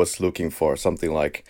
was 0.00 0.18
looking 0.18 0.50
for 0.50 0.76
something 0.76 1.12
like, 1.12 1.44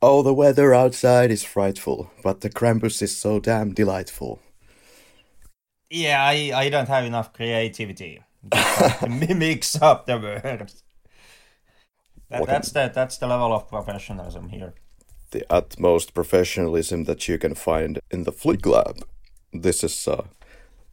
Oh, 0.00 0.22
the 0.22 0.34
weather 0.34 0.74
outside 0.74 1.30
is 1.30 1.44
frightful, 1.44 2.10
but 2.22 2.40
the 2.40 2.50
Krampus 2.50 3.00
is 3.02 3.16
so 3.16 3.40
damn 3.40 3.72
delightful. 3.72 4.40
Yeah, 5.90 6.22
I, 6.22 6.52
I 6.54 6.68
don't 6.68 6.88
have 6.88 7.04
enough 7.04 7.32
creativity 7.32 8.22
to 8.50 9.08
mix 9.36 9.80
up 9.80 10.06
the 10.06 10.18
words. 10.18 10.82
That, 12.30 12.46
that's 12.46 12.72
the 12.72 12.90
that's 12.94 13.18
the 13.18 13.26
level 13.26 13.52
of 13.52 13.68
professionalism 13.68 14.48
here. 14.48 14.74
The 15.30 15.44
utmost 15.48 16.14
professionalism 16.14 17.04
that 17.04 17.28
you 17.28 17.38
can 17.38 17.54
find 17.54 18.00
in 18.10 18.24
the 18.24 18.32
Flick 18.32 18.66
Lab. 18.66 18.96
This 19.52 19.84
is, 19.84 20.08
uh, 20.08 20.24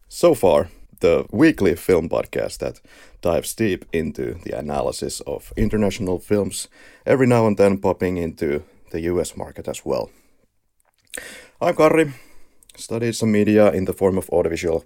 so 0.07 0.35
far, 0.35 0.69
the 1.01 1.25
weekly 1.31 1.75
film 1.75 2.09
podcast 2.09 2.59
that 2.59 2.81
dives 3.21 3.53
deep 3.55 3.85
into 3.93 4.35
the 4.43 4.57
analysis 4.57 5.21
of 5.21 5.53
international 5.57 6.19
films, 6.19 6.67
every 7.05 7.27
now 7.27 7.47
and 7.47 7.57
then 7.57 7.77
popping 7.77 8.17
into 8.17 8.63
the 8.91 9.01
US 9.01 9.35
market 9.37 9.67
as 9.67 9.85
well. 9.85 10.09
I'm 11.61 11.75
Karri, 11.75 12.13
studied 12.75 13.15
some 13.15 13.31
media 13.31 13.71
in 13.71 13.85
the 13.85 13.93
form 13.93 14.17
of 14.17 14.29
audiovisual 14.29 14.83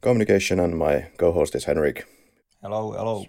communication, 0.00 0.60
and 0.60 0.78
my 0.78 1.06
co 1.18 1.32
host 1.32 1.54
is 1.54 1.64
Henrik, 1.64 2.06
Hello, 2.62 2.92
hello. 2.92 3.26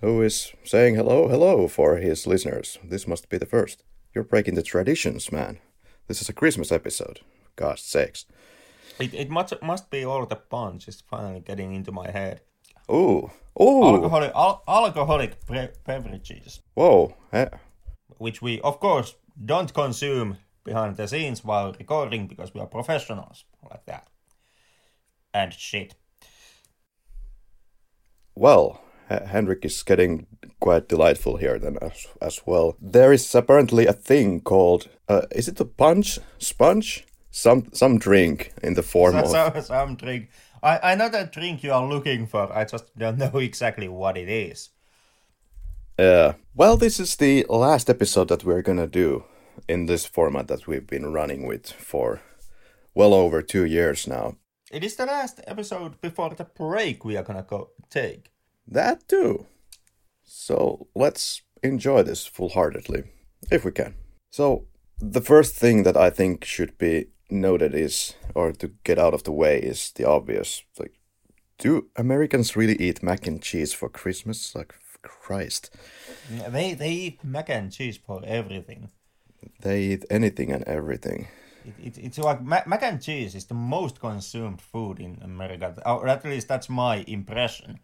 who 0.00 0.22
is 0.22 0.52
saying 0.64 0.94
hello, 0.94 1.28
hello 1.28 1.68
for 1.68 1.96
his 1.96 2.26
listeners. 2.26 2.78
This 2.84 3.06
must 3.06 3.28
be 3.28 3.38
the 3.38 3.46
first. 3.46 3.82
You're 4.14 4.24
breaking 4.24 4.54
the 4.54 4.62
traditions, 4.62 5.32
man. 5.32 5.58
This 6.08 6.20
is 6.20 6.28
a 6.28 6.32
Christmas 6.34 6.70
episode. 6.72 7.20
God's 7.56 7.82
sakes. 7.82 8.26
It, 8.98 9.14
it 9.14 9.30
must 9.30 9.54
must 9.62 9.90
be 9.90 10.04
all 10.04 10.26
the 10.26 10.36
punch 10.36 10.88
is 10.88 11.02
finally 11.10 11.40
getting 11.40 11.74
into 11.74 11.92
my 11.92 12.10
head. 12.10 12.40
Ooh. 12.90 13.30
Ooh. 13.60 13.84
Alcoholic 13.84 14.32
al- 14.34 14.62
alcoholic 14.68 15.46
bre- 15.46 15.74
beverages, 15.86 16.60
Whoa. 16.74 17.14
Eh, 17.32 17.48
which 18.18 18.42
we 18.42 18.60
of 18.60 18.78
course 18.80 19.16
don't 19.44 19.72
consume 19.74 20.38
behind 20.64 20.96
the 20.96 21.06
scenes 21.06 21.44
while 21.44 21.72
recording 21.78 22.26
because 22.26 22.54
we 22.54 22.60
are 22.60 22.66
professionals 22.66 23.44
like 23.70 23.84
that. 23.86 24.08
And 25.32 25.52
shit. 25.52 25.94
Well, 28.36 28.80
H- 29.10 29.22
Henrik 29.28 29.64
is 29.64 29.82
getting 29.82 30.26
quite 30.60 30.88
delightful 30.88 31.36
here 31.36 31.58
then 31.58 31.76
as, 31.82 32.06
as 32.20 32.42
well. 32.46 32.76
There 32.80 33.12
is 33.12 33.34
apparently 33.34 33.86
a 33.86 33.92
thing 33.92 34.40
called, 34.40 34.88
uh, 35.08 35.22
is 35.30 35.48
it 35.48 35.60
a 35.60 35.64
punch? 35.64 36.18
Sponge? 36.38 37.04
Some 37.36 37.66
some 37.72 37.98
drink 37.98 38.52
in 38.62 38.74
the 38.74 38.82
form 38.82 39.14
So, 39.14 39.46
of... 39.46 39.54
so, 39.54 39.60
some 39.60 39.96
drink. 39.96 40.28
I, 40.62 40.92
I 40.92 40.94
know 40.94 41.08
the 41.08 41.24
drink 41.24 41.64
you 41.64 41.72
are 41.72 41.84
looking 41.84 42.28
for. 42.28 42.56
I 42.56 42.64
just 42.64 42.96
don't 42.96 43.18
know 43.18 43.38
exactly 43.38 43.88
what 43.88 44.16
it 44.16 44.28
is. 44.28 44.70
Uh, 45.98 46.34
well, 46.54 46.76
this 46.76 47.00
is 47.00 47.16
the 47.16 47.44
last 47.48 47.90
episode 47.90 48.28
that 48.28 48.44
we're 48.44 48.62
gonna 48.62 48.86
do 48.86 49.24
in 49.68 49.86
this 49.86 50.06
format 50.06 50.46
that 50.46 50.68
we've 50.68 50.86
been 50.86 51.12
running 51.12 51.44
with 51.44 51.72
for 51.72 52.20
well 52.94 53.12
over 53.12 53.42
two 53.42 53.64
years 53.64 54.06
now. 54.06 54.36
It 54.70 54.84
is 54.84 54.94
the 54.94 55.06
last 55.06 55.40
episode 55.48 56.00
before 56.00 56.34
the 56.36 56.44
break 56.44 57.04
we 57.04 57.16
are 57.16 57.24
gonna 57.24 57.42
go 57.42 57.70
take. 57.90 58.30
That 58.68 59.08
too. 59.08 59.46
So 60.22 60.86
let's 60.94 61.42
enjoy 61.64 62.04
this 62.04 62.26
full 62.26 62.50
heartedly, 62.50 63.02
if 63.50 63.64
we 63.64 63.72
can. 63.72 63.94
So, 64.30 64.66
the 65.00 65.20
first 65.20 65.56
thing 65.56 65.82
that 65.82 65.96
I 65.96 66.10
think 66.10 66.44
should 66.44 66.78
be 66.78 67.08
noted 67.30 67.72
that 67.72 67.78
is 67.78 68.14
or 68.34 68.52
to 68.52 68.68
get 68.84 68.98
out 68.98 69.14
of 69.14 69.24
the 69.24 69.32
way, 69.32 69.58
is 69.58 69.92
the 69.92 70.04
obvious. 70.04 70.62
Like, 70.78 70.94
do 71.58 71.88
Americans 71.96 72.56
really 72.56 72.76
eat 72.76 73.02
mac 73.02 73.26
and 73.26 73.42
cheese 73.42 73.72
for 73.72 73.88
Christmas? 73.88 74.54
Like, 74.54 74.74
Christ. 75.04 75.70
They 76.48 76.74
they 76.74 76.90
eat 76.90 77.24
mac 77.24 77.50
and 77.50 77.70
cheese 77.70 77.96
for 77.96 78.22
everything. 78.24 78.90
They 79.60 79.82
eat 79.84 80.04
anything 80.10 80.50
and 80.52 80.64
everything. 80.64 81.28
It, 81.64 81.74
it, 81.86 81.98
it's 81.98 82.18
like 82.18 82.42
ma- 82.42 82.66
mac 82.66 82.82
and 82.82 83.00
cheese 83.00 83.34
is 83.34 83.46
the 83.46 83.54
most 83.54 84.00
consumed 84.00 84.60
food 84.60 84.98
in 85.00 85.18
America, 85.22 85.74
or 85.86 86.08
at 86.08 86.24
least 86.24 86.48
that's 86.48 86.68
my 86.68 87.04
impression. 87.06 87.80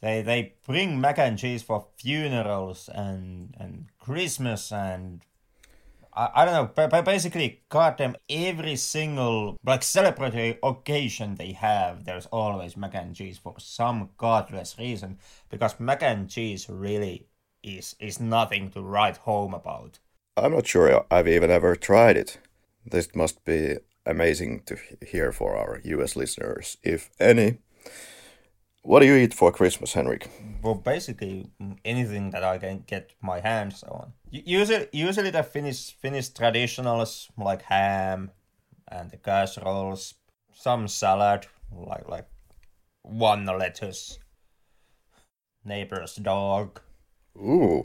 They 0.00 0.22
they 0.22 0.54
bring 0.66 1.00
mac 1.00 1.18
and 1.18 1.38
cheese 1.38 1.62
for 1.62 1.86
funerals 1.96 2.88
and 2.88 3.54
and 3.58 3.86
Christmas 3.98 4.72
and 4.72 5.22
I, 6.18 6.30
I 6.34 6.44
don't 6.44 6.54
know, 6.54 6.70
but, 6.74 6.90
ba- 6.90 7.02
basically, 7.02 7.62
goddamn 7.68 8.16
every 8.28 8.76
single 8.76 9.56
like 9.64 9.82
celebratory 9.82 10.58
occasion 10.62 11.36
they 11.36 11.52
have, 11.52 12.04
there's 12.04 12.26
always 12.26 12.76
mac 12.76 12.94
and 12.94 13.14
cheese 13.14 13.38
for 13.38 13.54
some 13.58 14.10
godless 14.18 14.76
reason 14.78 15.18
because 15.48 15.78
mac 15.78 16.02
and 16.02 16.28
cheese 16.28 16.68
really 16.68 17.28
is 17.62 17.94
is 18.00 18.20
nothing 18.20 18.70
to 18.70 18.82
write 18.82 19.18
home 19.18 19.54
about. 19.54 20.00
I'm 20.36 20.52
not 20.52 20.66
sure 20.66 21.06
I've 21.10 21.28
even 21.28 21.50
ever 21.50 21.76
tried 21.76 22.16
it. 22.16 22.38
This 22.84 23.14
must 23.14 23.44
be 23.44 23.76
amazing 24.04 24.62
to 24.66 24.76
hear 25.06 25.32
for 25.32 25.56
our 25.56 25.80
US 25.84 26.16
listeners, 26.16 26.78
if 26.82 27.10
any. 27.20 27.58
What 28.88 29.00
do 29.00 29.06
you 29.06 29.16
eat 29.16 29.34
for 29.34 29.52
Christmas, 29.52 29.92
Henrik? 29.92 30.30
Well, 30.62 30.74
basically 30.74 31.50
mm, 31.60 31.76
anything 31.84 32.30
that 32.30 32.42
I 32.42 32.56
can 32.56 32.84
get 32.86 33.12
my 33.20 33.38
hands 33.38 33.82
on. 33.82 34.14
Usually, 34.30 34.86
usually 34.94 35.28
the 35.28 35.42
Finnish 35.42 35.92
Finnish 36.00 36.30
traditionals 36.30 37.28
like 37.36 37.60
ham 37.60 38.30
and 38.90 39.10
the 39.10 39.18
casseroles, 39.18 40.14
some 40.54 40.88
salad 40.88 41.46
like 41.70 42.08
like 42.08 42.28
one 43.02 43.44
lettuce, 43.44 44.20
neighbor's 45.66 46.14
dog. 46.16 46.80
Ooh, 47.36 47.84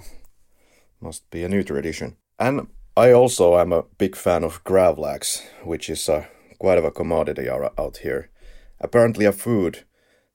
must 1.01 1.29
be 1.29 1.44
a 1.44 1.50
new 1.50 1.63
tradition. 1.63 2.15
And 2.39 2.67
I 2.95 3.11
also 3.11 3.57
am 3.57 3.73
a 3.73 3.83
big 3.97 4.15
fan 4.15 4.45
of 4.45 4.63
gravlax, 4.63 5.41
which 5.65 5.89
is 5.89 6.07
a, 6.07 6.29
quite 6.59 6.77
of 6.77 6.85
a 6.85 6.91
commodity 6.91 7.50
out 7.50 7.97
here. 7.97 8.29
Apparently, 8.79 9.25
a 9.25 9.33
food 9.33 9.83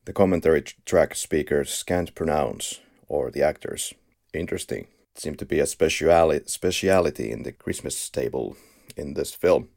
the 0.08 0.14
commentary 0.14 0.62
track 0.86 1.14
speakers 1.14 1.82
can't 1.82 2.14
pronounce, 2.14 2.80
or 3.08 3.30
the 3.30 3.42
actors. 3.42 3.92
Interesting. 4.32 4.86
It 5.14 5.20
Seemed 5.20 5.38
to 5.38 5.44
be 5.44 5.60
a 5.60 5.64
speciali- 5.64 6.48
speciality 6.48 7.30
in 7.30 7.42
the 7.42 7.52
Christmas 7.52 8.08
table 8.08 8.56
in 8.96 9.12
this 9.12 9.34
film. 9.34 9.68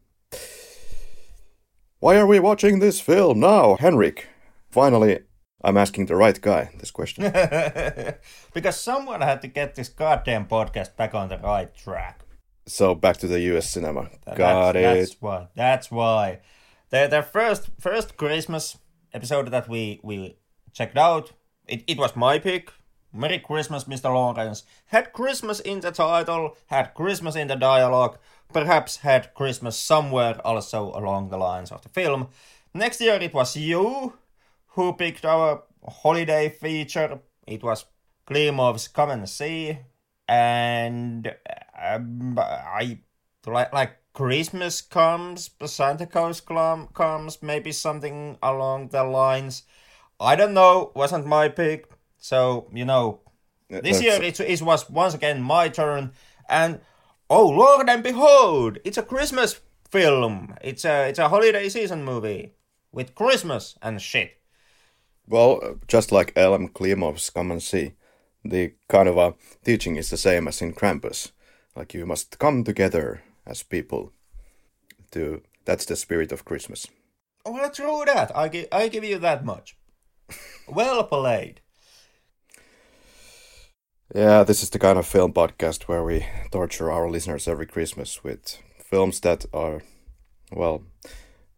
Why 2.00 2.16
are 2.16 2.26
we 2.26 2.40
watching 2.40 2.80
this 2.80 3.02
film 3.02 3.42
now, 3.42 3.76
Henrik? 3.76 4.30
Finally, 4.70 5.20
I'm 5.66 5.76
asking 5.76 6.06
the 6.06 6.16
right 6.16 6.40
guy 6.40 6.72
this 6.80 6.92
question. 6.92 7.24
because 8.54 8.80
someone 8.80 9.20
had 9.20 9.42
to 9.42 9.48
get 9.48 9.76
this 9.76 9.90
goddamn 9.90 10.46
podcast 10.46 10.96
back 10.96 11.14
on 11.14 11.28
the 11.28 11.40
right 11.40 11.76
track. 11.76 12.22
so 12.66 12.96
back 12.96 13.18
to 13.18 13.28
the 13.28 13.42
US 13.52 13.70
cinema. 13.70 14.10
Got 14.38 14.76
that's, 14.76 14.78
it. 14.78 14.82
That's 14.82 15.22
why. 15.22 15.48
That's 15.56 15.92
why. 15.92 16.40
The 16.90 17.08
the 17.08 17.22
first 17.22 17.70
first 17.80 18.16
Christmas 18.16 18.78
episode 19.14 19.52
that 19.52 19.68
we 19.68 20.00
we 20.04 20.38
checked 20.74 20.98
out. 20.98 21.32
It 21.68 21.84
it 21.88 21.98
was 21.98 22.16
my 22.16 22.40
pick. 22.40 22.72
Merry 23.14 23.40
Christmas, 23.40 23.84
Mr. 23.84 24.06
Lawrence. 24.06 24.64
Had 24.86 25.12
Christmas 25.12 25.60
in 25.60 25.82
the 25.82 25.92
title, 25.92 26.56
had 26.68 26.94
Christmas 26.94 27.36
in 27.36 27.48
the 27.48 27.56
dialogue, 27.56 28.18
perhaps 28.54 28.98
had 28.98 29.34
Christmas 29.34 29.78
somewhere 29.78 30.40
also 30.46 30.92
along 30.96 31.30
the 31.30 31.38
lines 31.38 31.72
of 31.72 31.82
the 31.82 31.90
film. 31.90 32.30
Next 32.74 33.02
year 33.02 33.16
it 33.16 33.34
was 33.34 33.58
you 33.58 34.14
who 34.68 34.94
picked 34.94 35.26
our 35.26 35.64
holiday 35.86 36.50
feature. 36.50 37.20
It 37.46 37.64
was 37.64 37.86
Klimov's 38.26 38.88
Come 38.88 39.12
and 39.12 39.28
See. 39.28 39.78
And 40.28 41.36
um, 41.82 42.40
I 42.40 43.00
like 43.46 43.74
like 43.74 43.98
Christmas 44.14 44.82
comes, 44.82 45.50
Santa 45.66 46.06
Claus 46.06 46.42
comes, 46.42 47.42
maybe 47.42 47.72
something 47.72 48.38
along 48.44 48.90
the 48.90 49.04
lines. 49.04 49.64
I 50.20 50.36
don't 50.36 50.54
know. 50.54 50.92
Wasn't 50.96 51.26
my 51.26 51.50
pick. 51.50 51.90
So 52.18 52.68
you 52.74 52.86
know, 52.86 53.22
this 53.70 54.00
That's... 54.00 54.02
year 54.02 54.22
it, 54.22 54.40
it 54.40 54.62
was 54.62 54.90
once 54.90 55.14
again 55.14 55.42
my 55.42 55.70
turn, 55.70 56.12
and 56.50 56.82
oh 57.30 57.48
Lord 57.50 57.90
and 57.90 58.04
behold, 58.04 58.80
it's 58.84 58.98
a 58.98 59.04
Christmas 59.04 59.60
film. 59.90 60.56
It's 60.62 60.86
a 60.86 61.08
it's 61.10 61.20
a 61.20 61.30
holiday 61.30 61.70
season 61.70 62.04
movie 62.04 62.54
with 62.92 63.16
Christmas 63.16 63.78
and 63.82 64.02
shit. 64.02 64.38
Well, 65.28 65.80
just 65.88 66.12
like 66.12 66.36
Elem 66.36 66.72
Klimov's 66.72 67.30
Come 67.30 67.52
and 67.52 67.64
See, 67.64 67.94
the 68.44 68.74
kind 68.90 69.08
of 69.08 69.18
a 69.18 69.36
teaching 69.64 69.96
is 69.96 70.10
the 70.10 70.18
same 70.18 70.48
as 70.48 70.62
in 70.62 70.74
Krampus. 70.74 71.32
Like 71.76 71.94
you 71.94 72.06
must 72.06 72.38
come 72.38 72.64
together 72.64 73.24
as 73.46 73.64
people. 73.64 74.12
To 75.12 75.42
that's 75.66 75.86
the 75.86 75.96
spirit 75.96 76.32
of 76.32 76.46
Christmas. 76.46 76.88
Oh, 77.46 77.52
well, 77.54 77.70
true 77.70 78.04
that. 78.06 78.36
I 78.36 78.48
give 78.48 78.68
I 78.72 78.88
give 78.88 79.04
you 79.04 79.20
that 79.20 79.44
much. 79.44 79.76
well 80.68 81.04
played. 81.04 81.62
Yeah, 84.14 84.44
this 84.44 84.62
is 84.62 84.70
the 84.70 84.80
kind 84.80 85.00
of 85.00 85.06
film 85.08 85.32
podcast 85.32 85.84
where 85.84 86.04
we 86.04 86.26
torture 86.52 86.92
our 86.92 87.10
listeners 87.10 87.48
every 87.48 87.66
Christmas 87.66 88.24
with 88.24 88.58
films 88.84 89.22
that 89.22 89.46
are, 89.54 89.84
well, 90.52 90.84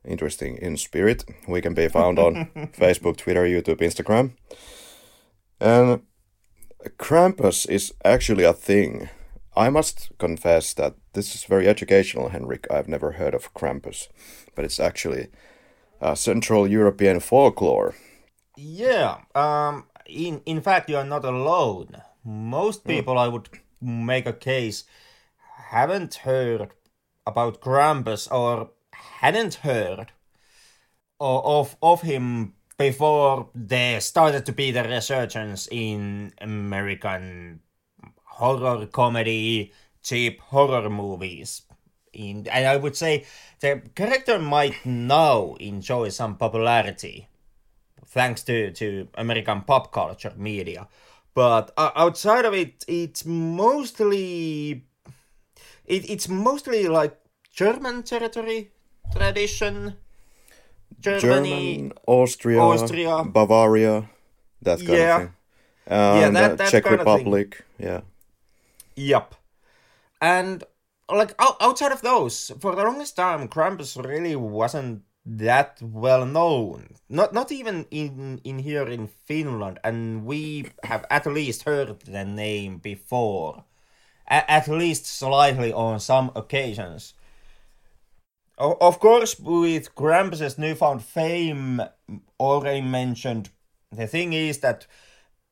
interesting 0.06 0.57
in 0.57 0.77
spirit. 0.77 1.25
We 1.47 1.62
can 1.62 1.74
be 1.74 1.88
found 1.88 2.19
on 2.19 2.51
Facebook, 2.77 3.18
Twitter, 3.18 3.45
YouTube, 3.45 3.80
Instagram. 3.80 4.33
And 5.59 6.03
Krampus 7.00 7.68
is 7.68 7.91
actually 8.06 8.44
a 8.44 8.53
thing. 8.53 9.09
I 9.55 9.69
must 9.69 10.11
confess 10.17 10.73
that 10.73 10.95
this 11.13 11.35
is 11.35 11.44
very 11.44 11.67
educational, 11.67 12.29
Henrik. 12.29 12.65
I've 12.71 12.88
never 12.88 13.13
heard 13.13 13.35
of 13.35 13.53
Krampus, 13.53 14.07
but 14.55 14.65
it's 14.65 14.79
actually 14.79 15.27
a 16.01 16.15
Central 16.15 16.67
European 16.67 17.19
folklore. 17.19 17.95
Yeah, 18.57 19.17
um, 19.35 19.85
in 20.05 20.41
in 20.45 20.61
fact, 20.61 20.89
you 20.89 20.97
are 20.97 21.05
not 21.05 21.25
alone. 21.25 22.01
Most 22.23 22.81
hmm. 22.83 22.89
people, 22.89 23.15
mm. 23.15 23.19
I 23.19 23.27
would 23.27 23.50
make 23.81 24.25
a 24.25 24.33
case, 24.33 24.85
haven't 25.69 26.15
heard 26.15 26.69
about 27.25 27.61
Krampus 27.61 28.31
or 28.31 28.71
hadn't 28.94 29.56
heard 29.56 30.11
of 31.19 31.75
of 31.81 32.01
him 32.01 32.53
before 32.77 33.49
there 33.53 34.01
started 34.01 34.45
to 34.45 34.51
be 34.51 34.71
the 34.71 34.83
resurgence 34.83 35.67
in 35.71 36.33
American 36.41 37.61
horror 38.39 38.85
comedy, 38.88 39.71
cheap 40.01 40.39
horror 40.41 40.89
movies. 40.89 41.63
In, 42.13 42.47
and 42.51 42.68
I 42.68 42.75
would 42.77 42.95
say 42.95 43.25
the 43.59 43.81
character 43.95 44.38
might 44.38 44.85
now 44.85 45.56
enjoy 45.59 46.09
some 46.09 46.35
popularity 46.38 47.27
thanks 48.06 48.44
to, 48.44 48.71
to 48.71 49.07
American 49.15 49.62
pop 49.62 49.91
culture 49.91 50.33
media. 50.38 50.88
But 51.33 51.71
uh, 51.77 51.89
outside 51.95 52.45
of 52.45 52.53
it, 52.53 52.85
it's 52.88 53.25
mostly 53.25 54.83
it, 55.85 56.09
it's 56.09 56.30
mostly 56.30 56.88
like 56.88 57.18
German 57.51 58.03
territory 58.03 58.71
tradition. 59.15 59.95
Germany, 61.00 61.75
German, 61.75 61.94
Austria, 62.07 62.59
Austria, 62.62 63.24
Bavaria, 63.25 64.09
that 64.62 64.77
kind 64.80 64.89
yeah. 64.89 65.15
of 65.15 65.21
thing. 65.21 65.33
Um, 65.85 66.19
yeah, 66.19 66.30
that, 66.30 66.57
that 66.59 66.71
Czech 66.71 66.89
Republic, 66.89 67.65
yeah. 67.77 68.01
Yep. 68.95 69.36
And 70.22 70.63
like 71.10 71.34
outside 71.40 71.92
of 71.92 72.01
those, 72.01 72.51
for 72.62 72.75
the 72.75 72.84
longest 72.84 73.16
time, 73.16 73.48
Krampus 73.50 73.98
really 74.04 74.36
wasn't 74.36 75.04
that 75.25 75.80
well 75.81 76.25
known. 76.25 76.95
Not 77.10 77.34
not 77.34 77.51
even 77.51 77.86
in 77.92 78.42
in 78.44 78.60
here 78.60 78.88
in 78.88 79.07
Finland, 79.07 79.80
and 79.84 80.25
we 80.25 80.72
have 80.84 81.06
at 81.10 81.28
least 81.28 81.63
heard 81.63 82.00
the 82.01 82.25
name 82.25 82.80
before, 82.80 83.66
a- 84.30 84.50
at 84.51 84.68
least 84.69 85.06
slightly 85.07 85.74
on 85.74 86.00
some 86.00 86.31
occasions. 86.36 87.16
O- 88.57 88.78
of 88.81 89.00
course, 89.00 89.40
with 89.40 89.94
Krampus's 89.95 90.57
newfound 90.57 91.04
fame, 91.04 91.81
already 92.40 92.81
mentioned, 92.81 93.50
the 93.92 94.07
thing 94.07 94.34
is 94.34 94.60
that 94.60 94.88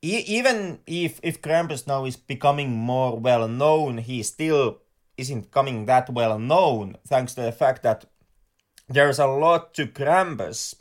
e- 0.01 0.25
even 0.27 0.80
if 0.88 1.19
if 1.24 1.42
Krampus 1.42 1.88
now 1.88 2.06
is 2.06 2.15
becoming 2.15 2.71
more 2.71 3.18
well 3.18 3.48
known, 3.48 4.00
he 4.00 4.24
still 4.24 4.81
isn't 5.18 5.51
coming 5.51 5.86
that 5.86 6.09
well 6.09 6.39
known, 6.39 6.98
thanks 7.07 7.33
to 7.36 7.42
the 7.42 7.51
fact 7.51 7.83
that 7.83 8.06
there's 8.89 9.19
a 9.19 9.27
lot 9.27 9.74
to 9.75 9.86
Krampus, 9.88 10.75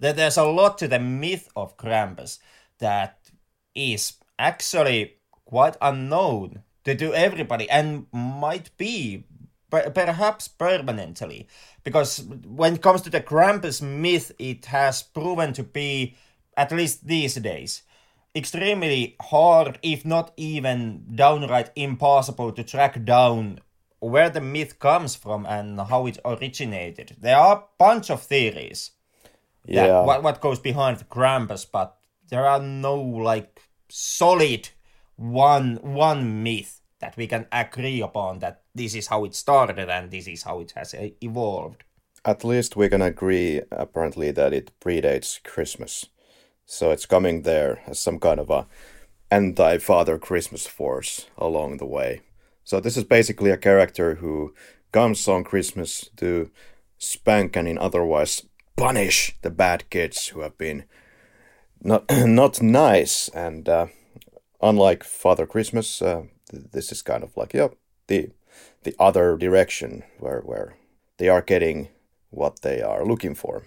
that 0.00 0.16
there's 0.16 0.36
a 0.36 0.44
lot 0.44 0.78
to 0.78 0.88
the 0.88 0.98
myth 0.98 1.48
of 1.54 1.76
Krampus 1.76 2.38
that 2.78 3.30
is 3.74 4.14
actually 4.38 5.16
quite 5.44 5.76
unknown 5.80 6.62
to, 6.84 6.94
to 6.94 7.14
everybody 7.14 7.68
and 7.70 8.06
might 8.12 8.76
be 8.76 9.24
perhaps 9.70 10.48
permanently. 10.48 11.48
Because 11.82 12.22
when 12.46 12.74
it 12.74 12.82
comes 12.82 13.02
to 13.02 13.10
the 13.10 13.20
Krampus 13.20 13.82
myth 13.82 14.32
it 14.38 14.66
has 14.66 15.02
proven 15.02 15.52
to 15.52 15.62
be 15.62 16.16
at 16.56 16.72
least 16.72 17.06
these 17.06 17.34
days 17.34 17.82
extremely 18.34 19.16
hard 19.20 19.78
if 19.82 20.04
not 20.04 20.32
even 20.36 21.04
downright 21.14 21.70
impossible 21.76 22.52
to 22.52 22.64
track 22.64 23.04
down 23.04 23.60
where 24.00 24.28
the 24.28 24.40
myth 24.40 24.78
comes 24.78 25.14
from 25.14 25.46
and 25.46 25.80
how 25.80 26.06
it 26.06 26.18
originated. 26.24 27.16
There 27.18 27.36
are 27.36 27.56
a 27.56 27.62
bunch 27.78 28.10
of 28.10 28.22
theories. 28.22 28.90
Yeah. 29.66 30.02
what 30.02 30.22
what 30.22 30.40
goes 30.42 30.58
behind 30.58 31.08
Krampus, 31.08 31.64
but 31.70 31.96
there 32.28 32.46
are 32.46 32.60
no 32.60 33.00
like 33.00 33.60
solid 33.88 34.68
one 35.16 35.78
one 35.82 36.42
myth 36.42 36.80
that 37.00 37.16
we 37.16 37.26
can 37.26 37.46
agree 37.52 38.02
upon 38.02 38.40
that 38.40 38.62
this 38.74 38.94
is 38.94 39.06
how 39.06 39.24
it 39.24 39.34
started 39.34 39.88
and 39.88 40.10
this 40.10 40.26
is 40.26 40.42
how 40.42 40.60
it 40.60 40.72
has 40.72 40.94
uh, 40.94 41.08
evolved. 41.20 41.84
At 42.24 42.44
least 42.44 42.76
we 42.76 42.88
can 42.88 43.02
agree 43.02 43.60
apparently 43.70 44.30
that 44.32 44.52
it 44.52 44.72
predates 44.80 45.42
Christmas. 45.42 46.06
So 46.66 46.90
it's 46.90 47.06
coming 47.06 47.42
there 47.42 47.82
as 47.86 47.98
some 48.00 48.18
kind 48.18 48.40
of 48.40 48.50
a 48.50 48.66
anti-father 49.30 50.18
Christmas 50.18 50.66
force 50.66 51.26
along 51.36 51.78
the 51.78 51.86
way. 51.86 52.20
So 52.64 52.80
this 52.80 52.96
is 52.96 53.04
basically 53.04 53.50
a 53.50 53.56
character 53.56 54.16
who 54.16 54.54
comes 54.92 55.26
on 55.28 55.44
Christmas 55.44 56.08
to 56.16 56.50
spank 56.98 57.56
and 57.56 57.68
in 57.68 57.78
otherwise 57.78 58.46
punish 58.76 59.36
the 59.42 59.50
bad 59.50 59.90
kids 59.90 60.28
who 60.28 60.40
have 60.40 60.56
been 60.56 60.84
not 61.82 62.04
not 62.10 62.62
nice. 62.62 63.28
And 63.28 63.68
uh, 63.68 63.86
unlike 64.62 65.04
Father 65.04 65.46
Christmas, 65.46 66.00
uh, 66.00 66.22
this 66.50 66.92
is 66.92 67.02
kind 67.02 67.22
of 67.22 67.36
like 67.36 67.52
yeah 67.52 67.68
the 68.06 68.30
the 68.84 68.94
other 68.98 69.36
direction 69.36 70.04
where 70.18 70.40
where 70.40 70.76
they 71.18 71.28
are 71.28 71.42
getting 71.42 71.88
what 72.30 72.62
they 72.62 72.82
are 72.82 73.04
looking 73.04 73.34
for. 73.34 73.66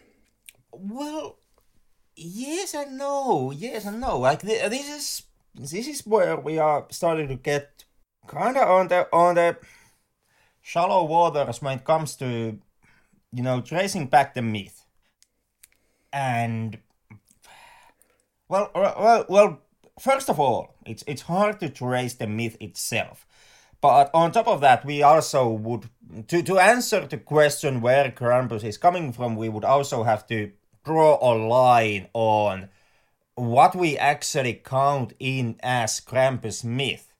Well, 0.72 1.38
yes 2.17 2.74
and 2.74 2.97
no, 2.97 3.51
yes 3.51 3.86
and 3.86 4.01
no. 4.01 4.17
Like 4.17 4.41
this 4.41 4.89
is 4.89 5.24
this 5.55 5.88
is 5.88 6.01
where 6.05 6.38
we 6.38 6.57
are 6.57 6.86
starting 6.89 7.27
to 7.29 7.36
get 7.36 7.86
kind 8.27 8.57
of 8.57 8.67
on 8.67 8.88
the 8.89 9.07
on 9.13 9.36
the 9.36 9.57
shallow 10.62 11.03
waters 11.05 11.62
when 11.62 11.77
it 11.77 11.86
comes 11.86 12.15
to 12.17 12.59
you 13.31 13.43
know 13.43 13.62
tracing 13.62 14.07
back 14.07 14.33
the 14.33 14.41
myth 14.41 14.83
and 16.12 16.77
well 18.50 18.69
well 18.75 19.25
well 19.29 19.62
first 20.00 20.29
of 20.29 20.39
all 20.39 20.75
it's 20.86 21.03
it's 21.07 21.24
hard 21.24 21.59
to 21.59 21.69
trace 21.69 22.15
the 22.15 22.27
myth 22.27 22.57
itself 22.59 23.25
but 23.79 24.09
on 24.13 24.31
top 24.31 24.47
of 24.47 24.59
that 24.59 24.83
we 24.83 25.01
also 25.01 25.47
would 25.47 25.89
to 26.27 26.43
to 26.43 26.59
answer 26.59 27.05
the 27.05 27.17
question 27.17 27.79
where 27.79 28.12
Krampus 28.12 28.63
is 28.63 28.77
coming 28.77 29.13
from 29.13 29.36
we 29.36 29.50
would 29.50 29.65
also 29.65 30.03
have 30.03 30.27
to 30.27 30.51
draw 30.88 31.20
a 31.22 31.34
line 31.36 32.08
on 32.13 32.70
what 33.36 33.75
we 33.75 33.98
actually 33.98 34.53
count 34.53 35.13
in 35.20 35.58
as 35.62 36.00
Krampus 36.00 36.63
myth 36.63 37.13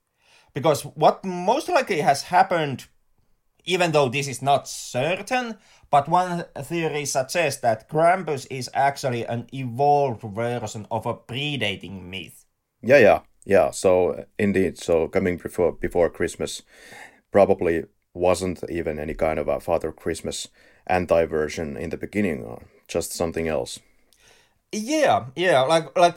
because 0.58 0.82
what 0.82 1.24
most 1.24 1.70
likely 1.70 2.02
has 2.02 2.24
happened, 2.24 2.88
even 3.66 3.92
though 3.92 4.10
this 4.10 4.28
is 4.28 4.42
not 4.42 4.68
certain, 4.68 5.58
but 5.92 6.10
one 6.10 6.46
theory 6.64 7.06
suggests 7.06 7.62
that 7.62 7.88
Krampus 7.88 8.48
is 8.50 8.68
actually 8.74 9.24
an 9.26 9.46
evolved 9.54 10.24
version 10.24 10.88
of 10.90 11.06
a 11.06 11.14
predating 11.14 12.06
myth. 12.06 12.46
Yeah, 12.82 12.98
yeah, 12.98 13.20
yeah. 13.46 13.70
So 13.70 14.26
indeed, 14.40 14.80
so 14.80 15.08
coming 15.08 15.38
before 15.38 15.74
before 15.74 16.10
Christmas 16.10 16.64
probably 17.32 17.84
wasn't 18.16 18.64
even 18.70 18.98
any 18.98 19.14
kind 19.14 19.38
of 19.38 19.48
a 19.48 19.60
Father 19.60 19.92
Christmas 19.92 20.48
anti 20.88 21.26
version 21.26 21.78
in 21.78 21.92
the 21.92 21.98
beginning, 21.98 22.44
just 22.88 23.14
something 23.14 23.48
else. 23.48 23.80
Yeah, 24.72 25.28
yeah, 25.36 25.62
like 25.62 25.98
like 25.98 26.16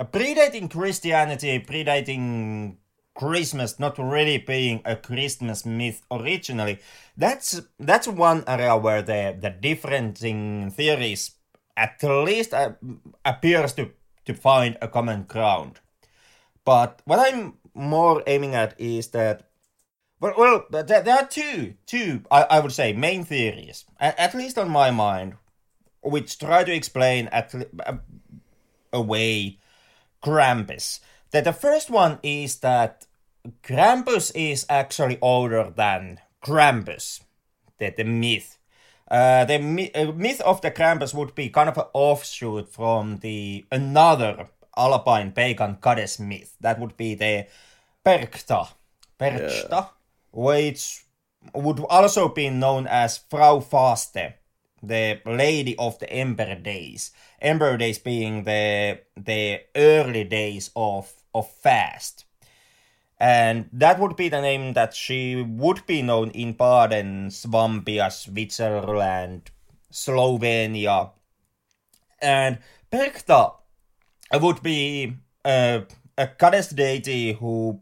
predating 0.00 0.70
Christianity, 0.70 1.60
predating 1.60 2.76
Christmas 3.14 3.78
not 3.78 3.98
really 3.98 4.38
being 4.38 4.80
a 4.84 4.96
Christmas 4.96 5.66
myth 5.66 6.02
originally, 6.10 6.78
that's 7.16 7.60
that's 7.78 8.08
one 8.08 8.44
area 8.46 8.76
where 8.76 9.02
the 9.02 9.36
the 9.38 9.50
differing 9.50 10.14
theories 10.70 11.32
at 11.76 12.02
least 12.02 12.54
uh, 12.54 12.72
appears 13.24 13.72
to 13.74 13.90
to 14.24 14.34
find 14.34 14.78
a 14.80 14.88
common 14.88 15.24
ground. 15.24 15.80
But 16.64 17.02
what 17.04 17.18
I'm 17.20 17.54
more 17.74 18.22
aiming 18.26 18.54
at 18.54 18.78
is 18.80 19.08
that 19.08 19.50
well, 20.20 20.34
well 20.36 20.64
there, 20.70 21.08
are 21.08 21.26
two 21.26 21.74
two 21.86 22.22
I, 22.30 22.42
I 22.42 22.60
would 22.60 22.72
say 22.72 22.92
main 22.92 23.24
theories 23.24 23.84
at 23.98 24.34
least 24.34 24.58
on 24.58 24.70
my 24.70 24.90
mind 24.90 25.34
which 26.02 26.38
try 26.38 26.64
to 26.64 26.72
explain 26.72 27.28
at 27.28 27.54
uh, 27.86 27.96
away 28.92 29.58
Krampus. 30.22 31.00
That 31.30 31.44
the 31.44 31.52
first 31.52 31.90
one 31.90 32.18
is 32.22 32.58
that 32.60 33.06
Krampus 33.62 34.32
is 34.34 34.66
actually 34.68 35.18
older 35.20 35.72
than 35.74 36.20
Krampus, 36.44 37.20
that 37.78 37.96
the 37.96 38.04
myth. 38.04 38.58
Uh, 39.10 39.44
the 39.44 39.90
uh, 39.94 40.12
myth 40.12 40.40
of 40.42 40.60
the 40.60 40.70
Krampus 40.70 41.14
would 41.14 41.34
be 41.34 41.48
kind 41.48 41.68
of 41.68 41.78
an 41.78 41.84
offshoot 41.92 42.68
from 42.68 43.18
the 43.18 43.64
another 43.70 44.48
Alpine 44.76 45.32
pagan 45.32 45.78
goddess 45.80 46.20
myth. 46.20 46.56
That 46.60 46.78
would 46.78 46.96
be 46.96 47.14
the 47.14 47.46
Perchta, 48.04 48.68
Perchta, 49.18 49.70
yeah. 49.70 49.86
which 50.32 51.04
would 51.54 51.80
also 51.80 52.28
be 52.28 52.50
known 52.50 52.86
as 52.86 53.18
Frau 53.18 53.60
Faste, 53.60 54.34
the 54.82 55.20
Lady 55.26 55.76
of 55.78 55.98
the 55.98 56.10
Ember 56.10 56.54
Days. 56.54 57.12
Ember 57.40 57.76
Days 57.76 57.98
being 57.98 58.44
the 58.44 59.00
the 59.16 59.60
early 59.76 60.24
days 60.24 60.70
of 60.76 61.12
of 61.34 61.50
fast. 61.50 62.24
And 63.18 63.68
that 63.72 63.98
would 64.00 64.16
be 64.16 64.30
the 64.30 64.40
name 64.40 64.72
that 64.72 64.94
she 64.94 65.36
would 65.42 65.86
be 65.86 66.00
known 66.00 66.30
in 66.30 66.54
Baden, 66.54 67.30
Swabia, 67.30 68.10
Switzerland, 68.10 69.50
Slovenia. 69.92 71.10
And 72.22 72.58
Perchta 72.90 73.56
would 74.32 74.62
be 74.62 75.16
uh, 75.44 75.80
a 76.16 76.28
goddess 76.38 76.70
deity 76.70 77.34
who 77.34 77.80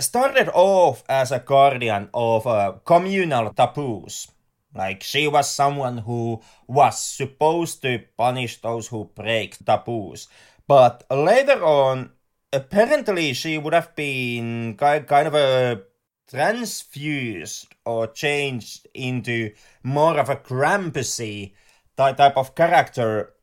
started 0.00 0.48
off 0.52 1.04
as 1.08 1.30
a 1.30 1.38
guardian 1.38 2.08
of 2.12 2.46
uh, 2.46 2.72
communal 2.84 3.52
taboos. 3.52 4.28
Like 4.74 5.02
she 5.02 5.26
was 5.26 5.50
someone 5.50 5.98
who 5.98 6.40
was 6.66 7.00
supposed 7.02 7.82
to 7.82 8.04
punish 8.16 8.60
those 8.60 8.88
who 8.88 9.10
break 9.14 9.58
taboos. 9.64 10.28
But 10.66 11.04
later 11.10 11.64
on, 11.64 12.12
apparently 12.52 13.32
she 13.32 13.58
would 13.58 13.74
have 13.74 13.94
been 13.96 14.76
kind 14.76 15.26
of 15.26 15.34
a 15.34 15.82
transfused 16.30 17.74
or 17.84 18.06
changed 18.06 18.86
into 18.94 19.52
more 19.82 20.18
of 20.18 20.28
a 20.28 20.36
Krampusy 20.36 21.54
type 21.96 22.36
of 22.36 22.54
character, 22.54 23.34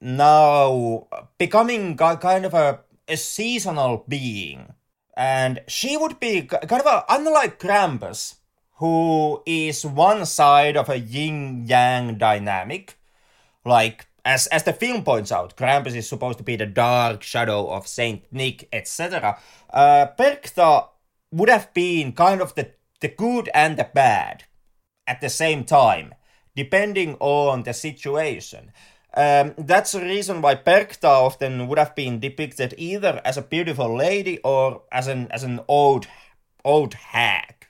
now 0.00 1.08
becoming 1.38 1.96
kind 1.96 2.44
of 2.44 2.52
a, 2.52 2.80
a 3.08 3.16
seasonal 3.16 4.04
being. 4.06 4.74
And 5.16 5.62
she 5.68 5.96
would 5.96 6.20
be 6.20 6.42
kind 6.42 6.82
of 6.82 6.86
a, 6.86 7.04
unlike 7.08 7.58
Krampus, 7.58 8.36
who 8.76 9.42
is 9.46 9.84
one 9.86 10.26
side 10.26 10.76
of 10.76 10.88
a 10.88 10.98
yin 10.98 11.64
yang 11.66 12.18
dynamic, 12.18 12.98
like 13.64 14.06
as 14.24 14.46
as 14.48 14.64
the 14.64 14.72
film 14.72 15.04
points 15.04 15.30
out, 15.30 15.56
Krampus 15.56 15.94
is 15.94 16.08
supposed 16.08 16.38
to 16.38 16.44
be 16.44 16.56
the 16.56 16.66
dark 16.66 17.22
shadow 17.22 17.70
of 17.70 17.86
Saint 17.86 18.24
Nick, 18.32 18.68
etc. 18.72 19.38
Uh, 19.70 20.06
Perchta 20.18 20.88
would 21.30 21.48
have 21.48 21.72
been 21.74 22.12
kind 22.12 22.40
of 22.40 22.54
the 22.54 22.70
the 23.00 23.08
good 23.08 23.50
and 23.54 23.76
the 23.76 23.88
bad 23.94 24.44
at 25.06 25.20
the 25.20 25.28
same 25.28 25.64
time, 25.64 26.14
depending 26.56 27.16
on 27.20 27.64
the 27.64 27.74
situation. 27.74 28.72
Um, 29.16 29.54
that's 29.56 29.92
the 29.92 30.00
reason 30.00 30.42
why 30.42 30.56
Perchta 30.56 31.04
often 31.04 31.68
would 31.68 31.78
have 31.78 31.94
been 31.94 32.18
depicted 32.18 32.74
either 32.78 33.20
as 33.24 33.36
a 33.36 33.42
beautiful 33.42 33.94
lady 33.94 34.38
or 34.38 34.82
as 34.90 35.06
an 35.06 35.28
as 35.30 35.44
an 35.44 35.60
old 35.68 36.06
old 36.64 36.94
hag. 36.94 37.63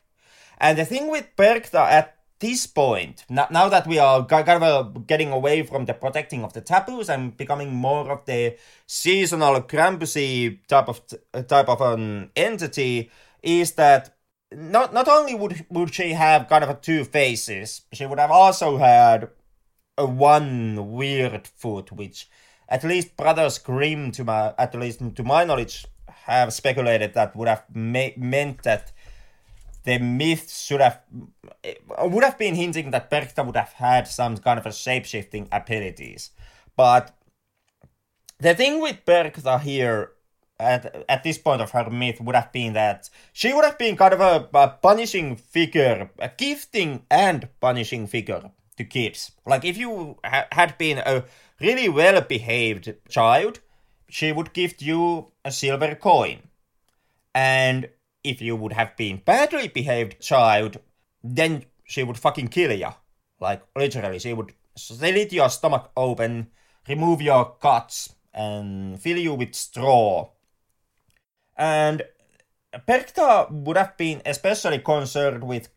And 0.58 0.78
the 0.78 0.84
thing 0.84 1.10
with 1.10 1.34
Perchta 1.36 1.80
at 1.80 2.16
this 2.40 2.66
point, 2.66 3.24
now 3.28 3.68
that 3.68 3.86
we 3.86 3.98
are 3.98 4.24
kind 4.26 4.48
of 4.48 4.62
uh, 4.62 4.82
getting 5.06 5.30
away 5.32 5.62
from 5.62 5.86
the 5.86 5.94
protecting 5.94 6.44
of 6.44 6.52
the 6.52 6.60
taboos 6.60 7.08
and 7.08 7.36
becoming 7.36 7.74
more 7.74 8.10
of 8.10 8.24
the 8.26 8.56
seasonal 8.86 9.62
Krampusy 9.62 10.58
type 10.66 10.88
of 10.88 11.00
uh, 11.32 11.42
type 11.42 11.68
of 11.68 11.80
an 11.80 12.30
entity, 12.36 13.10
is 13.42 13.72
that 13.72 14.14
not 14.52 14.92
not 14.92 15.08
only 15.08 15.34
would 15.34 15.66
would 15.70 15.94
she 15.94 16.12
have 16.12 16.48
kind 16.48 16.64
of 16.64 16.80
two 16.80 17.04
faces, 17.04 17.82
she 17.92 18.06
would 18.06 18.18
have 18.18 18.30
also 18.30 18.78
had 18.78 19.30
a 19.96 20.06
one 20.06 20.92
weird 20.92 21.46
foot, 21.46 21.92
which 21.92 22.28
at 22.68 22.84
least 22.84 23.16
Brothers 23.16 23.58
Grimm, 23.58 24.10
to 24.12 24.24
my 24.24 24.54
at 24.58 24.74
least 24.74 25.00
to 25.16 25.22
my 25.22 25.44
knowledge, 25.44 25.86
have 26.26 26.52
speculated 26.52 27.14
that 27.14 27.34
would 27.36 27.48
have 27.48 27.64
ma- 27.72 28.16
meant 28.16 28.62
that 28.64 28.92
the 29.84 29.98
myth 29.98 30.50
should 30.50 30.80
have 30.80 31.00
would 32.00 32.24
have 32.24 32.38
been 32.38 32.54
hinting 32.54 32.90
that 32.90 33.10
Perchta 33.10 33.44
would 33.44 33.56
have 33.56 33.72
had 33.74 34.08
some 34.08 34.36
kind 34.38 34.58
of 34.58 34.66
a 34.66 34.72
shape-shifting 34.72 35.48
abilities. 35.52 36.30
But 36.76 37.16
the 38.38 38.54
thing 38.54 38.80
with 38.80 39.04
Perchta 39.04 39.60
here 39.60 40.12
at, 40.58 41.04
at 41.08 41.22
this 41.22 41.38
point 41.38 41.62
of 41.62 41.70
her 41.72 41.90
myth 41.90 42.20
would 42.20 42.34
have 42.34 42.52
been 42.52 42.72
that 42.72 43.10
she 43.32 43.52
would 43.52 43.64
have 43.64 43.78
been 43.78 43.96
kind 43.96 44.14
of 44.14 44.20
a, 44.20 44.48
a 44.54 44.68
punishing 44.68 45.36
figure, 45.36 46.10
a 46.18 46.30
gifting 46.36 47.04
and 47.10 47.48
punishing 47.60 48.06
figure 48.06 48.50
to 48.76 48.84
kids. 48.84 49.32
Like 49.46 49.64
if 49.64 49.76
you 49.76 50.18
ha- 50.24 50.48
had 50.52 50.78
been 50.78 50.98
a 50.98 51.24
really 51.60 51.88
well 51.88 52.20
behaved 52.20 52.94
child, 53.08 53.60
she 54.08 54.32
would 54.32 54.52
gift 54.52 54.82
you 54.82 55.32
a 55.44 55.52
silver 55.52 55.94
coin. 55.94 56.48
And 57.34 57.88
if 58.24 58.40
you 58.40 58.56
would 58.56 58.72
have 58.72 58.96
been 58.96 59.22
badly 59.24 59.68
behaved 59.68 60.20
child, 60.20 60.78
then 61.22 61.64
she 61.84 62.02
would 62.02 62.18
fucking 62.18 62.48
kill 62.48 62.72
you. 62.72 62.88
Like 63.38 63.62
literally, 63.76 64.18
she 64.18 64.32
would 64.32 64.52
slit 64.76 65.32
your 65.32 65.50
stomach 65.50 65.90
open, 65.96 66.48
remove 66.88 67.20
your 67.20 67.56
guts, 67.60 68.14
and 68.32 69.00
fill 69.00 69.18
you 69.18 69.34
with 69.34 69.54
straw. 69.54 70.30
And 71.56 72.02
Perchta 72.88 73.50
would 73.50 73.76
have 73.76 73.96
been 73.96 74.22
especially 74.26 74.78
concerned 74.80 75.44
with, 75.44 75.68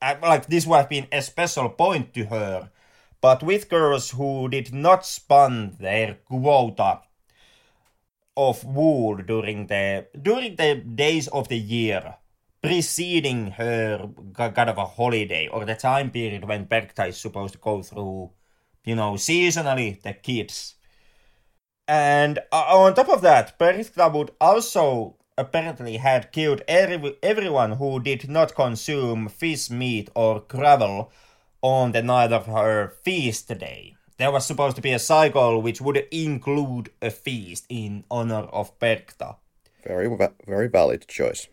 uh, 0.00 0.14
like 0.22 0.46
this 0.46 0.66
would 0.66 0.76
have 0.76 0.88
been 0.88 1.08
a 1.10 1.22
special 1.22 1.68
point 1.70 2.14
to 2.14 2.26
her, 2.26 2.70
but 3.20 3.42
with 3.42 3.68
girls 3.68 4.10
who 4.10 4.48
did 4.48 4.72
not 4.72 5.04
spun 5.04 5.76
their 5.80 6.18
quota 6.26 7.00
of 8.36 8.64
wool 8.64 9.16
during 9.16 9.66
the 9.66 10.06
during 10.20 10.56
the 10.56 10.74
days 10.76 11.28
of 11.28 11.48
the 11.48 11.58
year 11.58 12.16
preceding 12.62 13.52
her 13.52 14.08
kind 14.34 14.70
of 14.70 14.78
a 14.78 14.84
holiday 14.84 15.46
or 15.48 15.64
the 15.64 15.74
time 15.74 16.10
period 16.10 16.44
when 16.44 16.66
Perchta 16.66 17.08
is 17.08 17.16
supposed 17.16 17.52
to 17.54 17.60
go 17.60 17.82
through, 17.82 18.30
you 18.84 18.96
know, 18.96 19.12
seasonally 19.12 20.02
the 20.02 20.12
kids. 20.12 20.74
And 21.86 22.40
uh, 22.50 22.76
on 22.78 22.94
top 22.94 23.08
of 23.08 23.22
that, 23.22 23.58
Perchta 23.58 24.12
would 24.12 24.32
also 24.40 25.16
apparently 25.38 25.98
had 25.98 26.32
killed 26.32 26.62
every, 26.66 27.16
everyone 27.22 27.72
who 27.72 28.00
did 28.00 28.28
not 28.28 28.54
consume 28.54 29.28
fish 29.28 29.70
meat 29.70 30.10
or 30.16 30.40
gravel 30.40 31.12
on 31.62 31.92
the 31.92 32.02
night 32.02 32.32
of 32.32 32.46
her 32.46 32.88
feast 33.02 33.48
day 33.58 33.95
there 34.18 34.30
was 34.30 34.46
supposed 34.46 34.76
to 34.76 34.82
be 34.82 34.92
a 34.92 34.98
cycle 34.98 35.60
which 35.60 35.80
would 35.80 36.06
include 36.10 36.90
a 37.02 37.10
feast 37.10 37.66
in 37.68 38.04
honor 38.10 38.48
of 38.52 38.78
Perchta. 38.78 39.36
Very, 39.84 40.08
very 40.46 40.68
valid 40.68 41.06
choice. 41.06 41.48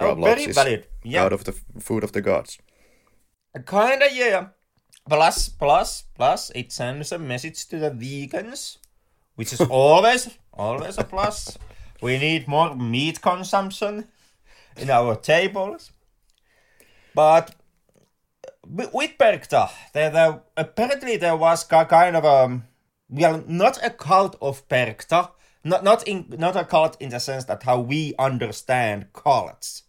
Oh, 0.00 0.14
very 0.14 0.46
valid. 0.52 0.86
Yeah. 1.02 1.24
Out 1.24 1.32
of 1.32 1.44
the 1.44 1.52
food 1.78 2.04
of 2.04 2.12
the 2.12 2.20
gods. 2.20 2.58
Kinda, 3.66 4.08
yeah. 4.12 4.48
Plus, 5.08 5.48
plus, 5.48 6.04
plus, 6.14 6.50
it 6.54 6.72
sends 6.72 7.12
a 7.12 7.18
message 7.18 7.66
to 7.68 7.78
the 7.78 7.90
vegans, 7.90 8.78
which 9.36 9.52
is 9.52 9.60
always, 9.70 10.36
always 10.52 10.98
a 10.98 11.04
plus. 11.04 11.58
We 12.00 12.18
need 12.18 12.48
more 12.48 12.74
meat 12.74 13.20
consumption 13.20 14.08
in 14.76 14.90
our 14.90 15.16
tables. 15.16 15.92
But 17.14 17.54
with 18.68 19.18
Perchta, 19.18 19.70
there, 19.92 20.10
there 20.10 20.42
apparently 20.56 21.16
there 21.16 21.36
was 21.36 21.64
kind 21.64 22.16
of 22.16 22.24
a 22.24 22.28
um, 22.28 22.64
well, 23.08 23.44
not 23.46 23.78
a 23.84 23.90
cult 23.90 24.36
of 24.40 24.66
Perchta, 24.68 25.30
not 25.62 25.84
not 25.84 26.06
in 26.08 26.26
not 26.38 26.56
a 26.56 26.64
cult 26.64 27.00
in 27.00 27.10
the 27.10 27.20
sense 27.20 27.44
that 27.44 27.62
how 27.62 27.80
we 27.80 28.14
understand 28.18 29.12
cults, 29.12 29.82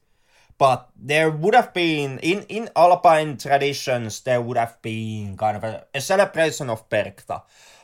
but 0.57 0.89
there 0.95 1.31
would 1.31 1.55
have 1.55 1.73
been 1.73 2.19
in 2.19 2.43
in 2.43 2.69
Alpine 2.75 3.37
traditions 3.37 4.21
there 4.21 4.41
would 4.41 4.57
have 4.57 4.81
been 4.81 5.37
kind 5.37 5.57
of 5.57 5.63
a, 5.63 5.85
a 5.93 6.01
celebration 6.01 6.69
of 6.69 6.89
Perchta. 6.89 7.43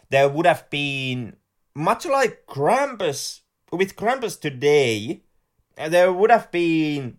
There 0.09 0.29
would 0.29 0.45
have 0.45 0.69
been 0.69 1.37
much 1.73 2.05
like 2.05 2.45
Krampus 2.47 3.41
with 3.71 3.95
Krampus 3.95 4.39
today 4.39 5.21
there 5.75 6.11
would 6.11 6.31
have 6.31 6.51
been 6.51 7.17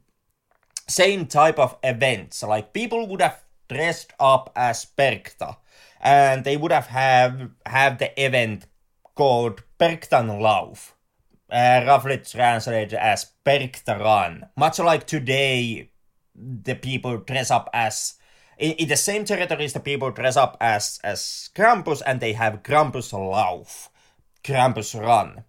same 0.89 1.27
type 1.27 1.59
of 1.59 1.77
events. 1.83 2.43
Like 2.43 2.73
people 2.73 3.07
would 3.09 3.21
have 3.21 3.42
dressed 3.73 4.13
up 4.21 4.53
as 4.57 4.85
Perchta, 4.85 5.57
and 6.01 6.45
they 6.45 6.57
would 6.57 6.73
have 6.73 6.87
have 6.87 7.51
have 7.67 7.99
the 7.99 8.11
event 8.23 8.67
called 9.15 9.63
Perchtenlauf, 9.79 10.93
uh, 11.51 11.85
roughly 11.87 12.19
translated 12.19 12.95
as 12.95 13.33
Perktaran. 13.45 14.49
Much 14.57 14.79
like 14.79 15.07
today, 15.07 15.91
the 16.35 16.75
people 16.75 17.19
dress 17.19 17.51
up 17.51 17.69
as 17.73 18.15
in, 18.59 18.73
in 18.73 18.89
the 18.89 18.97
same 18.97 19.25
territories. 19.25 19.73
The 19.73 19.81
people 19.81 20.11
dress 20.11 20.37
up 20.37 20.57
as 20.61 21.01
as 21.05 21.51
Krampus, 21.55 22.03
and 22.07 22.21
they 22.21 22.33
have 22.35 22.63
Krampuslauf, 22.63 23.89
Krampus 24.45 25.01
Run, 25.01 25.45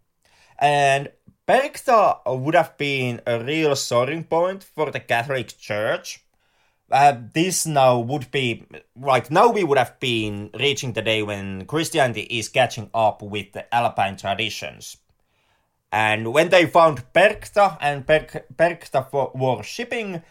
and 0.60 1.12
Perchta 1.48 2.22
would 2.26 2.56
have 2.56 2.78
been 2.78 3.20
a 3.28 3.44
real 3.44 3.76
starting 3.76 4.24
point 4.24 4.64
for 4.64 4.92
the 4.92 5.00
Catholic 5.02 5.58
Church. 5.58 6.23
Uh, 6.92 7.16
this 7.34 7.66
now 7.66 7.98
would 7.98 8.30
be 8.30 8.66
like 8.96 9.32
now 9.32 9.50
we 9.50 9.64
would 9.64 9.78
have 9.78 10.00
been 10.00 10.50
reaching 10.60 10.94
the 10.94 11.02
day 11.02 11.24
when 11.24 11.66
Christianity 11.66 12.22
is 12.22 12.50
catching 12.50 12.90
up 12.94 13.22
with 13.22 13.54
the 13.54 13.74
Alpine 13.74 14.18
traditions. 14.18 14.98
And 15.92 16.34
when 16.34 16.50
they 16.50 16.66
found 16.66 17.14
Perchta 17.14 17.78
and 17.80 18.06
per- 18.06 18.46
Perchta 18.56 19.10
for 19.10 19.32
worshipping, 19.36 20.24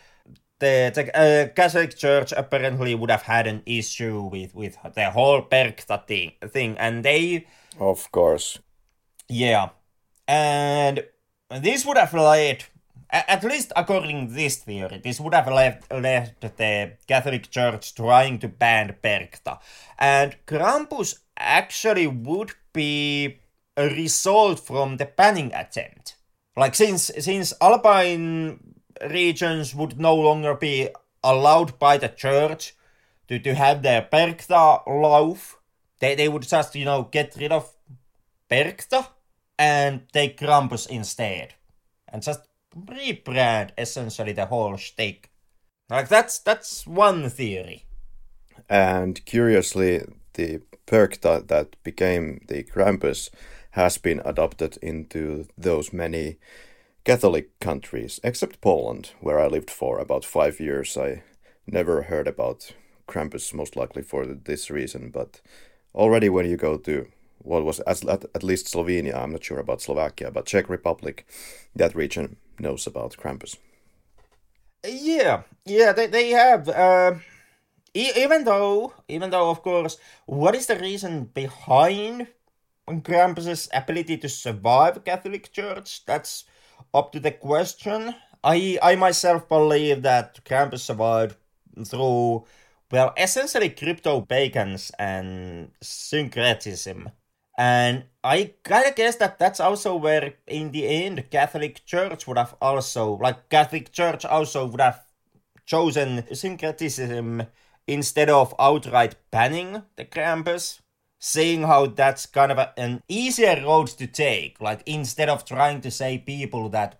the, 0.58 0.90
the 0.94 1.16
uh, 1.16 1.48
Catholic 1.54 1.96
Church 1.96 2.32
apparently 2.32 2.94
would 2.94 3.10
have 3.10 3.22
had 3.22 3.46
an 3.46 3.62
issue 3.64 4.22
with, 4.22 4.54
with 4.54 4.76
the 4.94 5.10
whole 5.10 5.42
Perchta 5.42 6.06
thing, 6.06 6.32
thing, 6.48 6.76
and 6.78 7.04
they. 7.04 7.46
Of 7.78 8.10
course. 8.10 8.58
Yeah. 9.28 9.70
And 10.26 11.04
this 11.48 11.86
would 11.86 11.96
have 11.96 12.14
led, 12.14 12.64
at 13.12 13.44
least 13.44 13.72
according 13.76 14.28
to 14.28 14.34
this 14.34 14.56
theory, 14.56 15.00
this 15.04 15.20
would 15.20 15.34
have 15.34 15.48
left, 15.48 15.92
led 15.92 16.34
the 16.40 16.92
Catholic 17.06 17.50
Church 17.50 17.94
trying 17.94 18.38
to 18.38 18.48
ban 18.48 18.96
Perchta. 19.02 19.58
And 19.98 20.36
Krampus 20.46 21.18
actually 21.36 22.06
would 22.06 22.52
be 22.72 23.40
a 23.76 23.88
result 23.88 24.60
from 24.60 24.96
the 24.96 25.04
banning 25.04 25.52
attempt. 25.52 26.16
Like 26.56 26.74
since 26.74 27.10
since 27.18 27.52
Alpine 27.60 28.74
regions 29.08 29.74
would 29.74 29.98
no 29.98 30.14
longer 30.14 30.54
be 30.54 30.88
allowed 31.22 31.78
by 31.78 31.96
the 31.98 32.08
church 32.08 32.74
to, 33.28 33.38
to 33.38 33.54
have 33.54 33.82
their 33.82 34.02
Perchta 34.02 34.86
loaf, 34.86 35.58
they, 36.00 36.14
they 36.14 36.28
would 36.28 36.42
just, 36.42 36.74
you 36.74 36.84
know, 36.84 37.08
get 37.10 37.36
rid 37.38 37.52
of 37.52 37.74
Perchta 38.50 39.06
and 39.58 40.02
take 40.12 40.38
Krampus 40.38 40.88
instead. 40.88 41.54
And 42.08 42.22
just 42.22 42.40
rebrand 42.76 43.70
essentially 43.78 44.32
the 44.32 44.46
whole 44.46 44.76
stick. 44.78 45.30
Like 45.90 46.08
that's 46.08 46.38
that's 46.38 46.86
one 46.86 47.28
theory. 47.28 47.86
And 48.68 49.24
curiously, 49.26 50.04
the 50.34 50.62
Perchta 50.86 51.46
that 51.48 51.76
became 51.82 52.44
the 52.48 52.62
Krampus 52.64 53.30
has 53.72 53.98
been 53.98 54.20
adopted 54.24 54.78
into 54.82 55.46
those 55.56 55.92
many 55.92 56.38
Catholic 57.04 57.58
countries, 57.58 58.20
except 58.22 58.60
Poland, 58.60 59.10
where 59.20 59.40
I 59.40 59.46
lived 59.48 59.70
for 59.70 59.98
about 59.98 60.24
five 60.24 60.60
years. 60.60 60.96
I 60.96 61.22
never 61.66 62.02
heard 62.02 62.28
about 62.28 62.74
Krampus, 63.08 63.52
most 63.52 63.76
likely 63.76 64.02
for 64.02 64.26
this 64.26 64.70
reason, 64.70 65.10
but 65.10 65.40
already 65.94 66.28
when 66.28 66.46
you 66.46 66.56
go 66.56 66.76
to 66.76 67.08
what 67.42 67.64
was 67.64 67.80
at, 67.80 68.04
at 68.04 68.42
least 68.42 68.66
Slovenia, 68.66 69.14
I'm 69.16 69.32
not 69.32 69.44
sure 69.44 69.58
about 69.58 69.80
Slovakia, 69.80 70.30
but 70.30 70.46
Czech 70.46 70.68
Republic, 70.68 71.26
that 71.74 71.94
region 71.94 72.36
knows 72.58 72.86
about 72.86 73.16
Krampus. 73.16 73.56
Yeah, 74.86 75.42
yeah, 75.64 75.92
they, 75.92 76.06
they 76.06 76.30
have. 76.30 76.68
Uh, 76.68 77.14
even 77.94 78.44
though, 78.44 78.94
even 79.08 79.30
though, 79.30 79.50
of 79.50 79.62
course, 79.62 79.98
what 80.26 80.54
is 80.54 80.66
the 80.66 80.76
reason 80.76 81.24
behind 81.34 82.28
Krampus's 82.88 83.68
ability 83.72 84.16
to 84.18 84.28
survive 84.28 85.04
Catholic 85.04 85.52
Church? 85.52 86.04
That's 86.06 86.44
up 86.94 87.12
to 87.12 87.20
the 87.20 87.32
question. 87.32 88.14
I 88.42 88.78
I 88.82 88.96
myself 88.96 89.48
believe 89.48 90.02
that 90.02 90.44
Krampus 90.44 90.80
survived 90.80 91.36
through 91.84 92.44
well, 92.92 93.14
essentially 93.16 93.70
crypto 93.70 94.20
pagans 94.20 94.92
and 94.98 95.72
syncretism. 95.80 97.10
And 97.62 98.06
I 98.24 98.54
kind 98.64 98.86
of 98.88 98.96
guess 98.96 99.14
that 99.16 99.38
that's 99.38 99.60
also 99.60 99.94
where, 99.94 100.34
in 100.48 100.72
the 100.72 100.84
end, 100.84 101.30
Catholic 101.30 101.86
Church 101.86 102.26
would 102.26 102.36
have 102.36 102.56
also, 102.60 103.18
like, 103.18 103.48
Catholic 103.50 103.92
Church 103.92 104.24
also 104.24 104.66
would 104.66 104.80
have 104.80 105.04
chosen 105.64 106.24
syncretism 106.34 107.46
instead 107.86 108.28
of 108.28 108.52
outright 108.58 109.14
banning 109.30 109.84
the 109.94 110.04
Krampus, 110.04 110.80
seeing 111.20 111.62
how 111.62 111.86
that's 111.86 112.26
kind 112.26 112.50
of 112.50 112.58
a, 112.58 112.72
an 112.76 113.00
easier 113.06 113.62
road 113.64 113.86
to 113.86 114.08
take. 114.08 114.60
Like, 114.60 114.82
instead 114.84 115.28
of 115.28 115.44
trying 115.44 115.82
to 115.82 115.90
say 115.92 116.18
people 116.18 116.68
that, 116.70 116.98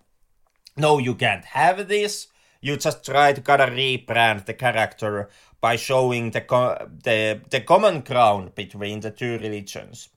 no, 0.77 0.97
you 0.97 1.13
can't 1.13 1.43
have 1.43 1.89
this, 1.89 2.27
you 2.61 2.77
just 2.77 3.03
try 3.03 3.33
to 3.33 3.41
kind 3.41 3.61
of 3.61 3.71
rebrand 3.71 4.45
the 4.45 4.53
character 4.53 5.27
by 5.59 5.75
showing 5.75 6.31
the, 6.31 6.39
co- 6.39 6.87
the, 7.03 7.41
the 7.49 7.59
common 7.59 7.99
ground 7.99 8.55
between 8.55 9.01
the 9.01 9.11
two 9.11 9.37
religions. 9.39 10.07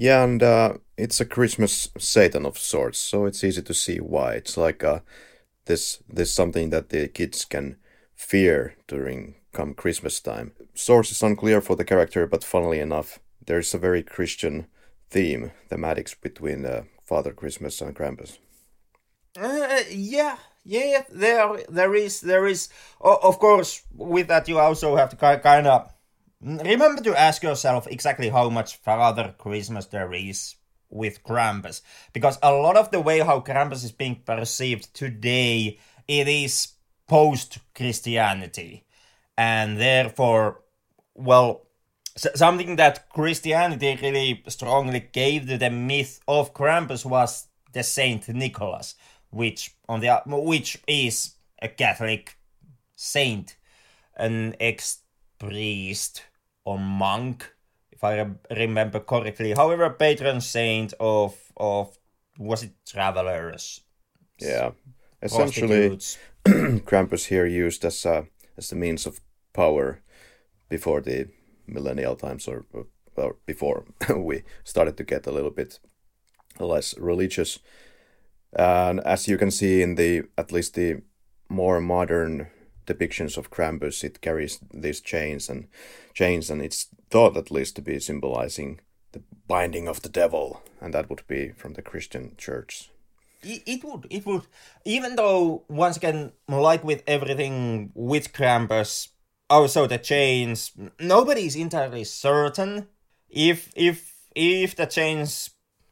Yeah, 0.00 0.22
and 0.22 0.40
uh, 0.40 0.74
it's 0.96 1.18
a 1.18 1.24
Christmas 1.24 1.88
Satan 1.98 2.46
of 2.46 2.56
sorts, 2.56 3.00
so 3.00 3.26
it's 3.26 3.42
easy 3.42 3.62
to 3.62 3.74
see 3.74 3.98
why. 3.98 4.34
It's 4.34 4.56
like 4.56 4.84
uh, 4.84 5.00
this 5.64 6.00
this 6.08 6.32
something 6.32 6.70
that 6.70 6.90
the 6.90 7.08
kids 7.08 7.44
can 7.44 7.78
fear 8.14 8.76
during 8.86 9.34
come 9.52 9.74
Christmas 9.74 10.20
time. 10.20 10.52
Source 10.72 11.10
is 11.10 11.20
unclear 11.20 11.60
for 11.60 11.74
the 11.74 11.84
character, 11.84 12.28
but 12.28 12.44
funnily 12.44 12.78
enough, 12.78 13.18
there's 13.44 13.74
a 13.74 13.78
very 13.78 14.04
Christian 14.04 14.68
theme, 15.10 15.50
thematics 15.68 16.14
between 16.14 16.64
uh, 16.64 16.82
Father 17.02 17.32
Christmas 17.32 17.80
and 17.80 17.96
Krampus. 17.96 18.38
Uh, 19.36 19.82
yeah, 19.90 20.36
yeah, 20.64 21.02
there 21.10 21.58
there 21.68 21.94
is 21.96 22.20
there 22.20 22.46
is. 22.46 22.68
of 23.00 23.40
course, 23.40 23.82
with 23.92 24.28
that 24.28 24.46
you 24.46 24.60
also 24.60 24.94
have 24.94 25.10
to 25.10 25.16
kind 25.16 25.66
of 25.66 25.92
Remember 26.40 27.02
to 27.02 27.18
ask 27.18 27.42
yourself 27.42 27.86
exactly 27.88 28.28
how 28.28 28.48
much 28.48 28.76
Father 28.76 29.34
Christmas 29.38 29.86
there 29.86 30.12
is 30.12 30.54
with 30.88 31.22
Krampus, 31.24 31.82
because 32.12 32.38
a 32.42 32.52
lot 32.52 32.76
of 32.76 32.90
the 32.90 33.00
way 33.00 33.18
how 33.18 33.40
Krampus 33.40 33.84
is 33.84 33.92
being 33.92 34.22
perceived 34.24 34.94
today, 34.94 35.78
it 36.06 36.28
is 36.28 36.74
post-Christianity, 37.08 38.86
and 39.36 39.78
therefore, 39.78 40.62
well, 41.14 41.66
something 42.16 42.76
that 42.76 43.10
Christianity 43.10 43.98
really 44.00 44.42
strongly 44.48 45.08
gave 45.12 45.48
to 45.48 45.58
the 45.58 45.70
myth 45.70 46.20
of 46.28 46.54
Krampus 46.54 47.04
was 47.04 47.48
the 47.72 47.82
Saint 47.82 48.28
Nicholas, 48.28 48.94
which 49.30 49.74
on 49.88 50.00
the 50.00 50.22
which 50.26 50.78
is 50.86 51.34
a 51.60 51.68
Catholic 51.68 52.36
saint, 52.94 53.56
an 54.16 54.54
ex 54.60 55.00
priest 55.38 56.24
or 56.64 56.78
monk, 56.78 57.52
if 57.90 58.04
I 58.04 58.20
re- 58.20 58.34
remember 58.56 59.00
correctly. 59.00 59.52
However, 59.52 59.90
patron 59.90 60.40
saint 60.40 60.94
of 61.00 61.34
of 61.56 61.98
was 62.38 62.62
it 62.62 62.72
travelers? 62.86 63.80
Yeah, 64.40 64.70
essentially, 65.22 65.98
Krampus 66.44 67.26
here 67.26 67.46
used 67.46 67.84
as 67.84 68.04
a 68.06 68.26
as 68.56 68.70
the 68.70 68.76
means 68.76 69.06
of 69.06 69.20
power 69.52 70.00
before 70.68 71.00
the 71.00 71.28
millennial 71.66 72.16
times, 72.16 72.48
or, 72.48 72.64
or 73.16 73.36
before 73.46 73.84
we 74.16 74.42
started 74.64 74.96
to 74.96 75.04
get 75.04 75.26
a 75.26 75.32
little 75.32 75.50
bit 75.50 75.80
less 76.58 76.96
religious. 76.98 77.58
And 78.52 79.00
as 79.00 79.28
you 79.28 79.36
can 79.38 79.50
see 79.50 79.82
in 79.82 79.96
the 79.96 80.22
at 80.36 80.52
least 80.52 80.74
the 80.74 81.02
more 81.48 81.80
modern 81.80 82.48
depictions 82.88 83.36
of 83.36 83.50
Krampus, 83.50 84.02
it 84.02 84.20
carries 84.20 84.58
these 84.72 85.00
chains 85.00 85.48
and 85.48 85.68
chains, 86.14 86.50
and 86.50 86.62
it's 86.62 86.88
thought 87.10 87.36
at 87.36 87.50
least 87.50 87.76
to 87.76 87.82
be 87.82 88.00
symbolizing 88.00 88.80
the 89.12 89.22
binding 89.46 89.88
of 89.88 90.02
the 90.02 90.08
devil, 90.08 90.62
and 90.80 90.92
that 90.94 91.08
would 91.08 91.26
be 91.26 91.50
from 91.50 91.74
the 91.74 91.82
Christian 91.82 92.34
church. 92.36 92.90
It 93.42 93.84
would, 93.84 94.06
it 94.10 94.26
would, 94.26 94.46
even 94.84 95.14
though 95.14 95.64
once 95.68 95.96
again, 95.96 96.32
like 96.48 96.82
with 96.82 97.04
everything 97.06 97.92
with 97.94 98.32
Krampus, 98.32 99.08
also 99.48 99.86
the 99.86 99.98
chains, 99.98 100.72
nobody's 100.98 101.54
entirely 101.54 102.04
certain 102.04 102.88
if 103.30 103.70
if 103.76 104.14
if 104.34 104.74
the 104.74 104.86
chains 104.86 105.50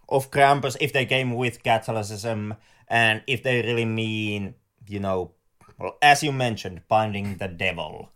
of 0.09 0.31
Krampus, 0.31 0.77
if 0.81 0.93
they 0.93 1.07
came 1.07 1.35
with 1.35 1.63
Catholicism, 1.63 2.55
and 2.89 3.23
if 3.27 3.43
they 3.43 3.63
really 3.63 3.85
mean, 3.85 4.55
you 4.87 5.01
know, 5.01 5.33
well, 5.79 5.97
as 6.03 6.23
you 6.23 6.33
mentioned, 6.33 6.83
binding 6.89 7.37
the 7.37 7.49
devil, 7.49 8.11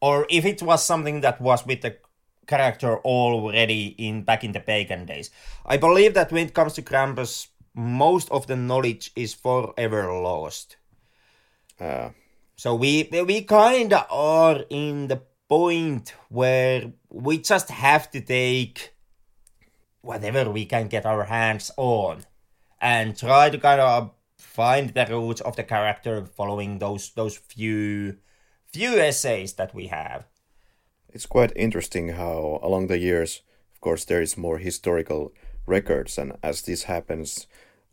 or 0.00 0.26
if 0.30 0.44
it 0.44 0.62
was 0.62 0.84
something 0.84 1.20
that 1.20 1.40
was 1.40 1.66
with 1.66 1.82
the 1.82 1.96
character 2.46 2.98
already 2.98 3.94
in 3.98 4.22
back 4.22 4.42
in 4.44 4.52
the 4.52 4.60
pagan 4.60 5.06
days. 5.06 5.30
I 5.64 5.76
believe 5.76 6.14
that 6.14 6.32
when 6.32 6.46
it 6.46 6.54
comes 6.54 6.74
to 6.74 6.82
Krampus, 6.82 7.48
most 7.74 8.30
of 8.30 8.46
the 8.46 8.56
knowledge 8.56 9.12
is 9.14 9.32
forever 9.34 10.12
lost. 10.12 10.76
Uh, 11.80 12.10
So 12.56 12.74
we 12.76 13.08
we 13.10 13.42
kind 13.42 13.92
of 13.92 14.06
are 14.10 14.64
in 14.70 15.08
the 15.08 15.22
point 15.48 16.14
where 16.28 16.92
we 17.10 17.38
just 17.38 17.70
have 17.70 18.10
to 18.10 18.20
take 18.20 18.94
whatever 20.00 20.50
we 20.50 20.64
can 20.66 20.88
get 20.88 21.06
our 21.06 21.24
hands 21.24 21.70
on 21.76 22.24
and 22.80 23.16
try 23.16 23.50
to 23.50 23.58
kind 23.58 23.80
of 23.80 24.10
find 24.42 24.90
the 24.90 25.06
roots 25.06 25.40
of 25.40 25.56
the 25.56 25.64
character 25.64 26.24
following 26.26 26.78
those 26.78 27.10
those 27.14 27.36
few 27.36 28.16
few 28.72 28.98
essays 28.98 29.54
that 29.54 29.74
we 29.74 29.86
have. 29.88 30.24
it's 31.14 31.26
quite 31.26 31.52
interesting 31.56 32.08
how 32.10 32.58
along 32.62 32.86
the 32.86 32.98
years, 32.98 33.42
of 33.74 33.80
course, 33.80 34.04
there 34.04 34.22
is 34.22 34.36
more 34.36 34.58
historical 34.58 35.32
records, 35.66 36.18
and 36.18 36.32
as 36.42 36.62
this 36.62 36.84
happens, 36.84 37.46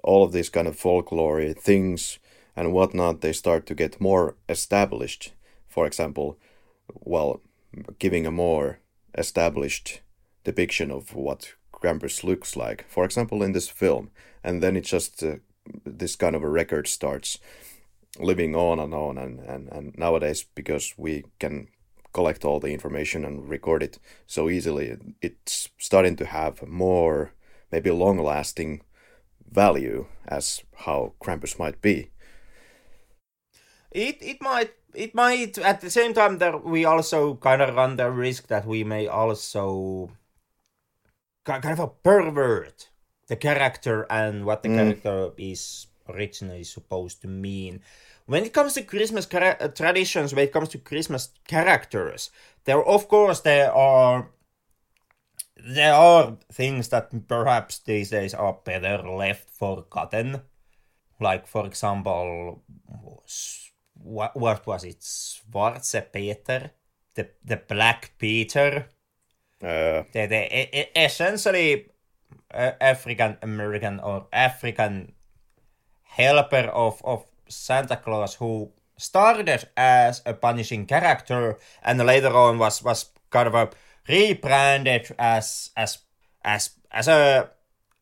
all 0.04 0.24
of 0.24 0.32
these 0.32 0.50
kind 0.50 0.68
of 0.68 0.76
folklore 0.78 1.54
things 1.54 2.20
and 2.56 2.74
whatnot, 2.74 3.22
they 3.22 3.34
start 3.34 3.66
to 3.66 3.76
get 3.76 4.02
more 4.02 4.36
established. 4.48 5.34
For 5.68 5.86
example, 5.86 6.38
well, 6.94 7.42
giving 8.00 8.26
a 8.26 8.32
more 8.32 8.80
established 9.18 10.02
depiction 10.44 10.92
of 10.92 11.14
what 11.14 11.54
Krampus 11.74 12.24
looks 12.24 12.56
like. 12.56 12.86
For 12.90 13.06
example, 13.06 13.44
in 13.44 13.52
this 13.54 13.70
film, 13.70 14.10
and 14.44 14.62
then 14.64 14.76
it 14.76 14.86
just 14.86 15.24
uh, 15.24 15.36
this 15.86 16.16
kind 16.16 16.36
of 16.36 16.44
a 16.44 16.50
record 16.50 16.88
starts 16.88 17.40
living 18.20 18.56
on 18.56 18.80
and 18.80 18.94
on 18.94 19.18
and, 19.18 19.40
and, 19.40 19.70
and 19.72 19.98
nowadays 19.98 20.46
because 20.56 20.94
we 20.98 21.24
can 21.40 21.68
collect 22.14 22.44
all 22.44 22.60
the 22.60 22.74
information 22.74 23.24
and 23.24 23.50
record 23.50 23.84
it 23.84 24.00
so 24.26 24.50
easily. 24.50 24.98
It's 25.22 25.70
starting 25.78 26.16
to 26.18 26.26
have 26.26 26.68
more 26.68 27.34
maybe 27.72 27.92
long 27.92 28.18
lasting 28.18 28.82
value 29.52 30.08
as 30.28 30.64
how 30.86 31.14
Krampus 31.22 31.60
might 31.60 31.82
be. 31.82 32.12
It 33.92 34.18
it 34.22 34.42
might 34.42 34.72
it 34.94 35.16
might 35.16 35.58
at 35.58 35.82
the 35.82 35.90
same 35.90 36.14
time 36.14 36.38
that 36.40 36.64
we 36.64 36.86
also 36.86 37.36
kind 37.36 37.62
of 37.62 37.76
run 37.76 37.96
the 37.96 38.10
risk 38.12 38.48
that 38.48 38.66
we 38.66 38.84
may 38.84 39.08
also 39.08 40.12
ki- 41.46 41.62
kind 41.62 41.74
of 41.74 41.80
a 41.80 41.88
pervert 41.88 42.90
the 43.30 43.38
character 43.38 44.06
and 44.10 44.46
what 44.46 44.64
the 44.64 44.70
character 44.70 45.32
is 45.38 45.88
originally 46.10 46.64
supposed 46.64 47.22
to 47.22 47.28
mean. 47.28 47.82
When 48.26 48.44
it 48.44 48.54
comes 48.54 48.74
to 48.74 48.84
Christmas 48.84 49.28
uh, 49.34 49.70
traditions, 49.74 50.34
when 50.36 50.46
it 50.46 50.54
comes 50.54 50.70
to 50.70 50.80
Christmas 50.80 51.30
characters, 51.48 52.32
there 52.66 52.84
of 52.84 53.08
course 53.08 53.42
there 53.42 53.72
are 53.72 54.30
there 55.56 55.94
are 55.94 56.38
things 56.52 56.90
that 56.90 57.12
perhaps 57.28 57.80
these 57.80 58.10
days 58.10 58.34
are 58.34 58.58
better 58.64 58.98
left 59.08 59.50
forgotten. 59.50 60.42
Like 61.20 61.48
for 61.48 61.66
example, 61.66 62.64
what 63.94 64.36
what 64.36 64.66
was 64.66 64.84
it? 64.84 65.02
Schwarze 65.02 66.02
Peter, 66.12 66.72
the 67.16 67.30
the 67.44 67.58
Black 67.58 68.14
Peter, 68.18 68.90
uh, 69.62 70.04
the, 70.14 70.28
the 70.28 70.60
e- 70.60 70.70
e- 70.74 70.92
essentially 70.96 71.88
African 72.52 73.38
American 73.42 74.00
or 74.00 74.28
African 74.34 75.14
helper 76.04 76.70
of 76.74 77.02
of 77.04 77.26
Santa 77.48 77.98
Claus 77.98 78.36
who 78.36 78.72
started 78.98 79.68
as 79.78 80.22
a 80.26 80.34
punishing 80.34 80.86
character 80.86 81.58
and 81.84 82.00
later 82.06 82.36
on 82.36 82.58
was 82.58 82.84
was 82.84 83.12
kind 83.30 83.48
of 83.48 83.54
a 83.54 83.70
rebranded 84.08 85.16
as 85.18 85.70
as 85.78 86.00
as 86.44 86.72
as 86.92 87.08
a 87.08 87.50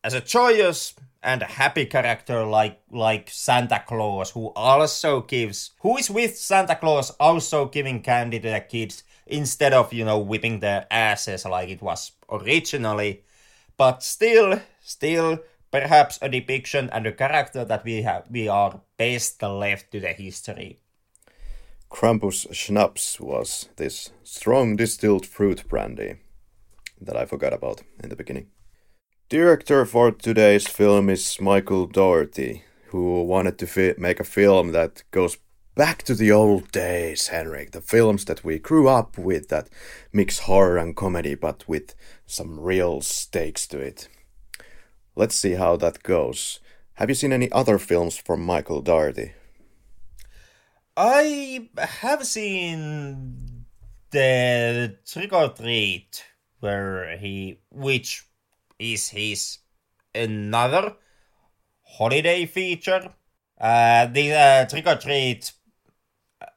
as 0.02 0.14
a 0.14 0.20
joyous 0.20 0.94
and 1.22 1.42
a 1.42 1.46
happy 1.46 1.84
character 1.86 2.44
like 2.44 2.80
like 2.90 3.28
Santa 3.30 3.82
Claus 3.86 4.30
who 4.30 4.52
also 4.56 5.22
gives 5.22 5.70
who 5.80 5.96
is 5.96 6.10
with 6.10 6.36
Santa 6.36 6.76
Claus 6.76 7.10
also 7.20 7.66
giving 7.66 8.00
candy 8.00 8.40
to 8.40 8.50
the 8.50 8.60
kids 8.60 9.04
instead 9.26 9.72
of 9.72 9.92
you 9.92 10.04
know 10.04 10.18
whipping 10.18 10.60
their 10.60 10.86
asses 10.90 11.44
like 11.44 11.68
it 11.68 11.82
was 11.82 12.12
originally 12.30 13.22
but 13.78 14.02
still 14.02 14.60
still 14.82 15.38
perhaps 15.70 16.18
a 16.20 16.28
depiction 16.28 16.90
and 16.90 17.06
a 17.06 17.12
character 17.12 17.64
that 17.64 17.84
we 17.84 18.02
have 18.02 18.24
we 18.30 18.48
are 18.48 18.80
best 18.98 19.42
left 19.42 19.90
to 19.90 20.00
the 20.00 20.12
history 20.12 20.78
Krampus 21.90 22.46
Schnapps 22.52 23.18
was 23.18 23.70
this 23.76 24.10
strong 24.22 24.76
distilled 24.76 25.24
fruit 25.24 25.66
brandy 25.68 26.16
that 27.00 27.16
I 27.16 27.24
forgot 27.24 27.54
about 27.54 27.82
in 28.02 28.10
the 28.10 28.16
beginning. 28.16 28.48
Director 29.30 29.86
for 29.86 30.10
today's 30.10 30.66
film 30.66 31.08
is 31.08 31.40
Michael 31.40 31.86
Dougherty, 31.86 32.64
who 32.88 33.22
wanted 33.22 33.58
to 33.58 33.66
fi- 33.66 33.94
make 33.96 34.20
a 34.20 34.24
film 34.24 34.72
that 34.72 35.02
goes 35.10 35.38
back 35.78 36.02
to 36.02 36.12
the 36.12 36.32
old 36.32 36.72
days, 36.72 37.28
Henrik. 37.28 37.70
The 37.70 37.80
films 37.80 38.24
that 38.24 38.42
we 38.44 38.58
grew 38.58 38.88
up 38.88 39.16
with 39.16 39.48
that 39.50 39.68
mix 40.12 40.40
horror 40.40 40.76
and 40.76 40.96
comedy, 40.96 41.36
but 41.36 41.68
with 41.68 41.94
some 42.26 42.58
real 42.58 43.00
stakes 43.00 43.64
to 43.68 43.78
it. 43.78 44.08
Let's 45.14 45.36
see 45.36 45.52
how 45.52 45.76
that 45.76 46.02
goes. 46.02 46.58
Have 46.94 47.08
you 47.08 47.14
seen 47.14 47.32
any 47.32 47.48
other 47.52 47.78
films 47.78 48.16
from 48.16 48.44
Michael 48.44 48.82
Dougherty? 48.82 49.34
I 50.96 51.68
have 51.78 52.26
seen 52.26 53.66
the 54.10 54.96
Trick 55.06 55.32
'r 55.32 55.50
Treat 55.50 56.24
where 56.58 57.16
he 57.18 57.60
which 57.70 58.26
is 58.80 59.10
his 59.10 59.58
another 60.12 60.96
holiday 61.82 62.46
feature. 62.46 63.14
Uh, 63.60 64.06
the 64.06 64.32
uh, 64.32 64.66
Trick 64.66 64.84
'r 64.88 64.98
Treat 64.98 65.52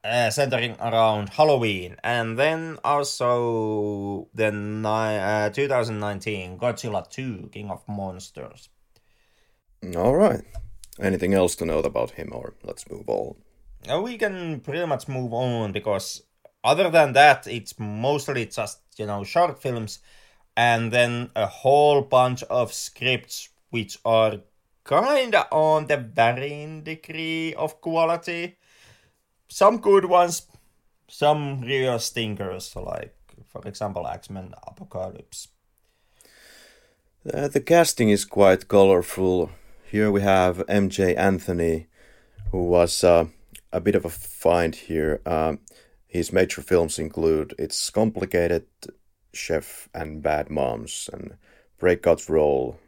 uh, 0.03 0.29
centering 0.29 0.75
around 0.79 1.29
Halloween, 1.29 1.95
and 2.03 2.37
then 2.37 2.77
also 2.83 4.27
the 4.33 4.51
ni- 4.51 5.17
uh, 5.17 5.49
2019 5.49 6.57
Godzilla 6.57 7.09
2 7.09 7.49
King 7.51 7.69
of 7.69 7.87
Monsters. 7.87 8.69
All 9.95 10.15
right. 10.15 10.43
Anything 10.99 11.33
else 11.33 11.55
to 11.55 11.65
note 11.65 11.85
about 11.85 12.11
him, 12.11 12.29
or 12.31 12.53
let's 12.63 12.89
move 12.89 13.09
on? 13.09 13.35
Uh, 13.89 14.01
we 14.01 14.17
can 14.17 14.59
pretty 14.59 14.85
much 14.85 15.07
move 15.07 15.33
on 15.33 15.71
because 15.71 16.23
other 16.63 16.89
than 16.91 17.13
that, 17.13 17.47
it's 17.47 17.79
mostly 17.79 18.45
just 18.45 18.81
you 18.97 19.07
know 19.07 19.23
short 19.23 19.61
films, 19.61 19.99
and 20.55 20.91
then 20.91 21.31
a 21.35 21.47
whole 21.47 22.01
bunch 22.01 22.43
of 22.43 22.73
scripts 22.73 23.49
which 23.71 23.97
are 24.05 24.41
kinda 24.85 25.47
on 25.51 25.87
the 25.87 25.97
varying 25.97 26.83
degree 26.83 27.55
of 27.55 27.81
quality. 27.81 28.57
Some 29.53 29.79
good 29.79 30.05
ones, 30.05 30.47
some 31.09 31.59
real 31.59 31.99
stinkers, 31.99 32.73
like 32.73 33.13
for 33.47 33.61
example 33.67 34.07
X 34.07 34.29
Men 34.29 34.53
Apocalypse. 34.65 35.49
Uh, 37.25 37.49
the 37.49 37.59
casting 37.59 38.09
is 38.09 38.23
quite 38.23 38.69
colorful. 38.69 39.51
Here 39.83 40.09
we 40.09 40.21
have 40.21 40.65
Emjay 40.69 41.17
Anthony, 41.17 41.87
who 42.51 42.63
was 42.63 43.03
uh, 43.03 43.25
a 43.73 43.81
bit 43.81 43.95
of 43.95 44.05
a 44.05 44.09
find 44.09 44.73
here. 44.73 45.19
Um, 45.25 45.59
his 46.07 46.31
major 46.31 46.61
films 46.61 46.97
include 46.97 47.53
It's 47.59 47.89
Complicated, 47.89 48.67
Chef, 49.33 49.89
and 49.93 50.23
Bad 50.23 50.49
Moms, 50.49 51.09
and 51.11 51.33
breakout 51.77 52.29
role 52.29 52.79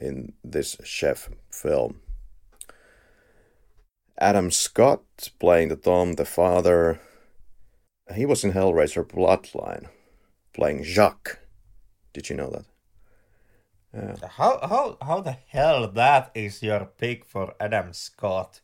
in 0.00 0.32
this 0.42 0.76
chef 0.82 1.30
film. 1.48 2.00
Adam 4.20 4.50
Scott 4.50 5.30
playing 5.38 5.68
the 5.68 5.76
Tom, 5.76 6.14
the 6.14 6.24
father. 6.24 7.00
He 8.14 8.26
was 8.26 8.42
in 8.42 8.52
Hellraiser 8.52 9.04
Bloodline, 9.04 9.86
playing 10.52 10.82
Jacques. 10.82 11.38
Did 12.12 12.28
you 12.28 12.36
know 12.36 12.50
that? 12.50 12.64
How 14.36 14.58
how 14.62 14.96
how 15.00 15.20
the 15.20 15.36
hell 15.48 15.90
that 15.92 16.30
is 16.34 16.62
your 16.62 16.86
pick 16.98 17.24
for 17.24 17.54
Adam 17.60 17.92
Scott? 17.92 18.60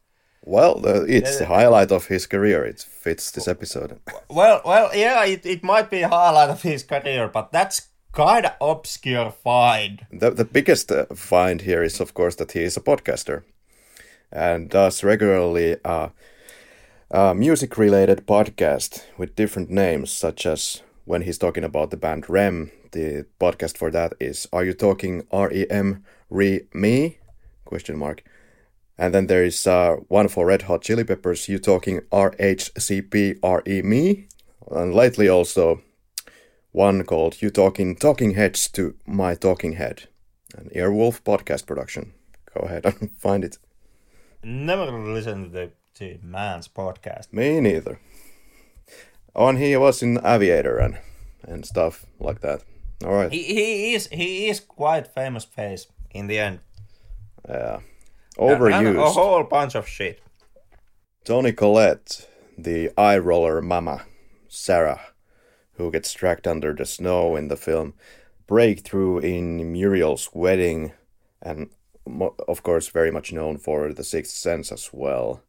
Well, 0.47 0.79
the, 0.81 1.05
it's 1.05 1.38
the 1.38 1.47
highlight 1.47 1.90
of 1.90 2.09
his 2.09 2.27
career. 2.27 2.64
It 2.67 2.81
fits 2.81 3.31
this 3.31 3.49
episode. 3.49 3.99
Well, 4.29 4.61
well, 4.67 4.90
yeah, 4.95 5.25
it, 5.25 5.47
it 5.47 5.64
might 5.64 5.88
be 5.88 6.03
a 6.03 6.09
highlight 6.09 6.51
of 6.51 6.61
his 6.61 6.83
career, 6.83 7.29
but 7.29 7.51
that's 7.51 7.88
kind 8.12 8.45
of 8.45 8.53
obscure 8.61 9.31
find. 9.31 10.07
The, 10.12 10.31
the 10.31 10.45
biggest 10.45 10.93
uh, 10.93 11.07
find 11.14 11.62
here 11.62 11.83
is, 11.83 11.99
of 11.99 12.12
course, 12.12 12.37
that 12.37 12.53
he 12.53 12.62
is 12.62 12.77
a 12.77 12.83
podcaster 12.83 13.45
and 14.35 14.68
does 14.68 15.05
regularly 15.05 15.77
uh, 15.85 16.09
a 17.11 17.35
music 17.35 17.79
related 17.79 18.27
podcast 18.27 19.05
with 19.16 19.37
different 19.37 19.70
names, 19.70 20.11
such 20.11 20.44
as 20.44 20.83
when 21.05 21.23
he's 21.23 21.38
talking 21.38 21.64
about 21.64 21.90
the 21.90 21.97
band 21.97 22.29
REM, 22.29 22.73
the 22.92 23.25
podcast 23.40 23.79
for 23.79 23.90
that 23.92 24.14
is 24.18 24.49
Are 24.53 24.64
You 24.64 24.73
Talking 24.73 25.27
R 25.31 25.53
E 25.53 25.66
M 25.70 26.05
Re 26.29 26.62
Me? 26.75 27.18
Question 27.64 27.97
mark. 27.97 28.25
And 28.99 29.14
then 29.14 29.27
there 29.27 29.44
is 29.44 29.66
uh, 29.66 29.97
one 30.09 30.29
for 30.29 30.47
Red 30.47 30.62
Hot 30.62 30.83
Chili 30.83 31.05
Peppers, 31.05 31.49
You 31.49 31.59
Talking 31.59 32.01
R 32.11 32.35
H 32.38 32.70
C 32.79 33.03
P 33.03 33.37
R 33.42 33.62
E 33.66 33.83
Me? 33.83 34.27
And 34.70 34.94
lately 34.94 35.29
also 35.29 35.83
one 36.73 37.05
called 37.05 37.40
You 37.40 37.51
Talking 37.51 37.94
Talking 37.94 38.35
Heads 38.35 38.68
to 38.70 38.94
My 39.07 39.35
Talking 39.37 39.75
Head, 39.75 40.09
an 40.57 40.70
Earwolf 40.75 41.23
podcast 41.23 41.66
production. 41.66 42.12
Go 42.53 42.66
ahead 42.66 42.85
and 42.85 43.12
find 43.18 43.44
it. 43.44 43.59
Never 44.44 44.90
listened 44.90 45.46
to 45.46 45.50
the 45.50 45.70
to 45.94 46.18
man's 46.22 46.68
podcast. 46.68 47.33
Me 47.33 47.61
neither. 47.61 47.98
And 49.35 49.59
he 49.59 49.76
was 49.76 50.02
in 50.02 50.18
Aviator 50.24 50.78
and 50.78 50.98
and 51.46 51.64
stuff 51.64 52.07
like 52.20 52.40
that. 52.40 52.62
All 53.04 53.14
right. 53.14 53.33
He, 53.33 53.42
he 53.42 53.94
is 53.94 54.09
he 54.09 54.48
is 54.48 54.61
quite 54.61 55.07
famous 55.07 55.44
face 55.44 55.87
in 56.11 56.26
the 56.26 56.38
end. 56.38 56.61
Yeah. 57.48 57.80
And 58.38 58.50
Overused. 58.61 59.07
a 59.07 59.11
whole 59.11 59.44
bunch 59.44 59.74
of 59.74 59.88
shit. 59.88 60.20
Toni 61.24 61.52
Collette, 61.52 62.28
the 62.59 62.90
eye 62.98 63.18
roller 63.18 63.62
mama, 63.62 64.04
Sarah, 64.48 65.00
who 65.74 65.90
gets 65.90 66.12
tracked 66.12 66.46
under 66.46 66.72
the 66.74 66.85
snow 66.85 67.37
in 67.37 67.48
the 67.48 67.57
film, 67.57 67.94
breakthrough 68.46 69.18
in 69.18 69.72
Muriel's 69.72 70.30
wedding, 70.35 70.92
and 71.40 71.70
of 72.07 72.62
course, 72.62 72.88
very 72.88 73.11
much 73.11 73.33
known 73.33 73.59
for 73.59 73.93
The 73.93 74.05
Sixth 74.05 74.35
Sense 74.35 74.73
as 74.73 74.90
well. 74.93 75.43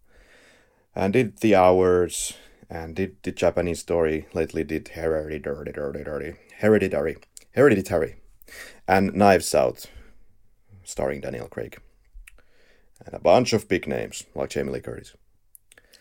And 0.96 1.14
did 1.14 1.38
The 1.40 1.56
Hours, 1.56 2.34
and 2.70 2.96
did 2.96 3.18
the 3.24 3.32
Japanese 3.32 3.80
story, 3.80 4.28
lately 4.34 4.64
did 4.64 4.90
Hereditary, 4.90 5.72
Hereditary, 5.74 6.36
Hereditary, 6.60 7.18
Hereditary, 7.54 8.16
and 8.88 9.14
Knives 9.14 9.54
Out, 9.54 9.86
starring 10.84 11.22
Daniel 11.22 11.48
Craig. 11.48 11.80
And 13.06 13.14
a 13.14 13.20
bunch 13.20 13.54
of 13.54 13.68
big 13.68 13.88
names, 13.88 14.24
like 14.34 14.50
Jamie 14.50 14.72
Lee 14.72 14.80
Curtis. 14.80 15.16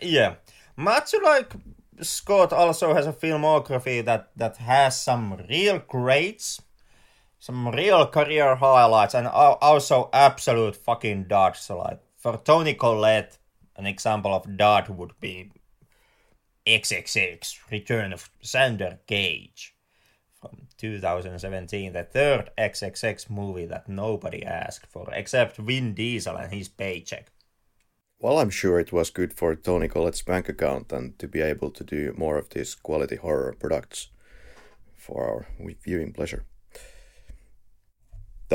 Yeah, 0.01 0.37
much 0.77 1.15
like 1.23 1.53
Scott 2.01 2.53
also 2.53 2.95
has 2.95 3.07
a 3.07 3.13
filmography 3.13 4.05
that 4.05 4.31
that 4.37 4.57
has 4.59 5.01
some 5.01 5.41
real 5.49 5.79
greats, 5.79 6.61
some 7.45 7.69
real 7.69 8.07
career 8.07 8.55
highlights, 8.55 9.15
and 9.15 9.27
also 9.27 10.09
absolute 10.15 10.75
fucking 10.75 11.25
duds. 11.25 11.61
So 11.61 11.77
like 11.77 12.01
for 12.17 12.39
Toni 12.39 12.73
Collette, 12.73 13.37
an 13.77 13.85
example 13.85 14.33
of 14.33 14.57
dud 14.57 14.89
would 14.89 15.13
be 15.21 15.53
XXX 16.67 17.71
Return 17.71 18.15
of 18.15 18.31
Xander 18.43 18.97
Cage 19.07 19.77
from 20.41 20.69
2017, 20.79 21.93
the 21.93 22.05
third 22.05 22.51
XXX 22.57 23.29
movie 23.29 23.67
that 23.67 23.91
nobody 23.91 24.43
asked 24.43 24.87
for 24.87 25.11
except 25.13 25.59
Vin 25.59 25.93
Diesel 25.93 26.37
and 26.37 26.51
his 26.51 26.71
paycheck. 26.71 27.31
Well, 28.19 28.39
I'm 28.39 28.49
sure 28.49 28.81
it 28.81 28.91
was 28.91 29.11
good 29.11 29.35
for 29.35 29.55
Toni 29.55 29.89
Collette's 29.89 30.23
bank 30.23 30.49
account 30.49 30.91
and 30.95 31.19
to 31.19 31.29
be 31.29 31.43
able 31.43 31.71
to 31.73 31.85
do 31.85 32.15
more 32.17 32.39
of 32.39 32.49
these 32.49 32.75
quality 32.75 33.17
horror 33.17 33.55
products 33.61 34.09
for 34.97 35.29
our 35.29 35.47
viewing 35.85 36.15
pleasure. 36.15 36.47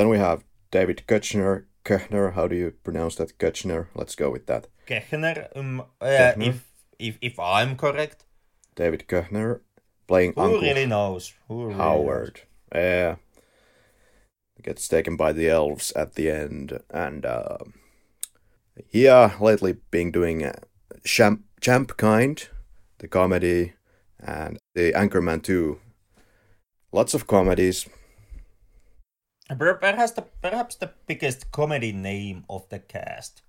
Then 0.00 0.08
we 0.08 0.16
have 0.16 0.44
David 0.70 1.02
Kushner. 1.06 1.66
Kushner, 1.84 2.32
how 2.32 2.48
do 2.48 2.56
you 2.56 2.70
pronounce 2.82 3.16
that? 3.16 3.38
Kushner. 3.38 3.88
Let's 3.94 4.14
go 4.14 4.30
with 4.30 4.46
that. 4.46 4.66
Koechner, 4.86 5.48
um, 5.54 5.82
uh, 6.00 6.32
if 6.38 6.72
if 6.98 7.18
if 7.20 7.38
I'm 7.38 7.76
correct, 7.76 8.24
David 8.74 9.04
Kushner 9.06 9.60
playing 10.08 10.32
who 10.36 10.40
Uncle 10.40 10.62
really 10.62 10.86
knows? 10.86 11.34
Who 11.48 11.66
really 11.66 11.74
Howard. 11.74 12.40
Yeah. 12.74 13.16
Gets 14.62 14.88
taken 14.88 15.16
by 15.16 15.34
the 15.34 15.50
elves 15.50 15.92
at 15.92 16.14
the 16.14 16.30
end, 16.30 16.80
and 16.88 17.26
uh, 17.26 17.58
yeah, 18.90 19.36
lately 19.38 19.74
been 19.90 20.10
doing 20.10 20.46
uh, 20.46 20.60
champ, 21.04 21.44
champ 21.60 21.98
kind, 21.98 22.48
the 23.00 23.08
comedy, 23.08 23.74
and 24.18 24.56
the 24.74 24.94
Anchorman 24.94 25.42
2. 25.42 25.78
Lots 26.90 27.12
of 27.12 27.26
comedies. 27.26 27.86
Perhaps 29.58 30.12
the 30.12 30.22
perhaps 30.42 30.76
the 30.76 30.92
biggest 31.06 31.50
comedy 31.50 31.92
name 31.92 32.44
of 32.48 32.68
the 32.68 32.78
cast. 32.78 33.42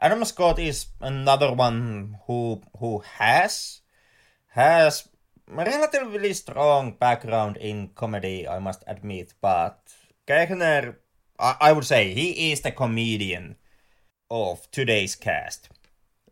Adam 0.00 0.24
Scott 0.24 0.58
is 0.58 0.86
another 1.00 1.52
one 1.52 2.18
who 2.26 2.60
who 2.78 2.98
has 3.18 3.80
has 4.48 5.08
relatively 5.48 6.32
strong 6.32 6.96
background 6.98 7.56
in 7.56 7.90
comedy, 7.94 8.48
I 8.48 8.58
must 8.58 8.82
admit, 8.86 9.34
but 9.40 9.78
Koechner, 10.26 10.96
I, 11.38 11.56
I 11.60 11.72
would 11.72 11.84
say 11.84 12.12
he 12.12 12.50
is 12.52 12.62
the 12.62 12.72
comedian 12.72 13.56
of 14.30 14.68
today's 14.70 15.14
cast. 15.14 15.68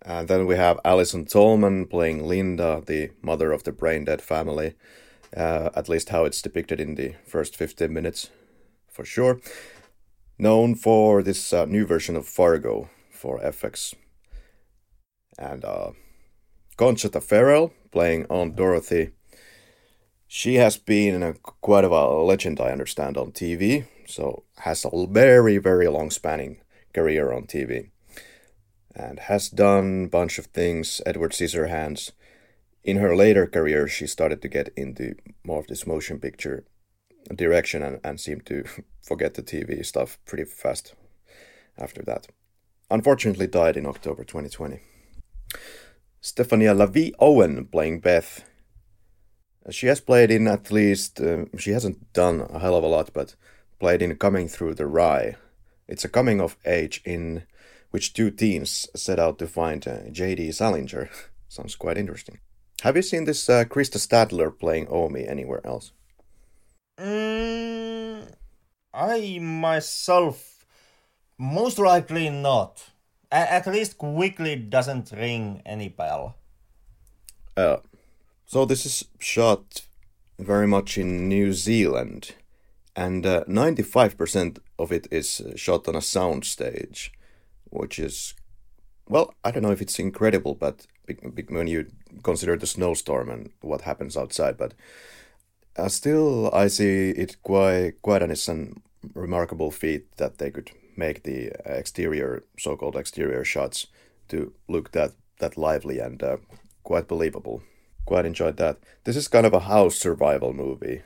And 0.04 0.26
then 0.26 0.46
we 0.46 0.56
have 0.56 0.80
Allison 0.84 1.26
Tolman 1.26 1.86
playing 1.86 2.26
Linda, 2.26 2.82
the 2.84 3.10
mother 3.22 3.52
of 3.52 3.62
the 3.62 3.72
brain 3.72 4.04
dead 4.04 4.20
family. 4.20 4.74
Uh, 5.36 5.70
at 5.74 5.88
least 5.88 6.10
how 6.10 6.24
it's 6.24 6.42
depicted 6.42 6.78
in 6.78 6.94
the 6.94 7.14
first 7.24 7.56
15 7.56 7.90
minutes, 7.90 8.28
for 8.92 9.04
sure. 9.04 9.40
Known 10.38 10.74
for 10.74 11.22
this 11.22 11.52
uh, 11.52 11.64
new 11.64 11.86
version 11.86 12.16
of 12.16 12.26
Fargo 12.28 12.90
for 13.10 13.40
FX. 13.40 13.94
And 15.38 15.64
uh, 15.64 15.92
Conchata 16.76 17.22
Ferrell 17.22 17.72
playing 17.90 18.26
Aunt 18.28 18.56
Dorothy. 18.56 19.10
She 20.26 20.54
has 20.54 20.76
been 20.76 21.22
a, 21.22 21.34
quite 21.34 21.84
a 21.84 21.88
legend, 21.88 22.60
I 22.60 22.70
understand, 22.70 23.16
on 23.16 23.32
TV. 23.32 23.86
So 24.06 24.44
has 24.58 24.84
a 24.84 25.06
very, 25.06 25.58
very 25.58 25.88
long 25.88 26.10
spanning 26.10 26.60
career 26.92 27.32
on 27.32 27.44
TV 27.44 27.90
and 28.94 29.18
has 29.20 29.48
done 29.48 30.04
a 30.04 30.08
bunch 30.08 30.38
of 30.38 30.46
things. 30.46 31.00
Edward 31.06 31.32
Scissorhands. 31.32 32.12
In 32.84 32.96
her 32.96 33.14
later 33.14 33.46
career, 33.46 33.86
she 33.86 34.06
started 34.06 34.42
to 34.42 34.48
get 34.48 34.70
into 34.76 35.14
more 35.44 35.60
of 35.60 35.68
this 35.68 35.86
motion 35.86 36.18
picture 36.18 36.64
direction 37.34 37.82
and, 37.82 38.00
and 38.04 38.20
seemed 38.20 38.46
to 38.46 38.64
forget 39.02 39.34
the 39.34 39.42
TV 39.42 39.84
stuff 39.84 40.18
pretty 40.24 40.44
fast 40.44 40.94
after 41.78 42.02
that. 42.02 42.28
Unfortunately, 42.90 43.46
died 43.46 43.76
in 43.76 43.86
October 43.86 44.24
2020. 44.24 44.80
Stefania 46.22 46.74
LaVie 46.74 47.12
Owen 47.18 47.66
playing 47.66 48.00
Beth. 48.00 48.48
She 49.70 49.86
has 49.86 50.00
played 50.00 50.30
in 50.30 50.46
at 50.46 50.70
least, 50.70 51.20
uh, 51.20 51.46
she 51.56 51.70
hasn't 51.70 52.12
done 52.12 52.46
a 52.50 52.58
hell 52.58 52.76
of 52.76 52.84
a 52.84 52.86
lot, 52.86 53.10
but 53.12 53.34
played 53.78 54.02
in 54.02 54.14
Coming 54.16 54.48
Through 54.48 54.74
the 54.74 54.86
Rye. 54.86 55.36
It's 55.88 56.04
a 56.04 56.08
coming 56.08 56.40
of 56.40 56.56
age 56.64 57.00
in 57.04 57.44
which 57.90 58.12
two 58.12 58.30
teens 58.30 58.88
set 58.94 59.18
out 59.18 59.38
to 59.38 59.46
find 59.46 59.86
uh, 59.86 60.10
J.D. 60.10 60.52
Salinger. 60.52 61.10
Sounds 61.48 61.76
quite 61.76 61.98
interesting. 61.98 62.38
Have 62.82 62.96
you 62.96 63.02
seen 63.02 63.24
this 63.24 63.48
uh, 63.48 63.64
Krista 63.64 63.98
Stadler 63.98 64.56
playing 64.56 64.88
Omi 64.88 65.26
anywhere 65.26 65.64
else? 65.66 65.92
Mm, 66.98 68.32
I 68.92 69.38
myself, 69.40 70.66
most 71.38 71.78
likely 71.78 72.28
not. 72.30 72.90
A- 73.30 73.52
at 73.52 73.66
least 73.66 73.98
quickly 73.98 74.56
doesn't 74.56 75.12
ring 75.12 75.62
any 75.64 75.88
bell. 75.88 76.36
Uh, 77.56 77.78
so 78.46 78.64
this 78.64 78.84
is 78.84 79.04
shot 79.18 79.82
very 80.38 80.66
much 80.66 80.98
in 80.98 81.28
New 81.28 81.52
Zealand, 81.52 82.34
and 82.94 83.24
uh, 83.24 83.44
95% 83.44 84.58
of 84.78 84.92
it 84.92 85.06
is 85.10 85.40
uh, 85.40 85.56
shot 85.56 85.88
on 85.88 85.96
a 85.96 86.02
sound 86.02 86.44
stage, 86.44 87.12
which 87.70 87.98
is, 87.98 88.34
well, 89.08 89.34
I 89.44 89.50
don't 89.50 89.62
know 89.62 89.72
if 89.72 89.82
it's 89.82 89.98
incredible, 89.98 90.54
but 90.54 90.86
when 91.48 91.66
you 91.66 91.86
consider 92.22 92.56
the 92.56 92.66
snowstorm 92.66 93.30
and 93.30 93.50
what 93.60 93.82
happens 93.82 94.16
outside, 94.16 94.56
but 94.56 94.74
uh, 95.76 95.88
still 95.88 96.50
I 96.54 96.68
see 96.68 97.10
it 97.10 97.42
quite 97.42 98.02
quite 98.02 98.22
an, 98.22 98.82
remarkable 99.14 99.70
feat 99.70 100.16
that 100.16 100.38
they 100.38 100.50
could 100.50 100.70
make 100.96 101.22
the 101.22 101.52
exterior, 101.64 102.44
so-called 102.58 102.96
exterior 102.96 103.44
shots 103.44 103.86
to 104.28 104.52
look 104.68 104.92
that 104.92 105.12
that 105.38 105.56
lively 105.56 105.98
and 105.98 106.22
uh, 106.22 106.36
quite 106.82 107.08
believable. 107.08 107.62
Quite 108.04 108.26
enjoyed 108.26 108.56
that. 108.56 108.78
This 109.04 109.16
is 109.16 109.28
kind 109.28 109.46
of 109.46 109.54
a 109.54 109.60
house 109.60 109.96
survival 109.96 110.52
movie. 110.52 111.02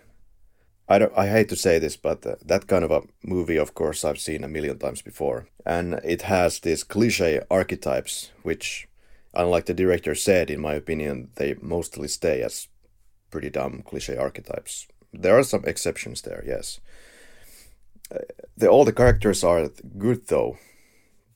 I 0.88 0.98
don't. 0.98 1.12
I 1.16 1.28
hate 1.28 1.48
to 1.48 1.56
say 1.56 1.78
this, 1.78 1.96
but 1.96 2.24
uh, 2.26 2.36
that 2.44 2.66
kind 2.66 2.84
of 2.84 2.90
a 2.90 3.02
movie, 3.22 3.56
of 3.56 3.74
course, 3.74 4.04
I've 4.04 4.20
seen 4.20 4.44
a 4.44 4.48
million 4.48 4.78
times 4.78 5.02
before, 5.02 5.48
and 5.64 5.94
it 6.04 6.22
has 6.22 6.60
these 6.60 6.84
cliche 6.84 7.40
archetypes, 7.50 8.30
which, 8.42 8.88
unlike 9.34 9.66
the 9.66 9.74
director 9.74 10.14
said, 10.14 10.50
in 10.50 10.60
my 10.60 10.74
opinion, 10.74 11.30
they 11.34 11.54
mostly 11.60 12.08
stay 12.08 12.40
as 12.42 12.68
pretty 13.30 13.50
dumb 13.50 13.82
cliche 13.84 14.16
archetypes. 14.16 14.86
There 15.12 15.38
are 15.38 15.44
some 15.44 15.64
exceptions 15.64 16.22
there, 16.22 16.42
yes. 16.46 16.80
Uh, 18.10 18.18
the, 18.56 18.68
all 18.68 18.84
the 18.84 18.92
characters 18.92 19.42
are 19.42 19.70
good 19.98 20.28
though, 20.28 20.58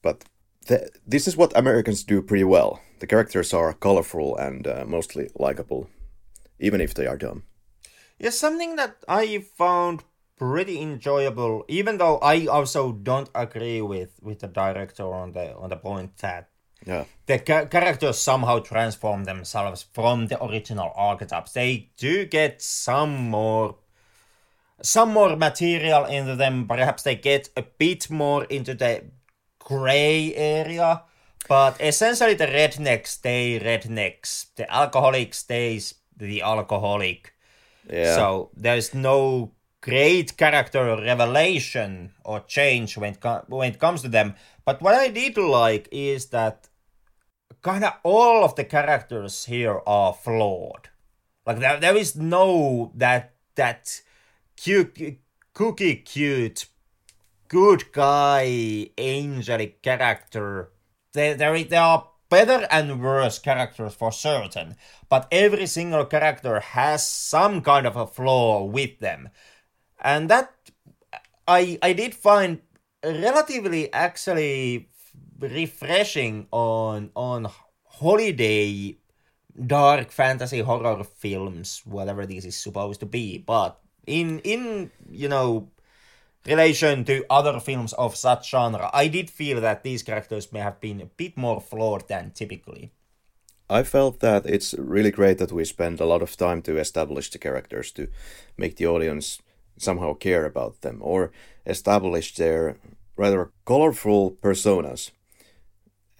but 0.03 0.25
the, 0.67 0.91
this 1.07 1.27
is 1.27 1.37
what 1.37 1.57
Americans 1.57 2.05
do 2.05 2.23
pretty 2.23 2.45
well. 2.45 2.81
The 3.01 3.07
characters 3.07 3.53
are 3.55 3.73
colorful 3.73 4.37
and 4.37 4.67
uh, 4.67 4.85
mostly 4.87 5.31
likable, 5.35 5.89
even 6.59 6.81
if 6.81 6.95
they 6.95 7.07
are 7.07 7.17
dumb. 7.17 7.45
Yeah, 8.19 8.31
something 8.31 8.77
that 8.77 8.97
I 9.09 9.45
found 9.57 10.05
pretty 10.37 10.81
enjoyable, 10.81 11.65
even 11.69 11.99
though 11.99 12.19
I 12.19 12.47
also 12.47 12.93
don't 12.93 13.31
agree 13.35 13.81
with, 13.81 14.21
with 14.23 14.41
the 14.41 14.49
director 14.49 15.13
on 15.13 15.33
the 15.33 15.55
on 15.57 15.71
the 15.71 15.77
point 15.77 16.17
that 16.19 16.49
Yeah. 16.87 17.05
the 17.27 17.39
ca- 17.39 17.67
characters 17.67 18.19
somehow 18.19 18.61
transform 18.61 19.25
themselves 19.25 19.85
from 19.93 20.29
the 20.29 20.43
original 20.43 20.93
archetypes. 20.97 21.53
They 21.53 21.91
do 21.99 22.25
get 22.25 22.63
some 22.63 23.31
more 23.31 23.77
some 24.83 25.13
more 25.13 25.37
material 25.37 26.07
into 26.07 26.37
them. 26.37 26.67
Perhaps 26.67 27.03
they 27.03 27.15
get 27.15 27.51
a 27.57 27.63
bit 27.63 28.11
more 28.11 28.45
into 28.45 28.73
the 28.75 29.05
gray 29.59 30.35
area, 30.35 31.03
but 31.49 31.79
essentially 31.81 32.35
the 32.35 32.47
rednecks 32.47 33.09
stay 33.09 33.61
rednecks. 33.61 34.47
The 34.57 34.73
alcoholic 34.73 35.35
stays 35.35 35.95
the 36.17 36.41
alcoholic. 36.43 37.35
Yeah. 37.93 38.15
So 38.15 38.51
there's 38.57 38.95
no 38.95 39.53
great 39.83 40.37
character 40.37 40.97
revelation 40.97 42.13
or 42.25 42.41
change 42.41 42.97
when 42.97 43.13
it, 43.13 43.21
com- 43.21 43.45
when 43.49 43.73
it 43.73 43.79
comes 43.79 44.03
to 44.03 44.09
them. 44.09 44.35
But 44.65 44.81
what 44.81 44.95
I 44.95 45.09
did 45.09 45.37
like 45.37 45.89
is 45.93 46.27
that 46.27 46.69
kind 47.63 47.85
of 47.85 47.95
all 48.03 48.45
of 48.45 48.55
the 48.55 48.65
characters 48.65 49.45
here 49.45 49.81
are 49.87 50.13
flawed. 50.13 50.89
Like 51.47 51.59
there, 51.59 51.81
there 51.81 51.97
is 51.97 52.17
no 52.17 52.93
that 52.95 53.35
that 53.55 54.01
cute 54.57 55.19
cookie 55.55 55.97
cute 55.97 56.67
good 57.49 57.93
guy 57.93 58.91
angelic 58.97 59.83
character. 59.83 60.71
There, 61.13 61.35
there, 61.35 61.65
there 61.65 61.81
are 61.81 62.09
better 62.29 62.67
and 62.71 63.03
worse 63.03 63.41
characters 63.41 63.95
for 63.95 64.13
certain, 64.13 64.77
but 65.09 65.27
every 65.33 65.67
single 65.67 66.05
character 66.05 66.61
has 66.61 67.07
some 67.07 67.61
kind 67.61 67.87
of 67.87 67.97
a 67.97 68.07
flaw 68.07 68.63
with 68.65 69.01
them. 69.01 69.31
And 70.01 70.31
that 70.31 70.55
I 71.49 71.79
I 71.83 71.93
did 71.93 72.15
find 72.15 72.61
relatively 73.05 73.93
actually 73.93 74.90
refreshing 75.41 76.47
on 76.51 77.11
on 77.15 77.49
holiday 77.85 78.97
dark 79.67 80.11
fantasy 80.11 80.61
horror 80.61 81.05
films, 81.05 81.83
whatever 81.85 82.27
this 82.27 82.45
is 82.45 82.57
supposed 82.57 83.01
to 83.01 83.07
be. 83.07 83.39
But 83.39 83.79
in 84.07 84.41
in 84.41 84.91
you 85.11 85.29
know 85.29 85.71
relation 86.47 87.05
to 87.05 87.25
other 87.29 87.61
films 87.61 87.93
of 87.95 88.17
such 88.17 88.51
genre, 88.51 88.91
I 88.93 89.09
did 89.09 89.31
feel 89.31 89.61
that 89.61 89.83
these 89.83 90.03
characters 90.03 90.53
may 90.53 90.61
have 90.61 90.81
been 90.81 91.01
a 91.01 91.07
bit 91.07 91.37
more 91.37 91.61
flawed 91.61 92.09
than 92.09 92.33
typically. 92.33 92.93
I 93.69 93.85
felt 93.85 94.19
that 94.19 94.47
it's 94.47 94.75
really 94.75 95.13
great 95.13 95.39
that 95.39 95.53
we 95.53 95.65
spend 95.65 96.01
a 96.01 96.05
lot 96.05 96.23
of 96.23 96.37
time 96.37 96.61
to 96.63 96.77
establish 96.77 97.31
the 97.31 97.39
characters 97.39 97.93
to 97.93 98.09
make 98.59 98.77
the 98.77 98.87
audience 98.87 99.41
somehow 99.77 100.15
care 100.15 100.45
about 100.45 100.81
them 100.81 100.99
or 101.01 101.31
establish 101.65 102.35
their 102.35 102.79
rather 103.17 103.53
colorful 103.65 104.33
personas. 104.43 105.13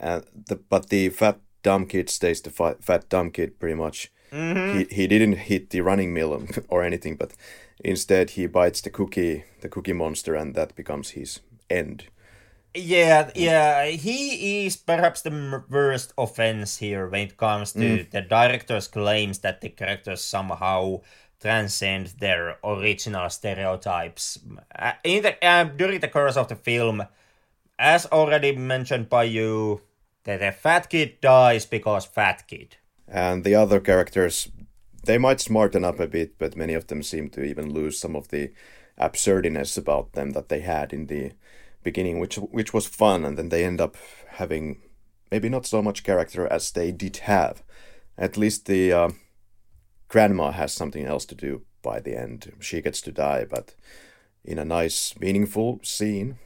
And 0.01 0.25
the, 0.47 0.57
but 0.57 0.89
the 0.89 1.11
fat 1.11 1.39
dumb 1.63 1.87
kid 1.87 2.11
stays 2.11 2.41
the 2.41 2.51
fat, 2.51 2.83
fat 2.83 3.09
dumb 3.09 3.31
kid 3.31 3.61
pretty 3.61 3.77
much. 3.77 4.11
Mm-hmm. 4.33 4.79
He 4.79 4.95
he 4.95 5.07
didn't 5.07 5.39
hit 5.39 5.71
the 5.71 5.83
running 5.83 6.15
mill 6.15 6.43
or 6.69 6.83
anything, 6.83 7.17
but 7.17 7.33
instead 7.85 8.31
he 8.31 8.47
bites 8.47 8.81
the 8.81 8.91
cookie 8.91 9.45
the 9.61 9.69
cookie 9.69 9.93
monster, 9.93 10.35
and 10.35 10.55
that 10.55 10.75
becomes 10.75 11.11
his 11.11 11.41
end. 11.69 12.05
Yeah, 12.73 13.31
yeah, 13.35 13.87
he 13.87 14.67
is 14.67 14.77
perhaps 14.77 15.23
the 15.23 15.65
worst 15.69 16.15
offense 16.17 16.79
here 16.79 17.09
when 17.09 17.27
it 17.27 17.37
comes 17.37 17.73
to 17.73 17.81
mm. 17.81 18.11
the 18.11 18.21
director's 18.21 18.87
claims 18.87 19.41
that 19.41 19.61
the 19.61 19.71
characters 19.71 20.23
somehow 20.23 21.01
transcend 21.41 22.15
their 22.21 22.59
original 22.63 23.29
stereotypes. 23.29 24.39
Uh, 24.79 24.93
in 25.03 25.23
the, 25.23 25.45
uh, 25.45 25.65
during 25.65 25.99
the 25.99 26.07
course 26.07 26.37
of 26.37 26.47
the 26.47 26.55
film, 26.55 27.03
as 27.77 28.07
already 28.07 28.55
mentioned 28.55 29.09
by 29.09 29.25
you, 29.25 29.81
that 30.25 30.41
the 30.41 30.53
fat 30.53 30.91
kid 30.91 31.21
dies 31.21 31.67
because 31.67 32.05
fat 32.05 32.47
kid. 32.47 32.77
And 33.09 33.45
the 33.45 33.55
other 33.55 33.81
characters, 33.81 34.49
they 35.05 35.19
might 35.19 35.41
smarten 35.41 35.85
up 35.85 35.99
a 35.99 36.07
bit, 36.07 36.39
but 36.39 36.57
many 36.57 36.75
of 36.75 36.87
them 36.87 37.03
seem 37.03 37.29
to 37.31 37.43
even 37.43 37.73
lose 37.73 37.99
some 37.99 38.15
of 38.15 38.29
the 38.29 38.53
absurdiness 38.99 39.77
about 39.77 40.13
them 40.13 40.31
that 40.31 40.49
they 40.49 40.61
had 40.61 40.93
in 40.93 41.07
the 41.07 41.33
beginning, 41.83 42.21
which 42.21 42.37
which 42.37 42.75
was 42.75 42.87
fun, 42.87 43.25
and 43.25 43.39
then 43.39 43.49
they 43.49 43.65
end 43.65 43.81
up 43.81 43.97
having 44.29 44.81
maybe 45.31 45.49
not 45.49 45.67
so 45.67 45.83
much 45.83 46.05
character 46.05 46.47
as 46.47 46.71
they 46.71 46.93
did 46.93 47.19
have. 47.19 47.63
At 48.19 48.37
least 48.37 48.67
the 48.67 48.93
uh, 48.93 49.09
grandma 50.09 50.51
has 50.51 50.73
something 50.73 51.07
else 51.07 51.25
to 51.27 51.35
do 51.35 51.63
by 51.83 52.01
the 52.01 52.19
end. 52.19 52.53
She 52.61 52.83
gets 52.83 53.01
to 53.03 53.13
die, 53.13 53.47
but 53.49 53.75
in 54.45 54.59
a 54.59 54.65
nice, 54.65 55.19
meaningful 55.19 55.81
scene. 55.83 56.39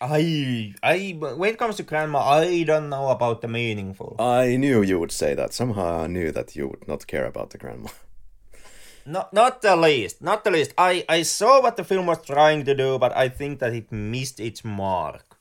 I, 0.00 0.74
I, 0.82 1.16
when 1.18 1.50
it 1.50 1.58
comes 1.58 1.76
to 1.76 1.82
grandma, 1.82 2.20
I 2.20 2.62
don't 2.62 2.88
know 2.88 3.08
about 3.08 3.42
the 3.42 3.48
meaningful. 3.48 4.16
I 4.18 4.56
knew 4.56 4.82
you 4.82 4.98
would 4.98 5.12
say 5.12 5.34
that. 5.34 5.52
Somehow 5.52 6.02
I 6.02 6.06
knew 6.06 6.32
that 6.32 6.56
you 6.56 6.68
would 6.68 6.88
not 6.88 7.06
care 7.06 7.26
about 7.26 7.50
the 7.50 7.58
grandma. 7.58 7.88
Not, 9.06 9.32
not 9.32 9.62
the 9.62 9.76
least, 9.76 10.20
not 10.20 10.44
the 10.44 10.50
least. 10.50 10.74
I, 10.76 11.06
I 11.08 11.22
saw 11.22 11.62
what 11.62 11.76
the 11.76 11.84
film 11.84 12.04
was 12.04 12.24
trying 12.24 12.64
to 12.66 12.74
do, 12.74 12.98
but 12.98 13.16
I 13.16 13.30
think 13.30 13.58
that 13.58 13.72
it 13.72 13.90
missed 13.90 14.38
its 14.38 14.62
mark. 14.62 15.38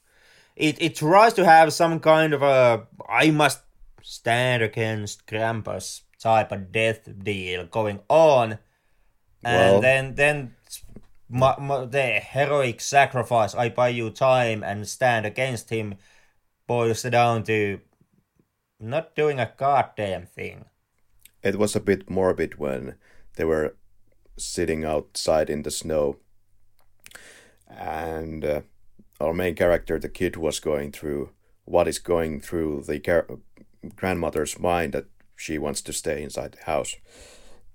It, 0.56 0.82
it 0.82 0.95
tries 0.95 1.34
to 1.34 1.45
have 1.45 1.74
some 1.74 2.00
kind 2.00 2.34
of 2.34 2.41
a 2.41 2.88
I 3.08 3.32
must 3.32 3.60
stand 4.02 4.63
against 4.63 5.28
Krampus 5.28 6.02
type 6.19 6.52
of 6.52 6.72
death 6.72 7.08
deal 7.24 7.65
going 7.65 8.00
on, 8.10 8.60
and 9.43 9.74
well, 9.74 9.82
then 9.82 10.15
then 10.15 10.56
my, 11.30 11.56
the 11.86 12.20
heroic 12.20 12.82
sacrifice. 12.82 13.54
I 13.54 13.70
buy 13.70 13.89
you 13.89 14.10
time 14.10 14.63
and 14.63 14.88
stand 14.88 15.26
against 15.26 15.70
him. 15.70 15.96
Boils 16.68 17.04
down 17.04 17.44
to 17.44 17.80
not 18.80 19.15
doing 19.15 19.39
a 19.39 19.54
goddamn 19.58 20.26
thing. 20.26 20.65
It 21.44 21.58
was 21.58 21.76
a 21.76 21.80
bit 21.80 22.10
morbid 22.10 22.58
when 22.58 22.96
they 23.36 23.46
were 23.46 23.76
sitting 24.38 24.84
outside 24.84 25.50
in 25.50 25.63
the 25.63 25.72
snow, 25.72 26.18
and 27.68 28.44
uh, 28.44 28.62
our 29.20 29.34
main 29.34 29.56
character, 29.56 30.00
the 30.00 30.10
kid, 30.10 30.36
was 30.36 30.60
going 30.60 30.92
through 30.92 31.32
what 31.65 31.88
is 31.88 32.00
going 32.00 32.42
through 32.42 32.84
the 32.88 33.00
car- 33.00 33.28
grandmother's 33.96 34.60
mind 34.60 34.94
that 34.94 35.06
she 35.36 35.58
wants 35.58 35.82
to 35.82 35.94
stay 35.94 36.22
inside 36.24 36.54
the 36.54 36.63
house, 36.65 36.96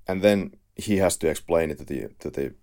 and 0.07 0.23
then 0.23 0.55
he 0.77 0.99
has 0.99 1.17
to 1.19 1.29
explain 1.29 1.71
it 1.71 1.79
to 1.79 1.85
the 1.85 2.09
to 2.19 2.31
the 2.31 2.55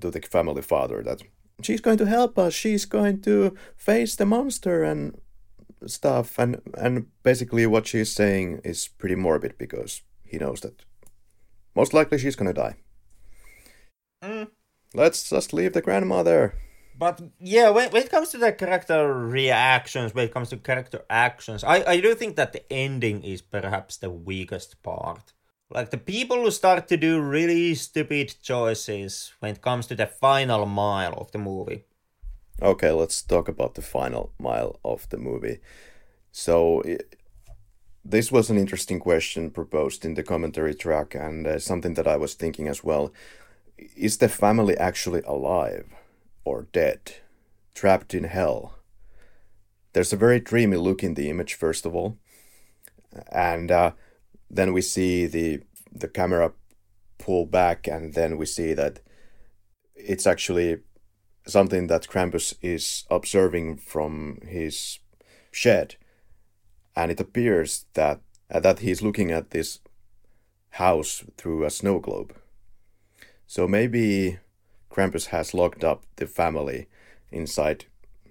to 0.00 0.10
the 0.10 0.20
family 0.20 0.62
father 0.62 1.02
that 1.02 1.22
she's 1.62 1.80
going 1.80 1.98
to 1.98 2.06
help 2.06 2.38
us, 2.38 2.54
she's 2.54 2.84
going 2.84 3.20
to 3.22 3.54
face 3.76 4.16
the 4.16 4.26
monster 4.26 4.82
and 4.82 5.20
stuff, 5.86 6.38
and 6.38 6.60
and 6.78 7.06
basically 7.22 7.66
what 7.66 7.86
she's 7.86 8.12
saying 8.12 8.60
is 8.64 8.88
pretty 8.88 9.14
morbid 9.14 9.58
because 9.58 10.02
he 10.24 10.38
knows 10.38 10.60
that 10.60 10.84
most 11.74 11.92
likely 11.92 12.18
she's 12.18 12.36
gonna 12.36 12.54
die. 12.54 12.76
Mm. 14.22 14.48
Let's 14.94 15.28
just 15.28 15.52
leave 15.52 15.72
the 15.72 15.82
grandmother. 15.82 16.54
But 16.96 17.20
yeah, 17.40 17.70
when, 17.70 17.90
when 17.90 18.02
it 18.02 18.10
comes 18.10 18.28
to 18.30 18.38
the 18.38 18.52
character 18.52 19.12
reactions, 19.12 20.14
when 20.14 20.26
it 20.26 20.32
comes 20.32 20.50
to 20.50 20.56
character 20.56 21.04
actions, 21.10 21.64
I, 21.64 21.84
I 21.84 22.00
do 22.00 22.14
think 22.14 22.36
that 22.36 22.52
the 22.52 22.72
ending 22.72 23.24
is 23.24 23.42
perhaps 23.42 23.96
the 23.96 24.10
weakest 24.10 24.80
part. 24.82 25.32
Like 25.74 25.90
the 25.90 25.98
people 25.98 26.36
who 26.36 26.52
start 26.52 26.86
to 26.88 26.96
do 26.96 27.20
really 27.20 27.74
stupid 27.74 28.36
choices 28.40 29.32
when 29.40 29.52
it 29.52 29.60
comes 29.60 29.86
to 29.88 29.96
the 29.96 30.06
final 30.06 30.66
mile 30.66 31.14
of 31.14 31.32
the 31.32 31.38
movie. 31.38 31.84
Okay, 32.62 32.92
let's 32.92 33.20
talk 33.20 33.48
about 33.48 33.74
the 33.74 33.82
final 33.82 34.32
mile 34.38 34.78
of 34.84 35.08
the 35.08 35.18
movie. 35.18 35.58
So, 36.30 36.82
this 38.04 38.30
was 38.30 38.50
an 38.50 38.58
interesting 38.58 39.00
question 39.00 39.50
proposed 39.50 40.04
in 40.04 40.14
the 40.14 40.22
commentary 40.22 40.74
track, 40.74 41.16
and 41.16 41.44
uh, 41.44 41.58
something 41.58 41.94
that 41.94 42.06
I 42.06 42.16
was 42.16 42.34
thinking 42.34 42.68
as 42.68 42.84
well. 42.84 43.12
Is 43.96 44.18
the 44.18 44.28
family 44.28 44.76
actually 44.76 45.22
alive 45.22 45.88
or 46.44 46.68
dead? 46.72 47.14
Trapped 47.74 48.14
in 48.14 48.24
hell? 48.24 48.78
There's 49.92 50.12
a 50.12 50.16
very 50.16 50.38
dreamy 50.38 50.76
look 50.76 51.02
in 51.02 51.14
the 51.14 51.28
image, 51.28 51.54
first 51.54 51.84
of 51.84 51.96
all. 51.96 52.18
And 53.32 53.72
uh, 53.72 53.92
then 54.54 54.72
we 54.72 54.80
see 54.80 55.26
the 55.26 55.60
the 55.92 56.08
camera 56.08 56.52
pull 57.18 57.46
back, 57.46 57.86
and 57.86 58.14
then 58.14 58.36
we 58.36 58.46
see 58.46 58.74
that 58.74 59.00
it's 59.94 60.26
actually 60.26 60.78
something 61.46 61.88
that 61.88 62.08
Krampus 62.08 62.54
is 62.62 63.04
observing 63.10 63.76
from 63.78 64.38
his 64.46 64.98
shed, 65.50 65.96
and 66.96 67.10
it 67.10 67.20
appears 67.20 67.86
that 67.94 68.20
uh, 68.50 68.60
that 68.60 68.78
he's 68.78 69.02
looking 69.02 69.30
at 69.30 69.50
this 69.50 69.80
house 70.70 71.24
through 71.36 71.64
a 71.64 71.70
snow 71.70 71.98
globe. 71.98 72.34
So 73.46 73.68
maybe 73.68 74.38
Krampus 74.90 75.26
has 75.26 75.54
locked 75.54 75.84
up 75.84 76.04
the 76.16 76.26
family 76.26 76.88
inside 77.30 77.86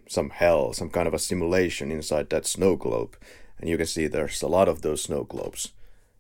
some 0.07 0.29
hell, 0.29 0.73
some 0.73 0.89
kind 0.89 1.07
of 1.07 1.13
a 1.13 1.19
simulation 1.19 1.91
inside 1.91 2.29
that 2.29 2.45
snow 2.45 2.75
globe, 2.75 3.17
and 3.59 3.69
you 3.69 3.77
can 3.77 3.85
see 3.85 4.07
there's 4.07 4.41
a 4.41 4.47
lot 4.47 4.69
of 4.69 4.81
those 4.81 5.03
snow 5.03 5.23
globes 5.23 5.73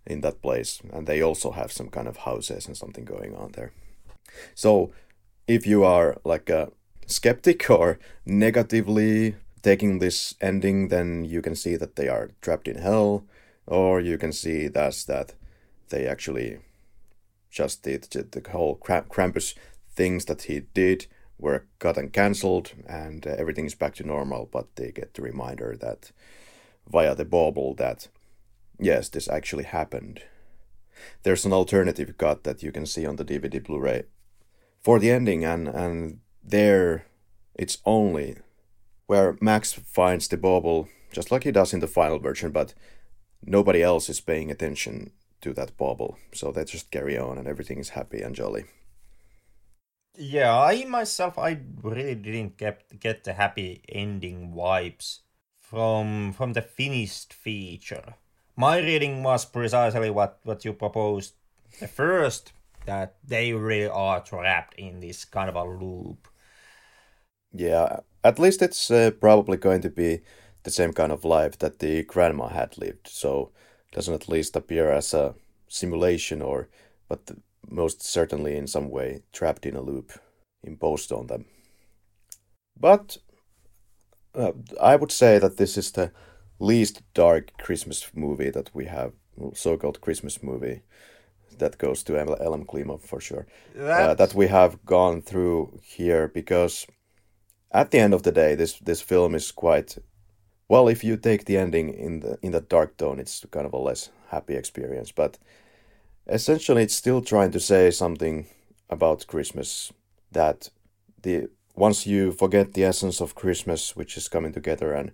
in 0.05 0.21
that 0.21 0.41
place 0.41 0.81
and 0.91 1.07
they 1.07 1.21
also 1.21 1.51
have 1.51 1.71
some 1.71 1.89
kind 1.89 2.07
of 2.07 2.17
houses 2.17 2.67
and 2.67 2.77
something 2.77 3.05
going 3.05 3.35
on 3.35 3.51
there 3.53 3.71
so 4.55 4.91
if 5.47 5.65
you 5.67 5.83
are 5.83 6.17
like 6.23 6.49
a 6.49 6.71
skeptic 7.05 7.69
or 7.69 7.99
negatively 8.25 9.35
taking 9.61 9.99
this 9.99 10.35
ending 10.41 10.89
then 10.89 11.23
you 11.23 11.41
can 11.41 11.55
see 11.55 11.75
that 11.75 11.95
they 11.95 12.07
are 12.07 12.31
trapped 12.41 12.67
in 12.67 12.77
hell 12.77 13.23
or 13.65 14.01
you 14.01 14.17
can 14.17 14.31
see 14.31 14.67
that's 14.67 15.05
that 15.05 15.33
they 15.89 16.07
actually 16.07 16.59
just 17.49 17.83
did 17.83 18.03
the 18.03 18.49
whole 18.51 18.77
Krampus 18.77 19.53
things 19.95 20.25
that 20.25 20.43
he 20.43 20.61
did 20.73 21.05
were 21.37 21.65
cut 21.79 21.97
and 21.97 22.11
cancelled, 22.11 22.71
and 22.87 23.27
uh, 23.27 23.35
everything 23.37 23.65
is 23.65 23.75
back 23.75 23.95
to 23.95 24.03
normal. 24.03 24.49
But 24.51 24.75
they 24.75 24.91
get 24.91 25.13
the 25.13 25.21
reminder 25.21 25.77
that 25.79 26.11
via 26.87 27.15
the 27.15 27.25
bauble 27.25 27.75
that 27.75 28.07
yes, 28.79 29.09
this 29.09 29.27
actually 29.29 29.65
happened. 29.65 30.23
There's 31.23 31.45
an 31.45 31.53
alternative 31.53 32.17
cut 32.17 32.43
that 32.43 32.63
you 32.63 32.71
can 32.71 32.85
see 32.85 33.05
on 33.05 33.17
the 33.17 33.25
DVD 33.25 33.63
Blu-ray 33.63 34.03
for 34.81 34.99
the 34.99 35.11
ending, 35.11 35.43
and 35.43 35.67
and 35.67 36.19
there 36.43 37.05
it's 37.55 37.77
only 37.85 38.37
where 39.07 39.37
Max 39.41 39.73
finds 39.73 40.27
the 40.27 40.37
bauble 40.37 40.87
just 41.11 41.31
like 41.31 41.43
he 41.43 41.51
does 41.51 41.73
in 41.73 41.79
the 41.79 41.87
final 41.87 42.19
version, 42.19 42.51
but 42.51 42.73
nobody 43.41 43.83
else 43.83 44.09
is 44.09 44.19
paying 44.19 44.49
attention 44.49 45.11
to 45.41 45.53
that 45.53 45.77
bauble, 45.77 46.17
so 46.33 46.51
they 46.51 46.63
just 46.63 46.91
carry 46.91 47.17
on 47.17 47.37
and 47.37 47.47
everything 47.47 47.77
is 47.77 47.89
happy 47.89 48.21
and 48.21 48.35
jolly. 48.35 48.65
Yeah, 50.17 50.55
I 50.55 50.85
myself, 50.85 51.37
I 51.37 51.59
really 51.81 52.15
didn't 52.15 52.57
get 52.57 52.99
get 52.99 53.23
the 53.23 53.33
happy 53.33 53.81
ending 53.89 54.53
vibes 54.53 55.19
from 55.59 56.33
from 56.33 56.53
the 56.53 56.61
finished 56.61 57.33
feature. 57.33 58.15
My 58.55 58.77
reading 58.77 59.23
was 59.23 59.45
precisely 59.45 60.09
what 60.09 60.39
what 60.43 60.63
you 60.65 60.73
proposed. 60.73 61.33
The 61.79 61.87
first 61.87 62.53
that 62.85 63.15
they 63.23 63.53
really 63.53 63.87
are 63.87 64.21
trapped 64.21 64.75
in 64.77 64.99
this 64.99 65.25
kind 65.25 65.49
of 65.49 65.55
a 65.55 65.63
loop. 65.63 66.27
Yeah, 67.51 67.99
at 68.23 68.39
least 68.39 68.61
it's 68.61 68.91
uh, 68.91 69.11
probably 69.19 69.57
going 69.57 69.81
to 69.81 69.89
be 69.89 70.21
the 70.63 70.71
same 70.71 70.93
kind 70.93 71.11
of 71.11 71.25
life 71.25 71.57
that 71.59 71.79
the 71.79 72.03
grandma 72.03 72.47
had 72.47 72.77
lived. 72.77 73.07
So 73.07 73.51
doesn't 73.91 74.13
at 74.13 74.29
least 74.29 74.55
appear 74.55 74.91
as 74.91 75.13
a 75.13 75.35
simulation 75.67 76.41
or 76.41 76.69
but 77.07 77.31
most 77.69 78.03
certainly 78.03 78.55
in 78.55 78.67
some 78.67 78.89
way 78.89 79.23
trapped 79.31 79.65
in 79.65 79.75
a 79.75 79.81
loop 79.81 80.11
imposed 80.63 81.11
on 81.11 81.27
them. 81.27 81.45
But 82.79 83.17
uh, 84.35 84.51
I 84.81 84.95
would 84.95 85.11
say 85.11 85.39
that 85.39 85.57
this 85.57 85.77
is 85.77 85.91
the 85.91 86.11
least 86.63 87.01
dark 87.13 87.51
Christmas 87.57 88.09
movie 88.13 88.49
that 88.49 88.69
we 88.73 88.85
have, 88.85 89.11
so-called 89.53 90.01
Christmas 90.01 90.41
movie 90.41 90.81
that 91.59 91.77
goes 91.77 92.03
to 92.03 92.13
Elem 92.13 92.65
Klimov 92.65 93.01
for 93.01 93.19
sure. 93.19 93.45
Uh, 94.09 94.13
that 94.15 94.33
we 94.33 94.47
have 94.47 94.83
gone 94.85 95.21
through 95.21 95.79
here 95.83 96.27
because 96.27 96.87
at 97.71 97.91
the 97.91 97.99
end 97.99 98.13
of 98.13 98.23
the 98.23 98.31
day, 98.31 98.55
this 98.55 98.79
this 98.79 99.01
film 99.01 99.35
is 99.35 99.51
quite 99.51 99.97
well. 100.67 100.87
If 100.87 101.03
you 101.03 101.17
take 101.17 101.45
the 101.45 101.57
ending 101.57 101.89
in 101.89 102.19
the 102.21 102.37
in 102.41 102.51
the 102.51 102.61
dark 102.61 102.97
tone, 102.97 103.19
it's 103.19 103.45
kind 103.51 103.65
of 103.65 103.73
a 103.73 103.77
less 103.77 104.09
happy 104.29 104.55
experience. 104.55 105.11
But 105.11 105.37
essentially, 106.27 106.83
it's 106.83 106.95
still 106.95 107.21
trying 107.21 107.51
to 107.51 107.59
say 107.59 107.91
something 107.91 108.45
about 108.89 109.27
Christmas 109.27 109.91
that 110.31 110.69
the 111.21 111.49
once 111.75 112.05
you 112.05 112.31
forget 112.31 112.73
the 112.73 112.83
essence 112.83 113.21
of 113.21 113.35
Christmas, 113.35 113.95
which 113.95 114.17
is 114.17 114.29
coming 114.29 114.53
together 114.53 114.93
and 114.93 115.11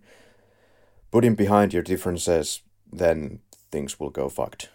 putting 1.11 1.35
behind 1.35 1.73
your 1.73 1.83
differences, 1.83 2.61
then 2.91 3.39
things 3.71 3.99
will 3.99 4.09
go 4.09 4.29
fucked. 4.29 4.69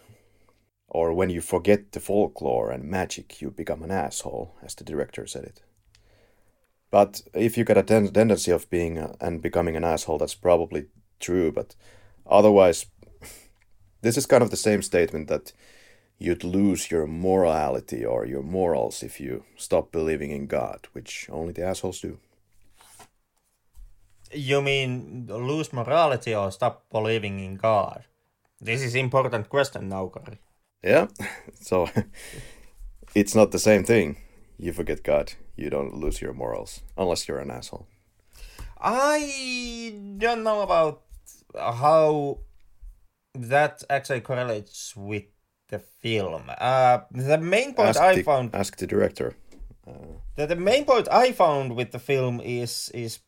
Or 0.89 1.13
when 1.13 1.31
you 1.31 1.41
forget 1.41 1.93
the 1.93 2.01
folklore 2.01 2.71
and 2.71 2.85
magic, 2.85 3.41
you 3.41 3.51
become 3.51 3.83
an 3.83 3.91
asshole, 3.91 4.55
as 4.63 4.75
the 4.75 4.85
director 4.85 5.27
said 5.27 5.45
it. 5.45 5.63
But 6.91 7.23
if 7.35 7.59
you 7.59 7.65
got 7.65 7.79
a 7.79 7.83
ten- 7.83 8.13
tendency 8.13 8.53
of 8.53 8.71
being 8.71 8.99
a, 8.99 9.17
and 9.21 9.43
becoming 9.43 9.75
an 9.77 9.83
asshole, 9.85 10.19
that's 10.19 10.37
probably 10.37 10.87
true. 11.19 11.51
But 11.51 11.75
otherwise, 12.25 12.87
this 14.03 14.17
is 14.17 14.27
kind 14.27 14.43
of 14.43 14.51
the 14.51 14.57
same 14.57 14.83
statement 14.83 15.27
that 15.29 15.53
you'd 16.19 16.45
lose 16.45 16.93
your 16.93 17.09
morality 17.09 18.05
or 18.05 18.25
your 18.25 18.43
morals 18.43 19.03
if 19.03 19.21
you 19.21 19.45
stop 19.57 19.91
believing 19.91 20.31
in 20.31 20.47
God, 20.47 20.87
which 20.93 21.29
only 21.31 21.53
the 21.53 21.65
assholes 21.65 22.01
do. 22.01 22.19
You 24.35 24.63
mean 24.63 25.27
lose 25.29 25.73
morality 25.73 26.35
or 26.35 26.51
stop 26.51 26.85
believing 26.91 27.41
in 27.41 27.57
God? 27.57 28.05
This 28.61 28.83
is 28.83 28.95
important 28.95 29.49
question 29.49 29.89
now, 29.89 30.09
Kari. 30.09 30.39
Yeah, 30.83 31.07
so 31.61 31.89
it's 33.15 33.35
not 33.35 33.51
the 33.53 33.59
same 33.59 33.85
thing. 33.85 34.17
You 34.59 34.73
forget 34.73 35.03
God 35.03 35.33
you 35.57 35.71
don't 35.71 35.95
lose 35.95 36.21
your 36.21 36.33
morals 36.33 36.81
unless 36.97 37.29
you're 37.29 37.39
an 37.39 37.51
asshole. 37.51 37.87
I 38.81 39.95
don't 40.19 40.43
know 40.43 40.63
about 40.63 41.03
how 41.55 42.41
that 43.35 43.83
actually 43.89 44.21
correlates 44.21 44.95
with 44.97 45.25
the 45.69 45.79
film. 45.79 46.51
Uh, 46.59 47.01
the 47.11 47.39
main 47.39 47.75
point 47.75 47.91
ask 47.91 48.01
I 48.01 48.17
the, 48.17 48.23
found 48.23 48.55
ask 48.55 48.77
the 48.77 48.87
director. 48.87 49.37
Uh, 49.87 50.19
the, 50.37 50.47
the 50.47 50.57
main 50.57 50.85
point 50.85 51.09
I 51.11 51.33
found 51.33 51.77
with 51.77 51.93
the 51.93 51.99
film 51.99 52.41
is 52.41 52.91
is 52.93 53.21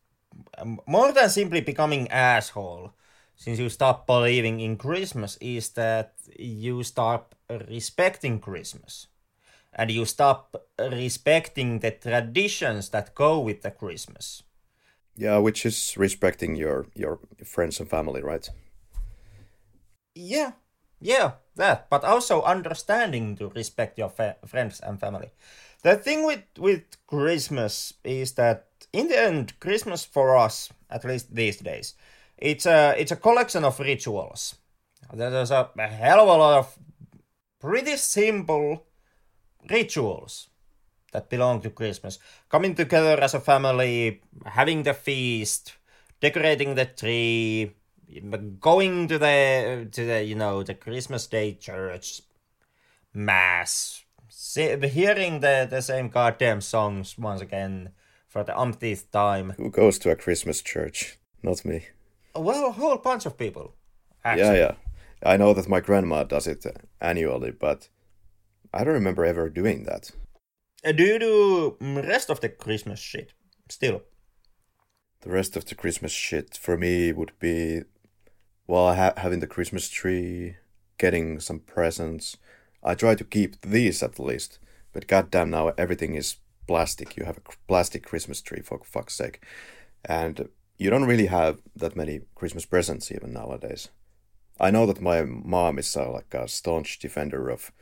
more 0.86 1.12
than 1.12 1.28
simply 1.30 1.60
becoming 1.60 2.10
asshole. 2.10 2.92
Since 3.38 3.58
you 3.58 3.68
stop 3.68 4.06
believing 4.06 4.60
in 4.60 4.78
Christmas, 4.78 5.36
is 5.42 5.68
that 5.70 6.14
you 6.38 6.82
stop 6.82 7.34
respecting 7.68 8.40
Christmas 8.40 9.08
and 9.74 9.90
you 9.90 10.06
stop 10.06 10.56
respecting 10.78 11.80
the 11.80 11.90
traditions 11.90 12.88
that 12.90 13.14
go 13.14 13.38
with 13.38 13.60
the 13.60 13.70
Christmas. 13.70 14.42
Yeah, 15.16 15.38
which 15.38 15.66
is 15.66 15.96
respecting 15.96 16.56
your 16.56 16.86
your 16.94 17.18
friends 17.44 17.80
and 17.80 17.88
family, 17.88 18.22
right? 18.22 18.48
Yeah, 20.14 20.52
yeah, 21.00 21.32
that. 21.56 21.88
But 21.90 22.04
also 22.04 22.42
understanding 22.42 23.36
to 23.36 23.48
respect 23.48 23.98
your 23.98 24.10
friends 24.46 24.80
and 24.80 24.98
family. 24.98 25.30
The 25.82 25.96
thing 25.96 26.24
with 26.24 26.44
with 26.58 26.84
Christmas 27.06 27.92
is 28.02 28.32
that 28.34 28.66
in 28.96 29.08
the 29.08 29.20
end, 29.20 29.60
Christmas 29.60 30.04
for 30.04 30.36
us, 30.38 30.72
at 30.88 31.04
least 31.04 31.34
these 31.34 31.58
days, 31.58 31.94
it's 32.38 32.64
a 32.64 32.94
it's 32.96 33.12
a 33.12 33.16
collection 33.16 33.62
of 33.64 33.78
rituals. 33.78 34.56
There's 35.12 35.50
a, 35.50 35.70
a 35.78 35.86
hell 35.86 36.20
of 36.20 36.28
a 36.28 36.36
lot 36.36 36.58
of 36.58 36.78
pretty 37.60 37.96
simple 37.96 38.86
rituals 39.68 40.48
that 41.12 41.28
belong 41.28 41.60
to 41.60 41.70
Christmas. 41.70 42.18
Coming 42.48 42.74
together 42.74 43.20
as 43.20 43.34
a 43.34 43.40
family, 43.40 44.22
having 44.46 44.82
the 44.82 44.94
feast, 44.94 45.74
decorating 46.20 46.74
the 46.74 46.86
tree, 46.86 47.72
going 48.60 49.08
to 49.08 49.18
the 49.18 49.88
to 49.92 50.06
the 50.06 50.24
you 50.24 50.36
know 50.36 50.62
the 50.62 50.74
Christmas 50.74 51.26
Day 51.26 51.52
church, 51.52 52.22
mass, 53.12 54.04
hearing 54.56 55.40
the 55.40 55.68
the 55.68 55.82
same 55.82 56.08
goddamn 56.08 56.62
songs 56.62 57.18
once 57.18 57.42
again 57.42 57.90
for 58.36 58.44
the 58.44 58.58
umpteenth 58.58 59.10
time. 59.10 59.54
Who 59.56 59.70
goes 59.70 59.98
to 60.00 60.10
a 60.10 60.16
Christmas 60.16 60.60
church? 60.60 61.18
Not 61.42 61.64
me. 61.64 61.86
Well, 62.34 62.66
a 62.66 62.72
whole 62.72 62.98
bunch 62.98 63.24
of 63.24 63.38
people. 63.38 63.74
Actually. 64.22 64.58
Yeah, 64.58 64.74
yeah. 65.22 65.30
I 65.32 65.38
know 65.38 65.54
that 65.54 65.70
my 65.70 65.80
grandma 65.80 66.22
does 66.24 66.46
it 66.46 66.66
annually, 67.00 67.50
but 67.50 67.88
I 68.74 68.84
don't 68.84 68.92
remember 68.92 69.24
ever 69.24 69.48
doing 69.48 69.84
that. 69.84 70.10
Uh, 70.84 70.92
do 70.92 71.02
you 71.02 71.18
do 71.18 71.76
rest 71.80 72.28
of 72.28 72.42
the 72.42 72.50
Christmas 72.50 73.00
shit 73.00 73.32
still? 73.70 74.02
The 75.22 75.30
rest 75.30 75.56
of 75.56 75.64
the 75.64 75.74
Christmas 75.74 76.12
shit 76.12 76.58
for 76.58 76.76
me 76.76 77.12
would 77.12 77.32
be, 77.38 77.84
well, 78.66 78.94
ha- 78.94 79.14
having 79.16 79.40
the 79.40 79.46
Christmas 79.46 79.88
tree, 79.88 80.56
getting 80.98 81.40
some 81.40 81.60
presents. 81.60 82.36
I 82.84 82.94
try 82.94 83.14
to 83.14 83.24
keep 83.24 83.62
these 83.62 84.02
at 84.02 84.20
least, 84.20 84.58
but 84.92 85.06
goddamn 85.06 85.48
now 85.48 85.68
everything 85.78 86.14
is 86.14 86.36
plastic. 86.66 87.16
You 87.16 87.24
have 87.24 87.38
a 87.38 87.52
plastic 87.68 88.04
Christmas 88.04 88.40
tree 88.40 88.62
for 88.62 88.80
fuck's 88.84 89.14
sake, 89.14 89.42
and 90.04 90.48
you 90.78 90.90
don't 90.90 91.04
really 91.04 91.26
have 91.26 91.60
that 91.74 91.96
many 91.96 92.20
Christmas 92.34 92.66
presents 92.66 93.10
even 93.10 93.32
nowadays. 93.32 93.88
I 94.58 94.70
know 94.70 94.86
that 94.86 95.00
my 95.00 95.22
mom 95.22 95.78
is 95.78 95.96
uh, 95.96 96.10
like 96.10 96.32
a 96.32 96.48
staunch 96.48 96.98
defender 96.98 97.50
of 97.50 97.72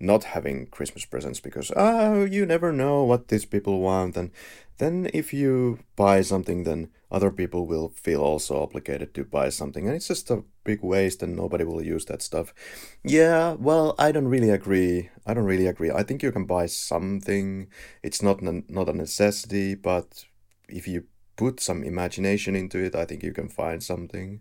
not 0.00 0.24
having 0.24 0.66
Christmas 0.66 1.04
presents 1.04 1.40
because 1.40 1.72
oh 1.74 2.24
you 2.24 2.46
never 2.46 2.72
know 2.72 3.02
what 3.02 3.28
these 3.28 3.44
people 3.44 3.80
want 3.80 4.16
and 4.16 4.30
then 4.78 5.10
if 5.12 5.32
you 5.32 5.80
buy 5.96 6.20
something 6.20 6.62
then 6.62 6.88
other 7.10 7.30
people 7.30 7.66
will 7.66 7.88
feel 7.88 8.20
also 8.20 8.62
obligated 8.62 9.14
to 9.14 9.24
buy 9.24 9.48
something 9.48 9.86
and 9.86 9.96
it's 9.96 10.08
just 10.08 10.30
a 10.30 10.44
big 10.64 10.82
waste 10.82 11.22
and 11.22 11.34
nobody 11.34 11.64
will 11.64 11.82
use 11.82 12.04
that 12.06 12.22
stuff. 12.22 12.54
Yeah, 13.02 13.54
well 13.54 13.94
I 13.98 14.12
don't 14.12 14.28
really 14.28 14.50
agree. 14.50 15.10
I 15.26 15.34
don't 15.34 15.44
really 15.44 15.66
agree. 15.66 15.90
I 15.90 16.02
think 16.02 16.22
you 16.22 16.32
can 16.32 16.44
buy 16.44 16.66
something. 16.66 17.68
It's 18.02 18.22
not 18.22 18.42
not 18.42 18.88
a 18.88 18.92
necessity, 18.92 19.74
but 19.74 20.24
if 20.68 20.86
you 20.86 21.04
put 21.36 21.60
some 21.60 21.84
imagination 21.84 22.54
into 22.56 22.78
it, 22.78 22.94
I 22.94 23.04
think 23.06 23.22
you 23.22 23.32
can 23.32 23.48
find 23.48 23.82
something. 23.82 24.40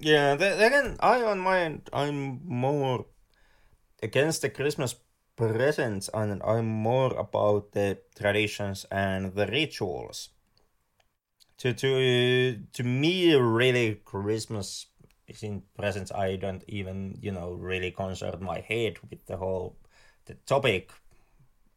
Yeah, 0.00 0.34
then 0.36 0.96
I 1.00 1.22
on 1.22 1.38
my 1.40 1.60
end, 1.60 1.88
I'm 1.92 2.40
more 2.46 3.06
against 4.02 4.42
the 4.42 4.50
Christmas 4.50 4.94
presents 5.36 6.10
and 6.12 6.42
I'm 6.42 6.66
more 6.66 7.14
about 7.14 7.72
the 7.72 7.98
traditions 8.16 8.86
and 8.90 9.34
the 9.34 9.46
rituals. 9.46 10.30
To 11.60 11.74
to 11.74 12.58
to 12.72 12.82
me 12.82 13.34
really 13.34 14.00
Christmas 14.04 14.86
is 15.28 15.42
in 15.42 15.62
presents 15.76 16.10
I 16.10 16.36
don't 16.36 16.64
even, 16.68 17.18
you 17.20 17.32
know, 17.32 17.52
really 17.52 17.90
concern 17.90 18.42
my 18.42 18.60
head 18.60 18.98
with 19.10 19.26
the 19.26 19.36
whole 19.36 19.76
the 20.24 20.34
topic 20.46 20.90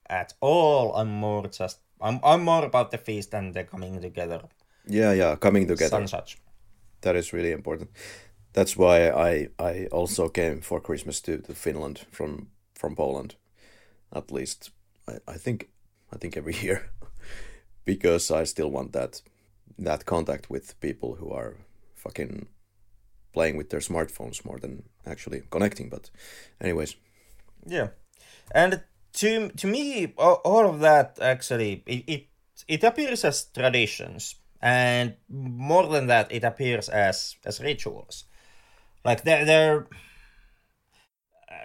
at 0.10 0.34
all. 0.40 0.96
I'm 0.96 1.12
more 1.12 1.48
just 1.48 1.80
I'm 2.00 2.20
I'm 2.24 2.44
more 2.44 2.66
about 2.66 2.92
the 2.92 2.98
feast 2.98 3.34
and 3.34 3.54
the 3.54 3.66
coming 3.66 4.02
together. 4.02 4.42
Yeah, 4.88 5.12
yeah, 5.12 5.36
coming 5.36 5.68
together. 5.68 5.98
And 5.98 6.10
such. 6.10 6.38
That 7.02 7.16
is 7.16 7.34
really 7.34 7.52
important. 7.52 7.90
That's 8.54 8.78
why 8.78 9.10
I 9.10 9.50
I 9.60 9.88
also 9.92 10.30
came 10.30 10.62
for 10.62 10.80
Christmas 10.80 11.22
to, 11.22 11.38
to 11.40 11.54
Finland 11.54 12.06
from 12.12 12.48
from 12.74 12.96
Poland. 12.96 13.36
At 14.12 14.32
least 14.32 14.72
I, 15.10 15.14
I 15.28 15.38
think 15.38 15.70
I 16.14 16.18
think 16.18 16.38
every 16.38 16.56
year. 16.62 16.90
because 17.86 18.32
I 18.32 18.46
still 18.46 18.72
want 18.72 18.94
that 18.94 19.22
that 19.78 20.06
contact 20.06 20.50
with 20.50 20.80
people 20.80 21.16
who 21.16 21.32
are 21.32 21.58
fucking 21.96 22.48
playing 23.34 23.58
with 23.58 23.70
their 23.70 23.80
smartphones 23.80 24.46
more 24.46 24.60
than 24.60 24.84
actually 25.06 25.44
connecting. 25.50 25.90
But, 25.90 26.10
anyways. 26.62 26.96
Yeah, 27.66 27.90
and 28.52 28.84
to 29.14 29.50
to 29.50 29.68
me, 29.68 30.14
all 30.18 30.70
of 30.70 30.80
that 30.82 31.20
actually 31.22 31.84
it 31.86 32.04
it, 32.08 32.28
it 32.68 32.84
appears 32.84 33.24
as 33.24 33.46
traditions, 33.46 34.36
and 34.62 35.16
more 35.30 35.88
than 35.88 36.08
that, 36.08 36.32
it 36.32 36.44
appears 36.44 36.90
as 36.90 37.36
as 37.46 37.62
rituals. 37.62 38.26
Like 39.06 39.24
they're 39.24 39.46
they're 39.46 39.88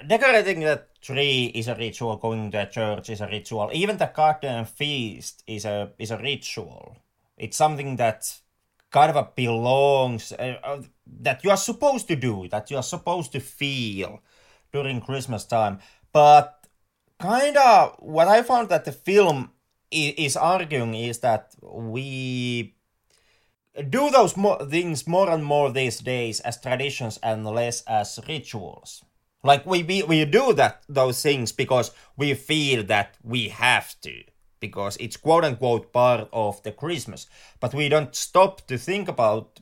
decorating 0.06 0.60
the 0.60 0.84
tree 1.00 1.46
is 1.54 1.68
a 1.68 1.74
ritual. 1.74 2.16
Going 2.16 2.50
to 2.50 2.70
church 2.70 3.10
is 3.10 3.20
a 3.20 3.26
ritual. 3.26 3.70
Even 3.72 3.96
the 3.96 4.12
garden 4.14 4.64
feast 4.64 5.42
is 5.46 5.64
a 5.64 5.92
is 5.98 6.10
a 6.10 6.18
ritual. 6.18 6.96
It's 7.38 7.56
something 7.56 7.96
that 7.96 8.40
kind 8.90 9.14
of 9.14 9.34
belongs 9.34 10.32
uh, 10.32 10.58
uh, 10.62 10.82
that 11.20 11.44
you 11.44 11.50
are 11.50 11.56
supposed 11.56 12.08
to 12.08 12.16
do, 12.16 12.48
that 12.48 12.70
you 12.70 12.76
are 12.76 12.82
supposed 12.82 13.32
to 13.32 13.40
feel 13.40 14.20
during 14.72 15.00
Christmas 15.00 15.44
time. 15.44 15.78
But 16.12 16.66
kind 17.18 17.56
of 17.56 17.96
what 17.98 18.28
I 18.28 18.42
found 18.42 18.68
that 18.70 18.84
the 18.84 18.92
film 18.92 19.52
is 19.90 20.36
arguing 20.36 20.94
is 20.94 21.20
that 21.20 21.54
we 21.62 22.74
do 23.88 24.10
those 24.10 24.36
more 24.36 24.58
things 24.66 25.06
more 25.06 25.30
and 25.30 25.44
more 25.44 25.70
these 25.70 25.98
days 26.00 26.40
as 26.40 26.60
traditions 26.60 27.18
and 27.22 27.46
less 27.46 27.82
as 27.86 28.18
rituals. 28.28 29.04
Like 29.42 29.64
we, 29.64 29.82
we 29.84 30.02
we 30.02 30.24
do 30.24 30.52
that 30.54 30.82
those 30.88 31.22
things 31.22 31.52
because 31.52 31.92
we 32.16 32.34
feel 32.34 32.82
that 32.84 33.16
we 33.22 33.48
have 33.48 33.94
to 34.00 34.24
because 34.60 34.96
it's 34.98 35.16
quote 35.16 35.44
unquote 35.44 35.92
part 35.92 36.28
of 36.32 36.62
the 36.62 36.72
Christmas. 36.72 37.26
But 37.60 37.74
we 37.74 37.88
don't 37.88 38.14
stop 38.14 38.66
to 38.66 38.78
think 38.78 39.08
about 39.08 39.60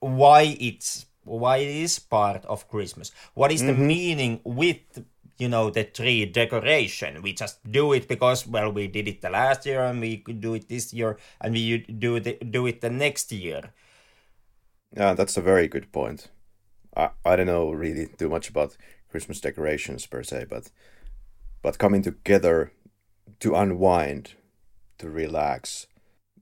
why 0.00 0.56
it's 0.60 1.06
why 1.24 1.58
it 1.58 1.68
is 1.68 1.98
part 1.98 2.44
of 2.46 2.68
Christmas. 2.68 3.12
What 3.34 3.52
is 3.52 3.62
mm-hmm. 3.62 3.80
the 3.80 3.86
meaning 3.86 4.40
with 4.44 5.04
you 5.38 5.48
know 5.48 5.70
the 5.70 5.84
tree 5.84 6.24
decoration? 6.26 7.22
We 7.22 7.32
just 7.32 7.70
do 7.70 7.92
it 7.92 8.08
because 8.08 8.46
well 8.46 8.72
we 8.72 8.86
did 8.86 9.08
it 9.08 9.20
the 9.20 9.30
last 9.30 9.66
year 9.66 9.84
and 9.84 10.00
we 10.00 10.18
could 10.18 10.40
do 10.40 10.54
it 10.54 10.68
this 10.68 10.92
year 10.92 11.18
and 11.40 11.54
we 11.54 11.78
do 11.78 12.16
it 12.16 12.50
do 12.50 12.66
it 12.66 12.80
the 12.80 12.90
next 12.90 13.32
year. 13.32 13.72
Yeah, 14.96 15.14
that's 15.14 15.36
a 15.36 15.42
very 15.42 15.68
good 15.68 15.92
point. 15.92 16.28
I 16.96 17.10
I 17.24 17.36
don't 17.36 17.46
know 17.46 17.70
really 17.70 18.06
too 18.06 18.28
much 18.28 18.48
about 18.48 18.76
Christmas 19.10 19.40
decorations 19.40 20.06
per 20.06 20.22
se, 20.22 20.46
but 20.48 20.70
but 21.62 21.78
coming 21.78 22.02
together 22.02 22.72
to 23.40 23.54
unwind, 23.54 24.34
to 24.98 25.08
relax, 25.08 25.86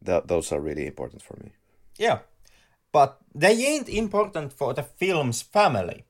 that 0.03 0.29
those 0.29 0.53
are 0.53 0.61
really 0.61 0.87
important 0.87 1.23
for 1.23 1.37
me. 1.43 1.53
Yeah, 1.99 2.21
but 2.93 3.19
they 3.35 3.53
ain't 3.67 3.89
important 3.89 4.53
for 4.53 4.75
the 4.75 4.83
film's 4.83 5.43
family. 5.43 6.05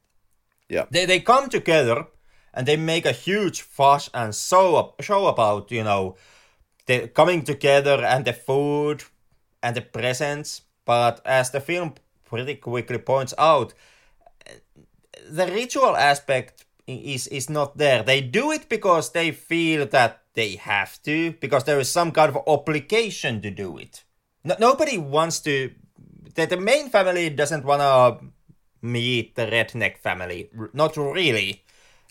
Yeah, 0.69 0.87
they 0.91 1.07
they 1.07 1.21
come 1.21 1.49
together 1.49 2.07
and 2.55 2.67
they 2.67 2.77
make 2.77 3.07
a 3.07 3.13
huge 3.13 3.63
fuss 3.63 4.11
and 4.15 4.35
show 4.35 4.95
show 5.01 5.27
about 5.27 5.71
you 5.71 5.85
know 5.85 6.17
the 6.87 7.09
coming 7.09 7.43
together 7.43 8.05
and 8.05 8.25
the 8.25 8.33
food 8.33 9.05
and 9.63 9.77
the 9.77 9.83
presents. 9.83 10.63
But 10.85 11.21
as 11.25 11.51
the 11.51 11.61
film 11.61 11.95
pretty 12.25 12.55
quickly 12.57 12.99
points 12.99 13.35
out, 13.39 13.75
the 15.29 15.47
ritual 15.47 15.97
aspect 15.97 16.65
is 16.87 17.27
is 17.29 17.51
not 17.51 17.77
there. 17.77 18.03
They 18.03 18.21
do 18.21 18.53
it 18.53 18.69
because 18.69 19.11
they 19.13 19.33
feel 19.33 19.87
that 19.87 20.23
they 20.37 20.55
have 20.55 21.03
to, 21.03 21.33
because 21.41 21.65
there 21.65 21.81
is 21.81 21.91
some 21.91 22.13
kind 22.13 22.31
of 22.31 22.39
obligation 22.47 23.43
to 23.43 23.51
do 23.51 23.77
it. 23.79 24.05
No, 24.45 24.55
nobody 24.61 24.99
wants 24.99 25.41
to. 25.41 25.73
The, 26.37 26.47
the 26.47 26.57
main 26.57 26.89
family 26.91 27.31
doesn't 27.31 27.65
want 27.65 27.81
to 27.83 28.27
meet 28.81 29.35
the 29.35 29.47
redneck 29.47 29.99
family. 29.99 30.51
Not 30.73 30.97
really. 30.97 31.65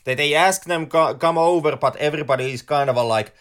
They, 0.04 0.16
they 0.16 0.34
ask 0.34 0.66
them 0.66 0.88
co- 0.88 1.16
come 1.16 1.38
over, 1.38 1.78
but 1.78 1.96
everybody 1.96 2.52
is 2.52 2.62
kind 2.62 2.90
of 2.90 2.98
like, 2.98 3.34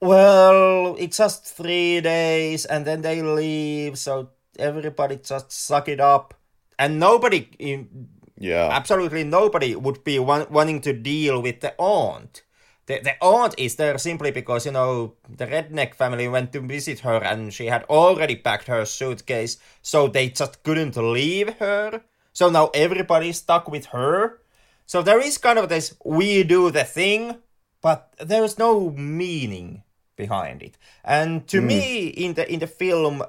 well, 0.00 0.96
it's 0.98 1.18
just 1.18 1.44
three 1.44 2.00
days, 2.00 2.64
and 2.64 2.86
then 2.86 3.02
they 3.02 3.20
leave, 3.20 3.98
so 3.98 4.30
everybody 4.58 5.16
just 5.16 5.52
suck 5.52 5.88
it 5.88 6.00
up. 6.00 6.34
And 6.78 6.98
nobody 6.98 7.50
In, 7.58 8.08
yeah. 8.38 8.70
Absolutely 8.72 9.22
nobody 9.24 9.76
would 9.76 10.02
be 10.02 10.18
want, 10.18 10.50
wanting 10.50 10.80
to 10.80 10.94
deal 10.94 11.42
with 11.42 11.60
the 11.60 11.74
aunt. 11.76 12.42
The, 12.90 12.98
the 12.98 13.22
aunt 13.22 13.54
is 13.56 13.76
there 13.76 13.98
simply 13.98 14.32
because, 14.32 14.66
you 14.66 14.72
know, 14.72 15.14
the 15.28 15.46
redneck 15.46 15.94
family 15.94 16.26
went 16.26 16.52
to 16.54 16.60
visit 16.60 16.98
her 17.00 17.22
and 17.22 17.54
she 17.54 17.66
had 17.66 17.84
already 17.84 18.34
packed 18.34 18.66
her 18.66 18.84
suitcase, 18.84 19.58
so 19.80 20.08
they 20.08 20.30
just 20.30 20.64
couldn't 20.64 20.96
leave 20.96 21.54
her. 21.60 22.02
So 22.32 22.50
now 22.50 22.72
everybody's 22.74 23.36
stuck 23.36 23.70
with 23.70 23.86
her. 23.94 24.40
So 24.86 25.02
there 25.02 25.20
is 25.20 25.38
kind 25.38 25.60
of 25.60 25.68
this 25.68 25.94
we 26.04 26.42
do 26.42 26.72
the 26.72 26.82
thing, 26.82 27.36
but 27.80 28.12
there's 28.18 28.58
no 28.58 28.90
meaning 28.90 29.84
behind 30.16 30.60
it. 30.60 30.76
And 31.04 31.46
to 31.46 31.60
mm. 31.60 31.66
me, 31.66 32.06
in 32.08 32.34
the 32.34 32.52
in 32.52 32.58
the 32.58 32.66
film, 32.66 33.22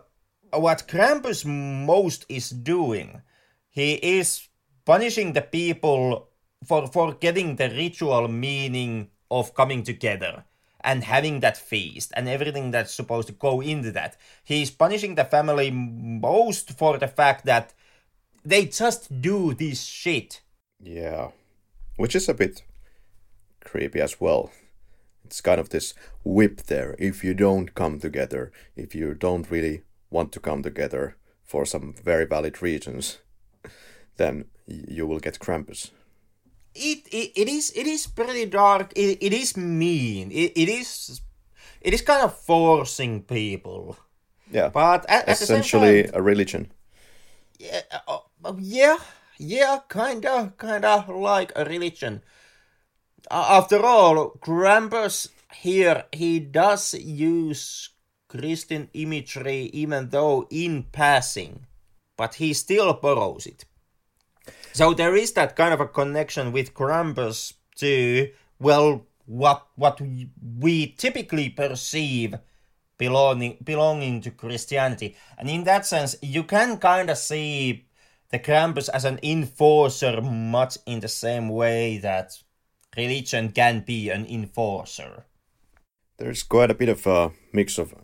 what 0.49 0.87
Krampus 0.87 1.45
most 1.45 2.25
is 2.29 2.49
doing, 2.49 3.21
he 3.69 3.93
is 4.17 4.49
punishing 4.85 5.33
the 5.33 5.43
people 5.43 6.29
for 6.65 6.87
forgetting 6.87 7.57
the 7.57 7.69
ritual 7.69 8.27
meaning 8.27 9.11
of 9.31 9.55
coming 9.55 9.81
together 9.83 10.43
and 10.83 11.03
having 11.03 11.39
that 11.39 11.57
feast 11.57 12.11
and 12.15 12.27
everything 12.27 12.71
that's 12.71 12.93
supposed 12.93 13.27
to 13.27 13.33
go 13.33 13.61
into 13.61 13.91
that. 13.91 14.17
He's 14.43 14.69
punishing 14.69 15.15
the 15.15 15.25
family 15.25 15.71
most 15.71 16.71
for 16.71 16.97
the 16.97 17.07
fact 17.07 17.45
that 17.45 17.73
they 18.43 18.65
just 18.65 19.21
do 19.21 19.53
this 19.53 19.83
shit. 19.83 20.41
Yeah. 20.79 21.29
Which 21.95 22.15
is 22.15 22.27
a 22.27 22.33
bit 22.33 22.63
creepy 23.63 24.01
as 24.01 24.19
well. 24.19 24.51
It's 25.23 25.41
kind 25.41 25.59
of 25.59 25.69
this 25.69 25.93
whip 26.23 26.63
there. 26.63 26.95
If 26.99 27.23
you 27.23 27.33
don't 27.33 27.73
come 27.73 27.99
together, 27.99 28.51
if 28.75 28.93
you 28.93 29.13
don't 29.13 29.49
really 29.49 29.83
want 30.09 30.31
to 30.33 30.39
come 30.39 30.61
together 30.61 31.15
for 31.43 31.65
some 31.65 31.93
very 31.93 32.25
valid 32.25 32.61
reasons, 32.61 33.19
then 34.17 34.45
you 34.67 35.05
will 35.07 35.19
get 35.19 35.39
Krampus. 35.39 35.91
It, 36.73 37.07
it, 37.11 37.31
it 37.35 37.47
is 37.49 37.71
it 37.75 37.87
is 37.87 38.07
pretty 38.07 38.45
dark. 38.45 38.93
It, 38.95 39.17
it 39.21 39.33
is 39.33 39.57
mean. 39.57 40.31
It, 40.31 40.53
it 40.55 40.69
is 40.69 41.21
it 41.81 41.93
is 41.93 42.01
kind 42.01 42.23
of 42.23 42.37
forcing 42.37 43.23
people. 43.23 43.97
Yeah, 44.51 44.69
but 44.69 45.05
at, 45.09 45.29
essentially 45.29 46.03
at 46.03 46.13
time, 46.13 46.19
a 46.19 46.21
religion. 46.21 46.71
Yeah, 47.59 47.81
uh, 48.07 48.19
uh 48.43 48.53
yeah, 48.59 48.97
yeah, 49.37 49.79
kinda, 49.89 50.53
kinda 50.59 51.05
like 51.09 51.51
a 51.55 51.65
religion. 51.65 52.21
Uh, 53.29 53.45
after 53.49 53.85
all, 53.85 54.31
Krampus 54.41 55.29
here 55.53 56.05
he 56.11 56.39
does 56.39 56.93
use 56.93 57.89
Christian 58.27 58.89
imagery, 58.93 59.69
even 59.73 60.09
though 60.09 60.47
in 60.49 60.83
passing, 60.91 61.65
but 62.17 62.35
he 62.35 62.53
still 62.53 62.93
borrows 62.93 63.45
it. 63.45 63.65
So 64.73 64.93
there 64.93 65.15
is 65.15 65.33
that 65.33 65.55
kind 65.55 65.73
of 65.73 65.81
a 65.81 65.87
connection 65.87 66.51
with 66.51 66.73
Krampus 66.73 67.53
to 67.77 68.29
well 68.59 69.05
what 69.25 69.67
what 69.75 70.01
we 70.59 70.87
typically 70.87 71.49
perceive 71.49 72.35
belonging 72.97 73.57
belonging 73.63 74.21
to 74.21 74.31
Christianity. 74.31 75.15
And 75.37 75.49
in 75.49 75.63
that 75.65 75.85
sense, 75.85 76.15
you 76.21 76.43
can 76.43 76.77
kind 76.77 77.09
of 77.09 77.17
see 77.17 77.87
the 78.29 78.39
Krampus 78.39 78.89
as 78.89 79.05
an 79.05 79.19
enforcer 79.23 80.21
much 80.21 80.77
in 80.85 80.99
the 80.99 81.07
same 81.07 81.49
way 81.49 81.97
that 81.97 82.31
religion 82.95 83.51
can 83.51 83.81
be 83.81 84.09
an 84.09 84.25
enforcer. 84.25 85.25
There's 86.17 86.43
quite 86.43 86.71
a 86.71 86.75
bit 86.75 86.89
of 86.89 87.07
a 87.07 87.31
mix 87.51 87.77
of 87.77 87.95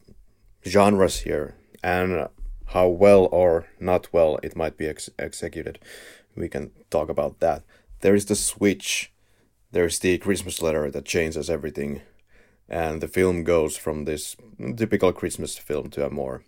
genres 0.66 1.20
here 1.20 1.56
and 1.84 2.28
how 2.68 2.88
well 2.88 3.30
or 3.32 3.68
not 3.80 4.12
well 4.12 4.40
it 4.44 4.56
might 4.56 4.78
be 4.78 4.88
ex- 4.88 5.10
executed 5.18 5.80
we 6.38 6.50
can 6.50 6.72
talk 6.90 7.10
about 7.10 7.40
that. 7.40 7.64
There 8.02 8.16
is 8.16 8.26
the 8.26 8.36
switch. 8.36 9.12
There's 9.72 10.00
the 10.00 10.18
Christmas 10.18 10.62
letter 10.62 10.90
that 10.92 11.06
changes 11.06 11.50
everything, 11.50 12.02
and 12.70 13.02
the 13.02 13.08
film 13.08 13.44
goes 13.44 13.76
from 13.78 14.06
this 14.06 14.36
typical 14.78 15.12
Christmas 15.12 15.58
film 15.58 15.90
to 15.92 16.06
a 16.06 16.10
more 16.10 16.44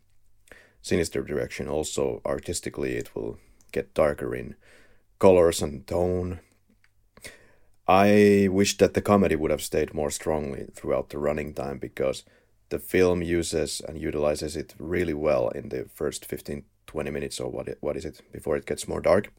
sinister 0.81 1.21
direction. 1.21 1.67
Also, 1.67 2.21
artistically, 2.25 2.95
it 2.95 3.13
will 3.15 3.37
get 3.71 3.93
darker 3.93 4.33
in 4.33 4.55
colors 5.19 5.61
and 5.61 5.85
tone. 5.85 6.39
I 7.87 8.47
wish 8.51 8.77
that 8.77 8.93
the 8.93 9.01
comedy 9.01 9.35
would 9.35 9.51
have 9.51 9.63
stayed 9.63 9.93
more 9.93 10.11
strongly 10.11 10.67
throughout 10.73 11.09
the 11.09 11.17
running 11.17 11.53
time 11.53 11.79
because 11.79 12.23
the 12.69 12.79
film 12.79 13.21
uses 13.21 13.81
and 13.81 13.99
utilizes 13.99 14.55
it 14.55 14.75
really 14.77 15.13
well 15.13 15.49
in 15.49 15.69
the 15.69 15.89
first 15.93 16.25
15 16.25 16.63
20 16.85 17.11
minutes 17.11 17.39
or 17.39 17.51
what 17.51 17.67
it, 17.67 17.77
what 17.81 17.95
is 17.95 18.03
it 18.03 18.19
before 18.31 18.57
it 18.57 18.65
gets 18.65 18.87
more 18.87 18.99
dark 18.99 19.31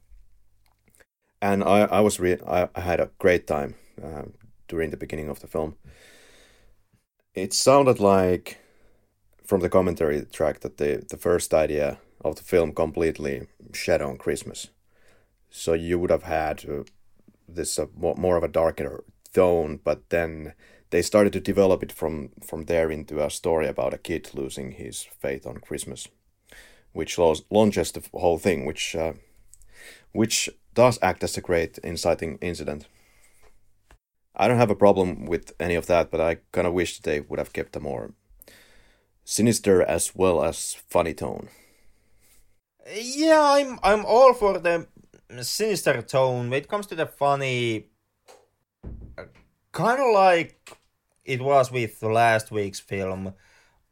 and 1.40 1.62
i 1.64 1.80
i 1.80 2.00
was 2.00 2.20
re- 2.20 2.40
I, 2.46 2.68
I 2.74 2.80
had 2.80 3.00
a 3.00 3.10
great 3.18 3.46
time 3.46 3.74
uh, 4.02 4.24
during 4.68 4.90
the 4.90 4.96
beginning 4.96 5.28
of 5.28 5.40
the 5.40 5.48
film. 5.48 5.76
It 7.34 7.52
sounded 7.52 7.98
like 8.00 8.58
from 9.44 9.60
the 9.60 9.68
commentary 9.68 10.24
track 10.32 10.60
that 10.60 10.76
the 10.76 11.04
the 11.08 11.16
first 11.16 11.54
idea 11.54 11.98
of 12.24 12.36
the 12.36 12.44
film 12.44 12.72
completely 12.72 13.46
shed 13.72 14.02
on 14.02 14.18
christmas. 14.18 14.68
So 15.50 15.72
you 15.72 15.98
would 15.98 16.10
have 16.10 16.22
had 16.22 16.64
uh, 16.68 16.84
this 17.48 17.78
uh, 17.78 17.86
more, 17.96 18.14
more 18.16 18.36
of 18.36 18.44
a 18.44 18.48
darker 18.48 19.04
tone 19.32 19.80
but 19.84 20.10
then 20.10 20.54
they 20.90 21.02
started 21.02 21.32
to 21.32 21.40
develop 21.40 21.82
it 21.82 21.92
from 21.92 22.30
from 22.44 22.64
there 22.64 22.90
into 22.90 23.24
a 23.24 23.30
story 23.30 23.68
about 23.68 23.94
a 23.94 23.98
kid 23.98 24.30
losing 24.34 24.72
his 24.72 25.02
faith 25.02 25.46
on 25.46 25.58
Christmas, 25.58 26.08
which 26.92 27.18
launches 27.50 27.92
the 27.92 28.02
whole 28.12 28.38
thing, 28.38 28.66
which 28.66 28.96
uh, 28.96 29.12
which 30.12 30.50
does 30.74 30.98
act 31.02 31.24
as 31.24 31.36
a 31.36 31.40
great 31.40 31.78
inciting 31.78 32.38
incident. 32.40 32.86
I 34.36 34.48
don't 34.48 34.58
have 34.58 34.70
a 34.70 34.76
problem 34.76 35.26
with 35.26 35.52
any 35.60 35.74
of 35.74 35.86
that, 35.86 36.10
but 36.10 36.20
I 36.20 36.38
kind 36.52 36.66
of 36.66 36.72
wish 36.72 37.00
they 37.00 37.20
would 37.20 37.38
have 37.38 37.52
kept 37.52 37.76
a 37.76 37.80
more 37.80 38.12
sinister 39.24 39.82
as 39.82 40.14
well 40.14 40.42
as 40.42 40.74
funny 40.88 41.14
tone. 41.14 41.48
Yeah, 42.96 43.40
I'm 43.42 43.78
I'm 43.82 44.04
all 44.04 44.34
for 44.34 44.58
the 44.58 44.88
sinister 45.42 46.02
tone. 46.02 46.50
When 46.50 46.58
it 46.62 46.68
comes 46.68 46.86
to 46.88 46.94
the 46.94 47.06
funny, 47.06 47.86
uh, 49.18 49.24
kind 49.72 50.00
of 50.00 50.12
like 50.14 50.76
it 51.24 51.40
was 51.40 51.70
with 51.70 52.02
last 52.02 52.50
week's 52.50 52.80
film. 52.80 53.34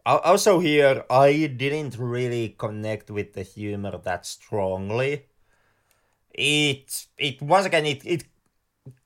Also, 0.07 0.59
here 0.59 1.05
I 1.11 1.47
didn't 1.47 1.99
really 1.99 2.57
connect 2.59 3.11
with 3.11 3.35
the 3.35 3.43
humor 3.43 3.99
that 3.99 4.25
strongly. 4.27 5.28
It 6.33 7.07
it 7.17 7.43
once 7.43 7.67
again 7.67 7.87
it 7.87 8.05
it 8.05 8.25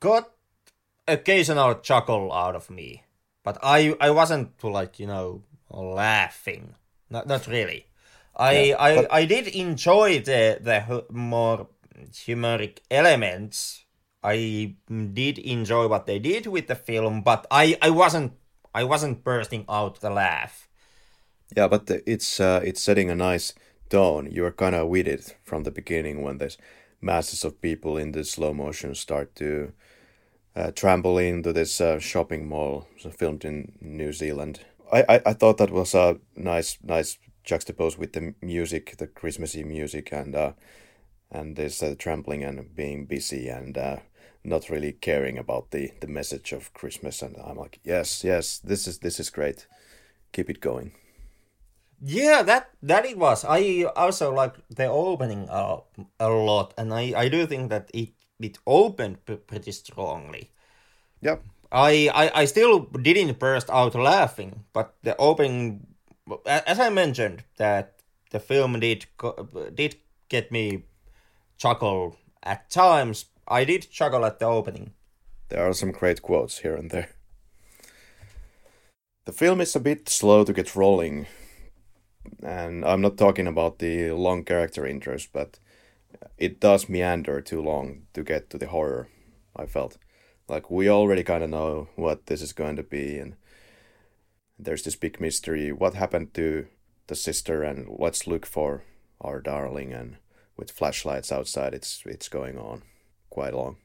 got 0.01 0.31
occasional 1.09 1.77
chuckle 1.77 2.33
out 2.33 2.57
of 2.57 2.71
me, 2.71 3.05
but 3.43 3.59
I 3.63 3.95
I 4.01 4.11
wasn't 4.11 4.63
like 4.63 4.99
you 4.99 5.07
know 5.07 5.43
laughing. 5.71 6.75
Not 7.11 7.27
not 7.27 7.47
really. 7.47 7.87
I 8.37 8.53
yeah, 8.53 8.77
I, 8.79 8.97
but... 8.97 9.13
I 9.13 9.25
did 9.25 9.49
enjoy 9.49 10.21
the 10.21 10.59
the 10.61 11.05
more 11.11 11.69
humoric 12.13 12.81
elements 12.91 13.83
I 14.23 14.77
did 14.89 15.39
enjoy 15.39 15.89
what 15.89 16.07
they 16.07 16.19
did 16.19 16.47
with 16.47 16.69
the 16.69 16.77
film, 16.77 17.23
but 17.23 17.47
I, 17.51 17.77
I 17.83 17.91
wasn't 17.91 18.33
I 18.75 18.85
wasn't 18.85 19.25
bursting 19.25 19.65
out 19.69 20.01
the 20.01 20.11
laugh. 20.11 20.69
Yeah, 21.57 21.69
but 21.69 21.91
it's 22.07 22.41
uh, 22.41 22.61
it's 22.65 22.81
setting 22.81 23.11
a 23.11 23.15
nice 23.15 23.53
tone. 23.91 24.29
You're 24.31 24.53
kind 24.53 24.75
of 24.75 24.89
with 24.89 25.09
it 25.09 25.37
from 25.43 25.65
the 25.65 25.71
beginning 25.71 26.23
when 26.23 26.39
there's 26.39 26.57
masses 27.03 27.45
of 27.45 27.61
people 27.61 27.97
in 27.97 28.13
the 28.13 28.25
slow 28.25 28.55
motion 28.55 28.95
start 28.95 29.35
to 29.35 29.73
uh, 30.55 30.71
trample 30.71 31.19
into 31.19 31.53
this 31.53 31.81
uh, 31.81 31.99
shopping 31.99 32.49
mall 32.49 32.87
filmed 33.17 33.45
in 33.45 33.73
New 33.81 34.13
Zealand. 34.13 34.61
I, 34.93 35.05
I, 35.09 35.23
I 35.27 35.33
thought 35.33 35.59
that 35.59 35.71
was 35.71 35.95
a 35.95 36.19
nice 36.37 36.79
nice 36.83 37.19
juxtapose 37.45 37.99
with 37.99 38.13
the 38.13 38.35
music, 38.41 38.97
the 38.99 39.07
Christmassy 39.07 39.65
music, 39.65 40.13
and 40.13 40.35
uh, 40.35 40.53
and 41.31 41.57
this 41.57 41.83
uh, 41.83 41.95
trampling 41.99 42.45
and 42.45 42.75
being 42.75 43.07
busy 43.07 43.49
and 43.49 43.77
uh, 43.77 43.97
not 44.45 44.69
really 44.71 44.93
caring 44.93 45.39
about 45.39 45.71
the 45.71 45.93
the 46.01 46.07
message 46.07 46.53
of 46.53 46.75
Christmas. 46.75 47.23
And 47.23 47.37
I'm 47.43 47.57
like 47.57 47.81
yes 47.85 48.23
yes 48.23 48.59
this 48.59 48.87
is 48.87 48.99
this 48.99 49.19
is 49.19 49.31
great. 49.31 49.67
Keep 50.33 50.51
it 50.51 50.61
going 50.61 50.93
yeah 52.03 52.43
that 52.43 52.71
that 52.83 53.07
it 53.07 53.17
was. 53.17 53.45
I 53.45 53.85
also 53.97 54.33
like 54.35 54.55
the 54.69 54.87
opening 54.87 55.49
uh, 55.49 55.79
a 56.19 56.29
lot 56.29 56.75
and 56.77 56.93
I 56.93 57.13
I 57.17 57.29
do 57.29 57.47
think 57.47 57.71
that 57.71 57.91
it 57.95 58.11
it 58.41 58.59
opened 58.67 59.25
p- 59.25 59.37
pretty 59.37 59.73
strongly. 59.73 60.51
Yeah 61.21 61.37
I, 61.71 62.11
I 62.15 62.43
I 62.43 62.45
still 62.47 62.81
didn't 62.81 63.39
burst 63.39 63.71
out 63.71 63.95
laughing 63.95 64.65
but 64.73 64.95
the 65.03 65.17
opening 65.17 65.87
as 66.47 66.79
I 66.79 66.91
mentioned 66.91 67.45
that 67.57 68.03
the 68.31 68.41
film 68.41 68.81
did 68.81 69.07
did 69.75 69.97
get 70.29 70.51
me 70.51 70.85
chuckle 71.59 72.17
at 72.43 72.71
times. 72.71 73.27
I 73.47 73.65
did 73.65 73.91
chuckle 73.91 74.25
at 74.25 74.39
the 74.39 74.47
opening. 74.47 74.93
There 75.49 75.69
are 75.69 75.75
some 75.75 75.93
great 75.93 76.23
quotes 76.23 76.59
here 76.59 76.75
and 76.75 76.91
there. 76.91 77.11
The 79.25 79.33
film 79.33 79.61
is 79.61 79.77
a 79.77 79.81
bit 79.81 80.09
slow 80.09 80.45
to 80.45 80.53
get 80.53 80.75
rolling, 80.75 81.27
and 82.43 82.85
I'm 82.85 83.01
not 83.01 83.17
talking 83.17 83.47
about 83.47 83.79
the 83.79 84.13
long 84.13 84.45
character 84.45 84.83
intros, 84.83 85.29
but 85.33 85.59
it 86.39 86.61
does 86.61 86.89
meander 86.89 87.41
too 87.41 87.63
long 87.63 88.03
to 88.15 88.23
get 88.23 88.51
to 88.51 88.59
the 88.59 88.69
horror. 88.69 89.09
I 89.57 89.67
felt 89.67 89.99
like 90.49 90.71
we 90.71 90.89
already 90.89 91.23
kind 91.23 91.45
of 91.45 91.51
know 91.51 91.89
what 91.97 92.27
this 92.27 92.43
is 92.43 92.53
going 92.53 92.77
to 92.77 92.83
be, 92.83 93.19
and 93.19 93.37
there's 94.59 94.83
this 94.83 94.97
big 94.97 95.21
mystery: 95.21 95.73
what 95.73 95.95
happened 95.95 96.35
to 96.35 96.67
the 97.07 97.15
sister, 97.15 97.63
and 97.63 97.87
let's 97.89 98.27
look 98.27 98.47
for 98.47 98.83
our 99.21 99.41
darling. 99.41 99.93
And 99.93 100.17
with 100.57 100.71
flashlights 100.71 101.33
outside, 101.33 101.75
it's 101.75 102.03
it's 102.07 102.29
going 102.29 102.59
on 102.59 102.83
quite 103.31 103.55
long. 103.55 103.77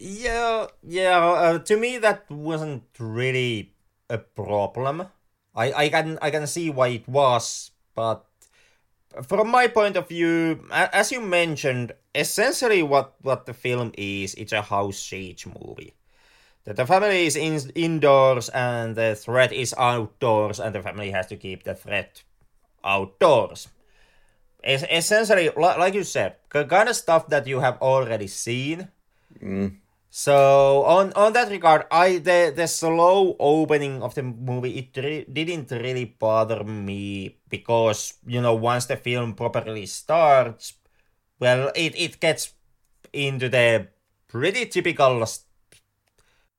Yeah, 0.00 0.66
yeah. 0.82 1.18
Uh, 1.18 1.58
to 1.58 1.76
me, 1.76 1.98
that 1.98 2.30
wasn't 2.30 2.84
really 2.98 3.74
a 4.08 4.18
problem. 4.18 5.08
I, 5.58 5.72
I 5.74 5.88
can 5.88 6.18
I 6.22 6.30
can 6.30 6.46
see 6.46 6.70
why 6.70 6.88
it 7.02 7.08
was, 7.08 7.72
but 7.94 8.24
from 9.26 9.50
my 9.50 9.66
point 9.66 9.96
of 9.96 10.06
view, 10.06 10.62
as 10.70 11.10
you 11.10 11.20
mentioned, 11.20 11.92
essentially 12.14 12.82
what 12.82 13.18
what 13.22 13.46
the 13.46 13.54
film 13.54 13.90
is, 13.98 14.34
it's 14.34 14.54
a 14.54 14.62
house 14.62 14.98
siege 14.98 15.46
movie. 15.46 15.94
That 16.64 16.76
the 16.76 16.86
family 16.86 17.26
is 17.26 17.34
in, 17.34 17.58
indoors 17.74 18.48
and 18.50 18.94
the 18.94 19.16
threat 19.16 19.52
is 19.52 19.74
outdoors, 19.76 20.60
and 20.60 20.74
the 20.74 20.82
family 20.82 21.10
has 21.10 21.26
to 21.28 21.36
keep 21.36 21.64
the 21.64 21.74
threat 21.74 22.22
outdoors 22.84 23.68
essentially, 24.64 25.50
like 25.56 25.94
you 25.94 26.04
said, 26.04 26.36
kind 26.50 26.88
of 26.88 26.96
stuff 26.96 27.28
that 27.28 27.46
you 27.46 27.60
have 27.60 27.80
already 27.80 28.26
seen. 28.26 28.88
Mm. 29.42 29.76
So 30.10 30.84
on 30.84 31.12
on 31.12 31.32
that 31.34 31.50
regard, 31.50 31.84
I 31.90 32.18
the 32.18 32.52
the 32.54 32.66
slow 32.66 33.36
opening 33.38 34.02
of 34.02 34.14
the 34.14 34.22
movie 34.22 34.78
it 34.78 34.96
re- 34.96 35.26
didn't 35.30 35.70
really 35.70 36.06
bother 36.06 36.64
me 36.64 37.36
because 37.48 38.14
you 38.26 38.40
know 38.40 38.54
once 38.54 38.86
the 38.86 38.96
film 38.96 39.34
properly 39.34 39.84
starts, 39.86 40.74
well, 41.38 41.70
it 41.76 41.94
it 41.96 42.20
gets 42.20 42.54
into 43.12 43.48
the 43.48 43.88
pretty 44.28 44.66
typical 44.66 45.26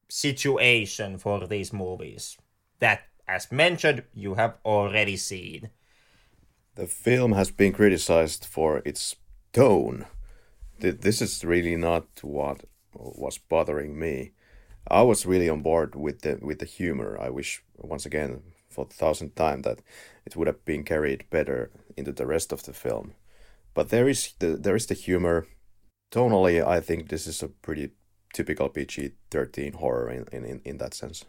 situation 0.10 1.18
for 1.18 1.47
these 1.47 1.74
movies 1.74 2.38
that, 2.80 3.02
as 3.28 3.52
mentioned, 3.52 4.04
you 4.14 4.36
have 4.36 4.58
already 4.66 5.18
seen. 5.18 5.70
The 6.76 6.88
film 6.88 7.34
has 7.34 7.52
been 7.52 7.74
criticized 7.74 8.45
for 8.45 8.82
its 8.86 9.16
tone. 9.54 10.06
This 10.80 11.22
is 11.22 11.43
really 11.43 11.76
not 11.76 12.08
what 12.24 12.64
was 12.93 13.37
bothering 13.37 13.97
me. 13.97 14.31
I 14.87 15.01
was 15.01 15.25
really 15.25 15.49
on 15.49 15.61
board 15.61 15.95
with 15.95 16.21
the 16.21 16.39
with 16.41 16.59
the 16.59 16.65
humor. 16.65 17.17
I 17.19 17.29
wish 17.29 17.63
once 17.77 18.05
again 18.05 18.41
for 18.69 18.85
the 18.85 18.93
thousandth 18.93 19.35
time 19.35 19.61
that 19.63 19.79
it 20.25 20.35
would 20.35 20.47
have 20.47 20.63
been 20.65 20.83
carried 20.83 21.29
better 21.29 21.71
into 21.97 22.11
the 22.11 22.25
rest 22.25 22.51
of 22.51 22.63
the 22.63 22.73
film. 22.73 23.13
But 23.73 23.89
there 23.89 24.07
is 24.07 24.33
the 24.39 24.57
there 24.57 24.75
is 24.75 24.87
the 24.87 24.95
humor. 24.95 25.47
Tonally, 26.11 26.65
I 26.65 26.79
think 26.79 27.09
this 27.09 27.27
is 27.27 27.43
a 27.43 27.49
pretty 27.49 27.91
typical 28.33 28.69
PG 28.69 29.11
thirteen 29.29 29.73
horror 29.73 30.09
in, 30.09 30.25
in, 30.31 30.61
in 30.65 30.77
that 30.77 30.93
sense. 30.93 31.25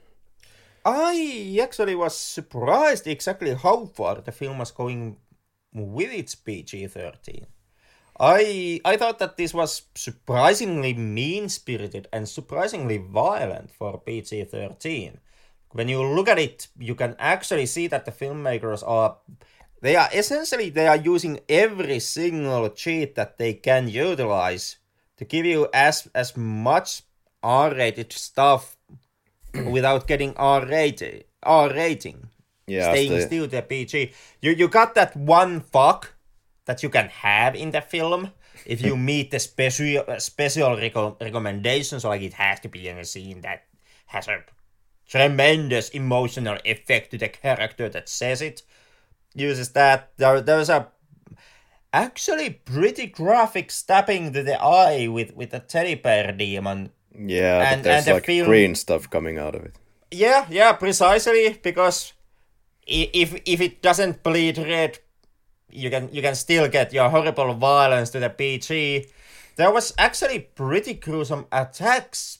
I 0.84 1.58
actually 1.62 1.94
was 1.94 2.16
surprised 2.16 3.06
exactly 3.06 3.54
how 3.54 3.84
far 3.86 4.22
the 4.22 4.32
film 4.32 4.58
was 4.58 4.70
going 4.70 5.18
with 5.74 6.10
its 6.10 6.34
PG 6.34 6.86
13. 6.86 7.46
I 8.20 8.80
I 8.84 8.96
thought 8.98 9.18
that 9.18 9.38
this 9.38 9.54
was 9.54 9.82
surprisingly 9.94 10.92
mean 10.92 11.48
spirited 11.48 12.06
and 12.12 12.28
surprisingly 12.28 12.98
violent 12.98 13.70
for 13.70 13.98
PG 13.98 14.44
13. 14.44 15.18
When 15.72 15.88
you 15.88 16.02
look 16.02 16.28
at 16.28 16.38
it, 16.38 16.68
you 16.78 16.94
can 16.94 17.16
actually 17.18 17.64
see 17.64 17.86
that 17.86 18.04
the 18.04 18.12
filmmakers 18.12 18.84
are 18.86 19.16
they 19.80 19.96
are 19.96 20.10
essentially 20.12 20.68
they 20.68 20.86
are 20.86 21.00
using 21.00 21.40
every 21.48 21.98
single 21.98 22.68
cheat 22.68 23.14
that 23.14 23.38
they 23.38 23.54
can 23.54 23.88
utilize 23.88 24.76
to 25.16 25.24
give 25.24 25.46
you 25.46 25.68
as 25.72 26.06
as 26.14 26.36
much 26.36 27.02
R-rated 27.42 28.12
stuff 28.12 28.76
without 29.54 30.06
getting 30.06 30.36
R-rated 30.36 31.24
R 31.42 31.72
rating 31.72 32.28
yeah, 32.66 32.92
staying 32.92 33.12
the... 33.12 33.22
still 33.22 33.46
the 33.46 33.62
PG. 33.62 34.12
You 34.42 34.52
you 34.52 34.68
got 34.68 34.94
that 34.94 35.16
one 35.16 35.60
fuck 35.60 36.14
that 36.70 36.82
you 36.84 36.88
can 36.90 37.08
have 37.08 37.56
in 37.58 37.72
the 37.72 37.80
film 37.82 38.30
if 38.64 38.80
you 38.86 38.96
meet 39.10 39.30
the 39.32 39.40
special 39.40 40.04
special 40.18 40.70
reco- 40.78 41.16
recommendations. 41.20 42.04
Like 42.04 42.22
it 42.22 42.34
has 42.34 42.60
to 42.60 42.68
be 42.68 42.86
in 42.86 42.98
a 42.98 43.04
scene 43.04 43.40
that 43.42 43.64
has 44.06 44.28
a 44.28 44.44
tremendous 45.08 45.88
emotional 45.90 46.58
effect 46.64 47.10
to 47.10 47.18
the 47.18 47.28
character 47.28 47.88
that 47.88 48.08
says 48.08 48.40
it. 48.40 48.62
Uses 49.34 49.70
that. 49.70 50.10
There, 50.16 50.40
there's 50.40 50.70
a 50.70 50.88
actually 51.92 52.50
pretty 52.50 53.06
graphic 53.06 53.70
stabbing 53.70 54.32
to 54.32 54.42
the 54.42 54.60
eye 54.62 55.08
with 55.08 55.34
with 55.34 55.52
a 55.54 55.60
teddy 55.60 55.94
bear 55.96 56.32
demon. 56.32 56.90
Yeah, 57.14 57.72
And- 57.72 57.84
there's 57.84 58.06
and 58.06 58.06
the 58.06 58.14
like 58.14 58.26
film- 58.26 58.46
green 58.48 58.74
stuff 58.74 59.10
coming 59.10 59.38
out 59.38 59.54
of 59.54 59.64
it. 59.64 59.74
Yeah, 60.12 60.46
yeah, 60.50 60.72
precisely 60.72 61.58
because 61.62 62.12
if 62.86 63.34
if 63.44 63.60
it 63.60 63.82
doesn't 63.82 64.22
bleed 64.22 64.58
red, 64.58 64.98
you 65.72 65.90
can 65.90 66.08
you 66.12 66.22
can 66.22 66.34
still 66.34 66.68
get 66.68 66.92
your 66.92 67.08
horrible 67.08 67.54
violence 67.54 68.10
to 68.10 68.20
the 68.20 68.30
PG. 68.30 69.06
There 69.56 69.72
was 69.72 69.92
actually 69.98 70.40
pretty 70.40 70.94
gruesome 70.94 71.46
attacks 71.52 72.38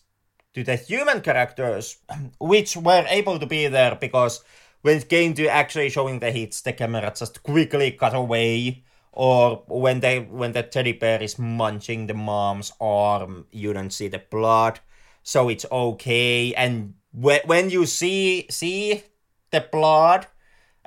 to 0.55 0.65
the 0.65 0.77
human 0.77 1.21
characters, 1.21 1.99
which 2.41 2.77
were 2.77 3.05
able 3.09 3.39
to 3.39 3.47
be 3.47 3.67
there 3.69 3.97
because 4.01 4.43
when 4.83 4.97
it 4.97 5.09
came 5.09 5.35
to 5.35 5.47
actually 5.47 5.91
showing 5.91 6.19
the 6.19 6.31
hits, 6.31 6.63
the 6.63 6.73
camera 6.73 7.13
just 7.15 7.43
quickly 7.43 7.93
cut 7.93 8.15
away. 8.15 8.85
Or 9.13 9.65
when 9.67 10.01
they 10.01 10.21
when 10.21 10.53
the 10.53 10.63
teddy 10.63 10.93
bear 10.93 11.23
is 11.23 11.39
munching 11.39 12.07
the 12.07 12.15
mom's 12.15 12.73
arm, 12.81 13.47
you 13.51 13.73
don't 13.73 13.93
see 13.93 14.09
the 14.09 14.23
blood, 14.31 14.79
so 15.23 15.49
it's 15.49 15.67
okay. 15.71 16.55
And 16.55 16.95
when 17.13 17.41
when 17.45 17.71
you 17.71 17.87
see 17.87 18.47
see 18.51 19.03
the 19.51 19.67
blood 19.73 20.27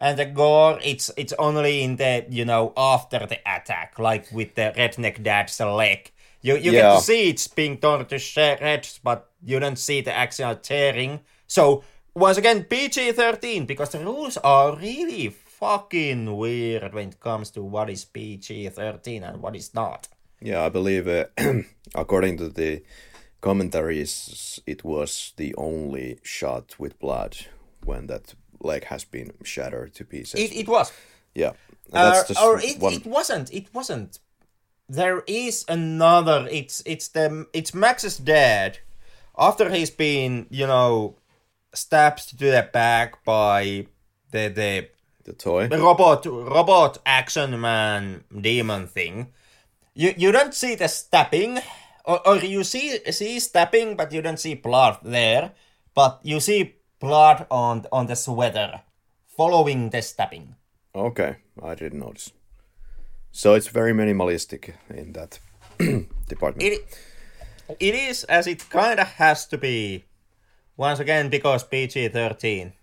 and 0.04 0.20
the 0.20 0.26
gore, 0.26 0.80
it's 0.84 1.10
it's 1.16 1.32
only 1.40 1.82
in 1.82 1.96
the 1.96 2.26
you 2.30 2.44
know 2.44 2.74
after 2.76 3.20
the 3.20 3.40
attack, 3.46 3.98
like 3.98 4.30
with 4.34 4.54
the 4.56 4.74
redneck 4.76 5.24
dad's 5.24 5.60
leg. 5.62 6.12
You 6.42 6.58
you 6.58 6.72
get 6.72 6.96
to 6.96 7.02
see 7.02 7.30
it's 7.30 7.48
being 7.48 7.78
torn 7.78 8.06
to 8.06 8.20
shreds, 8.20 9.00
but 9.02 9.32
you 9.42 9.60
don't 9.62 9.80
see 9.80 10.02
the 10.02 10.14
actual 10.14 10.56
tearing. 10.56 11.22
So 11.48 11.86
once 12.14 12.38
again, 12.38 12.66
PG 12.66 13.14
thirteen 13.14 13.66
because 13.66 13.92
the 13.92 14.00
rules 14.00 14.36
are 14.44 14.76
really 14.76 15.30
fucking 15.30 16.36
weird 16.36 16.94
when 16.94 17.10
it 17.10 17.20
comes 17.22 17.50
to 17.52 17.64
what 17.64 17.90
is 17.90 18.04
PG 18.04 18.70
thirteen 18.70 19.24
and 19.24 19.42
what 19.42 19.56
is 19.56 19.74
not. 19.74 20.10
Yeah, 20.42 20.66
I 20.66 20.70
believe, 20.70 21.08
uh, 21.08 21.28
according 21.96 22.36
to 22.40 22.50
the 22.50 22.84
commentaries, 23.40 24.60
it 24.68 24.84
was 24.84 25.32
the 25.38 25.56
only 25.56 26.20
shot 26.24 26.76
with 26.78 27.00
blood 27.00 27.38
when 27.86 28.08
that 28.08 28.36
leg 28.64 28.86
has 28.86 29.04
been 29.04 29.32
shattered 29.44 29.94
to 29.96 30.06
pieces. 30.06 30.40
It 30.40 30.56
it 30.56 30.68
was. 30.68 30.92
yeah, 31.36 31.54
Uh, 31.92 32.24
or 32.42 32.60
it, 32.60 32.80
one. 32.80 32.94
it 32.94 33.06
wasn't. 33.06 33.52
It 33.54 33.68
wasn't. 33.74 34.20
There 34.90 35.24
is 35.28 35.66
another. 35.68 36.48
It's 36.52 36.82
it's 36.86 37.08
the 37.10 37.48
it's 37.54 37.74
Max's 37.74 38.18
dad. 38.18 38.80
After 39.38 39.70
he's 39.70 39.90
been 39.92 40.46
you 40.50 40.68
know 40.68 41.16
stabbed 41.74 42.30
to 42.30 42.36
the 42.38 42.70
back 42.74 43.24
by 43.26 43.88
the 44.32 44.50
the 44.50 44.90
the 45.24 45.34
toy. 45.34 45.68
robot 45.70 46.26
robot 46.26 46.98
action 47.06 47.60
man 47.60 48.24
demon 48.42 48.88
thing. 48.88 49.28
You 49.96 50.14
you 50.18 50.32
don't 50.32 50.54
see 50.54 50.76
the 50.76 50.88
stabbing, 50.88 51.60
or, 52.06 52.28
or 52.28 52.38
you 52.38 52.64
see 52.64 53.00
see 53.12 53.40
stabbing, 53.40 53.96
but 53.96 54.12
you 54.12 54.22
don't 54.22 54.40
see 54.40 54.56
blood 54.56 54.98
there. 55.04 55.52
But 55.96 56.20
you 56.24 56.40
see 56.40 56.76
blood 57.04 57.46
on 57.52 57.86
on 57.92 58.08
the 58.08 58.16
sweater, 58.16 58.82
following 59.38 59.90
the 59.90 60.02
stabbing. 60.02 60.56
Okay, 60.96 61.36
I 61.62 61.76
didn't 61.76 62.00
notice. 62.00 62.32
So 63.32 63.56
it's 63.56 63.68
very 63.68 63.94
minimalistic 63.94 64.74
in 64.90 65.14
that 65.14 65.40
department. 66.30 66.64
It 66.64 66.98
it 67.80 67.96
is 67.96 68.24
as 68.24 68.48
it 68.48 68.70
kind 68.70 69.00
of 69.00 69.08
has 69.08 69.46
to 69.48 69.58
be. 69.58 70.06
Once 70.78 71.00
again, 71.00 71.30
because 71.30 71.64
PG 71.64 72.10
thirteen. 72.10 72.74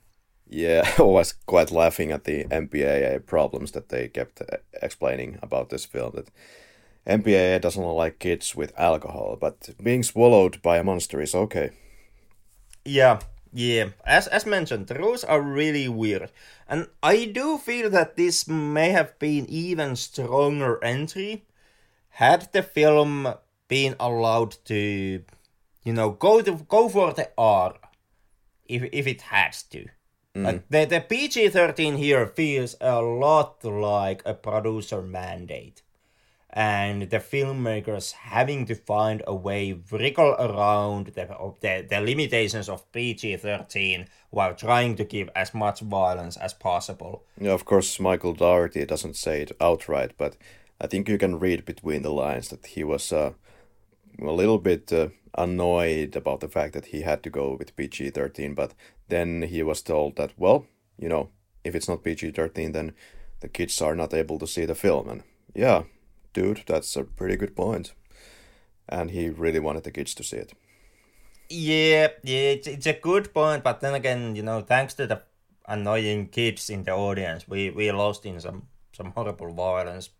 Yeah, 0.48 0.82
I 0.98 1.02
was 1.02 1.34
quite 1.46 1.72
laughing 1.72 2.12
at 2.12 2.24
the 2.24 2.44
MPAA 2.44 3.26
problems 3.26 3.72
that 3.72 3.88
they 3.88 4.08
kept 4.08 4.40
uh, 4.42 4.58
explaining 4.82 5.38
about 5.42 5.70
this 5.70 5.86
film. 5.86 6.12
That 6.14 6.30
MPAA 7.06 7.60
doesn't 7.60 7.82
like 7.82 8.18
kids 8.18 8.54
with 8.56 8.78
alcohol, 8.78 9.36
but 9.40 9.70
being 9.82 10.02
swallowed 10.04 10.62
by 10.62 10.78
a 10.78 10.84
monster 10.84 11.20
is 11.20 11.34
okay. 11.34 11.70
Yeah, 12.84 13.20
yeah. 13.52 13.90
As 14.04 14.26
as 14.28 14.46
mentioned, 14.46 14.86
the 14.86 14.94
rules 14.94 15.24
are 15.24 15.40
really 15.40 15.88
weird, 15.88 16.30
and 16.68 16.88
I 17.02 17.24
do 17.26 17.58
feel 17.58 17.90
that 17.90 18.16
this 18.16 18.46
may 18.48 18.90
have 18.90 19.18
been 19.18 19.46
even 19.48 19.96
stronger 19.96 20.82
entry 20.84 21.44
had 22.10 22.52
the 22.52 22.62
film 22.62 23.34
been 23.68 23.96
allowed 23.98 24.56
to, 24.64 25.22
you 25.84 25.92
know, 25.92 26.10
go 26.10 26.42
to 26.42 26.66
go 26.68 26.88
for 26.88 27.12
the 27.12 27.30
R, 27.38 27.74
if 28.68 28.82
if 28.92 29.06
it 29.06 29.22
has 29.22 29.62
to. 29.64 29.86
Mm. 30.34 30.44
Like 30.44 30.68
the 30.68 30.84
the 30.84 31.00
PG 31.00 31.48
thirteen 31.50 31.96
here 31.96 32.26
feels 32.26 32.76
a 32.80 33.00
lot 33.02 33.64
like 33.64 34.22
a 34.24 34.34
producer 34.34 35.02
mandate 35.02 35.82
and 36.52 37.02
the 37.10 37.18
filmmakers 37.18 38.12
having 38.12 38.66
to 38.66 38.74
find 38.74 39.22
a 39.26 39.34
way 39.34 39.78
wriggle 39.90 40.34
around 40.38 41.06
the, 41.08 41.26
the, 41.60 41.86
the 41.88 42.00
limitations 42.00 42.68
of 42.68 42.90
PG-13 42.92 44.06
while 44.30 44.54
trying 44.54 44.96
to 44.96 45.04
give 45.04 45.30
as 45.36 45.54
much 45.54 45.80
violence 45.80 46.36
as 46.36 46.52
possible. 46.52 47.24
Yeah, 47.40 47.52
of 47.52 47.64
course, 47.64 48.00
Michael 48.00 48.34
Dougherty 48.34 48.84
doesn't 48.84 49.16
say 49.16 49.42
it 49.42 49.52
outright, 49.60 50.12
but 50.18 50.36
I 50.80 50.86
think 50.86 51.08
you 51.08 51.18
can 51.18 51.38
read 51.38 51.64
between 51.64 52.02
the 52.02 52.12
lines 52.12 52.48
that 52.48 52.66
he 52.66 52.82
was 52.82 53.12
uh, 53.12 53.32
a 54.20 54.32
little 54.32 54.58
bit 54.58 54.92
uh, 54.92 55.08
annoyed 55.36 56.16
about 56.16 56.40
the 56.40 56.48
fact 56.48 56.72
that 56.74 56.86
he 56.86 57.02
had 57.02 57.22
to 57.22 57.30
go 57.30 57.56
with 57.56 57.76
PG 57.76 58.10
13, 58.10 58.54
but 58.54 58.74
then 59.08 59.42
he 59.42 59.62
was 59.62 59.82
told 59.82 60.16
that, 60.16 60.32
well, 60.36 60.66
you 60.98 61.08
know, 61.08 61.28
if 61.62 61.74
it's 61.74 61.88
not 61.88 62.02
PG 62.02 62.32
13, 62.32 62.72
then 62.72 62.92
the 63.40 63.48
kids 63.48 63.80
are 63.80 63.94
not 63.94 64.14
able 64.14 64.38
to 64.38 64.46
see 64.46 64.64
the 64.64 64.74
film. 64.74 65.08
And 65.08 65.22
yeah, 65.54 65.84
dude, 66.32 66.62
that's 66.66 66.96
a 66.96 67.04
pretty 67.04 67.36
good 67.36 67.56
point. 67.56 67.94
And 68.88 69.10
he 69.10 69.28
really 69.28 69.60
wanted 69.60 69.84
the 69.84 69.90
kids 69.90 70.14
to 70.14 70.24
see 70.24 70.36
it. 70.36 70.52
Yeah, 71.48 72.08
yeah, 72.22 72.50
it's, 72.52 72.66
it's 72.66 72.86
a 72.86 72.92
good 72.92 73.34
point, 73.34 73.64
but 73.64 73.80
then 73.80 73.94
again, 73.94 74.36
you 74.36 74.42
know, 74.42 74.60
thanks 74.60 74.94
to 74.94 75.06
the 75.06 75.22
annoying 75.66 76.28
kids 76.28 76.70
in 76.70 76.84
the 76.84 76.92
audience, 76.92 77.48
we, 77.48 77.70
we 77.70 77.90
lost 77.92 78.24
in 78.26 78.40
some, 78.40 78.68
some 78.92 79.12
horrible 79.12 79.52
violence. 79.52 80.10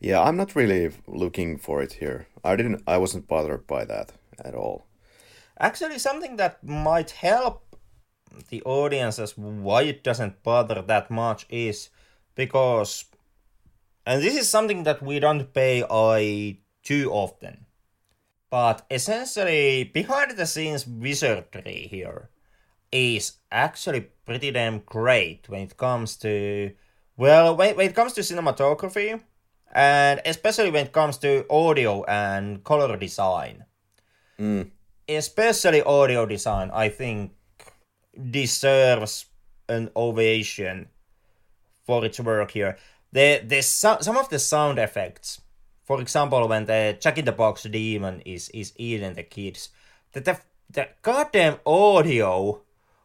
Yeah, 0.00 0.20
I'm 0.22 0.36
not 0.36 0.56
really 0.56 0.90
looking 1.06 1.58
for 1.58 1.82
it 1.82 1.94
here. 1.94 2.26
I 2.44 2.56
didn't, 2.56 2.82
I 2.86 2.98
wasn't 2.98 3.28
bothered 3.28 3.66
by 3.66 3.84
that 3.84 4.12
at 4.44 4.54
all. 4.54 4.86
Actually, 5.58 5.98
something 5.98 6.36
that 6.36 6.62
might 6.64 7.10
help 7.10 7.76
the 8.50 8.62
audiences 8.62 9.38
why 9.38 9.82
it 9.82 10.02
doesn't 10.02 10.42
bother 10.42 10.82
that 10.82 11.10
much 11.10 11.46
is 11.48 11.90
because, 12.34 13.04
and 14.06 14.22
this 14.22 14.36
is 14.36 14.48
something 14.48 14.84
that 14.84 15.02
we 15.02 15.20
don't 15.20 15.52
pay 15.52 15.84
eye 15.90 16.58
too 16.82 17.10
often, 17.10 17.66
but 18.50 18.84
essentially 18.90 19.84
behind 19.84 20.36
the 20.36 20.46
scenes 20.46 20.86
wizardry 20.86 21.88
here 21.90 22.30
is 22.92 23.38
actually 23.50 24.02
pretty 24.24 24.50
damn 24.50 24.78
great 24.80 25.48
when 25.48 25.62
it 25.62 25.76
comes 25.76 26.16
to 26.16 26.70
well 27.16 27.56
when, 27.56 27.76
when 27.76 27.88
it 27.88 27.94
comes 27.94 28.12
to 28.12 28.20
cinematography 28.20 29.20
and 29.74 30.20
especially 30.24 30.70
when 30.70 30.86
it 30.86 30.92
comes 30.92 31.18
to 31.18 31.44
audio 31.50 32.04
and 32.04 32.62
color 32.62 32.96
design. 32.96 33.64
Mm. 34.38 34.70
Especially 35.08 35.82
audio 35.82 36.24
design, 36.24 36.70
I 36.72 36.88
think 36.88 37.32
deserves 38.30 39.26
an 39.68 39.90
ovation 39.96 40.88
for 41.84 42.04
its 42.04 42.20
work 42.20 42.52
here. 42.52 42.78
The 43.14 43.42
the 43.46 43.62
so- 43.62 44.00
some 44.00 44.18
of 44.18 44.28
the 44.28 44.38
sound 44.38 44.78
effects, 44.78 45.40
for 45.84 46.00
example, 46.00 46.48
when 46.48 46.66
the 46.66 46.96
Jack 47.00 47.18
in 47.18 47.24
the 47.24 47.32
Box 47.32 47.62
demon 47.62 48.20
is 48.26 48.48
is 48.50 48.72
eating 48.76 49.14
the 49.14 49.22
kids, 49.22 49.70
the 50.12 50.20
the, 50.20 50.40
the 50.68 50.88
goddamn 51.02 51.58
audio 51.64 52.62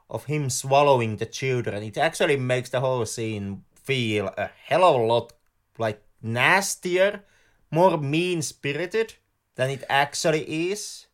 of 0.10 0.26
him 0.26 0.50
swallowing 0.50 1.18
the 1.18 1.28
children, 1.28 1.84
it 1.84 1.98
actually 1.98 2.38
makes 2.38 2.70
the 2.72 2.80
whole 2.80 3.06
scene 3.06 3.64
feel 3.76 4.34
a 4.38 4.50
hell 4.68 4.84
of 4.84 5.02
a 5.02 5.06
lot 5.06 5.34
like 5.78 6.02
nastier, 6.24 7.24
more 7.72 7.98
mean 7.98 8.42
spirited 8.42 9.14
than 9.56 9.70
it 9.70 9.84
actually 9.90 10.72
is. 10.72 11.08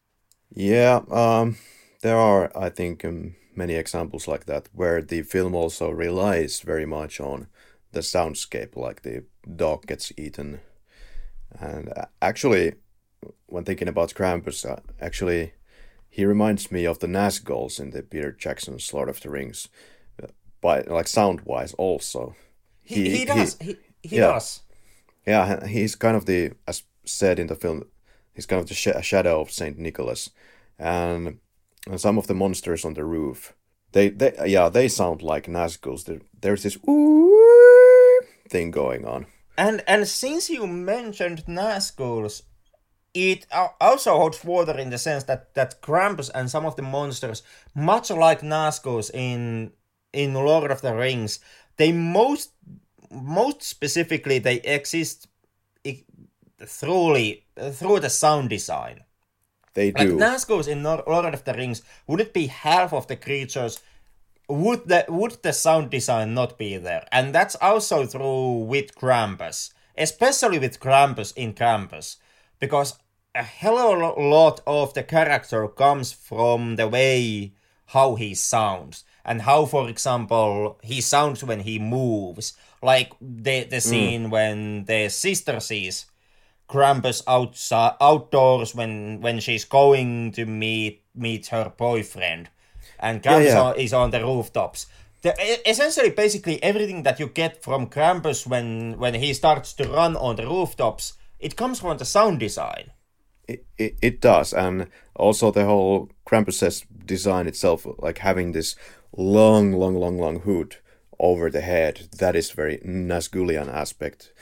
Yeah, 0.56 1.02
um, 1.12 1.58
there 2.02 2.18
are, 2.18 2.50
I 2.56 2.70
think, 2.70 3.04
um, 3.04 3.36
many 3.56 3.76
examples 3.76 4.28
like 4.28 4.46
that 4.46 4.70
where 4.74 5.02
the 5.02 5.22
film 5.24 5.54
also 5.56 5.89
relies 5.89 6.62
very 6.62 6.86
much 6.86 7.20
on 7.20 7.48
the 7.96 8.02
soundscape, 8.02 8.76
like 8.76 9.02
the 9.02 9.24
dog 9.56 9.88
gets 9.88 10.12
eaten. 10.18 10.60
And 11.60 11.91
uh, 11.96 12.06
actually, 12.22 12.74
when 13.48 13.64
thinking 13.64 13.88
about 13.88 14.14
Krampus, 14.14 14.70
uh, 14.70 14.82
actually, 15.02 15.54
he 16.10 16.26
reminds 16.26 16.72
me 16.72 16.86
of 16.86 17.00
the 17.00 17.08
Nazguls 17.08 17.80
in 17.80 17.89
the 17.89 18.04
Peter 18.04 18.32
Jackson's 18.32 18.93
Lord 18.93 19.10
of 19.10 19.22
the 19.22 19.30
Rings, 19.30 19.70
uh, 20.22 20.28
by 20.62 20.82
like 20.82 21.08
sound 21.08 21.41
wise 21.41 21.74
also. 21.74 22.36
He, 22.84 23.18
he, 23.18 23.26
does. 23.26 23.58
He, 23.60 23.78
he, 24.04 24.18
yeah. 24.18 24.28
does. 24.28 24.62
Yeah, 25.26 25.66
he's 25.66 25.96
kind 25.96 26.16
of 26.16 26.26
the, 26.26 26.52
as 26.68 26.84
said 27.04 27.39
in 27.39 27.48
the 27.48 27.56
film, 27.56 27.86
he's 28.34 28.46
kind 28.46 28.62
of 28.62 28.68
the 28.68 28.76
sh- 28.76 29.02
shadow 29.02 29.41
of 29.41 29.50
Saint 29.50 29.80
Nicholas, 29.80 30.30
and 30.78 31.39
and 31.88 32.02
some 32.02 32.18
of 32.18 32.28
the 32.28 32.36
monsters 32.36 32.86
on 32.86 32.93
the 32.93 33.06
roof. 33.06 33.56
They, 33.93 34.10
they 34.10 34.34
yeah, 34.46 34.70
they 34.70 34.88
sound 34.89 35.22
like 35.22 35.48
Nazguls. 35.48 36.04
There, 36.04 36.20
there's 36.41 36.64
this 36.64 36.78
ooh 36.88 37.55
thing 38.50 38.72
going 38.72 39.06
on. 39.06 39.26
And 39.58 39.84
and 39.88 40.08
since 40.08 40.50
you 40.50 40.68
mentioned 40.68 41.46
Nazguls, 41.48 42.43
it 43.14 43.46
also 43.80 44.18
holds 44.18 44.43
water 44.43 44.78
in 44.78 44.89
the 44.89 44.98
sense 44.98 45.24
that 45.26 45.54
that 45.54 45.82
Krampus 45.82 46.30
and 46.34 46.50
some 46.50 46.66
of 46.66 46.76
the 46.76 46.82
monsters, 46.82 47.43
much 47.74 48.10
like 48.10 48.41
Nazguls 48.41 49.10
in 49.14 49.72
in 50.12 50.34
Lord 50.34 50.72
of 50.72 50.82
the 50.82 50.93
Rings, 50.93 51.39
they 51.78 51.91
most 51.91 52.52
most 53.12 53.64
specifically 53.64 54.39
they 54.39 54.62
exist 54.62 55.28
through 56.66 57.36
through 57.72 58.00
the 58.00 58.10
sound 58.10 58.50
design. 58.50 59.02
They 59.74 59.91
do. 59.91 60.18
Like 60.18 60.32
Nazgûls 60.32 60.68
in 60.68 60.84
Lord 60.84 61.34
of 61.34 61.43
the 61.43 61.54
Rings, 61.54 61.82
would 62.08 62.22
it 62.22 62.34
be 62.34 62.48
half 62.48 62.93
of 62.93 63.08
the 63.08 63.18
creatures? 63.18 63.82
Would 64.48 64.88
the 64.88 65.06
would 65.10 65.41
the 65.41 65.54
sound 65.54 65.89
design 65.89 66.34
not 66.34 66.58
be 66.58 66.78
there? 66.78 67.08
And 67.12 67.34
that's 67.34 67.56
also 67.56 68.06
true 68.06 68.60
with 68.60 68.96
Krampus, 68.96 69.74
especially 69.98 70.60
with 70.60 70.80
Krampus 70.80 71.34
in 71.36 71.54
Krampus, 71.54 72.18
because 72.60 73.00
a 73.34 73.43
hell 73.43 73.78
of 73.78 74.18
a 74.18 74.22
lot 74.22 74.62
of 74.68 74.93
the 74.93 75.04
character 75.04 75.68
comes 75.68 76.12
from 76.12 76.76
the 76.76 76.88
way 76.88 77.54
how 77.88 78.16
he 78.16 78.34
sounds 78.34 79.04
and 79.24 79.41
how, 79.41 79.66
for 79.66 79.89
example, 79.89 80.80
he 80.84 81.02
sounds 81.02 81.43
when 81.43 81.62
he 81.62 81.80
moves. 81.80 82.54
Like 82.82 83.14
the 83.20 83.64
the 83.64 83.78
mm. 83.78 83.82
scene 83.82 84.28
mm. 84.28 84.30
when 84.30 84.86
the 84.86 85.10
sister 85.10 85.60
sees 85.60 86.06
Krampus 86.70 87.24
outside 87.28 87.96
outdoors 88.00 88.76
when 88.76 89.22
when 89.22 89.39
she's 89.39 89.66
going 89.66 90.32
to 90.34 90.46
meet 90.46 91.04
meet 91.16 91.48
her 91.48 91.74
boyfriend, 91.76 92.50
and 93.00 93.22
Krampus 93.22 93.46
yeah, 93.46 93.74
yeah. 93.76 93.84
is 93.84 93.93
on 93.93 94.12
the 94.12 94.22
rooftops. 94.22 94.88
The, 95.22 95.34
essentially, 95.70 96.12
basically 96.12 96.62
everything 96.62 97.04
that 97.04 97.20
you 97.20 97.28
get 97.28 97.64
from 97.64 97.88
Krampus 97.88 98.46
when 98.46 98.98
when 98.98 99.16
he 99.16 99.34
starts 99.34 99.74
to 99.74 99.88
run 99.88 100.16
on 100.16 100.36
the 100.36 100.46
rooftops, 100.46 101.14
it 101.39 101.56
comes 101.56 101.80
from 101.80 101.98
the 101.98 102.06
sound 102.06 102.39
design. 102.39 102.91
It, 103.48 103.66
it, 103.78 103.98
it 104.02 104.22
does, 104.22 104.54
and 104.54 104.88
also 105.16 105.52
the 105.52 105.66
whole 105.66 106.10
Krampus's 106.26 106.84
design 107.06 107.46
itself, 107.48 107.86
like 108.00 108.18
having 108.20 108.54
this 108.54 108.76
long, 109.16 109.72
long, 109.74 109.96
long, 109.96 110.18
long 110.18 110.39
hood 110.39 110.78
over 111.20 111.52
the 111.52 111.62
head, 111.62 112.10
that 112.18 112.36
is 112.36 112.50
very 112.50 112.80
Nazgulian 112.80 113.72
aspect 113.72 114.34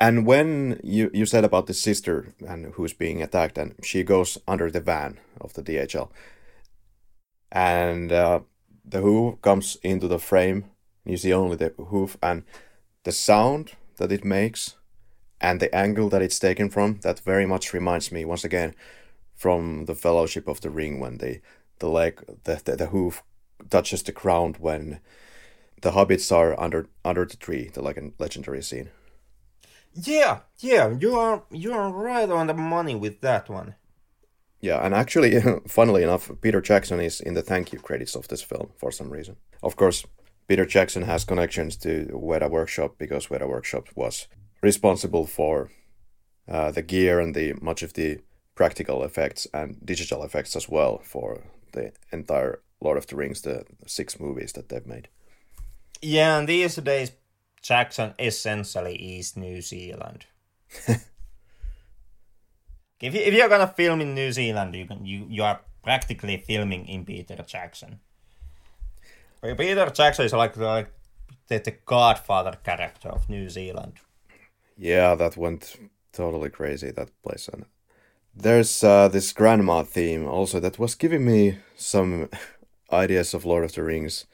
and 0.00 0.24
when 0.24 0.80
you, 0.82 1.10
you 1.12 1.26
said 1.26 1.44
about 1.44 1.66
the 1.66 1.74
sister 1.74 2.34
and 2.48 2.72
who's 2.74 2.94
being 2.94 3.22
attacked, 3.22 3.58
and 3.58 3.74
she 3.84 4.02
goes 4.02 4.38
under 4.48 4.70
the 4.70 4.80
van 4.80 5.20
of 5.42 5.52
the 5.52 5.62
DHL, 5.62 6.08
and 7.52 8.12
uh, 8.12 8.40
the 8.84 9.00
hoof 9.00 9.40
comes 9.42 9.76
into 9.82 10.08
the 10.08 10.18
frame. 10.18 10.64
You 11.04 11.16
see 11.16 11.32
only 11.32 11.56
the 11.56 11.72
hoof 11.88 12.16
and 12.22 12.44
the 13.04 13.12
sound 13.12 13.72
that 13.96 14.12
it 14.12 14.24
makes, 14.24 14.76
and 15.40 15.60
the 15.60 15.74
angle 15.74 16.08
that 16.10 16.22
it's 16.22 16.38
taken 16.38 16.70
from. 16.70 17.00
That 17.02 17.20
very 17.20 17.46
much 17.46 17.72
reminds 17.72 18.12
me 18.12 18.24
once 18.24 18.44
again 18.44 18.74
from 19.34 19.86
the 19.86 19.94
Fellowship 19.94 20.46
of 20.48 20.60
the 20.60 20.70
Ring 20.70 21.00
when 21.00 21.18
the 21.18 21.40
the 21.78 21.88
leg 21.88 22.22
the 22.44 22.60
the, 22.64 22.76
the 22.76 22.86
hoof 22.86 23.22
touches 23.70 24.02
the 24.02 24.12
ground 24.12 24.56
when 24.58 25.00
the 25.82 25.92
hobbits 25.92 26.30
are 26.34 26.58
under 26.60 26.88
under 27.04 27.24
the 27.24 27.36
tree, 27.36 27.70
the 27.72 27.82
like 27.82 28.02
legendary 28.18 28.62
scene. 28.62 28.90
Yeah, 29.94 30.40
yeah, 30.58 30.94
you 30.98 31.16
are 31.16 31.42
you 31.50 31.72
are 31.72 31.90
right 31.90 32.30
on 32.30 32.46
the 32.46 32.54
money 32.54 32.94
with 32.94 33.20
that 33.22 33.48
one. 33.48 33.74
Yeah, 34.60 34.84
and 34.84 34.94
actually, 34.94 35.40
funnily 35.66 36.02
enough, 36.02 36.30
Peter 36.40 36.60
Jackson 36.60 37.00
is 37.00 37.20
in 37.20 37.34
the 37.34 37.42
thank 37.42 37.72
you 37.72 37.78
credits 37.78 38.14
of 38.14 38.28
this 38.28 38.42
film 38.42 38.70
for 38.76 38.92
some 38.92 39.10
reason. 39.10 39.36
Of 39.62 39.76
course, 39.76 40.04
Peter 40.48 40.66
Jackson 40.66 41.02
has 41.02 41.24
connections 41.24 41.76
to 41.78 42.06
Weta 42.12 42.50
Workshop 42.50 42.96
because 42.98 43.28
Weta 43.28 43.48
Workshop 43.48 43.88
was 43.94 44.26
responsible 44.62 45.26
for 45.26 45.70
uh, 46.48 46.70
the 46.70 46.82
gear 46.82 47.20
and 47.20 47.34
the 47.34 47.54
much 47.60 47.82
of 47.82 47.94
the 47.94 48.18
practical 48.54 49.04
effects 49.04 49.46
and 49.54 49.78
digital 49.84 50.22
effects 50.22 50.56
as 50.56 50.68
well 50.68 51.00
for 51.04 51.44
the 51.72 51.92
entire 52.12 52.60
Lord 52.80 52.98
of 52.98 53.06
the 53.06 53.16
Rings, 53.16 53.42
the 53.42 53.64
six 53.86 54.18
movies 54.18 54.52
that 54.52 54.68
they've 54.68 54.86
made. 54.86 55.08
Yeah, 56.02 56.38
and 56.38 56.48
these 56.48 56.76
days 56.76 57.12
Jackson 57.62 58.14
essentially 58.18 58.96
is 59.18 59.36
New 59.36 59.60
Zealand. 59.62 60.26
if 63.00 63.14
you, 63.14 63.20
if 63.20 63.34
you're 63.34 63.48
gonna 63.48 63.66
film 63.66 64.00
in 64.00 64.14
New 64.14 64.32
Zealand, 64.32 64.74
you 64.74 64.86
can 64.86 65.04
you 65.04 65.26
you 65.28 65.42
are 65.42 65.60
practically 65.82 66.36
filming 66.36 66.86
in 66.86 67.04
Peter 67.04 67.42
Jackson. 67.46 68.00
Peter 69.42 69.90
Jackson 69.90 70.26
is 70.26 70.32
like 70.32 70.56
like 70.56 70.92
the, 71.48 71.58
the 71.58 71.74
Godfather 71.84 72.58
character 72.62 73.08
of 73.08 73.28
New 73.28 73.48
Zealand. 73.48 73.94
Yeah, 74.76 75.14
that 75.14 75.36
went 75.36 75.76
totally 76.12 76.50
crazy 76.50 76.90
that 76.90 77.10
place. 77.22 77.48
And 77.52 77.64
there's 78.34 78.84
uh, 78.84 79.08
this 79.08 79.32
grandma 79.32 79.82
theme 79.82 80.26
also 80.26 80.60
that 80.60 80.78
was 80.78 80.94
giving 80.94 81.24
me 81.24 81.58
some 81.76 82.28
ideas 82.92 83.34
of 83.34 83.44
Lord 83.44 83.64
of 83.64 83.74
the 83.74 83.82
Rings. 83.82 84.26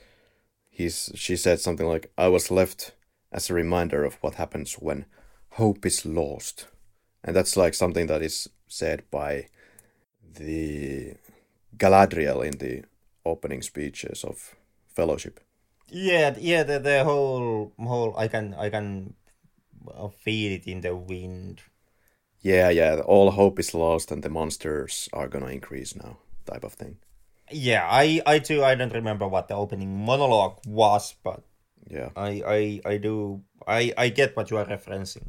He's 0.71 1.11
she 1.15 1.37
said 1.37 1.61
something 1.61 1.87
like, 1.87 2.11
"I 2.19 2.29
was 2.29 2.51
left 2.51 2.93
as 3.33 3.51
a 3.51 3.55
reminder 3.55 4.05
of 4.05 4.15
what 4.23 4.35
happens 4.35 4.75
when 4.75 5.07
hope 5.51 5.85
is 5.87 6.07
lost. 6.07 6.67
And 7.25 7.35
that's 7.35 7.57
like 7.57 7.75
something 7.75 8.07
that 8.07 8.23
is 8.23 8.49
said 8.69 9.03
by 9.11 9.49
the 10.35 11.15
Galadriel 11.77 12.45
in 12.45 12.59
the 12.59 12.85
opening 13.25 13.63
speeches 13.63 14.25
of 14.25 14.55
Fellowship. 14.95 15.41
Yeah, 15.89 16.35
yeah, 16.39 16.63
the, 16.63 16.79
the 16.79 17.05
whole 17.05 17.73
whole 17.79 18.17
I 18.17 18.29
can 18.29 18.55
I 18.55 18.71
can 18.71 19.15
feel 20.25 20.53
it 20.53 20.67
in 20.67 20.81
the 20.81 20.97
wind. 20.97 21.63
Yeah, 22.41 22.71
yeah, 22.71 23.01
all 23.05 23.31
hope 23.33 23.59
is 23.59 23.75
lost 23.75 24.11
and 24.11 24.23
the 24.23 24.31
monsters 24.31 25.09
are 25.13 25.29
gonna 25.29 25.47
increase 25.47 25.95
now, 25.95 26.19
type 26.45 26.65
of 26.65 26.73
thing. 26.73 26.97
Yeah, 27.51 27.87
I 27.89 28.21
I 28.27 28.39
too 28.41 28.65
I 28.65 28.75
don't 28.75 28.95
remember 28.95 29.29
what 29.29 29.49
the 29.49 29.55
opening 29.55 30.05
monologue 30.05 30.59
was, 30.67 31.15
but 31.23 31.45
yeah 31.91 32.11
i 32.17 32.43
i 32.47 32.81
i 32.85 32.97
do 32.97 33.41
i 33.67 33.93
i 33.97 34.09
get 34.09 34.37
what 34.37 34.51
you 34.51 34.57
are 34.57 34.67
referencing 34.67 35.27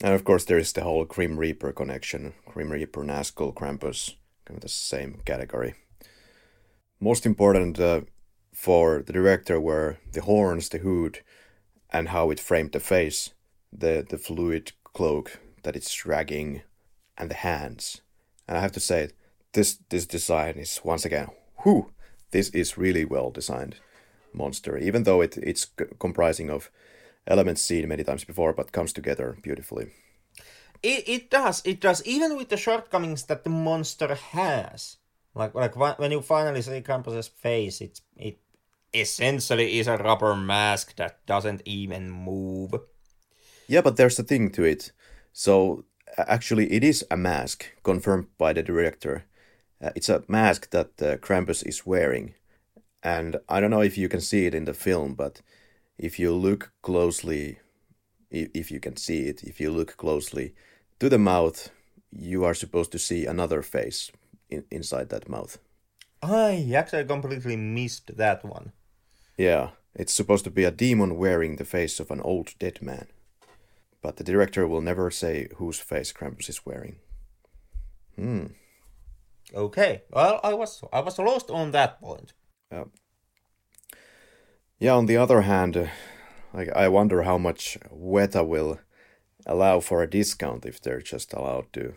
and 0.00 0.14
of 0.14 0.24
course 0.24 0.44
there 0.44 0.58
is 0.58 0.72
the 0.72 0.82
whole 0.82 1.04
grim 1.04 1.38
reaper 1.38 1.72
connection. 1.72 2.34
Grim 2.46 2.70
reaper 2.70 3.02
nazgul 3.04 3.54
krampus 3.54 4.14
kind 4.44 4.58
of 4.58 4.62
the 4.62 4.68
same 4.68 5.20
category. 5.24 5.74
Most 7.00 7.26
important 7.26 7.80
uh, 7.80 8.02
for 8.52 9.02
the 9.02 9.12
director 9.12 9.60
were 9.60 9.98
the 10.12 10.22
horns 10.22 10.68
the 10.68 10.78
hood 10.78 11.20
and 11.90 12.08
how 12.08 12.30
it 12.30 12.40
framed 12.40 12.72
the 12.72 12.80
face 12.80 13.30
the 13.72 14.06
the 14.08 14.18
fluid 14.18 14.72
cloak 14.84 15.40
that 15.62 15.76
it's 15.76 15.94
dragging 15.94 16.62
and 17.16 17.30
the 17.30 17.34
hands. 17.34 18.02
And 18.46 18.58
i 18.58 18.60
have 18.60 18.72
to 18.72 18.80
say 18.80 19.10
this 19.52 19.78
this 19.88 20.06
design 20.06 20.56
is 20.56 20.80
once 20.84 21.04
again 21.04 21.28
whew 21.62 21.90
this 22.30 22.48
is 22.50 22.76
really 22.76 23.04
well 23.04 23.30
designed 23.30 23.76
monster, 24.34 24.76
even 24.76 25.04
though 25.04 25.20
it, 25.20 25.36
it's 25.38 25.68
c- 25.78 25.86
comprising 25.98 26.50
of 26.50 26.70
elements 27.26 27.62
seen 27.62 27.88
many 27.88 28.04
times 28.04 28.24
before, 28.24 28.52
but 28.52 28.72
comes 28.72 28.92
together 28.92 29.36
beautifully. 29.42 29.92
It, 30.82 31.08
it 31.08 31.30
does, 31.30 31.62
it 31.64 31.80
does, 31.80 32.04
even 32.04 32.36
with 32.36 32.48
the 32.48 32.56
shortcomings 32.56 33.24
that 33.24 33.44
the 33.44 33.50
monster 33.50 34.14
has. 34.14 34.96
Like 35.34 35.54
like 35.54 35.74
when 35.98 36.12
you 36.12 36.20
finally 36.20 36.62
see 36.62 36.80
Krampus's 36.80 37.26
face, 37.26 37.80
it's 37.80 38.02
it 38.16 38.38
essentially 38.92 39.80
is 39.80 39.88
a 39.88 39.96
rubber 39.96 40.36
mask 40.36 40.94
that 40.96 41.26
doesn't 41.26 41.62
even 41.64 42.10
move. 42.10 42.74
Yeah, 43.66 43.80
but 43.80 43.96
there's 43.96 44.18
a 44.18 44.22
thing 44.22 44.50
to 44.52 44.62
it. 44.62 44.92
So 45.32 45.84
actually, 46.16 46.70
it 46.70 46.84
is 46.84 47.04
a 47.10 47.16
mask 47.16 47.66
confirmed 47.82 48.28
by 48.38 48.52
the 48.52 48.62
director. 48.62 49.24
Uh, 49.82 49.90
it's 49.96 50.08
a 50.08 50.22
mask 50.28 50.70
that 50.70 51.02
uh, 51.02 51.16
Krampus 51.16 51.66
is 51.66 51.84
wearing 51.84 52.34
and 53.04 53.36
I 53.50 53.60
don't 53.60 53.70
know 53.70 53.82
if 53.82 53.98
you 53.98 54.08
can 54.08 54.22
see 54.22 54.46
it 54.46 54.54
in 54.54 54.64
the 54.64 54.72
film, 54.72 55.14
but 55.14 55.42
if 55.98 56.18
you 56.18 56.32
look 56.32 56.72
closely, 56.82 57.58
if 58.30 58.70
you 58.70 58.80
can 58.80 58.96
see 58.96 59.28
it, 59.28 59.42
if 59.42 59.60
you 59.60 59.70
look 59.70 59.96
closely 59.96 60.54
to 61.00 61.08
the 61.08 61.18
mouth, 61.18 61.70
you 62.10 62.44
are 62.44 62.54
supposed 62.54 62.92
to 62.92 62.98
see 62.98 63.26
another 63.26 63.62
face 63.62 64.10
in, 64.48 64.64
inside 64.70 65.08
that 65.10 65.28
mouth. 65.28 65.58
I 66.22 66.72
actually 66.74 67.04
completely 67.04 67.56
missed 67.56 68.16
that 68.16 68.44
one. 68.44 68.72
Yeah, 69.36 69.70
it's 69.94 70.14
supposed 70.14 70.44
to 70.44 70.50
be 70.50 70.64
a 70.64 70.70
demon 70.70 71.16
wearing 71.16 71.56
the 71.56 71.64
face 71.64 72.00
of 72.00 72.10
an 72.10 72.20
old 72.20 72.54
dead 72.58 72.80
man. 72.80 73.08
But 74.00 74.16
the 74.16 74.24
director 74.24 74.66
will 74.66 74.80
never 74.80 75.10
say 75.10 75.48
whose 75.56 75.78
face 75.78 76.12
Krampus 76.12 76.48
is 76.48 76.66
wearing. 76.66 76.96
Hmm. 78.16 78.46
Okay. 79.54 80.02
Well, 80.10 80.40
I 80.42 80.54
was 80.54 80.82
I 80.92 81.00
was 81.00 81.18
lost 81.18 81.50
on 81.50 81.70
that 81.72 82.00
point. 82.00 82.32
Yeah. 82.70 82.84
Yeah. 84.78 84.94
On 84.94 85.06
the 85.06 85.16
other 85.16 85.42
hand, 85.42 85.76
uh, 85.76 85.86
like 86.52 86.70
I 86.74 86.88
wonder 86.88 87.22
how 87.22 87.38
much 87.38 87.78
Weta 87.92 88.46
will 88.46 88.78
allow 89.46 89.80
for 89.80 90.02
a 90.02 90.10
discount 90.10 90.66
if 90.66 90.80
they're 90.80 91.00
just 91.02 91.32
allowed 91.32 91.72
to 91.74 91.94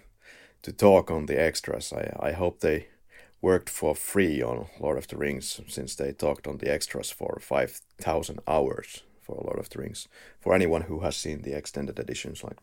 to 0.64 0.72
talk 0.74 1.12
on 1.12 1.26
the 1.26 1.40
extras. 1.40 1.94
I 1.94 2.14
I 2.20 2.32
hope 2.32 2.60
they 2.60 2.88
worked 3.42 3.70
for 3.70 3.96
free 3.96 4.42
on 4.42 4.68
Lord 4.80 4.98
of 4.98 5.08
the 5.08 5.18
Rings 5.18 5.62
since 5.68 5.96
they 5.96 6.12
talked 6.12 6.48
on 6.48 6.58
the 6.58 6.72
extras 6.72 7.12
for 7.12 7.40
5,000 7.40 8.40
hours 8.48 9.04
for 9.22 9.36
Lord 9.36 9.60
of 9.60 9.70
the 9.70 9.80
Rings. 9.80 10.08
For 10.40 10.54
anyone 10.56 10.84
who 10.84 11.02
has 11.02 11.16
seen 11.16 11.42
the 11.42 11.54
extended 11.54 12.00
editions, 12.00 12.44
like 12.44 12.58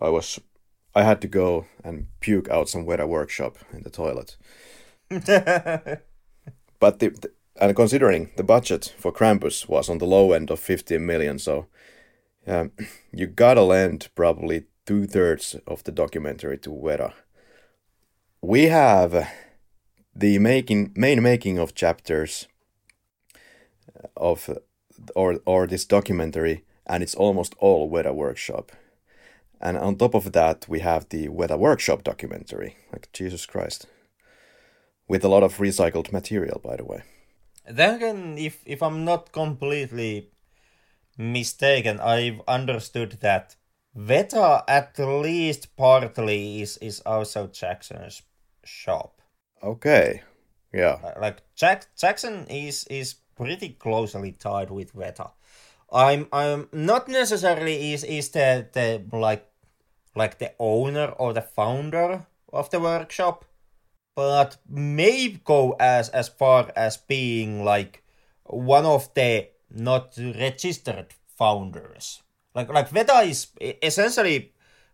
I 0.00 0.08
was, 0.08 0.38
I 0.94 1.02
had 1.02 1.20
to 1.22 1.28
go 1.28 1.66
and 1.82 2.08
puke 2.20 2.48
out 2.50 2.68
some 2.68 2.84
Weta 2.84 3.08
workshop 3.08 3.56
in 3.72 3.82
the 3.82 3.90
toilet. 3.90 4.36
but 5.08 6.98
the, 6.98 7.08
the, 7.08 7.30
and 7.60 7.76
considering 7.76 8.30
the 8.36 8.42
budget 8.42 8.94
for 8.98 9.12
Krampus 9.12 9.68
was 9.68 9.88
on 9.88 9.98
the 9.98 10.06
low 10.06 10.32
end 10.32 10.50
of 10.50 10.58
15 10.58 11.04
million, 11.04 11.38
so 11.38 11.66
um, 12.46 12.72
you 13.12 13.26
gotta 13.26 13.62
lend 13.62 14.08
probably 14.14 14.64
two 14.86 15.06
thirds 15.06 15.56
of 15.66 15.84
the 15.84 15.92
documentary 15.92 16.58
to 16.58 16.70
Weta. 16.70 17.12
We 18.40 18.64
have 18.64 19.28
the 20.16 20.38
making 20.38 20.92
main 20.96 21.22
making 21.22 21.58
of 21.58 21.74
chapters 21.74 22.48
of 24.16 24.48
or 25.14 25.40
or 25.44 25.66
this 25.66 25.84
documentary, 25.84 26.64
and 26.86 27.02
it's 27.02 27.14
almost 27.14 27.54
all 27.58 27.90
Weta 27.90 28.14
Workshop. 28.14 28.72
And 29.60 29.76
on 29.76 29.96
top 29.96 30.14
of 30.14 30.32
that, 30.32 30.66
we 30.68 30.80
have 30.80 31.10
the 31.10 31.28
Weta 31.28 31.58
Workshop 31.58 32.02
documentary. 32.02 32.76
Like 32.90 33.12
Jesus 33.12 33.44
Christ, 33.44 33.86
with 35.06 35.22
a 35.22 35.28
lot 35.28 35.42
of 35.42 35.58
recycled 35.58 36.10
material, 36.12 36.58
by 36.64 36.76
the 36.76 36.84
way. 36.84 37.02
Then 37.70 37.94
again, 37.94 38.38
if 38.38 38.62
if 38.66 38.82
I'm 38.82 39.04
not 39.04 39.32
completely 39.32 40.30
mistaken, 41.16 42.00
I've 42.00 42.40
understood 42.48 43.18
that 43.20 43.56
Weta 43.96 44.64
at 44.68 44.98
least 44.98 45.76
partly 45.76 46.62
is 46.62 46.76
is 46.78 47.00
also 47.06 47.46
Jackson's 47.46 48.22
shop. 48.64 49.20
Okay, 49.62 50.22
yeah. 50.72 50.98
Uh, 51.04 51.20
like 51.20 51.42
Jack 51.54 51.86
Jackson 51.96 52.46
is 52.48 52.84
is 52.84 53.14
pretty 53.36 53.70
closely 53.70 54.32
tied 54.32 54.70
with 54.70 54.94
Weta. 54.94 55.30
I'm 55.92 56.28
I'm 56.32 56.68
not 56.72 57.08
necessarily 57.08 57.92
is 57.92 58.04
is 58.04 58.30
the 58.30 58.68
the 58.72 59.02
like 59.16 59.46
like 60.14 60.38
the 60.38 60.52
owner 60.58 61.06
or 61.18 61.32
the 61.32 61.42
founder 61.42 62.26
of 62.52 62.70
the 62.70 62.80
workshop, 62.80 63.44
but 64.20 64.58
may 64.68 65.28
go 65.48 65.74
as 65.80 66.10
as 66.10 66.28
far 66.28 66.70
as 66.76 66.98
being 66.98 67.64
like 67.64 68.04
one 68.44 68.84
of 68.84 69.08
the 69.14 69.48
not 69.70 70.12
registered 70.18 71.14
founders. 71.38 72.20
Like 72.54 72.68
like 72.68 72.90
Weta 72.90 73.24
is 73.24 73.48
essentially 73.80 74.52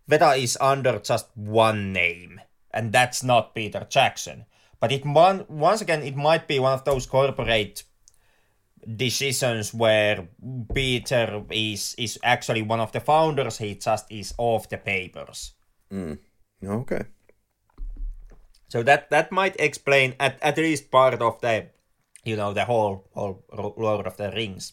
Weta 0.08 0.38
is 0.38 0.56
under 0.60 1.00
just 1.00 1.26
one 1.34 1.92
name, 1.92 2.40
and 2.70 2.92
that's 2.92 3.24
not 3.24 3.52
Peter 3.52 3.84
Jackson. 3.90 4.44
But 4.78 4.92
it 4.92 5.04
once 5.04 5.80
again 5.80 6.04
it 6.04 6.14
might 6.14 6.46
be 6.46 6.60
one 6.60 6.74
of 6.74 6.84
those 6.84 7.06
corporate 7.06 7.82
decisions 8.86 9.74
where 9.74 10.28
Peter 10.72 11.42
is 11.50 11.96
is 11.98 12.16
actually 12.22 12.62
one 12.62 12.78
of 12.78 12.92
the 12.92 13.00
founders. 13.00 13.58
He 13.58 13.74
just 13.74 14.06
is 14.08 14.34
off 14.38 14.68
the 14.68 14.78
papers. 14.78 15.54
Mm. 15.90 16.18
Okay. 16.62 17.02
So 18.68 18.82
that 18.82 19.10
that 19.10 19.30
might 19.30 19.56
explain 19.58 20.14
at, 20.18 20.38
at 20.42 20.56
least 20.56 20.90
part 20.90 21.14
of 21.14 21.40
the 21.40 21.66
you 22.24 22.36
know 22.36 22.52
the 22.52 22.64
whole 22.64 23.08
whole 23.14 23.44
Lord 23.76 24.06
of 24.06 24.16
the 24.16 24.30
Rings 24.32 24.72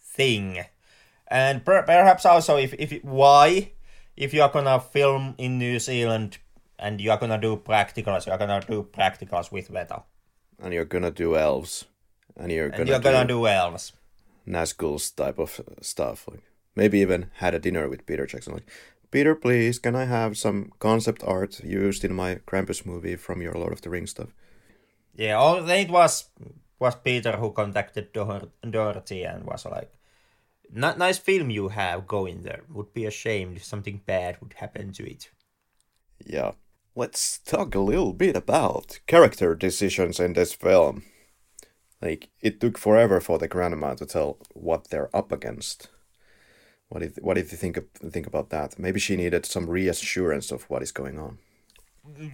thing, 0.00 0.64
and 1.28 1.64
per, 1.64 1.82
perhaps 1.82 2.26
also 2.26 2.56
if 2.56 2.74
if 2.74 3.02
why 3.04 3.72
if 4.16 4.34
you 4.34 4.42
are 4.42 4.50
gonna 4.50 4.80
film 4.80 5.34
in 5.38 5.58
New 5.58 5.78
Zealand 5.78 6.38
and 6.78 7.00
you 7.00 7.10
are 7.10 7.18
gonna 7.18 7.40
do 7.40 7.56
practicals, 7.56 8.26
you 8.26 8.32
are 8.32 8.38
gonna 8.38 8.60
do 8.66 8.82
practicals 8.92 9.52
with 9.52 9.70
Weta. 9.70 10.02
And 10.58 10.74
you're 10.74 10.84
gonna 10.84 11.10
do 11.10 11.36
elves 11.36 11.84
and 12.36 12.50
you're 12.50 12.68
gonna, 12.68 12.80
and 12.80 12.88
you're 12.88 13.00
gonna 13.00 13.24
do, 13.24 13.34
do 13.34 13.46
elves. 13.46 13.92
Nazgul's 14.46 15.10
type 15.10 15.38
of 15.38 15.60
stuff. 15.80 16.26
Like 16.28 16.42
maybe 16.74 16.98
even 16.98 17.30
had 17.34 17.54
a 17.54 17.58
dinner 17.58 17.88
with 17.88 18.06
Peter 18.06 18.26
Jackson. 18.26 18.54
Like, 18.54 18.70
Peter, 19.10 19.34
please, 19.34 19.78
can 19.78 19.96
I 19.96 20.04
have 20.04 20.38
some 20.38 20.72
concept 20.78 21.24
art 21.24 21.64
used 21.64 22.04
in 22.04 22.14
my 22.14 22.36
Krampus 22.46 22.86
movie 22.86 23.16
from 23.16 23.42
your 23.42 23.54
Lord 23.54 23.72
of 23.72 23.82
the 23.82 23.90
Rings 23.90 24.10
stuff? 24.10 24.28
Yeah, 25.14 25.60
then 25.64 25.86
it 25.86 25.90
was 25.90 26.30
was 26.78 26.94
Peter 26.94 27.32
who 27.32 27.52
contacted 27.52 28.12
Dor- 28.12 28.50
Dougherty 28.68 29.24
and 29.24 29.44
was 29.44 29.66
like, 29.66 29.92
"Nice 30.72 31.18
film 31.18 31.50
you 31.50 31.68
have 31.68 32.06
going 32.06 32.42
there. 32.42 32.62
Would 32.70 32.94
be 32.94 33.06
a 33.06 33.10
shame 33.10 33.56
if 33.56 33.64
something 33.64 34.00
bad 34.06 34.40
would 34.40 34.54
happen 34.54 34.92
to 34.92 35.10
it." 35.10 35.30
Yeah. 36.24 36.52
Let's 36.96 37.38
talk 37.38 37.74
a 37.74 37.80
little 37.80 38.12
bit 38.12 38.36
about 38.36 39.00
character 39.06 39.54
decisions 39.54 40.20
in 40.20 40.32
this 40.32 40.52
film. 40.52 41.04
Like 42.00 42.30
it 42.40 42.60
took 42.60 42.78
forever 42.78 43.20
for 43.20 43.38
the 43.38 43.48
grandma 43.48 43.94
to 43.94 44.06
tell 44.06 44.38
what 44.54 44.88
they're 44.90 45.14
up 45.14 45.32
against. 45.32 45.88
What 46.90 47.00
did 47.02 47.18
what 47.22 47.34
did 47.34 47.50
you 47.52 47.56
think 47.56 47.78
think 48.10 48.26
about 48.26 48.50
that? 48.50 48.78
Maybe 48.78 48.98
she 48.98 49.16
needed 49.16 49.46
some 49.46 49.70
reassurance 49.70 50.50
of 50.50 50.64
what 50.68 50.82
is 50.82 50.90
going 50.92 51.18
on. 51.20 51.38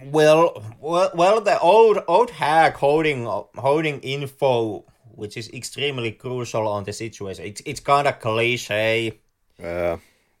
Well, 0.05 0.63
well, 0.81 1.11
well, 1.13 1.41
the 1.41 1.59
old 1.59 1.99
old 2.07 2.31
hag 2.31 2.73
holding 2.73 3.25
holding 3.55 3.99
info, 3.99 4.83
which 5.11 5.37
is 5.37 5.47
extremely 5.49 6.11
crucial 6.11 6.67
on 6.67 6.85
the 6.85 6.93
situation. 6.93 7.45
It's 7.45 7.61
it's 7.65 7.79
kind 7.79 8.07
of 8.07 8.19
cliche. 8.19 9.19
Yeah. 9.59 9.97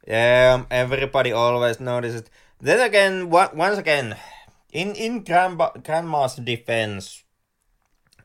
Yeah, 0.07 0.63
everybody 0.71 1.31
always 1.31 1.79
notices. 1.79 2.23
Then 2.59 2.79
again, 2.79 3.29
once 3.29 3.77
again, 3.77 4.15
in 4.71 4.95
in 4.95 5.23
grandma, 5.23 5.69
grandma's 5.83 6.35
defense, 6.35 7.23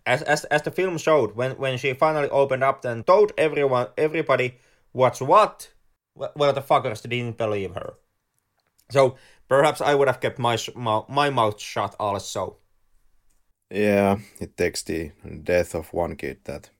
as, 0.06 0.22
as 0.22 0.44
as 0.44 0.62
the 0.62 0.70
film 0.70 0.96
showed, 0.96 1.36
when 1.36 1.52
when 1.58 1.76
she 1.76 1.92
finally 1.92 2.30
opened 2.30 2.64
up 2.64 2.84
and 2.86 3.06
told 3.06 3.32
everyone 3.36 3.88
everybody 3.98 4.54
what's 4.92 5.20
what, 5.20 5.68
well 6.14 6.52
the 6.52 6.62
fuckers 6.62 7.02
didn't 7.02 7.38
believe 7.38 7.74
her. 7.74 7.94
So 8.90 9.16
perhaps 9.48 9.80
I 9.80 9.94
would 9.94 10.08
have 10.08 10.20
kept 10.20 10.38
my 10.38 10.56
my 11.08 11.30
mouth 11.30 11.60
shut 11.60 11.94
also. 11.98 12.58
Yeah, 13.70 14.18
it 14.38 14.56
takes 14.56 14.82
the 14.82 15.12
death 15.42 15.74
of 15.74 15.94
one 15.94 16.16
kid 16.16 16.44
that 16.44 16.70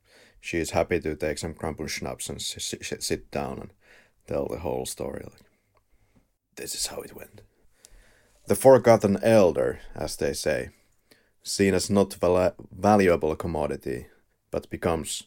she 0.41 0.59
is 0.59 0.71
happy 0.73 1.01
to 1.01 1.17
take 1.17 1.39
some 1.39 1.55
crumble 1.55 1.87
schnapps 1.87 2.29
and 2.29 2.41
sit 2.41 3.31
down 3.31 3.59
and 3.59 3.71
tell 4.27 4.47
the 4.49 4.59
whole 4.59 4.85
story. 4.85 5.23
Like, 5.25 5.47
this 6.57 6.75
is 6.75 6.87
how 6.87 7.01
it 7.01 7.17
went. 7.17 7.41
The 8.47 8.57
forgotten 8.57 9.19
elder, 9.23 9.81
as 9.95 10.17
they 10.17 10.35
say 10.35 10.71
seen 11.43 11.75
as 11.75 11.91
not 11.91 12.15
val- 12.15 12.55
valuable 12.71 13.35
commodity, 13.37 14.07
but 14.51 14.71
becomes 14.71 15.25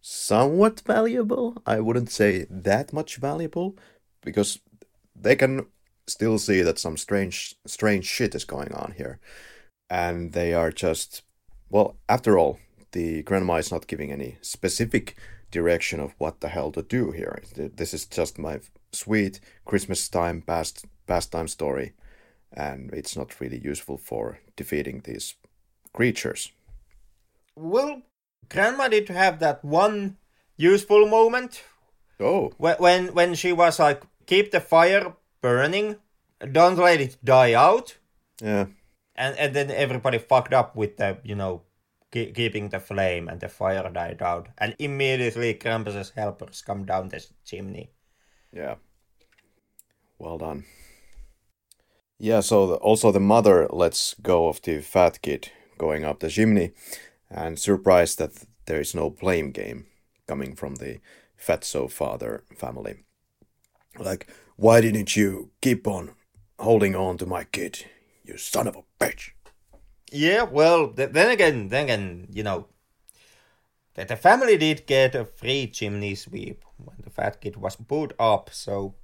somewhat 0.00 0.80
valuable. 0.86 1.62
I 1.66 1.80
wouldn't 1.80 2.10
say 2.10 2.46
that 2.48 2.92
much 2.92 3.16
valuable, 3.16 3.76
because 4.22 4.58
they 5.14 5.36
can 5.36 5.66
still 6.06 6.38
see 6.38 6.62
that 6.62 6.78
some 6.78 6.96
strange 6.96 7.54
strange 7.66 8.04
shit 8.04 8.34
is 8.34 8.44
going 8.44 8.72
on 8.72 8.94
here, 8.96 9.20
and 9.88 10.32
they 10.32 10.52
are 10.54 10.72
just 10.72 11.22
well. 11.68 11.96
After 12.08 12.38
all, 12.38 12.58
the 12.92 13.22
grandma 13.22 13.56
is 13.56 13.70
not 13.70 13.86
giving 13.86 14.10
any 14.10 14.38
specific 14.40 15.16
direction 15.50 16.00
of 16.00 16.14
what 16.18 16.40
the 16.40 16.48
hell 16.48 16.72
to 16.72 16.82
do 16.82 17.10
here. 17.12 17.42
This 17.56 17.94
is 17.94 18.06
just 18.06 18.38
my 18.38 18.60
sweet 18.92 19.40
Christmas 19.64 20.08
time 20.08 20.42
past 20.42 20.86
pastime 21.06 21.48
story, 21.48 21.92
and 22.52 22.90
it's 22.92 23.16
not 23.16 23.40
really 23.40 23.58
useful 23.58 23.98
for 23.98 24.40
defeating 24.56 25.02
these 25.04 25.34
creatures. 25.92 26.52
Well, 27.56 28.02
Grandma 28.48 28.88
did 28.88 29.08
have 29.08 29.38
that 29.40 29.64
one 29.64 30.16
useful 30.56 31.06
moment. 31.06 31.62
Oh. 32.18 32.52
When 32.58 33.14
when 33.14 33.34
she 33.34 33.52
was 33.52 33.78
like, 33.78 34.02
keep 34.26 34.50
the 34.50 34.60
fire 34.60 35.14
burning, 35.40 35.96
don't 36.52 36.76
let 36.76 37.00
it 37.00 37.16
die 37.24 37.54
out. 37.54 37.96
Yeah. 38.42 38.66
And 39.16 39.36
and 39.38 39.54
then 39.54 39.70
everybody 39.70 40.18
fucked 40.18 40.52
up 40.52 40.76
with 40.76 40.96
the 40.96 41.18
you 41.24 41.34
know 41.34 41.62
keeping 42.12 42.68
the 42.70 42.80
flame 42.80 43.28
and 43.28 43.40
the 43.40 43.48
fire 43.48 43.88
died 43.88 44.20
out, 44.20 44.48
and 44.58 44.74
immediately 44.78 45.54
Krampus's 45.54 46.10
helpers 46.10 46.62
come 46.62 46.84
down 46.84 47.08
the 47.08 47.24
chimney. 47.44 47.90
Yeah. 48.52 48.76
Well 50.18 50.38
done. 50.38 50.64
Yeah, 52.18 52.40
so 52.40 52.66
the, 52.66 52.74
also 52.74 53.12
the 53.12 53.20
mother 53.20 53.66
lets 53.70 54.14
go 54.20 54.48
of 54.48 54.60
the 54.60 54.80
fat 54.80 55.22
kid 55.22 55.50
going 55.78 56.04
up 56.04 56.20
the 56.20 56.28
chimney 56.28 56.72
and 57.30 57.58
surprised 57.58 58.18
that 58.18 58.44
there 58.66 58.80
is 58.80 58.94
no 58.94 59.10
blame 59.10 59.50
game 59.52 59.86
coming 60.26 60.54
from 60.54 60.76
the 60.76 61.00
Fatso 61.38 61.90
father 61.90 62.44
family. 62.56 63.04
Like, 63.98 64.26
why 64.56 64.80
didn't 64.80 65.16
you 65.16 65.50
keep 65.60 65.86
on 65.86 66.12
holding 66.58 66.94
on 66.94 67.18
to 67.18 67.26
my 67.26 67.44
kid, 67.44 67.86
you 68.24 68.36
son 68.36 68.68
of 68.68 68.76
a 68.76 68.84
bitch? 69.04 69.30
Yeah, 70.12 70.42
well, 70.42 70.88
th- 70.88 71.10
then 71.12 71.30
again, 71.30 71.68
then 71.68 71.84
again, 71.84 72.26
you 72.30 72.42
know, 72.42 72.66
that 73.94 74.08
the 74.08 74.16
family 74.16 74.56
did 74.56 74.86
get 74.86 75.14
a 75.14 75.24
free 75.24 75.66
chimney 75.66 76.14
sweep 76.14 76.64
when 76.76 76.96
the 77.02 77.10
fat 77.10 77.40
kid 77.40 77.56
was 77.56 77.76
put 77.76 78.12
up, 78.18 78.50
so 78.52 78.94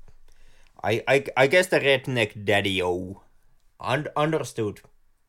I 0.82 1.02
I, 1.08 1.24
I 1.36 1.46
guess 1.46 1.68
the 1.68 1.80
redneck 1.80 2.44
daddy-o 2.44 3.22
un- 3.80 4.08
understood 4.16 4.80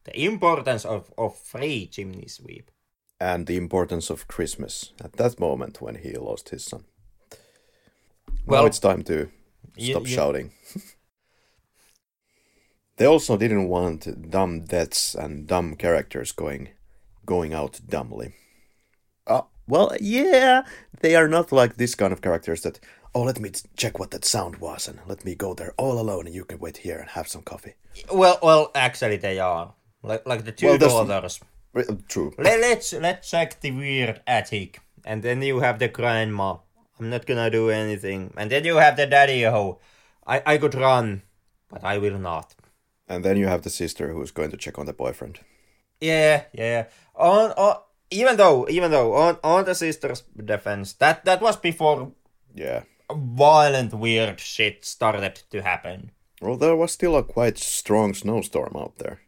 the 0.04 0.24
importance 0.24 0.86
of, 0.86 1.12
of 1.18 1.38
free 1.38 1.88
chimney 1.88 2.28
sweep. 2.28 2.72
And 3.20 3.48
the 3.48 3.58
importance 3.58 4.10
of 4.12 4.28
Christmas 4.28 4.94
at 5.04 5.14
that 5.14 5.40
moment 5.40 5.82
when 5.82 5.96
he 5.96 6.14
lost 6.14 6.50
his 6.50 6.64
son. 6.66 6.84
Well, 8.46 8.62
now 8.62 8.68
it's 8.68 8.80
time 8.80 9.04
to 9.04 9.30
you- 9.76 9.94
stop 9.94 10.08
you- 10.08 10.16
shouting. 10.16 10.52
they 12.98 13.06
also 13.06 13.38
didn't 13.38 13.68
want 13.70 14.30
dumb 14.30 14.66
deaths 14.66 15.16
and 15.16 15.48
dumb 15.48 15.76
characters 15.76 16.32
going 16.32 16.70
going 17.26 17.54
out 17.54 17.80
dumbly. 17.90 18.34
Uh, 19.26 19.42
well, 19.68 19.92
yeah, 20.00 20.62
they 21.02 21.16
are 21.16 21.28
not 21.28 21.52
like 21.52 21.76
this 21.76 21.94
kind 21.96 22.14
of 22.14 22.22
characters 22.22 22.62
that, 22.62 22.80
oh, 23.14 23.24
let 23.24 23.38
me 23.40 23.52
check 23.76 24.00
what 24.00 24.12
that 24.12 24.24
sound 24.24 24.58
was 24.58 24.88
and 24.88 25.00
let 25.08 25.26
me 25.26 25.36
go 25.36 25.54
there 25.54 25.74
all 25.78 26.00
alone 26.00 26.26
and 26.26 26.34
you 26.36 26.46
can 26.46 26.60
wait 26.60 26.78
here 26.78 26.98
and 27.00 27.10
have 27.10 27.28
some 27.28 27.42
coffee. 27.42 27.74
Well, 28.14 28.40
well, 28.42 28.72
actually, 28.76 29.18
they 29.18 29.40
are 29.40 29.74
like 30.04 30.26
like 30.28 30.46
the 30.46 30.52
two 30.54 30.68
Well, 30.68 30.78
that's- 30.78 31.08
daughters. 31.08 31.40
True. 32.08 32.34
Let, 32.38 32.60
let's 32.60 32.94
let's 32.94 33.30
check 33.30 33.60
the 33.62 33.72
weird 33.72 34.22
attic, 34.28 34.80
and 35.06 35.22
then 35.24 35.42
you 35.42 35.60
have 35.60 35.80
the 35.80 35.88
grandma. 35.88 36.58
I'm 37.00 37.10
not 37.10 37.26
gonna 37.26 37.50
do 37.50 37.70
anything, 37.70 38.34
and 38.38 38.50
then 38.52 38.66
you 38.66 38.78
have 38.78 38.96
the 38.98 39.06
daddy 39.06 39.44
who, 39.44 39.78
I 40.26 40.42
I 40.46 40.58
could 40.58 40.76
run, 40.76 41.22
but 41.70 41.84
I 41.84 41.98
will 41.98 42.18
not. 42.20 42.56
And 43.08 43.24
then 43.24 43.38
you 43.38 43.48
have 43.48 43.62
the 43.62 43.70
sister 43.70 44.12
who's 44.14 44.32
going 44.32 44.52
to 44.52 44.58
check 44.58 44.78
on 44.78 44.86
the 44.86 44.94
boyfriend. 44.94 45.40
Yeah, 46.02 46.44
yeah. 46.54 46.86
On, 47.16 47.52
on 47.52 47.78
even 48.12 48.38
though 48.38 48.68
even 48.70 48.92
though 48.92 49.14
on 49.14 49.38
on 49.44 49.66
the 49.66 49.76
sister's 49.76 50.24
defense, 50.36 50.94
that 50.94 51.24
that 51.26 51.42
was 51.42 51.56
before 51.58 52.12
Yeah. 52.56 52.82
violent 53.12 53.94
weird 53.94 54.40
shit 54.40 54.84
started 54.86 55.42
to 55.52 55.62
happen. 55.62 56.12
Well, 56.42 56.58
there 56.58 56.76
was 56.76 56.92
still 56.92 57.16
a 57.16 57.24
quite 57.24 57.58
strong 57.58 58.14
snowstorm 58.14 58.76
out 58.76 58.98
there. 58.98 59.22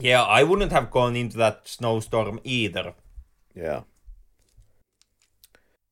Yeah, 0.00 0.22
I 0.22 0.42
wouldn't 0.42 0.72
have 0.72 0.90
gone 0.90 1.14
into 1.14 1.36
that 1.38 1.68
snowstorm 1.68 2.40
either. 2.42 2.94
Yeah. 3.54 3.82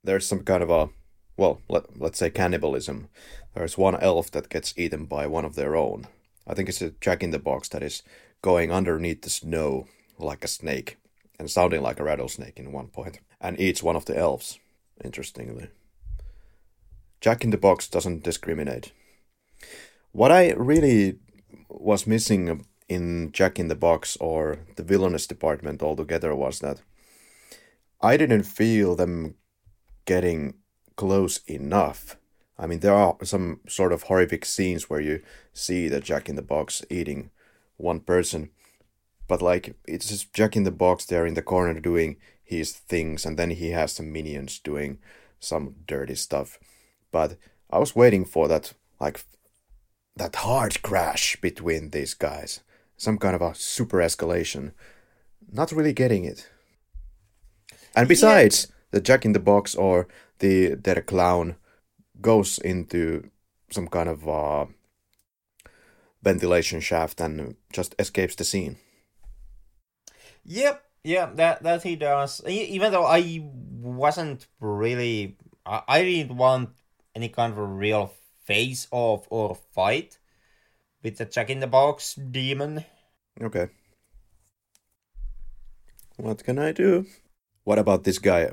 There's 0.03 0.27
some 0.27 0.45
kind 0.45 0.63
of 0.63 0.71
a, 0.71 0.89
well, 1.37 1.61
let, 1.69 2.01
let's 2.01 2.19
say 2.19 2.31
cannibalism. 2.31 3.09
There's 3.55 3.77
one 3.77 4.01
elf 4.01 4.31
that 4.31 4.49
gets 4.49 4.73
eaten 4.77 5.05
by 5.05 5.27
one 5.27 5.45
of 5.45 5.55
their 5.55 5.77
own. 5.77 6.07
I 6.47 6.55
think 6.55 6.69
it's 6.69 6.81
a 6.81 6.95
jack 7.01 7.23
in 7.23 7.31
the 7.31 7.39
box 7.39 7.69
that 7.69 7.83
is 7.83 8.03
going 8.41 8.73
underneath 8.73 9.23
the 9.23 9.31
snow 9.31 9.87
like 10.19 10.45
a 10.45 10.49
snake 10.49 10.97
and 11.39 11.51
sounding 11.51 11.83
like 11.83 12.01
a 12.01 12.05
rattlesnake 12.05 12.59
in 12.59 12.73
one 12.73 12.89
point 12.89 13.21
and 13.41 13.61
eats 13.61 13.83
one 13.83 13.97
of 13.97 14.07
the 14.07 14.17
elves, 14.17 14.59
interestingly. 15.05 15.69
Jack 17.21 17.45
in 17.45 17.51
the 17.51 17.59
Box 17.59 17.89
doesn't 17.89 18.23
discriminate. 18.23 18.93
What 20.13 20.33
I 20.33 20.53
really 20.53 21.19
was 21.69 22.07
missing 22.07 22.65
in 22.89 23.33
Jack 23.33 23.59
in 23.59 23.69
the 23.69 23.75
Box 23.75 24.17
or 24.21 24.61
the 24.77 24.83
villainous 24.83 25.27
department 25.27 25.83
altogether 25.83 26.35
was 26.35 26.61
that 26.61 26.81
I 28.01 28.17
didn't 28.17 28.45
feel 28.45 28.97
them 28.97 29.35
getting 30.05 30.55
close 30.97 31.39
enough. 31.47 32.17
I 32.59 32.67
mean, 32.67 32.81
there 32.81 32.95
are 32.95 33.17
some 33.25 33.61
sort 33.69 33.93
of 33.93 34.05
horrific 34.05 34.45
scenes 34.45 34.89
where 34.89 35.01
you 35.01 35.23
see 35.53 35.89
the 35.89 36.01
Jack 36.01 36.29
in 36.29 36.37
the 36.37 36.43
Box 36.43 36.85
eating 36.91 37.31
one 37.77 38.01
person, 38.01 38.51
but 39.29 39.43
like 39.43 39.77
it's 39.87 40.09
just 40.09 40.33
Jack 40.33 40.57
in 40.57 40.65
the 40.65 40.71
Box 40.71 41.05
there 41.05 41.27
in 41.27 41.35
the 41.35 41.43
corner 41.43 41.79
doing 41.79 42.17
his 42.43 42.73
things, 42.73 43.27
and 43.27 43.39
then 43.39 43.51
he 43.51 43.71
has 43.71 43.93
some 43.93 44.11
minions 44.11 44.59
doing 44.59 44.99
some 45.39 45.75
dirty 45.87 46.15
stuff. 46.15 46.59
But 47.13 47.37
I 47.71 47.79
was 47.79 47.95
waiting 47.95 48.25
for 48.25 48.49
that, 48.49 48.73
like, 48.99 49.25
that 50.17 50.37
hard 50.37 50.83
crash 50.83 51.37
between 51.41 51.91
these 51.91 52.15
guys, 52.15 52.61
some 52.99 53.17
kind 53.17 53.35
of 53.35 53.41
a 53.41 53.55
super 53.55 53.99
escalation. 53.99 54.73
Not 55.51 55.73
really 55.73 55.95
getting 55.95 56.25
it. 56.27 56.51
And 57.97 58.07
besides, 58.07 58.71
the 58.91 59.01
Jack 59.01 59.25
in 59.25 59.33
the 59.33 59.41
Box 59.41 59.75
or 59.75 60.07
the 60.41 60.77
Dead 60.77 61.07
Clown 61.07 61.57
goes 62.21 62.59
into 62.59 63.31
some 63.71 63.89
kind 63.89 64.09
of 64.09 64.29
uh, 64.29 64.67
ventilation 66.23 66.81
shaft 66.81 67.21
and 67.21 67.57
just 67.73 67.95
escapes 67.99 68.35
the 68.35 68.45
scene. 68.45 68.77
Yep, 70.45 70.83
yeah, 71.05 71.31
that 71.35 71.63
that 71.63 71.83
he 71.83 71.97
does. 71.97 72.43
Even 72.47 72.93
though 72.93 73.07
I 73.07 73.41
wasn't 73.81 74.47
really, 74.61 75.37
I, 75.65 75.83
I 75.89 76.03
didn't 76.03 76.37
want 76.37 76.71
any 77.15 77.29
kind 77.29 77.53
of 77.53 77.59
a 77.59 77.65
real 77.65 78.13
face 78.45 78.89
off 78.91 79.27
or 79.31 79.55
fight 79.55 80.19
with 81.09 81.19
the 81.19 81.25
Jack 81.25 81.49
in 81.49 81.61
the 81.61 81.67
Box 81.67 82.15
demon. 82.15 82.85
Okay. 83.41 83.69
What 86.17 86.45
can 86.45 86.59
I 86.59 86.73
do? 86.73 87.07
What 87.65 87.79
about 87.79 88.05
this 88.05 88.19
guy? 88.19 88.51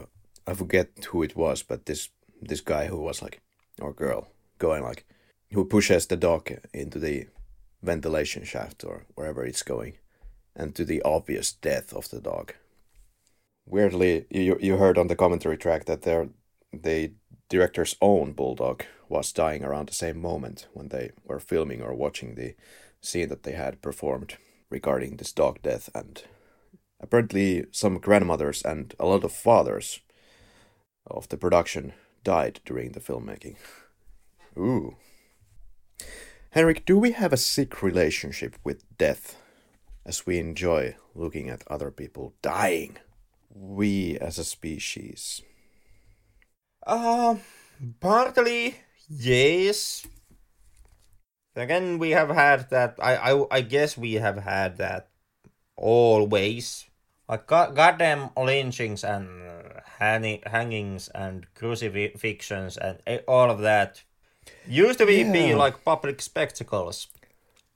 I 0.48 0.54
forget 0.54 0.90
who 1.10 1.24
it 1.24 1.36
was, 1.36 1.64
but 1.64 1.86
this 1.86 2.10
this 2.42 2.62
guy 2.62 2.86
who 2.88 2.98
was 3.02 3.22
like, 3.22 3.42
or 3.82 3.92
girl, 3.92 4.28
going 4.58 4.84
like, 4.84 5.06
who 5.52 5.66
pushes 5.66 6.06
the 6.06 6.16
dog 6.16 6.52
into 6.74 7.00
the 7.00 7.28
ventilation 7.82 8.46
shaft 8.46 8.84
or 8.84 9.06
wherever 9.16 9.44
it's 9.44 9.64
going, 9.64 9.98
and 10.56 10.76
to 10.76 10.86
the 10.86 11.02
obvious 11.02 11.52
death 11.52 11.94
of 11.94 12.10
the 12.10 12.22
dog. 12.22 12.54
Weirdly, 13.66 14.28
you 14.30 14.58
you 14.62 14.78
heard 14.78 14.98
on 14.98 15.08
the 15.08 15.16
commentary 15.16 15.58
track 15.58 15.86
that 15.86 16.04
their 16.04 16.30
the 16.72 17.12
director's 17.50 17.96
own 18.00 18.34
bulldog 18.34 18.84
was 19.10 19.32
dying 19.32 19.64
around 19.64 19.90
the 19.90 19.94
same 19.94 20.20
moment 20.20 20.68
when 20.74 20.90
they 20.90 21.12
were 21.24 21.40
filming 21.40 21.82
or 21.82 21.94
watching 21.94 22.36
the 22.36 22.56
scene 23.02 23.30
that 23.30 23.44
they 23.44 23.54
had 23.54 23.82
performed 23.82 24.38
regarding 24.70 25.18
this 25.18 25.32
dog 25.32 25.62
death 25.62 25.90
and 25.94 26.24
apparently 27.00 27.66
some 27.72 28.00
grandmothers 28.00 28.62
and 28.64 28.96
a 29.00 29.06
lot 29.06 29.24
of 29.24 29.32
fathers 29.32 30.00
of 31.08 31.30
the 31.30 31.38
production 31.38 31.94
died 32.24 32.60
during 32.66 32.92
the 32.92 33.00
filmmaking. 33.00 33.56
Ooh. 34.58 34.96
Henrik, 36.52 36.86
do 36.86 36.98
we 36.98 37.12
have 37.12 37.34
a 37.34 37.38
sick 37.38 37.84
relationship 37.84 38.56
with 38.64 38.98
death 38.98 39.38
as 40.06 40.26
we 40.26 40.40
enjoy 40.40 40.96
looking 41.14 41.50
at 41.50 41.64
other 41.68 41.92
people 41.92 42.34
dying? 42.42 42.98
We 43.54 44.18
as 44.20 44.38
a 44.40 44.44
species. 44.44 45.42
Uh, 46.88 47.36
partly, 48.00 48.78
yes. 49.10 50.06
Again, 51.56 52.00
we 52.00 52.12
have 52.12 52.30
had 52.30 52.70
that. 52.70 52.96
I, 53.02 53.16
I, 53.16 53.46
I 53.52 53.62
guess 53.62 53.98
we 53.98 54.14
have 54.14 54.38
had 54.38 54.78
that 54.78 55.10
always. 55.76 56.86
Like 57.28 57.48
god, 57.48 57.76
goddamn 57.76 58.30
lynchings 58.38 59.04
and 59.04 59.28
uh, 59.48 59.80
hanging, 60.00 60.42
hangings 60.46 61.08
and 61.10 61.48
crucifixions 61.56 62.78
and 62.78 63.00
eh, 63.08 63.20
all 63.28 63.50
of 63.50 63.60
that 63.62 64.04
used 64.68 65.00
to 65.00 65.06
be, 65.06 65.24
be 65.24 65.56
like 65.56 65.84
public 65.84 66.22
spectacles. 66.22 67.08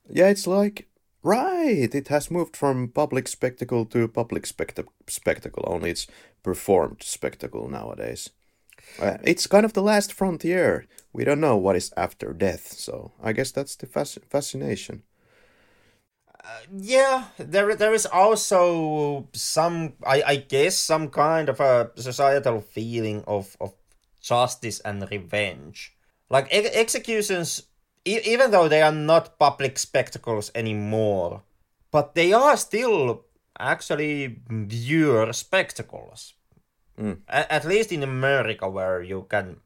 Yeah, 0.07 0.27
it's 0.27 0.47
like 0.47 0.87
right. 1.23 1.93
It 1.93 2.07
has 2.09 2.29
moved 2.29 2.55
from 2.55 2.89
public 2.89 3.27
spectacle 3.27 3.85
to 3.85 4.07
public 4.07 4.43
specta- 4.43 4.87
spectacle. 5.07 5.63
Only 5.67 5.91
it's 5.91 6.07
performed 6.43 7.01
spectacle 7.01 7.69
nowadays. 7.69 8.29
Uh, 8.97 9.17
it's 9.23 9.47
kind 9.47 9.65
of 9.65 9.73
the 9.73 9.81
last 9.81 10.13
frontier. 10.13 10.85
We 11.13 11.23
don't 11.23 11.39
know 11.39 11.57
what 11.57 11.75
is 11.75 11.91
after 11.97 12.33
death, 12.33 12.73
so 12.73 13.11
I 13.21 13.33
guess 13.33 13.51
that's 13.51 13.75
the 13.75 13.87
fasc- 13.87 14.25
fascination. 14.25 15.03
Yeah, 16.71 17.25
there 17.37 17.75
there 17.75 17.93
is 17.93 18.05
also 18.05 19.27
some 19.33 19.93
I, 20.05 20.21
I 20.25 20.35
guess 20.37 20.77
some 20.77 21.09
kind 21.09 21.49
of 21.49 21.59
a 21.59 21.91
societal 21.95 22.61
feeling 22.61 23.23
of, 23.27 23.55
of 23.59 23.73
justice 24.21 24.79
and 24.81 25.09
revenge. 25.11 25.95
Like 26.29 26.47
ex- 26.51 26.75
executions, 26.75 27.63
e- 28.05 28.21
even 28.25 28.51
though 28.51 28.67
they 28.67 28.81
are 28.81 28.91
not 28.91 29.39
public 29.39 29.77
spectacles 29.77 30.51
anymore, 30.55 31.43
but 31.91 32.15
they 32.15 32.33
are 32.33 32.57
still 32.57 33.25
actually 33.59 34.39
viewer 34.49 35.31
spectacles. 35.33 36.33
Mm. 36.99 37.21
A- 37.29 37.51
at 37.51 37.65
least 37.65 37.91
in 37.91 38.03
America, 38.03 38.69
where 38.69 39.01
you 39.01 39.25
can, 39.29 39.57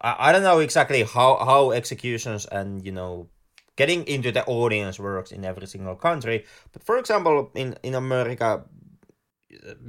I, 0.00 0.28
I 0.28 0.32
don't 0.32 0.42
know 0.42 0.60
exactly 0.60 1.02
how 1.02 1.36
how 1.44 1.70
executions 1.72 2.46
and 2.46 2.84
you 2.84 2.92
know 2.92 3.28
getting 3.76 4.06
into 4.06 4.32
the 4.32 4.44
audience 4.46 4.98
works 4.98 5.32
in 5.32 5.44
every 5.44 5.66
single 5.66 5.96
country. 5.96 6.44
But 6.72 6.82
for 6.82 6.96
example, 6.98 7.50
in 7.54 7.76
in 7.82 7.94
America, 7.94 8.64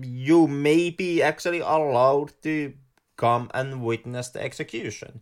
you 0.02 0.48
may 0.48 0.90
be 0.90 1.22
actually 1.22 1.60
allowed 1.60 2.34
to 2.44 2.74
come 3.16 3.50
and 3.54 3.82
witness 3.82 4.30
the 4.30 4.44
execution. 4.44 5.22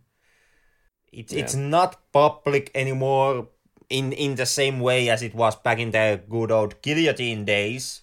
It's 1.12 1.32
it's 1.32 1.54
not 1.54 2.12
public 2.12 2.70
anymore 2.74 3.48
in 3.88 4.12
in 4.12 4.34
the 4.34 4.46
same 4.46 4.80
way 4.80 5.08
as 5.08 5.22
it 5.22 5.34
was 5.34 5.56
back 5.56 5.78
in 5.78 5.92
the 5.92 6.20
good 6.28 6.50
old 6.50 6.82
guillotine 6.82 7.44
days, 7.44 8.02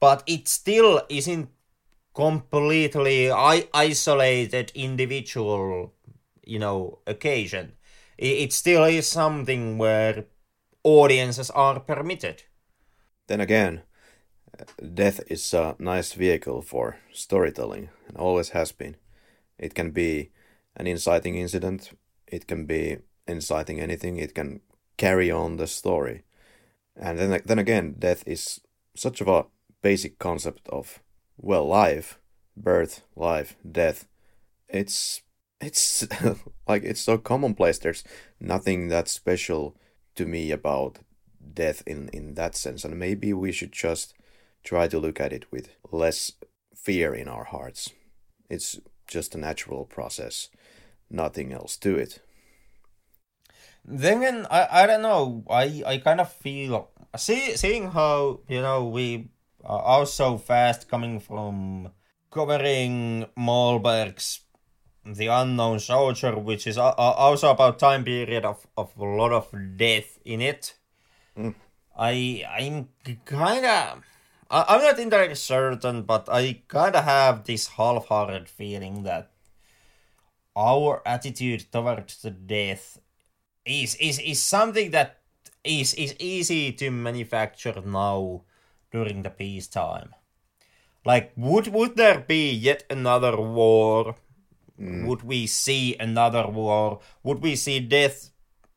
but 0.00 0.22
it 0.26 0.48
still 0.48 1.02
isn't 1.08 1.50
completely 2.14 3.30
I- 3.30 3.68
isolated 3.74 4.72
individual, 4.74 5.94
you 6.44 6.58
know, 6.58 6.98
occasion. 7.06 7.72
It, 8.18 8.26
it 8.26 8.52
still 8.52 8.84
is 8.84 9.06
something 9.06 9.78
where 9.78 10.24
audiences 10.84 11.50
are 11.50 11.80
permitted. 11.80 12.44
then 13.28 13.40
again, 13.40 13.82
death 14.94 15.20
is 15.28 15.54
a 15.54 15.76
nice 15.78 16.12
vehicle 16.12 16.62
for 16.62 16.96
storytelling 17.12 17.88
and 18.08 18.16
always 18.16 18.50
has 18.50 18.72
been. 18.72 18.96
It 19.58 19.74
can 19.74 19.90
be 19.92 20.30
an 20.76 20.86
inciting 20.86 21.36
incident, 21.36 21.92
it 22.26 22.46
can 22.46 22.66
be 22.66 22.98
inciting 23.26 23.80
anything, 23.80 24.18
it 24.18 24.34
can 24.34 24.60
carry 24.96 25.30
on 25.30 25.56
the 25.56 25.66
story. 25.66 26.24
And 26.96 27.18
then, 27.18 27.40
then 27.44 27.58
again, 27.58 27.96
death 27.98 28.22
is 28.26 28.60
such 28.94 29.20
of 29.20 29.28
a 29.28 29.46
basic 29.82 30.18
concept 30.18 30.68
of, 30.68 31.01
well, 31.42 31.66
life, 31.66 32.18
birth, 32.56 33.02
life, 33.16 33.56
death. 33.70 34.06
It's 34.68 35.22
it's 35.60 36.06
like 36.68 36.84
it's 36.84 37.00
so 37.00 37.18
commonplace. 37.18 37.78
There's 37.78 38.04
nothing 38.40 38.88
that 38.88 39.08
special 39.08 39.76
to 40.14 40.24
me 40.24 40.50
about 40.50 41.00
death 41.52 41.82
in 41.86 42.08
in 42.10 42.34
that 42.34 42.54
sense, 42.54 42.84
and 42.84 42.98
maybe 42.98 43.34
we 43.34 43.52
should 43.52 43.72
just 43.72 44.14
try 44.64 44.86
to 44.88 44.98
look 44.98 45.20
at 45.20 45.32
it 45.32 45.50
with 45.50 45.70
less 45.90 46.32
fear 46.74 47.12
in 47.14 47.28
our 47.28 47.44
hearts. 47.44 47.90
It's 48.48 48.80
just 49.08 49.34
a 49.34 49.38
natural 49.38 49.84
process, 49.84 50.48
nothing 51.10 51.52
else 51.52 51.76
to 51.78 51.96
it. 51.96 52.20
Then 53.84 54.18
again, 54.18 54.46
I, 54.48 54.68
I 54.82 54.86
don't 54.86 55.02
know. 55.02 55.44
I, 55.50 55.82
I 55.84 55.98
kind 55.98 56.20
of 56.20 56.32
feel 56.32 56.90
see 57.16 57.56
seeing 57.56 57.90
how 57.90 58.40
you 58.48 58.62
know 58.62 58.84
we 58.84 59.28
are 59.64 60.06
so 60.06 60.38
fast 60.38 60.88
coming 60.88 61.20
from 61.20 61.90
covering 62.30 63.26
Mollberg's 63.36 64.40
The 65.04 65.26
Unknown 65.26 65.80
Soldier, 65.80 66.38
which 66.38 66.66
is 66.66 66.78
also 66.78 67.50
about 67.50 67.78
time 67.78 68.04
period 68.04 68.44
of, 68.44 68.66
of 68.76 68.96
a 68.96 69.04
lot 69.04 69.32
of 69.32 69.52
death 69.76 70.18
in 70.24 70.40
it. 70.40 70.74
Mm. 71.36 71.54
I 71.96 72.44
I'm 72.48 72.88
kind 73.24 73.64
of 73.66 74.02
I'm 74.50 74.82
not 74.82 74.98
entirely 74.98 75.34
certain, 75.34 76.02
but 76.02 76.28
I 76.30 76.62
kind 76.68 76.94
of 76.94 77.04
have 77.04 77.44
this 77.44 77.68
half-hearted 77.68 78.48
feeling 78.48 79.02
that 79.04 79.30
our 80.54 81.00
attitude 81.06 81.66
towards 81.72 82.20
the 82.22 82.30
death 82.30 82.98
is 83.64 83.94
is 83.96 84.18
is 84.18 84.42
something 84.42 84.90
that 84.90 85.20
is 85.64 85.94
is 85.94 86.14
easy 86.18 86.72
to 86.72 86.90
manufacture 86.90 87.80
now 87.84 88.42
during 88.92 89.22
the 89.22 89.30
peacetime. 89.30 90.14
Like, 91.04 91.32
would 91.36 91.68
would 91.68 91.96
there 91.96 92.20
be 92.20 92.52
yet 92.52 92.84
another 92.88 93.36
war? 93.36 94.14
Mm. 94.80 95.06
Would 95.06 95.22
we 95.22 95.46
see 95.46 95.96
another 95.98 96.46
war? 96.46 97.00
Would 97.24 97.42
we 97.42 97.56
see 97.56 97.80
death 97.80 98.30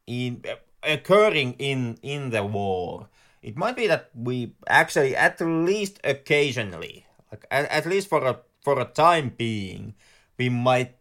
in 0.08 0.44
occurring 0.82 1.56
in 1.60 2.00
in 2.02 2.32
the 2.32 2.44
war? 2.44 3.10
It 3.44 3.58
might 3.58 3.76
be 3.76 3.86
that 3.86 4.10
we 4.16 4.56
actually, 4.68 5.16
at 5.16 5.40
least 5.40 6.00
occasionally, 6.04 7.06
like 7.32 7.46
at, 7.52 7.70
at 7.70 7.86
least 7.86 8.10
for 8.10 8.26
a 8.26 8.40
for 8.62 8.80
a 8.80 8.86
time 8.86 9.30
being, 9.38 9.94
we 10.40 10.50
might 10.50 10.98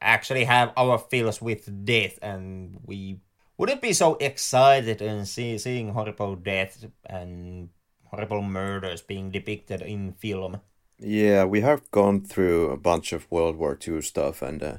actually 0.00 0.44
have 0.44 0.72
our 0.76 0.96
fills 0.96 1.42
with 1.42 1.84
death, 1.84 2.18
and 2.22 2.80
we 2.86 3.20
wouldn't 3.58 3.82
be 3.82 3.92
so 3.92 4.16
excited 4.16 5.02
in 5.02 5.26
see, 5.26 5.58
seeing 5.58 5.92
horrible 5.92 6.36
death 6.36 6.86
and 7.04 7.68
horrible 8.12 8.42
murders 8.42 9.00
being 9.00 9.30
depicted 9.30 9.80
in 9.80 10.12
film. 10.12 10.60
Yeah, 10.98 11.44
we 11.44 11.62
have 11.62 11.90
gone 11.90 12.20
through 12.20 12.70
a 12.70 12.76
bunch 12.76 13.12
of 13.12 13.30
World 13.30 13.56
War 13.56 13.76
II 13.86 14.02
stuff, 14.02 14.42
and 14.42 14.62
uh, 14.62 14.76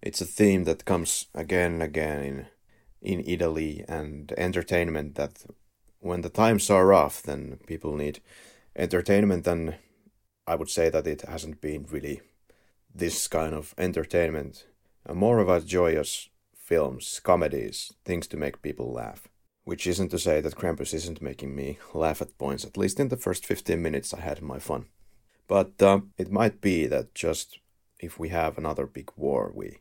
it's 0.00 0.20
a 0.20 0.24
theme 0.26 0.64
that 0.64 0.84
comes 0.84 1.26
again 1.34 1.72
and 1.74 1.82
again 1.82 2.22
in 2.22 2.46
in 3.00 3.22
Italy 3.26 3.84
and 3.88 4.32
entertainment. 4.38 5.14
That 5.16 5.44
when 6.00 6.22
the 6.22 6.30
times 6.30 6.70
are 6.70 6.86
rough, 6.86 7.22
then 7.22 7.58
people 7.66 7.96
need 7.96 8.20
entertainment, 8.76 9.46
and 9.46 9.74
I 10.46 10.54
would 10.54 10.70
say 10.70 10.88
that 10.88 11.06
it 11.06 11.22
hasn't 11.22 11.60
been 11.60 11.86
really 11.90 12.22
this 12.94 13.28
kind 13.28 13.54
of 13.54 13.74
entertainment, 13.76 14.66
more 15.12 15.38
of 15.40 15.48
a 15.48 15.60
joyous 15.60 16.30
films, 16.54 17.20
comedies, 17.22 17.92
things 18.04 18.26
to 18.28 18.36
make 18.36 18.62
people 18.62 18.92
laugh. 18.92 19.28
Which 19.68 19.86
isn't 19.86 20.08
to 20.12 20.18
say 20.18 20.40
that 20.40 20.56
Krampus 20.56 20.94
isn't 20.94 21.20
making 21.20 21.54
me 21.54 21.76
laugh 21.92 22.22
at 22.22 22.38
points, 22.38 22.64
at 22.64 22.78
least 22.78 22.98
in 22.98 23.08
the 23.08 23.18
first 23.18 23.44
15 23.44 23.82
minutes 23.82 24.14
I 24.14 24.20
had 24.20 24.40
my 24.40 24.58
fun. 24.58 24.86
But 25.46 25.72
uh, 25.82 26.00
it 26.16 26.32
might 26.32 26.62
be 26.62 26.86
that 26.86 27.14
just 27.14 27.58
if 28.00 28.18
we 28.18 28.30
have 28.30 28.56
another 28.56 28.86
big 28.86 29.10
war, 29.14 29.52
we 29.54 29.80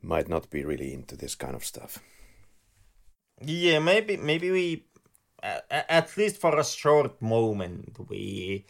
might 0.00 0.28
not 0.28 0.48
be 0.48 0.64
really 0.64 0.94
into 0.94 1.16
this 1.16 1.34
kind 1.34 1.56
of 1.56 1.64
stuff. 1.64 1.98
Yeah, 3.42 3.80
maybe 3.80 4.16
maybe 4.16 4.52
we, 4.52 4.84
uh, 5.42 5.58
at 5.70 6.16
least 6.16 6.40
for 6.40 6.56
a 6.56 6.64
short 6.64 7.20
moment, 7.20 7.96
we 8.08 8.64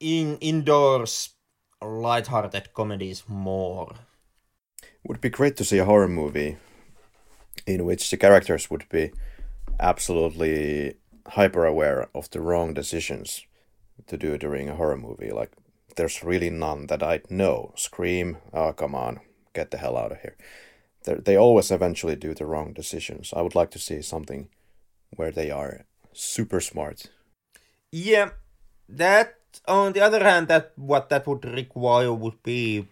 in 0.00 0.36
indoors 0.38 1.30
light-hearted 1.80 2.74
comedies 2.74 3.22
more. 3.28 3.94
Would 5.04 5.20
be 5.20 5.30
great 5.30 5.56
to 5.58 5.64
see 5.64 5.78
a 5.78 5.84
horror 5.84 6.08
movie 6.08 6.56
in 7.68 7.84
which 7.84 8.10
the 8.10 8.16
characters 8.16 8.68
would 8.68 8.88
be 8.88 9.12
absolutely 9.78 10.94
hyper 11.28 11.64
aware 11.64 12.08
of 12.14 12.30
the 12.30 12.40
wrong 12.40 12.74
decisions 12.74 13.46
to 14.06 14.16
do 14.16 14.38
during 14.38 14.68
a 14.68 14.76
horror 14.76 14.96
movie. 14.96 15.30
Like, 15.30 15.52
there's 15.96 16.22
really 16.22 16.50
none 16.50 16.86
that 16.86 17.02
I 17.02 17.22
know. 17.30 17.72
Scream, 17.76 18.38
oh, 18.52 18.72
come 18.72 18.94
on, 18.94 19.20
get 19.54 19.70
the 19.70 19.78
hell 19.78 19.96
out 19.96 20.12
of 20.12 20.20
here. 20.20 20.36
They're, 21.04 21.16
they 21.20 21.36
always 21.36 21.70
eventually 21.70 22.16
do 22.16 22.34
the 22.34 22.46
wrong 22.46 22.72
decisions. 22.72 23.32
I 23.34 23.42
would 23.42 23.54
like 23.54 23.70
to 23.72 23.78
see 23.78 24.02
something 24.02 24.48
where 25.16 25.30
they 25.30 25.50
are 25.50 25.84
super 26.12 26.60
smart. 26.60 27.10
Yeah, 27.92 28.30
that 28.88 29.34
on 29.66 29.92
the 29.92 30.00
other 30.00 30.22
hand, 30.22 30.48
that 30.48 30.72
what 30.76 31.08
that 31.08 31.26
would 31.26 31.44
require 31.44 32.12
would 32.12 32.42
be 32.42 32.86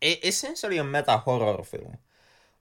essentially 0.00 0.78
a 0.78 0.84
meta 0.84 1.18
horror 1.18 1.62
film. 1.62 1.98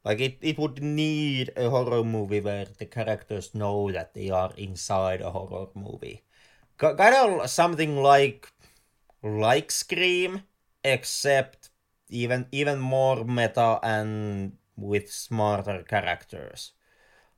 Like 0.03 0.19
it, 0.21 0.37
it 0.41 0.57
would 0.57 0.81
need 0.83 1.51
a 1.55 1.69
horror 1.69 2.03
movie 2.03 2.41
where 2.41 2.65
the 2.65 2.85
characters 2.85 3.55
know 3.55 3.91
that 3.91 4.13
they 4.13 4.29
are 4.29 4.53
inside 4.57 5.21
a 5.21 5.31
horror 5.31 5.67
movie. 5.75 6.23
Kind 6.77 6.99
of 7.15 7.49
something 7.49 7.97
like 8.01 8.51
like 9.23 9.71
Scream, 9.71 10.43
except 10.83 11.71
even 12.09 12.47
even 12.51 12.79
more 12.79 13.23
meta 13.25 13.79
and 13.83 14.57
with 14.77 15.11
smarter 15.11 15.83
characters. 15.83 16.73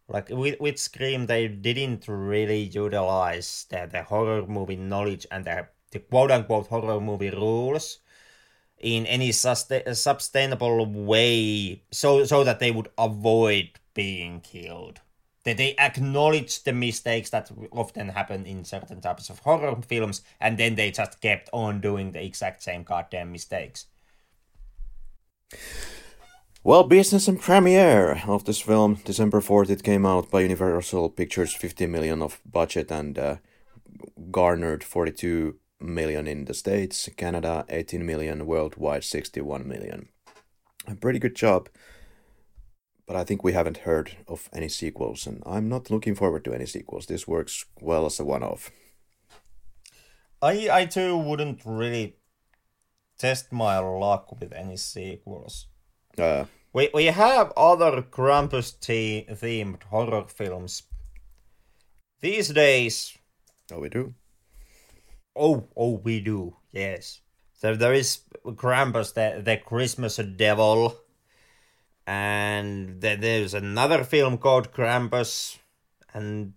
Like 0.07 0.29
with, 0.29 0.59
with 0.59 0.77
Scream, 0.79 1.25
they 1.25 1.47
didn't 1.47 2.07
really 2.07 2.63
utilize 2.63 3.65
the, 3.71 3.87
the 3.91 4.03
horror 4.03 4.45
movie 4.45 4.75
knowledge 4.75 5.25
and 5.31 5.45
the, 5.45 5.69
the 5.91 5.99
quote 5.99 6.29
unquote 6.31 6.67
horror 6.67 7.01
movie 7.01 7.31
rules 7.31 8.00
in 8.81 9.05
any 9.05 9.31
sustain- 9.31 9.95
sustainable 9.95 10.85
way 10.85 11.81
so 11.91 12.23
so 12.25 12.43
that 12.43 12.59
they 12.59 12.71
would 12.71 12.89
avoid 12.97 13.69
being 13.93 14.41
killed. 14.41 14.99
That 15.43 15.57
they 15.57 15.75
acknowledge 15.77 16.63
the 16.63 16.73
mistakes 16.73 17.31
that 17.31 17.51
often 17.71 18.09
happen 18.09 18.45
in 18.45 18.63
certain 18.63 19.01
types 19.01 19.29
of 19.29 19.39
horror 19.39 19.75
films 19.87 20.21
and 20.39 20.57
then 20.57 20.75
they 20.75 20.91
just 20.91 21.21
kept 21.21 21.49
on 21.51 21.81
doing 21.81 22.11
the 22.11 22.23
exact 22.23 22.61
same 22.61 22.83
goddamn 22.83 23.31
mistakes. 23.31 23.87
Well, 26.63 26.83
business 26.83 27.27
and 27.27 27.41
premiere 27.41 28.21
of 28.27 28.45
this 28.45 28.61
film, 28.61 28.99
December 29.03 29.41
4th, 29.41 29.71
it 29.71 29.81
came 29.81 30.05
out 30.05 30.29
by 30.29 30.41
Universal 30.41 31.09
Pictures, 31.09 31.55
50 31.55 31.87
million 31.87 32.21
of 32.21 32.39
budget 32.45 32.91
and 32.91 33.17
uh, 33.17 33.37
garnered 34.29 34.83
42 34.83 35.55
million 35.81 36.27
in 36.27 36.45
the 36.45 36.53
States, 36.53 37.09
Canada 37.17 37.65
18 37.69 38.05
million, 38.05 38.45
worldwide 38.45 39.03
61 39.03 39.67
million. 39.67 40.09
A 40.87 40.95
pretty 40.95 41.19
good 41.19 41.35
job, 41.35 41.69
but 43.05 43.15
I 43.15 43.23
think 43.23 43.43
we 43.43 43.53
haven't 43.53 43.79
heard 43.79 44.17
of 44.27 44.49
any 44.53 44.69
sequels, 44.69 45.27
and 45.27 45.43
I'm 45.45 45.67
not 45.67 45.89
looking 45.89 46.15
forward 46.15 46.45
to 46.45 46.53
any 46.53 46.65
sequels. 46.65 47.05
This 47.05 47.27
works 47.27 47.65
well 47.79 48.05
as 48.05 48.19
a 48.19 48.25
one 48.25 48.43
off. 48.43 48.71
I, 50.41 50.69
I 50.71 50.85
too 50.85 51.17
wouldn't 51.17 51.61
really 51.65 52.15
test 53.19 53.51
my 53.51 53.77
luck 53.77 54.39
with 54.39 54.51
any 54.53 54.77
sequels. 54.77 55.67
Uh, 56.17 56.45
we, 56.73 56.89
we 56.93 57.05
have 57.05 57.51
other 57.55 58.01
Krampus 58.01 58.73
themed 58.79 59.83
horror 59.83 60.25
films. 60.27 60.83
These 62.21 62.49
days. 62.49 63.17
Oh, 63.71 63.79
we 63.79 63.89
do? 63.89 64.15
Oh, 65.35 65.67
oh, 65.75 65.97
we 66.03 66.19
do. 66.19 66.57
Yes. 66.71 67.21
So 67.53 67.75
there 67.75 67.93
is 67.93 68.21
Krampus, 68.43 69.13
the 69.13 69.41
the 69.41 69.57
Christmas 69.57 70.17
devil, 70.17 70.97
and 72.07 72.99
there's 72.99 73.53
another 73.53 74.03
film 74.03 74.37
called 74.37 74.73
Krampus, 74.73 75.59
and 76.13 76.53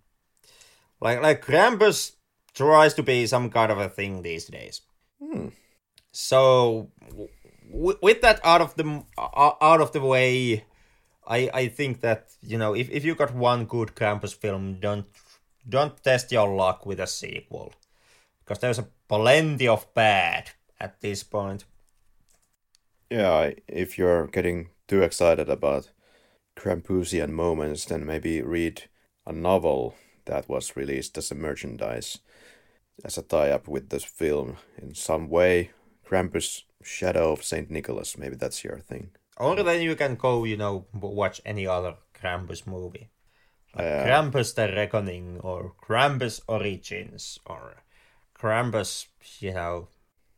like 1.01 1.20
like 1.20 1.44
Krampus 1.44 2.12
tries 2.55 2.94
to 2.94 3.02
be 3.02 3.26
some 3.26 3.51
kind 3.51 3.70
of 3.70 3.78
a 3.78 3.88
thing 3.88 4.22
these 4.22 4.46
days. 4.46 4.80
Hmm. 5.20 5.48
So 6.10 6.90
w- 7.10 7.98
with 8.01 8.22
that 8.22 8.40
out 8.42 8.62
of 8.62 8.74
the 8.76 9.05
uh, 9.18 9.52
out 9.60 9.80
of 9.80 9.92
the 9.92 10.01
way, 10.01 10.64
I 11.26 11.51
I 11.52 11.68
think 11.68 12.01
that 12.01 12.32
you 12.40 12.56
know 12.56 12.74
if 12.74 12.88
if 12.90 13.05
you 13.05 13.14
got 13.14 13.34
one 13.34 13.66
good 13.66 13.94
Krampus 13.94 14.34
film, 14.34 14.80
don't 14.80 15.06
don't 15.68 16.02
test 16.02 16.32
your 16.32 16.48
luck 16.55 16.86
with 16.86 16.98
a 16.98 17.06
sequel 17.06 17.74
because 18.44 18.60
there's 18.60 18.78
a 18.78 18.88
plenty 19.08 19.66
of 19.68 19.92
bad 19.94 20.50
at 20.78 21.00
this 21.00 21.22
point. 21.22 21.64
Yeah, 23.10 23.52
if 23.68 23.98
you're 23.98 24.26
getting 24.26 24.70
too 24.88 25.02
excited 25.02 25.48
about 25.48 25.90
Krampusian 26.56 27.30
moments, 27.30 27.84
then 27.84 28.04
maybe 28.06 28.42
read 28.42 28.84
a 29.26 29.32
novel 29.32 29.94
that 30.26 30.48
was 30.48 30.76
released 30.76 31.16
as 31.18 31.30
a 31.30 31.34
merchandise, 31.34 32.18
as 33.04 33.18
a 33.18 33.22
tie 33.22 33.50
up 33.50 33.68
with 33.68 33.90
this 33.90 34.04
film 34.04 34.56
in 34.78 34.94
some 34.94 35.28
way. 35.28 35.70
Krampus 36.06 36.62
Shadow 36.82 37.32
of 37.32 37.44
St. 37.44 37.70
Nicholas, 37.70 38.18
maybe 38.18 38.36
that's 38.36 38.62
your 38.62 38.78
thing. 38.78 39.10
Or 39.36 39.56
then 39.62 39.82
you 39.82 39.96
can 39.96 40.16
go, 40.16 40.44
you 40.44 40.56
know, 40.56 40.86
watch 40.92 41.40
any 41.44 41.66
other 41.66 41.96
Krampus 42.14 42.66
movie. 42.66 43.10
Like 43.74 43.86
uh, 43.86 44.04
Krampus 44.04 44.54
the 44.54 44.68
Reckoning, 44.68 45.40
or 45.40 45.74
Krampus 45.82 46.40
Origins, 46.46 47.40
or 47.46 47.84
Krampus, 48.39 49.06
you 49.40 49.52
know, 49.52 49.89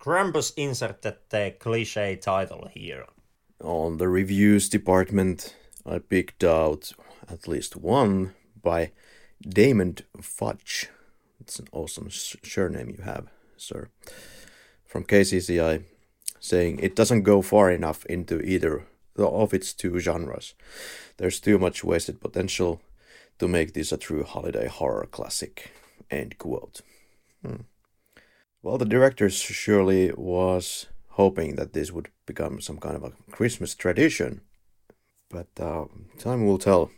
Krampus 0.01 0.53
inserted 0.57 1.17
the 1.31 1.55
cliche 1.59 2.17
title 2.17 2.69
here. 2.73 3.07
On 3.61 3.97
the 3.97 4.09
reviews 4.09 4.69
department, 4.69 5.55
I 5.85 5.99
picked 5.99 6.45
out 6.45 6.93
at 7.29 7.49
least 7.49 7.77
one 7.77 8.35
by 8.63 8.93
Damon 9.43 9.97
Fudge. 10.21 10.89
It's 11.41 11.59
an 11.59 11.69
awesome 11.73 12.11
surname 12.11 12.91
you 12.91 13.03
have, 13.05 13.27
sir. 13.57 13.89
From 14.85 15.05
KCCI, 15.05 15.85
saying 16.41 16.79
it 16.81 16.97
doesn't 16.97 17.23
go 17.23 17.43
far 17.43 17.71
enough 17.71 18.05
into 18.07 18.41
either 18.41 18.85
of 19.17 19.55
its 19.55 19.73
two 19.73 19.99
genres. 19.99 20.55
There's 21.17 21.41
too 21.41 21.59
much 21.59 21.83
wasted 21.83 22.21
potential 22.21 22.81
to 23.39 23.49
make 23.49 23.73
this 23.73 23.93
a 23.93 23.97
true 23.97 24.25
holiday 24.25 24.69
horror 24.69 25.07
classic. 25.11 25.73
End 26.11 26.39
quote. 26.39 26.81
Hmm. 27.45 27.63
Well, 28.67 28.79
the 28.79 28.85
director 28.85 29.31
surely 29.31 30.11
was 30.11 30.89
hoping 31.11 31.55
that 31.55 31.73
this 31.73 31.93
would 31.93 32.09
become 32.27 32.61
some 32.61 32.79
kind 32.79 32.97
of 32.97 33.05
a 33.05 33.13
Christmas 33.31 33.77
tradition, 33.77 34.41
but 35.31 35.47
uh, 35.61 35.85
time 36.19 36.45
will 36.45 36.59
tell. 36.59 36.91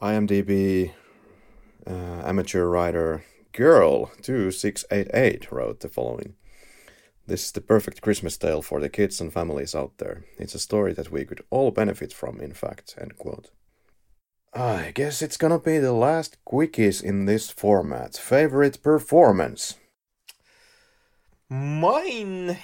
IMDb 0.00 0.92
uh, 1.86 2.22
amateur 2.24 2.64
writer 2.64 3.26
Girl2688 3.52 5.52
wrote 5.52 5.80
the 5.80 5.88
following. 5.90 6.34
This 7.26 7.44
is 7.44 7.52
the 7.52 7.60
perfect 7.60 8.00
Christmas 8.00 8.38
tale 8.38 8.62
for 8.62 8.80
the 8.80 8.88
kids 8.88 9.20
and 9.20 9.30
families 9.30 9.74
out 9.74 9.98
there. 9.98 10.24
It's 10.38 10.54
a 10.54 10.58
story 10.58 10.94
that 10.94 11.12
we 11.12 11.26
could 11.26 11.44
all 11.50 11.72
benefit 11.72 12.10
from, 12.10 12.40
in 12.40 12.54
fact. 12.54 12.94
End 12.98 13.18
quote. 13.18 13.50
I 14.54 14.92
guess 14.94 15.20
it's 15.20 15.36
gonna 15.36 15.58
be 15.58 15.76
the 15.76 15.92
last 15.92 16.38
quickies 16.50 17.02
in 17.02 17.26
this 17.26 17.50
format. 17.50 18.16
Favorite 18.16 18.82
performance? 18.82 19.74
Mine, 21.50 22.58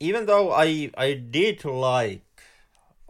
even 0.00 0.26
though 0.26 0.50
I 0.50 0.90
I 0.96 1.14
did 1.14 1.64
like 1.64 2.26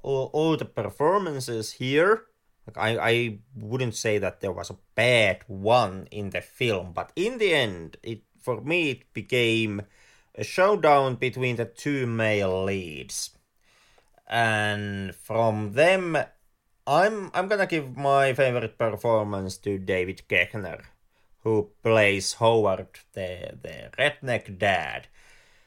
all, 0.02 0.30
all 0.34 0.56
the 0.56 0.66
performances 0.66 1.72
here, 1.72 2.26
like 2.66 2.76
I, 2.76 2.98
I 2.98 3.38
wouldn't 3.56 3.96
say 3.96 4.18
that 4.18 4.40
there 4.40 4.52
was 4.52 4.68
a 4.70 4.76
bad 4.94 5.40
one 5.46 6.08
in 6.10 6.30
the 6.30 6.42
film, 6.42 6.92
but 6.92 7.12
in 7.16 7.38
the 7.38 7.54
end, 7.54 7.96
it 8.02 8.22
for 8.42 8.60
me 8.60 8.90
it 8.90 9.12
became 9.14 9.82
a 10.34 10.44
showdown 10.44 11.16
between 11.16 11.56
the 11.56 11.64
two 11.64 12.06
male 12.06 12.64
leads. 12.64 13.30
And 14.26 15.14
from 15.14 15.72
them, 15.72 16.18
I'm 16.86 17.30
I'm 17.32 17.48
gonna 17.48 17.66
give 17.66 17.96
my 17.96 18.34
favorite 18.34 18.76
performance 18.76 19.56
to 19.58 19.78
David 19.78 20.22
Koechner, 20.28 20.82
who 21.42 21.70
plays 21.82 22.34
Howard, 22.34 22.88
the 23.12 23.58
the 23.62 23.90
redneck 23.98 24.58
dad. 24.58 25.08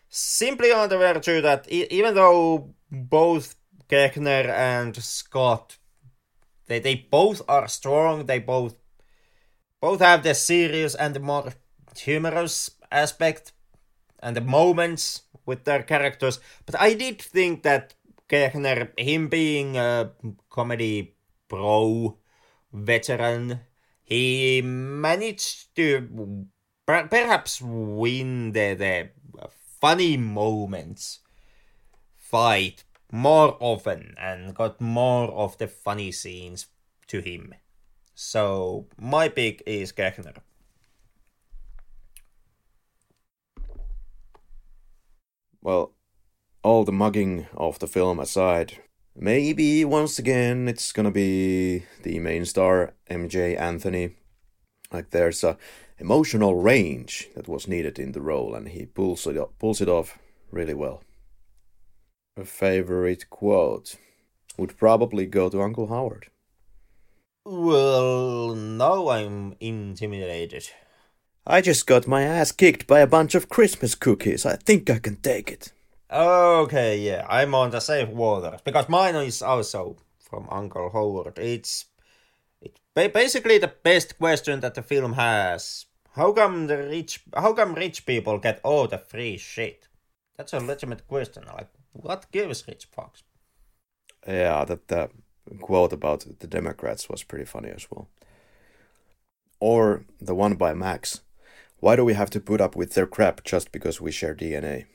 Simply 0.10 0.72
on 0.72 0.89
the 0.89 0.98
virtue 0.98 1.41
that 1.41 1.68
even 1.69 2.15
though 2.15 2.73
both 2.91 3.56
Koechner 3.89 4.48
and 4.49 4.95
Scott, 4.95 5.77
they 6.68 6.80
they 6.80 6.95
both 6.95 7.41
are 7.48 7.68
strong, 7.68 8.26
they 8.26 8.39
both 8.39 8.76
both 9.80 9.99
have 9.99 10.23
the 10.23 10.35
serious 10.35 10.95
and 10.95 11.15
the 11.15 11.19
more 11.19 11.53
humorous 11.95 12.72
aspect 12.91 13.52
and 14.19 14.35
the 14.35 14.41
moments 14.41 15.23
with 15.45 15.64
their 15.64 15.84
characters. 15.84 16.39
But 16.65 16.80
I 16.80 16.93
did 16.93 17.22
think 17.22 17.64
that 17.64 17.95
Koechner, 18.30 18.98
him 18.98 19.27
being 19.27 19.77
a 19.77 20.11
comedy 20.49 21.15
pro 21.49 22.18
veteran, 22.72 23.60
he 24.11 24.61
managed 24.61 25.73
to 25.77 26.45
perhaps 26.85 27.61
win 27.61 28.51
the, 28.51 28.75
the 28.75 29.09
funny 29.79 30.17
moments 30.17 31.19
fight 32.17 32.83
more 33.09 33.55
often 33.61 34.13
and 34.19 34.53
got 34.53 34.81
more 34.81 35.31
of 35.31 35.57
the 35.59 35.67
funny 35.69 36.11
scenes 36.11 36.67
to 37.07 37.21
him. 37.21 37.55
So 38.13 38.88
my 38.99 39.29
pick 39.29 39.63
is 39.65 39.93
Koechner. 39.93 40.35
well, 45.61 45.93
all 46.63 46.83
the 46.83 46.91
mugging 46.91 47.47
of 47.55 47.79
the 47.79 47.88
film 47.88 48.19
aside, 48.19 48.79
maybe 49.15 49.85
once 49.85 50.19
again 50.19 50.67
it's 50.67 50.91
gonna 50.91 51.11
be 51.11 51.83
the 52.03 52.19
main 52.19 52.45
star, 52.45 52.93
Emjay 53.09 53.59
Anthony. 53.59 54.15
Like 54.91 55.11
there's 55.11 55.43
a 55.43 55.57
emotional 55.99 56.55
range 56.55 57.29
that 57.35 57.47
was 57.47 57.67
needed 57.67 57.99
in 57.99 58.11
the 58.11 58.21
role, 58.21 58.55
and 58.55 58.69
he 58.69 58.85
pulls 58.85 59.27
it 59.27 59.38
off, 59.38 59.49
pulls 59.59 59.81
it 59.81 59.88
off 59.88 60.17
really 60.51 60.73
well. 60.73 61.03
A 62.38 62.45
favorite 62.45 63.29
quote 63.29 63.95
would 64.57 64.77
probably 64.77 65.25
go 65.25 65.49
to 65.49 65.61
Uncle 65.61 65.88
Howard. 65.88 66.27
Well, 67.45 68.55
now 68.55 69.09
I'm 69.09 69.55
intimidated. 69.59 70.69
I 71.45 71.61
just 71.61 71.88
got 71.88 72.07
my 72.07 72.21
ass 72.21 72.51
kicked 72.51 72.85
by 72.85 72.99
a 72.99 73.07
bunch 73.07 73.33
of 73.33 73.49
Christmas 73.49 73.95
cookies. 73.95 74.45
I 74.45 74.55
think 74.55 74.89
I 74.89 74.99
can 74.99 75.15
take 75.15 75.51
it. 75.51 75.71
Okay, 76.11 76.99
yeah, 76.99 77.25
I'm 77.29 77.55
on 77.55 77.71
the 77.71 77.79
safe 77.79 78.09
waters 78.09 78.59
because 78.65 78.89
mine 78.89 79.15
is 79.15 79.41
also 79.41 79.95
from 80.19 80.45
Uncle 80.51 80.89
Howard. 80.89 81.39
It's 81.39 81.85
it's 82.61 82.79
basically 82.93 83.59
the 83.59 83.73
best 83.83 84.17
question 84.17 84.59
that 84.59 84.73
the 84.73 84.81
film 84.83 85.13
has. 85.13 85.85
How 86.13 86.33
come 86.33 86.67
the 86.67 86.77
rich? 86.77 87.23
How 87.33 87.53
come 87.53 87.75
rich 87.75 88.05
people 88.05 88.39
get 88.39 88.59
all 88.63 88.88
the 88.88 88.97
free 88.97 89.38
shit? 89.38 89.88
That's 90.35 90.51
a 90.51 90.59
legitimate 90.59 91.07
question. 91.07 91.43
Like, 91.45 91.69
what 91.93 92.29
gives 92.31 92.67
rich 92.67 92.88
fucks? 92.91 93.23
Yeah, 94.27 94.65
that 94.65 94.91
uh, 94.91 95.07
quote 95.61 95.93
about 95.93 96.25
the 96.39 96.47
Democrats 96.47 97.07
was 97.07 97.23
pretty 97.23 97.45
funny 97.45 97.69
as 97.69 97.88
well. 97.89 98.09
Or 99.61 100.03
the 100.19 100.35
one 100.35 100.55
by 100.55 100.73
Max. 100.73 101.21
Why 101.79 101.95
do 101.95 102.03
we 102.03 102.15
have 102.15 102.29
to 102.31 102.41
put 102.41 102.59
up 102.59 102.75
with 102.75 102.95
their 102.95 103.07
crap 103.07 103.45
just 103.45 103.71
because 103.71 104.01
we 104.01 104.11
share 104.11 104.35
DNA? 104.35 104.88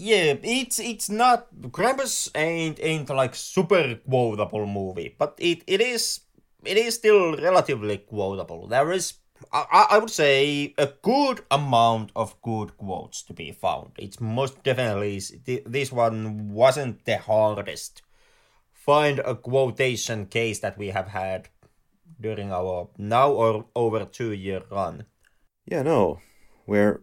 Yeah, 0.00 0.36
it's 0.42 0.78
it's 0.78 1.10
not 1.10 1.52
Krampus 1.60 2.30
ain't 2.34 2.80
ain't 2.80 3.10
like 3.10 3.34
super 3.34 3.96
quotable 3.96 4.64
movie, 4.64 5.14
but 5.18 5.34
it, 5.36 5.62
it 5.66 5.82
is 5.82 6.20
it 6.64 6.78
is 6.78 6.94
still 6.94 7.36
relatively 7.36 7.98
quotable. 7.98 8.66
There 8.66 8.92
is 8.92 9.18
I, 9.52 9.88
I 9.90 9.98
would 9.98 10.08
say 10.08 10.72
a 10.78 10.86
good 11.02 11.42
amount 11.50 12.12
of 12.16 12.40
good 12.40 12.78
quotes 12.78 13.22
to 13.24 13.34
be 13.34 13.52
found. 13.52 13.90
It's 13.98 14.22
most 14.22 14.62
definitely 14.62 15.20
this 15.66 15.92
one 15.92 16.48
wasn't 16.48 17.04
the 17.04 17.18
hardest. 17.18 18.00
Find 18.72 19.18
a 19.18 19.34
quotation 19.34 20.24
case 20.24 20.60
that 20.60 20.78
we 20.78 20.88
have 20.88 21.08
had 21.08 21.50
during 22.18 22.52
our 22.52 22.88
now 22.96 23.32
or 23.32 23.66
over 23.76 24.06
two 24.06 24.32
year 24.32 24.62
run. 24.70 25.04
Yeah, 25.66 25.82
no, 25.82 26.20
we're 26.66 27.02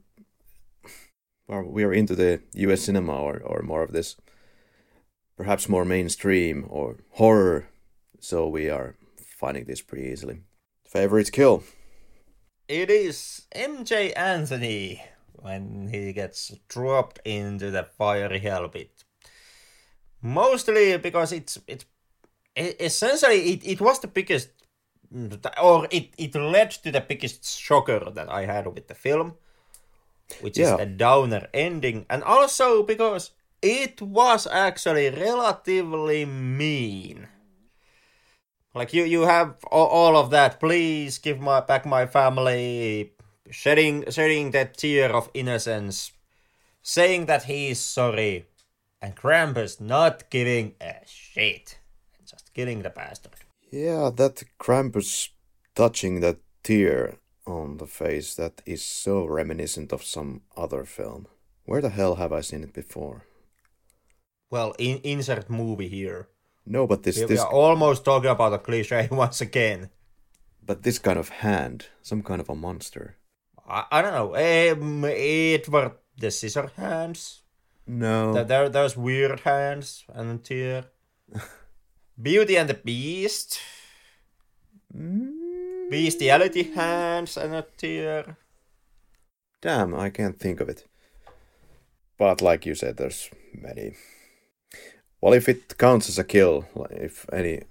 well, 1.48 1.64
we're 1.64 1.94
into 1.94 2.16
the 2.16 2.42
U.S. 2.54 2.82
cinema 2.82 3.14
or 3.14 3.40
or 3.40 3.62
more 3.62 3.84
of 3.84 3.92
this, 3.92 4.16
perhaps 5.36 5.70
more 5.70 5.86
mainstream 5.86 6.66
or 6.70 6.98
horror, 7.12 7.70
so 8.20 8.48
we 8.48 8.70
are 8.70 8.96
finding 9.40 9.66
this 9.66 9.82
pretty 9.82 10.08
easily. 10.10 10.42
Favorite 10.86 11.32
kill? 11.32 11.64
It 12.68 12.90
is 12.90 13.48
Emjay 13.56 14.18
Anthony 14.18 15.02
when 15.34 15.90
he 15.92 16.12
gets 16.14 16.54
dropped 16.68 17.20
into 17.24 17.72
the 17.72 17.84
fiery 17.84 18.40
hell 18.40 18.68
pit. 18.68 19.04
Mostly 20.22 20.98
because 20.98 21.32
it's 21.32 21.60
it's 21.68 21.86
essentially 22.58 23.54
it, 23.54 23.66
it 23.66 23.82
was 23.82 24.00
the 24.00 24.08
biggest 24.08 24.50
or 25.62 25.88
it, 25.92 26.10
it 26.18 26.36
led 26.36 26.72
to 26.72 26.92
the 26.92 27.02
biggest 27.02 27.46
shocker 27.60 28.12
that 28.12 28.30
I 28.30 28.46
had 28.46 28.68
with 28.68 28.88
the 28.88 28.96
film, 28.96 29.36
which 30.42 30.58
yeah. 30.58 30.76
is 30.76 30.82
a 30.82 30.86
downer 30.86 31.48
ending, 31.54 32.06
and 32.10 32.24
also 32.24 32.84
because 32.84 33.32
it 33.62 34.02
was 34.02 34.48
actually 34.48 35.10
relatively 35.10 36.26
mean. 36.26 37.28
Like 38.74 38.94
you, 38.94 39.04
you 39.04 39.22
have 39.22 39.56
all, 39.72 40.16
of 40.16 40.30
that. 40.30 40.60
Please 40.60 41.18
give 41.18 41.40
my 41.40 41.62
back 41.62 41.86
my 41.86 42.06
family. 42.06 43.14
Shedding, 43.50 44.04
shedding 44.12 44.52
that 44.52 44.78
tear 44.78 45.10
of 45.10 45.32
innocence, 45.34 46.12
saying 46.82 47.28
that 47.28 47.44
he 47.44 47.70
is 47.70 47.80
sorry, 47.80 48.46
and 49.02 49.16
Krampus 49.16 49.80
not 49.80 50.30
giving 50.30 50.76
a 50.82 50.96
shit, 51.06 51.80
and 52.18 52.28
just 52.28 52.54
killing 52.54 52.82
the 52.82 52.90
bastard. 52.90 53.32
Yeah, 53.72 54.12
that 54.16 54.44
Krampus 54.60 55.30
touching 55.76 56.20
that 56.20 56.40
tear 56.62 57.16
on 57.48 57.78
the 57.78 57.88
face 57.88 58.36
that 58.36 58.62
is 58.66 58.84
so 58.84 59.26
reminiscent 59.26 59.92
of 59.94 60.04
some 60.04 60.42
other 60.56 60.84
film. 60.84 61.28
Where 61.66 61.82
the 61.82 61.90
hell 61.90 62.16
have 62.16 62.32
I 62.34 62.42
seen 62.42 62.64
it 62.64 62.74
before? 62.74 63.26
Well, 64.50 64.74
in, 64.78 65.00
insert 65.04 65.50
movie 65.50 65.88
here. 65.90 66.30
No, 66.66 66.86
but 66.88 67.04
this 67.04 67.20
We, 67.20 67.26
we 67.26 67.38
are 67.38 67.52
almost 67.52 68.04
talking 68.06 68.30
about 68.30 68.54
a 68.54 68.60
cliche 68.60 69.08
once 69.12 69.42
again. 69.42 69.90
but 70.66 70.84
this 70.84 71.00
kind 71.00 71.18
of 71.20 71.30
hand, 71.30 71.88
some 72.02 72.22
kind 72.22 72.42
of 72.42 72.50
a 72.50 72.56
monster. 72.56 73.16
I, 73.68 73.86
I 73.92 74.02
don't 74.02 74.14
know. 74.14 74.36
Um, 74.36 75.06
it 75.06 75.68
were 75.70 75.94
the 76.18 76.30
scissor 76.32 76.70
hands. 76.76 77.44
No. 77.86 78.34
There, 78.34 78.44
there, 78.44 78.70
there's 78.70 78.98
weird 78.98 79.40
hands 79.42 80.04
and 80.14 80.44
tear. 80.44 80.86
Beauty 82.22 82.58
and 82.58 82.70
the 82.70 82.74
Beast. 82.74 83.60
Mm, 84.96 85.37
Bestiality 85.90 86.64
hands 86.64 87.38
and 87.38 87.56
a 87.56 87.66
tear. 87.78 88.38
Damn, 89.62 89.96
I 89.96 90.10
can't 90.10 90.40
think 90.40 90.60
of 90.60 90.70
it. 90.70 90.86
But 92.18 92.42
like 92.42 92.66
you 92.66 92.76
said, 92.76 92.98
there's 92.98 93.30
many. 93.54 93.96
Well, 95.22 95.34
if 95.34 95.48
it 95.48 95.78
counts 95.78 96.10
as 96.10 96.20
a 96.20 96.24
kill, 96.24 96.66
like 96.76 96.92
if 96.92 97.26
any 97.32 97.64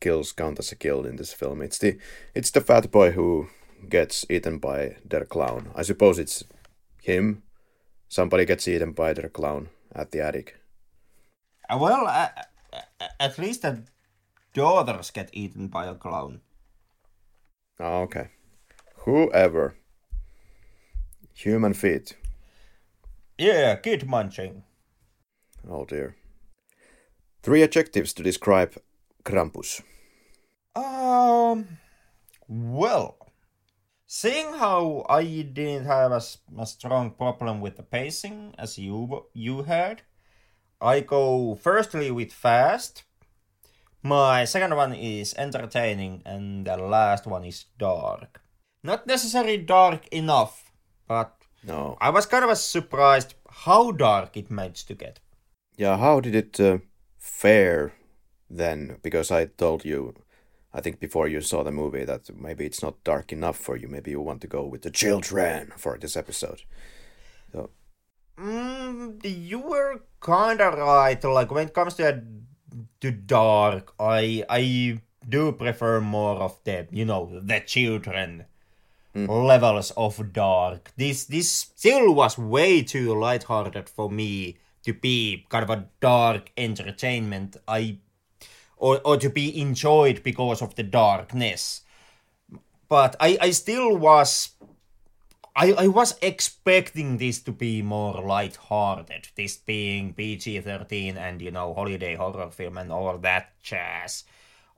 kills 0.00 0.32
count 0.32 0.58
as 0.58 0.72
a 0.72 0.76
kill 0.76 1.06
in 1.06 1.16
this 1.16 1.32
film, 1.32 1.62
it's 1.62 1.78
the 1.78 1.98
it's 2.34 2.50
the 2.50 2.60
fat 2.60 2.90
boy 2.90 3.12
who 3.12 3.48
gets 3.88 4.26
eaten 4.28 4.58
by 4.58 4.96
their 5.04 5.24
clown. 5.24 5.70
I 5.74 5.82
suppose 5.82 6.18
it's 6.18 6.44
him. 7.02 7.42
Somebody 8.08 8.44
gets 8.44 8.68
eaten 8.68 8.92
by 8.92 9.12
their 9.14 9.28
clown 9.28 9.68
at 9.94 10.10
the 10.10 10.20
attic. 10.20 10.56
Uh, 11.68 11.78
well, 11.80 12.06
uh, 12.06 12.28
uh, 12.72 13.08
at 13.18 13.38
least 13.38 13.62
the 13.62 13.82
daughters 14.54 15.10
get 15.10 15.30
eaten 15.32 15.68
by 15.68 15.86
a 15.86 15.94
clown. 15.94 16.40
Oh, 17.78 18.02
okay. 18.02 18.28
Whoever. 19.04 19.76
Human 21.34 21.74
feet. 21.74 22.16
Yeah, 23.38 23.76
kid 23.76 24.06
munching. 24.08 24.64
Oh 25.68 25.84
dear. 25.84 26.16
Three 27.42 27.62
adjectives 27.62 28.12
to 28.14 28.22
describe 28.22 28.76
Krampus. 29.24 29.82
Um, 30.74 31.66
well, 32.48 33.18
seeing 34.06 34.54
how 34.54 35.04
I 35.08 35.22
didn't 35.24 35.84
have 35.84 36.12
a 36.12 36.66
strong 36.66 37.10
problem 37.10 37.60
with 37.60 37.76
the 37.76 37.82
pacing 37.82 38.54
as 38.58 38.78
you 38.78 39.26
you 39.32 39.62
had, 39.62 40.02
I 40.80 41.00
go 41.00 41.54
firstly 41.54 42.10
with 42.10 42.32
fast. 42.32 43.04
My 44.02 44.44
second 44.44 44.76
one 44.76 44.94
is 44.94 45.34
entertaining, 45.34 46.22
and 46.24 46.66
the 46.66 46.76
last 46.76 47.26
one 47.26 47.44
is 47.44 47.64
dark. 47.78 48.40
Not 48.82 49.06
necessarily 49.06 49.58
dark 49.58 50.06
enough, 50.08 50.70
but 51.08 51.32
No. 51.66 51.96
I 52.00 52.10
was 52.10 52.26
kind 52.26 52.44
of 52.44 52.56
surprised 52.58 53.34
how 53.50 53.90
dark 53.90 54.36
it 54.36 54.50
managed 54.50 54.86
to 54.88 54.94
get. 54.94 55.18
Yeah, 55.76 55.96
how 55.98 56.20
did 56.20 56.34
it 56.34 56.60
uh, 56.60 56.78
fare 57.18 57.92
then? 58.48 58.98
Because 59.02 59.30
I 59.30 59.46
told 59.46 59.84
you, 59.84 60.14
I 60.72 60.80
think 60.80 61.00
before 61.00 61.26
you 61.26 61.40
saw 61.40 61.64
the 61.64 61.72
movie, 61.72 62.04
that 62.04 62.30
maybe 62.36 62.64
it's 62.66 62.82
not 62.82 63.02
dark 63.02 63.32
enough 63.32 63.56
for 63.56 63.76
you. 63.76 63.88
Maybe 63.88 64.10
you 64.12 64.20
want 64.20 64.40
to 64.42 64.46
go 64.46 64.64
with 64.64 64.82
the 64.82 64.90
children 64.90 65.72
for 65.76 65.98
this 65.98 66.16
episode. 66.16 66.62
So, 67.52 67.70
Mm, 68.38 69.20
you 69.24 69.58
were 69.58 70.02
kind 70.20 70.60
of 70.60 70.74
right. 70.78 71.22
Like 71.24 71.50
when 71.50 71.68
it 71.68 71.74
comes 71.74 71.94
to 71.94 72.08
a, 72.08 72.22
to 73.00 73.10
dark, 73.10 73.94
I 73.98 74.44
I 74.48 75.00
do 75.28 75.52
prefer 75.52 76.00
more 76.00 76.36
of 76.36 76.58
the 76.64 76.86
you 76.90 77.04
know 77.04 77.40
the 77.42 77.60
children 77.60 78.46
hmm. 79.14 79.26
levels 79.26 79.92
of 79.96 80.32
dark. 80.32 80.92
This 80.96 81.24
this 81.24 81.50
still 81.50 82.14
was 82.14 82.38
way 82.38 82.82
too 82.82 83.18
lighthearted 83.18 83.88
for 83.88 84.10
me 84.10 84.56
to 84.84 84.92
be 84.92 85.46
kind 85.48 85.64
of 85.64 85.70
a 85.70 85.86
dark 86.00 86.52
entertainment. 86.56 87.56
I 87.66 87.98
or 88.76 89.00
or 89.04 89.16
to 89.16 89.30
be 89.30 89.60
enjoyed 89.60 90.22
because 90.22 90.62
of 90.62 90.74
the 90.74 90.82
darkness. 90.82 91.82
But 92.88 93.16
I 93.20 93.38
I 93.40 93.50
still 93.50 93.96
was 93.96 94.50
I, 95.58 95.72
I 95.72 95.86
was 95.86 96.18
expecting 96.20 97.16
this 97.16 97.40
to 97.44 97.50
be 97.50 97.80
more 97.80 98.20
light-hearted, 98.20 99.28
this 99.36 99.56
being 99.56 100.12
PG-13 100.12 101.16
and, 101.16 101.40
you 101.40 101.50
know, 101.50 101.72
holiday 101.72 102.14
horror 102.14 102.50
film 102.50 102.76
and 102.76 102.92
all 102.92 103.16
that 103.18 103.58
jazz. 103.62 104.24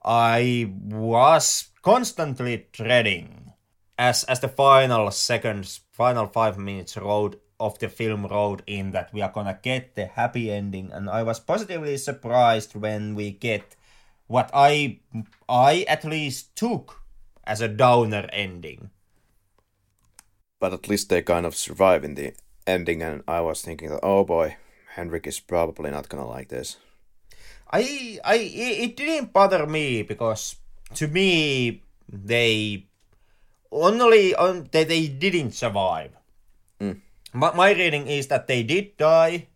I 0.05 0.73
was 0.85 1.71
constantly 1.83 2.69
dreading 2.71 3.55
as 3.99 4.23
as 4.25 4.39
the 4.39 4.49
final 4.49 5.11
seconds, 5.11 5.81
final 5.91 6.27
five 6.29 6.57
minutes 6.57 6.97
road 6.97 7.41
of 7.59 7.79
the 7.81 7.89
film 7.89 8.27
road 8.27 8.63
in 8.69 8.93
that 8.93 9.13
we 9.13 9.21
are 9.21 9.33
gonna 9.33 9.59
get 9.61 9.97
the 9.97 10.07
happy 10.07 10.53
ending, 10.53 10.93
and 10.93 11.11
I 11.11 11.25
was 11.25 11.41
positively 11.41 11.97
surprised 11.97 12.77
when 12.77 13.17
we 13.17 13.33
get 13.33 13.75
what 14.29 14.51
I 14.55 15.01
I 15.49 15.85
at 15.89 16.05
least 16.05 16.55
took 16.55 17.03
as 17.43 17.61
a 17.61 17.67
downer 17.67 18.29
ending. 18.33 18.91
But 20.61 20.73
at 20.73 20.89
least 20.89 21.09
they 21.09 21.23
kind 21.23 21.47
of 21.47 21.55
survive 21.55 22.05
in 22.05 22.15
the 22.15 22.35
ending, 22.67 23.03
and 23.03 23.23
I 23.29 23.41
was 23.41 23.63
thinking 23.63 23.91
that, 23.91 24.01
oh 24.03 24.25
boy, 24.25 24.57
Henrik 24.95 25.27
is 25.27 25.41
probably 25.41 25.91
not 25.91 26.09
gonna 26.09 26.27
like 26.27 26.49
this. 26.49 26.77
I 27.71 28.19
I 28.25 28.37
it 28.37 28.97
didn't 28.97 29.33
bother 29.33 29.67
me 29.67 30.03
because 30.03 30.57
to 30.95 31.07
me 31.07 31.83
they 32.09 32.87
only 33.71 34.35
on 34.35 34.69
they, 34.73 34.85
they 34.85 35.09
didn't 35.09 35.53
survive. 35.53 36.13
Mm. 36.81 37.01
My, 37.33 37.55
my 37.55 37.73
reading 37.73 38.07
is 38.07 38.29
that 38.29 38.47
they 38.47 38.63
did 38.63 38.97
die 38.97 39.49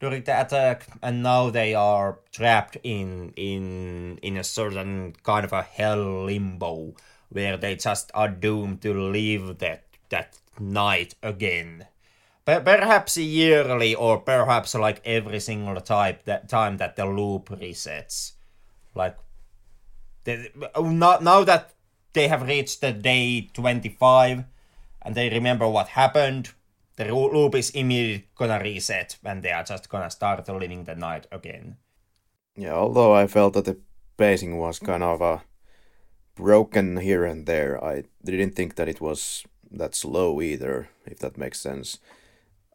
during 0.00 0.24
the 0.24 0.40
attack 0.40 0.86
and 1.02 1.22
now 1.22 1.50
they 1.50 1.74
are 1.74 2.18
trapped 2.32 2.76
in 2.82 3.32
in 3.36 4.18
in 4.22 4.36
a 4.36 4.44
certain 4.44 5.14
kind 5.22 5.44
of 5.44 5.52
a 5.52 5.62
hell 5.62 6.24
limbo 6.24 6.94
where 7.28 7.56
they 7.56 7.76
just 7.76 8.10
are 8.14 8.28
doomed 8.28 8.80
to 8.82 8.92
live 8.94 9.58
that 9.58 9.84
that 10.12 10.38
night 10.60 11.16
again. 11.22 11.88
Per- 12.44 12.60
perhaps 12.60 13.16
yearly 13.16 13.94
or 13.94 14.20
perhaps 14.20 14.74
like 14.74 15.00
every 15.04 15.40
single 15.40 15.80
type 15.80 16.24
that 16.24 16.48
time 16.48 16.76
that 16.76 16.96
the 16.96 17.06
loop 17.06 17.48
resets 17.48 18.32
like 18.94 19.16
the, 20.24 20.50
now, 20.80 21.18
now 21.20 21.44
that 21.44 21.72
they 22.12 22.28
have 22.28 22.42
reached 22.42 22.80
the 22.80 22.92
day 22.92 23.48
25 23.54 24.44
and 25.02 25.14
they 25.14 25.30
remember 25.30 25.68
what 25.68 25.88
happened 25.88 26.50
the 26.96 27.04
loop 27.14 27.54
is 27.54 27.70
immediately 27.70 28.26
gonna 28.34 28.60
reset 28.60 29.16
and 29.24 29.42
they 29.42 29.52
are 29.52 29.64
just 29.64 29.88
gonna 29.88 30.10
start 30.10 30.48
living 30.48 30.84
the 30.84 30.94
night 30.96 31.26
again 31.30 31.76
Yeah, 32.56 32.74
although 32.74 33.14
I 33.14 33.26
felt 33.28 33.54
that 33.54 33.64
the 33.64 33.78
pacing 34.16 34.58
was 34.58 34.78
kind 34.78 35.02
of 35.02 35.22
uh, 35.22 35.38
broken 36.34 36.98
here 36.98 37.24
and 37.24 37.46
there, 37.46 37.82
I 37.82 38.04
didn't 38.24 38.54
think 38.54 38.74
that 38.76 38.88
it 38.88 39.00
was 39.00 39.44
that 39.72 39.94
slow 39.94 40.40
either, 40.40 40.88
if 41.06 41.18
that 41.18 41.38
makes 41.38 41.60
sense. 41.60 41.98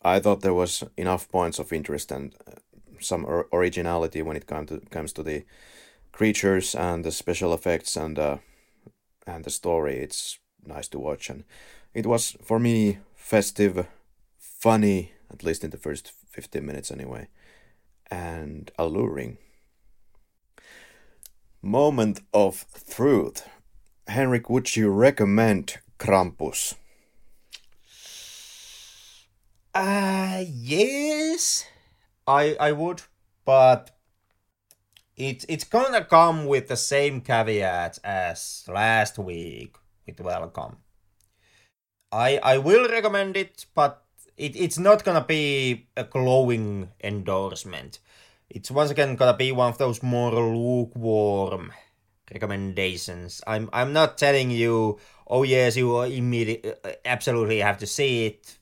I 0.02 0.20
thought 0.20 0.42
there 0.42 0.54
was 0.54 0.84
enough 0.96 1.30
points 1.30 1.60
of 1.60 1.74
interest 1.74 2.12
and 2.12 2.34
uh, 2.48 2.52
some 3.00 3.26
or- 3.26 3.48
originality 3.52 4.22
when 4.22 4.38
it 4.38 4.48
come 4.48 4.66
to, 4.68 4.80
comes 4.90 5.14
to 5.14 5.24
the 5.24 5.44
creatures 6.12 6.76
and 6.76 7.04
the 7.04 7.12
special 7.12 7.54
effects 7.54 7.96
and 7.96 8.18
uh, 8.18 8.38
and 9.26 9.44
the 9.44 9.50
story. 9.50 9.98
It's 9.98 10.40
nice 10.66 10.88
to 10.90 11.00
watch, 11.00 11.30
and 11.30 11.44
it 11.94 12.06
was 12.06 12.38
for 12.42 12.60
me 12.60 13.00
festive, 13.16 13.88
funny, 14.38 15.12
at 15.32 15.44
least 15.44 15.64
in 15.64 15.70
the 15.70 15.78
first 15.78 16.12
fifteen 16.30 16.66
minutes 16.66 16.92
anyway, 16.92 17.28
and 18.10 18.72
alluring. 18.78 19.38
Moment 21.62 22.22
of 22.34 22.66
truth. 22.90 23.48
Henrik, 24.08 24.50
would 24.50 24.76
you 24.76 24.90
recommend 24.90 25.80
Krampus? 26.00 26.76
Uh 29.78 30.44
yes 30.48 31.66
i 32.26 32.56
i 32.60 32.72
would 32.72 33.04
but 33.46 33.92
it 35.16 35.46
it's 35.48 35.64
gonna 35.66 36.04
come 36.04 36.48
with 36.48 36.68
the 36.68 36.76
same 36.76 37.22
caveat 37.22 38.00
as 38.04 38.64
last 38.68 39.20
week 39.20 39.76
with 40.08 40.20
welcome 40.20 40.78
i 42.12 42.40
i 42.42 42.58
will 42.58 42.90
recommend 42.90 43.38
it 43.38 43.68
but 43.76 44.04
it, 44.36 44.56
it's 44.56 44.80
not 44.80 45.04
gonna 45.04 45.24
be 45.24 45.88
a 45.96 46.04
glowing 46.04 46.90
endorsement 47.04 48.00
it's 48.50 48.72
once 48.72 48.90
again 48.90 49.16
gonna 49.16 49.38
be 49.38 49.52
one 49.52 49.70
of 49.70 49.78
those 49.78 50.02
more 50.02 50.32
lukewarm 50.32 51.72
recommendations. 52.34 53.42
I'm 53.48 53.70
I'm 53.74 53.94
not 53.94 54.18
telling 54.18 54.52
you, 54.52 55.00
oh 55.28 55.44
yes, 55.44 55.78
you 55.78 56.02
immediately 56.02 56.74
uh, 56.84 56.92
absolutely 57.06 57.60
have 57.60 57.78
to 57.80 57.88
see 57.88 58.28
it, 58.28 58.57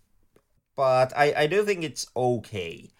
but 0.75 1.15
I 1.15 1.33
I 1.35 1.47
do 1.47 1.63
think 1.63 1.83
it's 1.83 2.07
okay. 2.15 2.91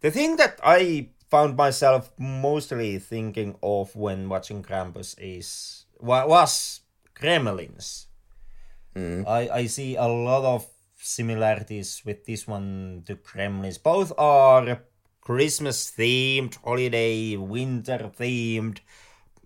The 0.00 0.10
thing 0.10 0.36
that 0.36 0.60
I 0.62 1.10
found 1.30 1.56
myself 1.56 2.12
mostly 2.18 2.98
thinking 2.98 3.56
of 3.62 3.94
when 3.96 4.28
watching 4.28 4.62
Krampus 4.62 5.14
is 5.18 5.86
was 6.00 6.80
Gremlins. 7.14 8.06
Mm. 8.94 9.26
I 9.26 9.48
I 9.50 9.66
see 9.66 9.96
a 9.96 10.06
lot 10.06 10.44
of 10.44 10.66
similarities 10.94 12.02
with 12.04 12.24
this 12.24 12.46
one 12.46 13.02
to 13.06 13.16
Gremlins. 13.16 13.82
Both 13.82 14.12
are 14.16 14.82
Christmas 15.20 15.90
themed, 15.90 16.56
holiday, 16.62 17.36
winter 17.36 18.12
themed, 18.12 18.78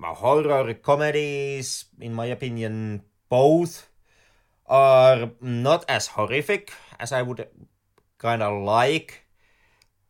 horror 0.00 0.74
comedies. 0.74 1.86
In 2.00 2.14
my 2.14 2.26
opinion, 2.26 3.02
both 3.28 3.88
are 4.66 5.30
not 5.40 5.84
as 5.88 6.08
horrific 6.08 6.72
as 7.00 7.12
I 7.12 7.22
would 7.22 7.46
kind 8.18 8.42
of 8.42 8.62
like. 8.62 9.24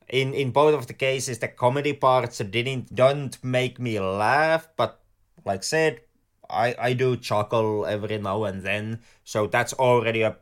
In 0.09 0.33
in 0.33 0.53
both 0.53 0.75
of 0.75 0.87
the 0.87 0.95
cases, 0.95 1.39
the 1.39 1.49
comedy 1.49 1.93
parts 1.93 2.39
didn't 2.39 2.95
don't 2.95 3.37
make 3.45 3.79
me 3.79 4.01
laugh, 4.01 4.69
but 4.77 5.01
like 5.45 5.63
said, 5.63 6.01
I 6.49 6.75
I 6.79 6.93
do 6.95 7.17
chuckle 7.17 7.85
every 7.85 8.17
now 8.17 8.45
and 8.45 8.63
then, 8.63 9.01
so 9.25 9.47
that's 9.47 9.75
already 9.75 10.23
a 10.23 10.37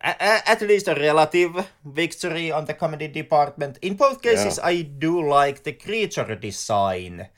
at 0.00 0.60
least 0.62 0.88
a 0.88 0.94
relative 0.94 1.68
victory 1.84 2.52
on 2.52 2.64
the 2.66 2.74
comedy 2.74 3.08
department. 3.08 3.78
In 3.82 3.94
both 3.94 4.22
cases, 4.22 4.58
yeah. 4.58 4.66
I 4.66 4.82
do 4.82 5.26
like 5.26 5.64
the 5.64 5.72
creature 5.72 6.34
design. 6.36 7.28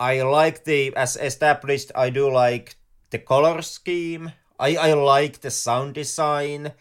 I 0.00 0.22
like 0.22 0.64
the, 0.64 0.94
as 0.96 1.16
established, 1.16 1.92
I 1.94 2.10
do 2.10 2.32
like 2.32 2.76
the 3.10 3.18
color 3.18 3.62
scheme. 3.62 4.32
I, 4.58 4.76
I 4.76 4.92
like 4.94 5.40
the 5.40 5.50
sound 5.50 5.94
design. 5.94 6.72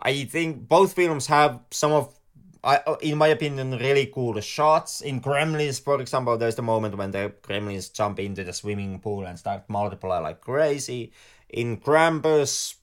I 0.00 0.24
think 0.24 0.68
both 0.68 0.94
films 0.94 1.26
have 1.26 1.60
some 1.70 1.92
of, 1.92 2.14
in 3.00 3.18
my 3.18 3.28
opinion, 3.28 3.72
really 3.72 4.06
cool 4.06 4.40
shots. 4.40 5.00
In 5.00 5.20
Gremlins, 5.20 5.82
for 5.82 6.00
example, 6.00 6.36
there's 6.36 6.56
the 6.56 6.62
moment 6.62 6.96
when 6.96 7.10
the 7.10 7.32
Gremlins 7.42 7.92
jump 7.92 8.20
into 8.20 8.44
the 8.44 8.52
swimming 8.52 9.00
pool 9.00 9.26
and 9.26 9.38
start 9.38 9.64
multiply 9.68 10.18
like 10.18 10.40
crazy. 10.40 11.12
In 11.48 11.78
Krampus, 11.78 12.74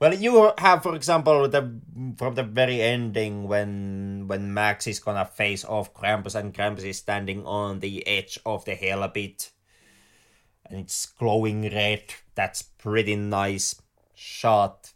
well, 0.00 0.14
you 0.14 0.52
have, 0.58 0.82
for 0.82 0.96
example, 0.96 1.48
the 1.48 1.78
from 2.18 2.34
the 2.34 2.42
very 2.42 2.82
ending 2.82 3.46
when 3.46 4.24
when 4.26 4.52
Max 4.52 4.88
is 4.88 4.98
gonna 4.98 5.24
face 5.24 5.64
off 5.64 5.94
Krampus 5.94 6.34
and 6.34 6.52
Krampus 6.52 6.82
is 6.82 6.98
standing 6.98 7.46
on 7.46 7.78
the 7.78 8.04
edge 8.04 8.36
of 8.44 8.64
the 8.64 8.74
hell 8.74 9.04
a 9.04 9.08
bit, 9.08 9.52
and 10.66 10.80
it's 10.80 11.06
glowing 11.06 11.70
red. 11.70 12.02
That's 12.34 12.62
pretty 12.62 13.14
nice 13.14 13.80
shot. 14.14 14.91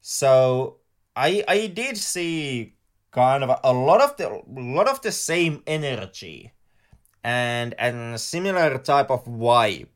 So 0.00 0.78
I 1.16 1.44
I 1.46 1.66
did 1.68 1.96
see 1.96 2.74
kind 3.10 3.44
of 3.44 3.50
a, 3.50 3.60
a 3.64 3.72
lot 3.72 4.00
of 4.00 4.16
the 4.16 4.42
lot 4.48 4.88
of 4.88 5.02
the 5.02 5.12
same 5.12 5.62
energy 5.66 6.52
and 7.24 7.74
and 7.78 8.20
similar 8.20 8.78
type 8.78 9.10
of 9.10 9.24
vibe 9.24 9.88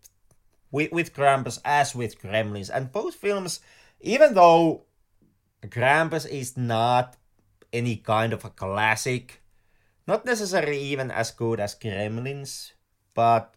with 0.70 0.92
with 0.92 1.14
Krampus 1.14 1.60
as 1.64 1.94
with 1.94 2.20
Gremlins, 2.20 2.70
and 2.72 2.92
both 2.92 3.14
films 3.14 3.60
even 4.00 4.34
though 4.34 4.84
Krampus 5.62 6.28
is 6.28 6.56
not 6.56 7.16
any 7.72 7.96
kind 7.96 8.32
of 8.32 8.44
a 8.44 8.50
classic, 8.50 9.42
not 10.06 10.24
necessarily 10.26 10.78
even 10.78 11.10
as 11.10 11.30
good 11.30 11.58
as 11.58 11.74
Gremlins, 11.74 12.72
but 13.14 13.54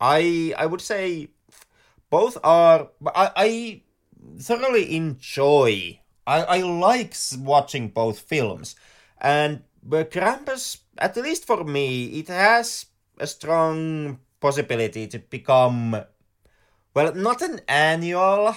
I 0.00 0.52
I 0.58 0.66
would 0.66 0.82
say 0.82 1.28
both 2.10 2.36
are. 2.44 2.90
I, 3.14 3.30
I 3.36 3.48
thoroughly 4.38 4.96
enjoy. 4.96 6.00
I 6.26 6.42
I 6.42 6.58
like 6.62 7.14
watching 7.38 7.88
both 7.88 8.18
films, 8.20 8.76
and 9.20 9.62
but 9.82 10.10
Krampus, 10.10 10.78
at 10.98 11.16
least 11.16 11.44
for 11.46 11.64
me, 11.64 12.06
it 12.18 12.28
has 12.28 12.86
a 13.18 13.26
strong 13.26 14.18
possibility 14.40 15.06
to 15.08 15.18
become 15.18 16.04
well, 16.94 17.14
not 17.14 17.42
an 17.42 17.60
annual 17.68 18.54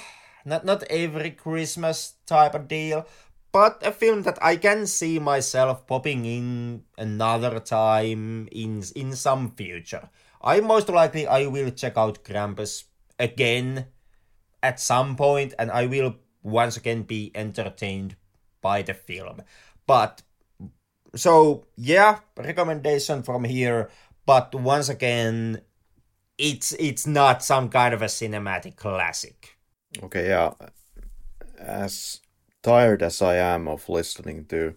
not 0.48 0.64
not 0.64 0.84
every 0.90 1.32
Christmas 1.32 2.16
type 2.26 2.56
of 2.56 2.68
deal, 2.68 3.06
but 3.52 3.84
a 3.86 3.92
film 3.92 4.24
that 4.24 4.40
I 4.42 4.56
can 4.56 4.88
see 4.88 5.20
myself 5.20 5.86
popping 5.86 6.26
in 6.26 6.84
another 6.98 7.60
time 7.60 8.48
in 8.52 8.82
in 8.96 9.14
some 9.14 9.52
future. 9.52 10.10
I 10.42 10.62
most 10.62 10.88
likely 10.88 11.28
I 11.28 11.48
will 11.48 11.72
check 11.72 11.98
out 11.98 12.24
Krampus 12.24 12.86
again 13.20 13.92
at 14.62 14.80
some 14.80 15.16
point, 15.16 15.54
and 15.60 15.72
I 15.72 15.86
will 15.86 16.16
once 16.44 16.78
again 16.78 17.04
be 17.04 17.32
entertained 17.36 18.16
by 18.62 18.82
the 18.82 18.94
film. 18.94 19.42
But 19.86 20.22
so 21.16 21.68
yeah, 21.76 22.20
recommendation 22.38 23.24
from 23.24 23.44
here. 23.44 23.90
But 24.26 24.54
once 24.54 24.90
again, 24.90 25.62
it's 26.38 26.74
it's 26.74 27.08
not 27.08 27.44
some 27.44 27.70
kind 27.70 27.94
of 27.94 28.02
a 28.02 28.06
cinematic 28.06 28.76
classic. 28.76 29.58
Okay, 30.04 30.28
yeah. 30.30 30.54
As 31.60 32.22
tired 32.62 33.02
as 33.02 33.22
I 33.22 33.36
am 33.36 33.68
of 33.68 33.90
listening 33.90 34.46
to 34.46 34.76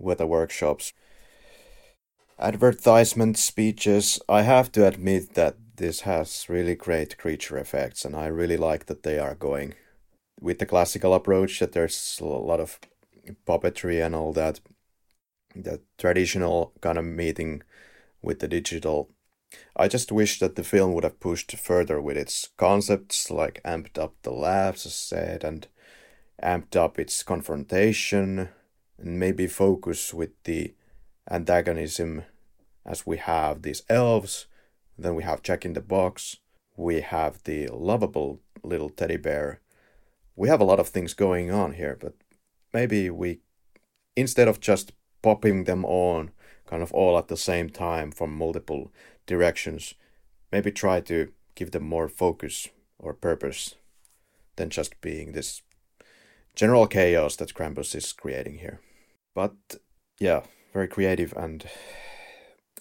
Weta 0.00 0.28
Workshop's, 0.28 0.92
advertisement 2.38 3.36
speeches, 3.38 4.20
I 4.28 4.42
have 4.42 4.70
to 4.72 4.86
admit 4.86 5.34
that 5.34 5.56
this 5.78 6.00
has 6.02 6.48
really 6.48 6.74
great 6.74 7.18
creature 7.18 7.58
effects, 7.58 8.04
and 8.04 8.14
I 8.14 8.26
really 8.26 8.56
like 8.56 8.86
that 8.86 9.02
they 9.02 9.18
are 9.18 9.34
going 9.34 9.74
with 10.40 10.58
the 10.58 10.66
classical 10.66 11.14
approach, 11.14 11.58
that 11.58 11.72
there's 11.72 12.18
a 12.20 12.24
lot 12.24 12.60
of 12.60 12.78
puppetry 13.46 14.04
and 14.04 14.14
all 14.14 14.32
that, 14.34 14.60
that 15.56 15.80
traditional 15.96 16.72
kind 16.80 16.98
of 16.98 17.04
meeting 17.04 17.62
with 18.22 18.40
the 18.40 18.48
digital. 18.48 19.10
I 19.74 19.88
just 19.88 20.12
wish 20.12 20.38
that 20.40 20.56
the 20.56 20.64
film 20.64 20.92
would 20.92 21.04
have 21.04 21.20
pushed 21.20 21.56
further 21.56 22.00
with 22.00 22.16
its 22.16 22.50
concepts, 22.56 23.30
like 23.30 23.62
amped 23.64 23.98
up 23.98 24.14
the 24.22 24.30
laughs, 24.32 24.86
as 24.86 24.94
said, 24.94 25.42
and 25.42 25.66
amped 26.42 26.76
up 26.76 26.98
its 26.98 27.22
confrontation, 27.22 28.50
and 28.98 29.18
maybe 29.18 29.46
focus 29.46 30.12
with 30.12 30.30
the 30.44 30.74
antagonism 31.30 32.24
as 32.84 33.06
we 33.06 33.16
have 33.16 33.62
these 33.62 33.82
elves, 33.88 34.46
then 34.98 35.14
we 35.14 35.22
have 35.22 35.42
Jack 35.42 35.64
in 35.64 35.74
the 35.74 35.80
Box, 35.80 36.36
we 36.76 37.00
have 37.00 37.42
the 37.44 37.68
lovable 37.68 38.40
little 38.62 38.90
teddy 38.90 39.16
bear. 39.16 39.60
We 40.36 40.48
have 40.48 40.60
a 40.60 40.64
lot 40.64 40.80
of 40.80 40.88
things 40.88 41.14
going 41.14 41.50
on 41.50 41.72
here, 41.72 41.96
but 42.00 42.14
maybe 42.72 43.10
we, 43.10 43.40
instead 44.16 44.48
of 44.48 44.60
just 44.60 44.92
popping 45.22 45.64
them 45.64 45.84
on 45.84 46.30
kind 46.66 46.82
of 46.82 46.92
all 46.92 47.18
at 47.18 47.28
the 47.28 47.36
same 47.36 47.70
time 47.70 48.12
from 48.12 48.36
multiple 48.36 48.92
directions, 49.26 49.94
maybe 50.52 50.70
try 50.70 51.00
to 51.00 51.32
give 51.54 51.72
them 51.72 51.84
more 51.84 52.08
focus 52.08 52.68
or 52.98 53.12
purpose 53.14 53.74
than 54.56 54.70
just 54.70 55.00
being 55.00 55.32
this 55.32 55.62
general 56.54 56.86
chaos 56.86 57.36
that 57.36 57.54
Krampus 57.54 57.94
is 57.94 58.12
creating 58.12 58.58
here. 58.58 58.80
But 59.34 59.54
yeah, 60.20 60.42
very 60.72 60.88
creative, 60.88 61.32
and 61.36 61.64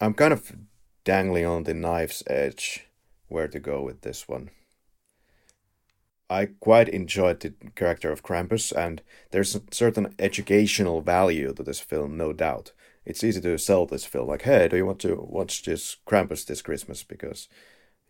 I'm 0.01 0.13
kind 0.13 0.33
of 0.33 0.51
dangling 1.07 1.45
on 1.45 1.63
the 1.63 1.73
knife's 1.73 2.21
edge 2.27 2.87
where 3.27 3.47
to 3.47 3.59
go 3.59 3.81
with 3.81 4.01
this 4.01 4.27
one. 4.27 4.49
I 6.29 6.47
quite 6.59 6.89
enjoyed 6.89 7.39
the 7.39 7.53
character 7.75 8.11
of 8.11 8.23
Krampus, 8.23 8.71
and 8.71 9.01
there's 9.31 9.55
a 9.55 9.61
certain 9.71 10.13
educational 10.19 11.01
value 11.01 11.53
to 11.53 11.63
this 11.63 11.79
film, 11.79 12.17
no 12.17 12.33
doubt 12.33 12.73
it's 13.07 13.23
easy 13.23 13.39
to 13.39 13.57
sell 13.57 13.85
this 13.85 14.03
film 14.03 14.27
like, 14.27 14.41
hey, 14.41 14.67
do 14.67 14.75
you 14.75 14.85
want 14.85 14.99
to 14.99 15.15
watch 15.15 15.63
this 15.63 15.95
Krampus 16.05 16.45
this 16.45 16.61
Christmas? 16.61 17.03
Because 17.03 17.47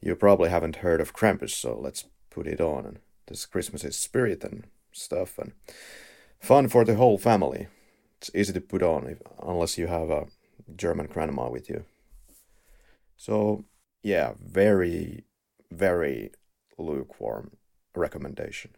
you 0.01 0.15
probably 0.15 0.49
haven't 0.49 0.77
heard 0.77 0.99
of 0.99 1.13
Krampus, 1.13 1.51
so 1.51 1.77
let's 1.79 2.05
put 2.31 2.47
it 2.47 2.59
on. 2.59 2.83
And 2.83 2.99
this 3.27 3.45
Christmas 3.45 3.83
is 3.83 3.95
spirit 3.95 4.43
and 4.43 4.63
stuff, 4.91 5.37
and 5.37 5.51
fun 6.39 6.67
for 6.67 6.83
the 6.83 6.95
whole 6.95 7.19
family. 7.19 7.67
It's 8.17 8.31
easy 8.33 8.53
to 8.53 8.61
put 8.61 8.81
on 8.81 9.05
if, 9.05 9.21
unless 9.43 9.77
you 9.77 9.85
have 9.85 10.09
a 10.09 10.25
German 10.75 11.05
grandma 11.05 11.47
with 11.47 11.69
you. 11.69 11.85
So 13.17 13.65
yeah, 14.03 14.33
very, 14.39 15.25
very 15.71 16.31
lukewarm 16.77 17.57
recommendation. 17.95 18.71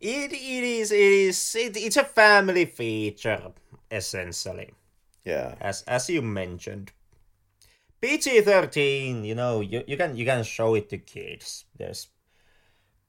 It, 0.00 0.32
it 0.32 0.64
is 0.64 0.92
it 0.92 0.98
is 0.98 1.54
it, 1.54 1.76
it's 1.76 1.96
a 1.96 2.04
family 2.04 2.64
feature 2.64 3.52
essentially. 3.90 4.72
Yeah. 5.24 5.54
As 5.60 5.82
as 5.82 6.10
you 6.10 6.22
mentioned. 6.22 6.92
PG 8.00 8.40
thirteen, 8.42 9.24
you 9.24 9.34
know, 9.34 9.60
you, 9.60 9.84
you 9.86 9.96
can 9.96 10.16
you 10.16 10.24
can 10.24 10.42
show 10.42 10.74
it 10.74 10.88
to 10.88 10.98
kids. 10.98 11.66
There's 11.76 12.08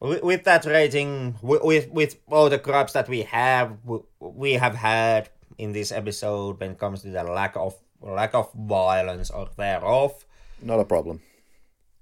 with, 0.02 0.22
with 0.22 0.44
that 0.44 0.66
rating, 0.66 1.36
with 1.42 1.90
with 1.90 2.18
all 2.30 2.50
the 2.50 2.60
crops 2.60 2.94
that 2.94 3.08
we 3.08 3.22
have, 3.22 3.78
we 4.20 4.54
have 4.54 4.76
had 4.76 5.30
in 5.58 5.72
this 5.72 5.92
episode 5.92 6.60
when 6.60 6.72
it 6.72 6.78
comes 6.78 7.04
to 7.04 7.10
the 7.10 7.24
lack 7.24 7.56
of 7.56 7.76
lack 8.02 8.34
of 8.34 8.52
violence 8.54 9.30
or 9.32 9.50
thereof. 9.58 10.26
Not 10.62 10.80
a 10.80 10.86
problem. 10.86 11.22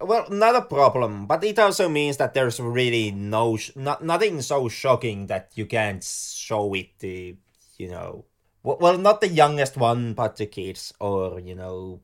well, 0.02 0.30
not 0.30 0.56
a 0.56 0.62
problem, 0.62 1.28
but 1.28 1.44
it 1.44 1.60
also 1.60 1.90
means 1.90 2.18
that 2.18 2.34
there's 2.34 2.60
really 2.60 3.12
no, 3.12 3.58
sh- 3.58 3.72
not, 3.76 4.04
nothing 4.04 4.42
so 4.42 4.70
shocking 4.70 5.28
that 5.28 5.52
you 5.56 5.66
can't 5.66 6.04
show 6.04 6.74
it 6.74 6.98
to, 7.00 7.36
you 7.78 7.90
know, 7.90 8.26
well, 8.64 8.78
well, 8.80 8.98
not 8.98 9.20
the 9.22 9.28
youngest 9.28 9.76
one, 9.78 10.14
but 10.14 10.36
the 10.38 10.46
kids, 10.46 10.94
or, 11.00 11.40
you 11.40 11.56
know, 11.56 12.00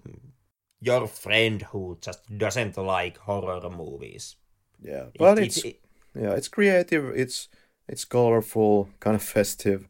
your 0.81 1.07
friend 1.07 1.61
who 1.71 1.97
just 2.01 2.19
doesn't 2.37 2.77
like 2.77 3.17
horror 3.17 3.69
movies. 3.69 4.35
Yeah, 4.81 5.05
but 5.17 5.39
It- 5.39 5.45
it's 5.45 5.57
it- 5.57 5.65
it- 5.65 5.81
yeah, 6.15 6.33
it's 6.35 6.47
creative. 6.49 7.15
It's 7.15 7.47
it's 7.87 8.05
colorful, 8.05 8.89
kind 8.99 9.15
of 9.15 9.21
festive, 9.23 9.87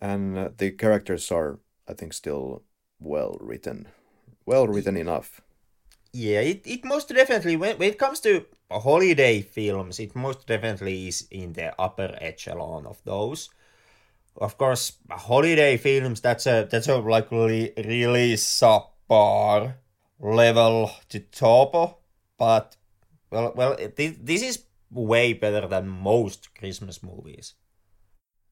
and 0.00 0.36
uh, 0.38 0.48
the 0.56 0.70
characters 0.72 1.30
are, 1.30 1.58
I 1.88 1.94
think, 1.94 2.12
still 2.12 2.62
well 3.02 3.36
written, 3.40 3.88
well 4.46 4.66
written 4.66 4.96
enough. 4.96 5.40
Yeah, 6.12 6.40
it, 6.40 6.62
it 6.66 6.84
most 6.84 7.08
definitely 7.08 7.56
when, 7.56 7.78
when 7.78 7.90
it 7.90 7.98
comes 7.98 8.20
to 8.20 8.46
holiday 8.70 9.40
films, 9.42 9.98
it 9.98 10.14
most 10.14 10.46
definitely 10.46 11.08
is 11.08 11.26
in 11.30 11.54
the 11.54 11.74
upper 11.80 12.16
echelon 12.20 12.86
of 12.86 13.02
those. 13.04 13.50
Of 14.36 14.56
course, 14.56 14.92
holiday 15.10 15.76
films 15.76 16.20
that's 16.20 16.46
a 16.46 16.66
that's 16.70 16.88
a 16.88 16.96
like 16.96 17.30
really 17.30 18.34
subpar 18.34 19.74
level 20.20 20.90
to 21.10 21.20
top, 21.20 22.02
but 22.38 22.76
well 23.30 23.52
well 23.54 23.76
this, 23.96 24.16
this 24.20 24.42
is 24.42 24.64
way 24.90 25.32
better 25.32 25.66
than 25.68 25.88
most 25.88 26.54
Christmas 26.54 27.02
movies. 27.02 27.54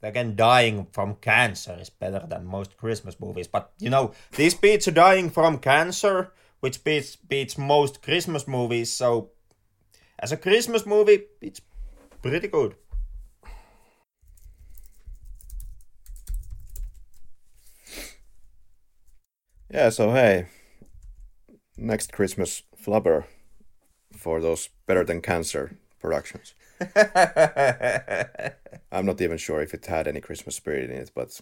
Again, 0.03 0.35
dying 0.35 0.87
from 0.93 1.17
cancer 1.17 1.77
is 1.79 1.91
better 1.91 2.25
than 2.27 2.47
most 2.47 2.77
Christmas 2.77 3.21
movies, 3.21 3.47
but 3.47 3.73
you 3.79 3.91
know 3.91 4.13
this 4.33 4.55
beats 4.55 4.87
dying 4.87 5.31
from 5.31 5.59
cancer 5.59 6.33
which 6.61 6.85
beats 6.85 7.17
beats 7.17 7.59
most 7.59 8.03
Christmas 8.03 8.47
movies. 8.47 8.93
So, 8.93 9.31
as 10.19 10.33
a 10.33 10.37
Christmas 10.37 10.87
movie, 10.87 11.25
it's 11.41 11.61
pretty 12.23 12.49
good. 12.49 12.75
Yeah, 19.73 19.91
so 19.91 20.13
hey, 20.13 20.47
next 21.77 22.13
Christmas 22.13 22.63
flubber 22.77 23.25
for 24.13 24.41
those 24.41 24.69
better 24.87 25.05
than 25.05 25.21
cancer 25.21 25.79
productions. 26.01 26.55
I'm 28.93 29.07
not 29.07 29.21
even 29.21 29.39
sure 29.39 29.61
if 29.61 29.75
it 29.75 29.87
had 29.87 30.09
any 30.09 30.21
Christmas 30.21 30.57
spirit 30.57 30.91
in 30.91 30.97
it, 30.97 31.11
but 31.15 31.41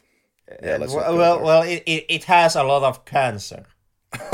yeah, 0.63 0.77
let's 0.79 0.93
well, 0.95 1.17
well, 1.17 1.41
well 1.43 1.63
it, 1.63 1.83
it, 1.87 2.05
it 2.09 2.25
has 2.25 2.57
a 2.57 2.65
lot 2.65 2.83
of 2.83 3.05
cancer. 3.05 3.65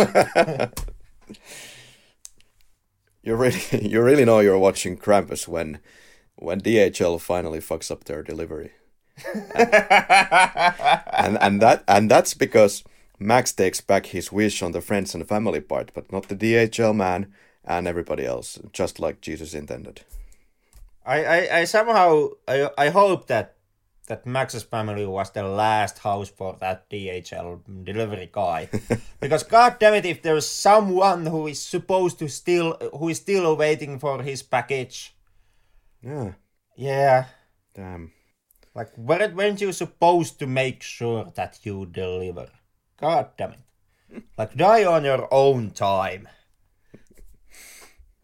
you 3.22 3.34
really 3.34 3.60
you 3.72 4.02
really 4.02 4.24
know 4.24 4.40
you're 4.40 4.58
watching 4.58 4.96
Krampus 4.96 5.46
when 5.46 5.80
when 6.36 6.60
DHL 6.60 7.20
finally 7.20 7.60
fucks 7.60 7.90
up 7.90 8.04
their 8.04 8.22
delivery. 8.22 8.72
and 9.54 11.38
and 11.40 11.60
that 11.62 11.84
and 11.86 12.10
that's 12.10 12.34
because 12.34 12.82
Max 13.18 13.52
takes 13.52 13.80
back 13.80 14.06
his 14.06 14.32
wish 14.32 14.62
on 14.62 14.72
the 14.72 14.80
friends 14.80 15.14
and 15.14 15.26
family 15.28 15.60
part, 15.60 15.92
but 15.94 16.12
not 16.12 16.28
the 16.28 16.36
DHL 16.36 16.94
man 16.94 17.32
and 17.64 17.86
everybody 17.88 18.24
else, 18.26 18.58
just 18.72 19.00
like 19.00 19.20
Jesus 19.20 19.54
intended. 19.54 20.02
I, 21.06 21.24
I, 21.24 21.58
I 21.60 21.64
somehow 21.64 22.28
I, 22.48 22.70
I 22.78 22.88
hope 22.90 23.26
that 23.26 23.56
that 24.06 24.26
Max's 24.26 24.62
family 24.62 25.06
was 25.06 25.30
the 25.30 25.42
last 25.42 25.98
house 25.98 26.28
for 26.28 26.56
that 26.60 26.90
DHL 26.90 27.60
delivery 27.84 28.28
guy, 28.30 28.68
because 29.20 29.42
god 29.42 29.78
damn 29.78 29.94
it, 29.94 30.04
if 30.04 30.22
there's 30.22 30.46
someone 30.48 31.26
who 31.26 31.46
is 31.46 31.60
supposed 31.60 32.18
to 32.18 32.28
still 32.28 32.76
who 32.98 33.08
is 33.08 33.18
still 33.18 33.56
waiting 33.56 33.98
for 33.98 34.22
his 34.22 34.42
package, 34.42 35.14
Yeah, 36.02 36.32
yeah, 36.76 37.26
damn. 37.74 38.12
like 38.74 38.96
weren't 38.98 39.34
weren't 39.36 39.60
you 39.60 39.72
supposed 39.72 40.38
to 40.38 40.46
make 40.46 40.82
sure 40.82 41.32
that 41.34 41.60
you 41.64 41.86
deliver? 41.86 42.48
God 42.98 43.28
damn 43.36 43.52
it, 43.52 44.22
like 44.38 44.54
die 44.56 44.84
on 44.84 45.04
your 45.04 45.28
own 45.32 45.70
time. 45.70 46.28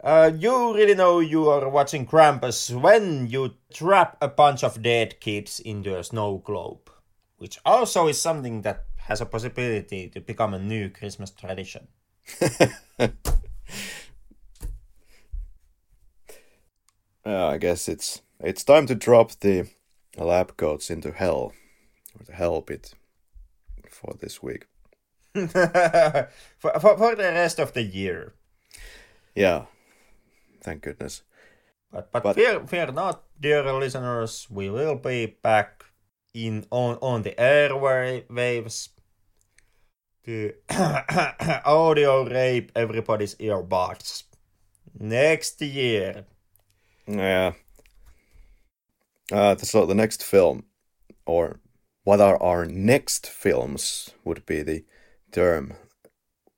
Uh, 0.03 0.31
you 0.35 0.73
really 0.73 0.95
know 0.95 1.19
you 1.19 1.47
are 1.47 1.69
watching 1.69 2.07
Krampus 2.07 2.73
when 2.73 3.27
you 3.27 3.53
trap 3.71 4.17
a 4.19 4.27
bunch 4.27 4.63
of 4.63 4.81
dead 4.81 5.19
kids 5.19 5.59
into 5.59 5.97
a 5.97 6.03
snow 6.03 6.41
globe, 6.43 6.89
which 7.37 7.59
also 7.65 8.07
is 8.07 8.19
something 8.19 8.63
that 8.63 8.85
has 8.97 9.21
a 9.21 9.25
possibility 9.25 10.09
to 10.09 10.19
become 10.19 10.55
a 10.55 10.59
new 10.59 10.89
Christmas 10.89 11.29
tradition. 11.29 11.87
Uh, 17.23 17.49
I 17.49 17.57
guess 17.59 17.87
it's 17.87 18.21
it's 18.39 18.63
time 18.63 18.87
to 18.87 18.95
drop 18.95 19.31
the 19.41 19.67
lab 20.17 20.57
coats 20.57 20.89
into 20.89 21.11
hell, 21.11 21.53
or 22.17 22.25
the 22.25 22.33
hell 22.33 22.61
pit, 22.63 22.95
for 23.89 24.15
this 24.19 24.41
week. 24.41 24.65
for, 25.35 26.29
for, 26.57 26.97
for 26.97 27.15
the 27.15 27.23
rest 27.23 27.59
of 27.59 27.73
the 27.73 27.83
year. 27.83 28.33
Yeah, 29.35 29.65
thank 30.61 30.81
goodness. 30.83 31.23
But, 31.91 32.11
but, 32.11 32.23
But- 32.23 32.35
fear, 32.35 32.65
fear 32.67 32.91
not, 32.91 33.23
dear 33.39 33.63
listeners, 33.73 34.47
we 34.49 34.69
will 34.69 34.95
be 34.95 35.25
back 35.25 35.83
in 36.33 36.65
on, 36.71 36.97
on 37.01 37.23
the 37.23 37.33
airwaves 37.37 38.89
to 40.23 40.53
audio 41.65 42.23
rape 42.25 42.71
everybody's 42.75 43.35
earbuds 43.35 44.23
next 44.97 45.61
year. 45.61 46.25
Yeah. 47.07 47.53
Uh, 49.31 49.55
so 49.55 49.85
the 49.85 49.95
next 49.95 50.23
film, 50.23 50.63
or 51.25 51.59
what 52.03 52.19
are 52.21 52.41
our 52.41 52.65
next 52.65 53.27
films, 53.27 54.11
would 54.23 54.45
be 54.45 54.61
the 54.61 54.85
term. 55.31 55.73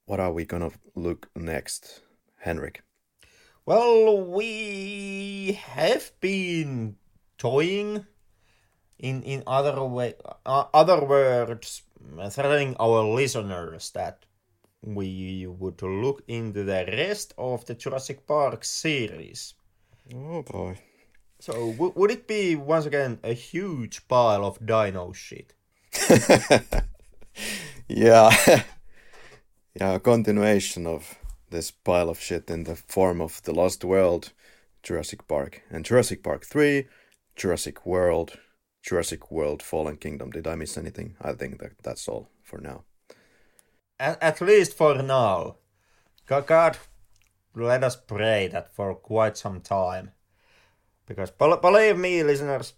What 0.05 0.19
are 0.19 0.33
we 0.33 0.45
gonna 0.45 0.71
look 0.95 1.29
next, 1.35 2.01
Henrik? 2.39 2.81
Well, 3.65 4.19
we 4.21 5.57
have 5.71 6.11
been 6.19 6.97
toying 7.37 8.05
in 8.99 9.23
in 9.23 9.43
other 9.47 9.83
way, 9.85 10.15
uh, 10.45 10.65
other 10.73 10.99
words, 11.05 11.83
telling 12.31 12.75
our 12.77 13.03
listeners 13.03 13.91
that 13.91 14.25
we 14.83 15.47
would 15.47 15.81
look 15.81 16.23
into 16.27 16.65
the 16.65 16.83
rest 16.91 17.33
of 17.37 17.63
the 17.65 17.75
Jurassic 17.75 18.27
Park 18.27 18.65
series. 18.65 19.53
Oh 20.13 20.43
boy. 20.43 20.77
So 21.39 21.71
w- 21.71 21.93
would 21.95 22.11
it 22.11 22.27
be 22.27 22.57
once 22.57 22.85
again 22.85 23.19
a 23.23 23.31
huge 23.31 24.07
pile 24.09 24.43
of 24.45 24.59
dino 24.65 25.13
shit? 25.13 25.53
yeah. 27.87 28.29
yeah, 29.79 29.93
a 29.95 29.99
continuation 29.99 30.85
of 30.85 31.15
this 31.53 31.71
pile 31.71 32.09
of 32.09 32.19
shit 32.19 32.49
in 32.49 32.63
the 32.63 32.75
form 32.75 33.21
of 33.21 33.41
The 33.43 33.53
Lost 33.53 33.85
World, 33.85 34.33
Jurassic 34.81 35.27
Park, 35.27 35.61
and 35.69 35.85
Jurassic 35.85 36.23
Park 36.23 36.45
3, 36.45 36.87
Jurassic 37.35 37.85
World, 37.85 38.39
Jurassic 38.81 39.31
World 39.31 39.61
Fallen 39.61 39.97
Kingdom. 39.97 40.31
Did 40.31 40.47
I 40.47 40.55
miss 40.55 40.77
anything? 40.77 41.15
I 41.21 41.33
think 41.33 41.59
that 41.59 41.73
that's 41.83 42.07
all 42.07 42.27
for 42.41 42.59
now. 42.59 42.83
At, 43.99 44.21
at 44.21 44.41
least 44.41 44.73
for 44.75 44.95
now. 45.01 45.57
Go- 46.25 46.41
God, 46.41 46.77
let 47.55 47.83
us 47.83 47.95
pray 47.95 48.47
that 48.47 48.73
for 48.73 48.95
quite 48.95 49.37
some 49.37 49.61
time. 49.61 50.11
Because 51.05 51.29
bel- 51.29 51.57
believe 51.57 51.97
me, 51.97 52.23
listeners, 52.23 52.73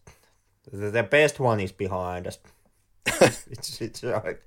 the, 0.71 1.03
best 1.03 1.39
one 1.39 1.61
is 1.61 1.71
behind 1.71 2.27
us. 2.27 2.39
it's 3.05 3.79
it's 3.81 4.03
like 4.03 4.41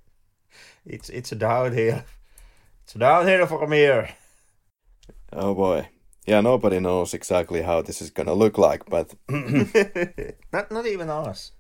it's 0.84 1.09
it's 1.09 1.30
downhill. 1.30 2.02
It's 2.89 2.94
downhill 2.94 3.47
from 3.47 3.73
here. 3.73 4.09
Oh 5.31 5.55
boy. 5.55 5.90
Yeah, 6.27 6.40
nobody 6.40 6.81
knows 6.81 7.12
exactly 7.12 7.60
how 7.60 7.82
this 7.82 8.01
is 8.01 8.09
gonna 8.09 8.32
look 8.32 8.56
like, 8.56 8.86
but 8.86 9.15
not 10.51 10.70
not 10.70 10.86
even 10.86 11.10
us. 11.10 11.52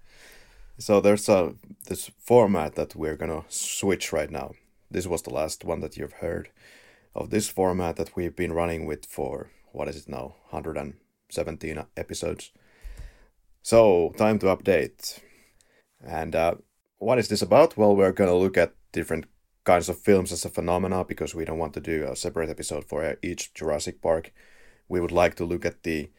so 0.78 1.02
there's 1.02 1.28
a 1.28 1.52
this 1.86 2.10
format 2.18 2.76
that 2.76 2.96
we're 2.96 3.18
gonna 3.18 3.44
switch 3.48 4.10
right 4.10 4.30
now. 4.30 4.52
This 4.90 5.06
was 5.06 5.20
the 5.20 5.34
last 5.34 5.66
one 5.66 5.80
that 5.80 5.98
you've 5.98 6.24
heard 6.24 6.48
of 7.14 7.28
this 7.28 7.46
format 7.46 7.96
that 7.96 8.16
we've 8.16 8.34
been 8.34 8.54
running 8.54 8.86
with 8.86 9.04
for 9.04 9.50
what 9.72 9.88
is 9.88 9.96
it 9.96 10.08
now? 10.08 10.36
117 10.48 11.84
episodes. 11.94 12.52
So 13.62 14.14
time 14.16 14.38
to 14.38 14.46
update. 14.46 15.20
And 16.02 16.34
uh, 16.34 16.54
what 16.96 17.18
is 17.18 17.28
this 17.28 17.42
about? 17.42 17.76
Well, 17.76 17.94
we're 17.94 18.12
gonna 18.12 18.34
look 18.34 18.56
at 18.56 18.72
different 18.92 19.26
kinds 19.68 19.90
of 19.90 19.98
films 19.98 20.32
as 20.32 20.44
a 20.46 20.48
phenomena 20.48 21.04
because 21.04 21.34
we 21.34 21.44
don't 21.44 21.58
want 21.58 21.74
to 21.74 21.80
do 21.80 22.06
a 22.06 22.16
separate 22.16 22.48
episode 22.48 22.84
for 22.86 23.18
each 23.22 23.52
Jurassic 23.52 24.00
Park. 24.00 24.32
We 24.88 25.00
would 25.00 25.12
like 25.12 25.34
to 25.36 25.44
look 25.44 25.66
at 25.66 25.82
the 25.82 26.10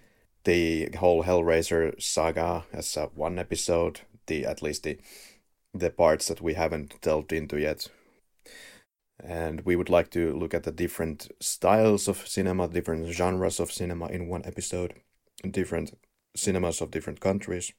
the 0.44 0.90
whole 1.00 1.24
Hellraiser 1.24 2.00
saga 2.02 2.66
as 2.72 2.98
a 2.98 3.08
one 3.16 3.40
episode, 3.40 4.02
the 4.28 4.46
at 4.46 4.62
least 4.62 4.84
the 4.84 5.00
the 5.74 5.90
parts 5.90 6.28
that 6.28 6.42
we 6.42 6.54
haven't 6.54 7.02
delved 7.02 7.34
into 7.34 7.58
yet. 7.60 7.90
and 9.24 9.62
we 9.66 9.76
would 9.76 9.90
like 9.90 10.10
to 10.12 10.34
look 10.42 10.54
at 10.54 10.64
the 10.64 10.72
different 10.72 11.28
styles 11.42 12.08
of 12.08 12.28
cinema, 12.28 12.68
different 12.68 13.08
genres 13.14 13.60
of 13.60 13.72
cinema 13.72 14.08
in 14.08 14.30
one 14.30 14.46
episode, 14.46 14.94
different 15.52 15.98
cinemas 16.36 16.82
of 16.82 16.92
different 16.92 17.20
countries. 17.20 17.74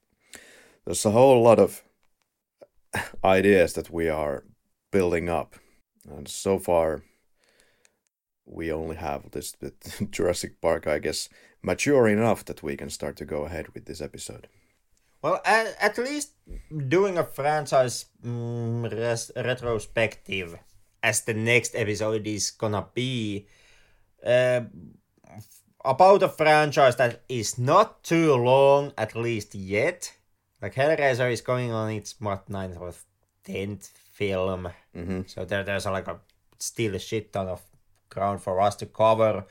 There's 0.85 1.07
a 1.07 1.11
whole 1.11 1.43
lot 1.43 1.59
of 1.59 1.83
ideas 3.25 3.73
that 3.75 3.91
we 3.91 4.09
are 4.09 4.45
building 4.91 5.29
up, 5.29 5.57
and 6.09 6.29
so 6.29 6.59
far 6.59 7.03
we 8.47 8.73
only 8.73 8.97
have 8.97 9.31
this 9.31 9.55
bit, 9.55 9.97
Jurassic 10.11 10.61
Park, 10.61 10.87
I 10.87 10.99
guess, 10.99 11.29
mature 11.63 12.09
enough 12.09 12.45
that 12.47 12.63
we 12.63 12.77
can 12.77 12.91
start 12.91 13.17
to 13.19 13.25
go 13.25 13.45
ahead 13.45 13.69
with 13.75 13.85
this 13.87 14.01
episode. 14.01 14.49
Well, 15.23 15.41
at, 15.45 15.77
at 15.81 15.99
least 15.99 16.33
doing 16.89 17.19
a 17.19 17.25
franchise 17.25 18.07
mm, 18.25 18.91
res- 18.91 19.31
retrospective 19.37 20.59
as 21.03 21.23
the 21.23 21.35
next 21.35 21.75
episode 21.75 22.27
is 22.27 22.51
gonna 22.51 22.87
be 22.95 23.47
uh, 24.25 24.63
about 25.85 26.23
a 26.23 26.29
franchise 26.29 26.97
that 26.97 27.23
is 27.29 27.59
not 27.59 28.03
too 28.03 28.35
long, 28.35 28.93
at 28.97 29.15
least 29.15 29.55
yet. 29.55 30.13
Like 30.61 30.75
Hellraiser 30.75 31.31
is 31.33 31.41
going 31.41 31.71
on 31.71 31.91
its 31.91 32.15
what 32.19 32.49
ninth 32.49 32.77
or 32.79 32.93
tenth 33.45 33.89
film, 34.13 34.69
mm-hmm. 34.97 35.23
so 35.27 35.45
there, 35.45 35.65
there's 35.65 35.87
like 35.87 36.09
a 36.09 36.21
still 36.59 36.95
a 36.95 36.99
shit 36.99 37.33
ton 37.33 37.49
of 37.49 37.63
ground 38.09 38.43
for 38.43 38.61
us 38.61 38.77
to 38.77 38.87
cover. 38.87 39.45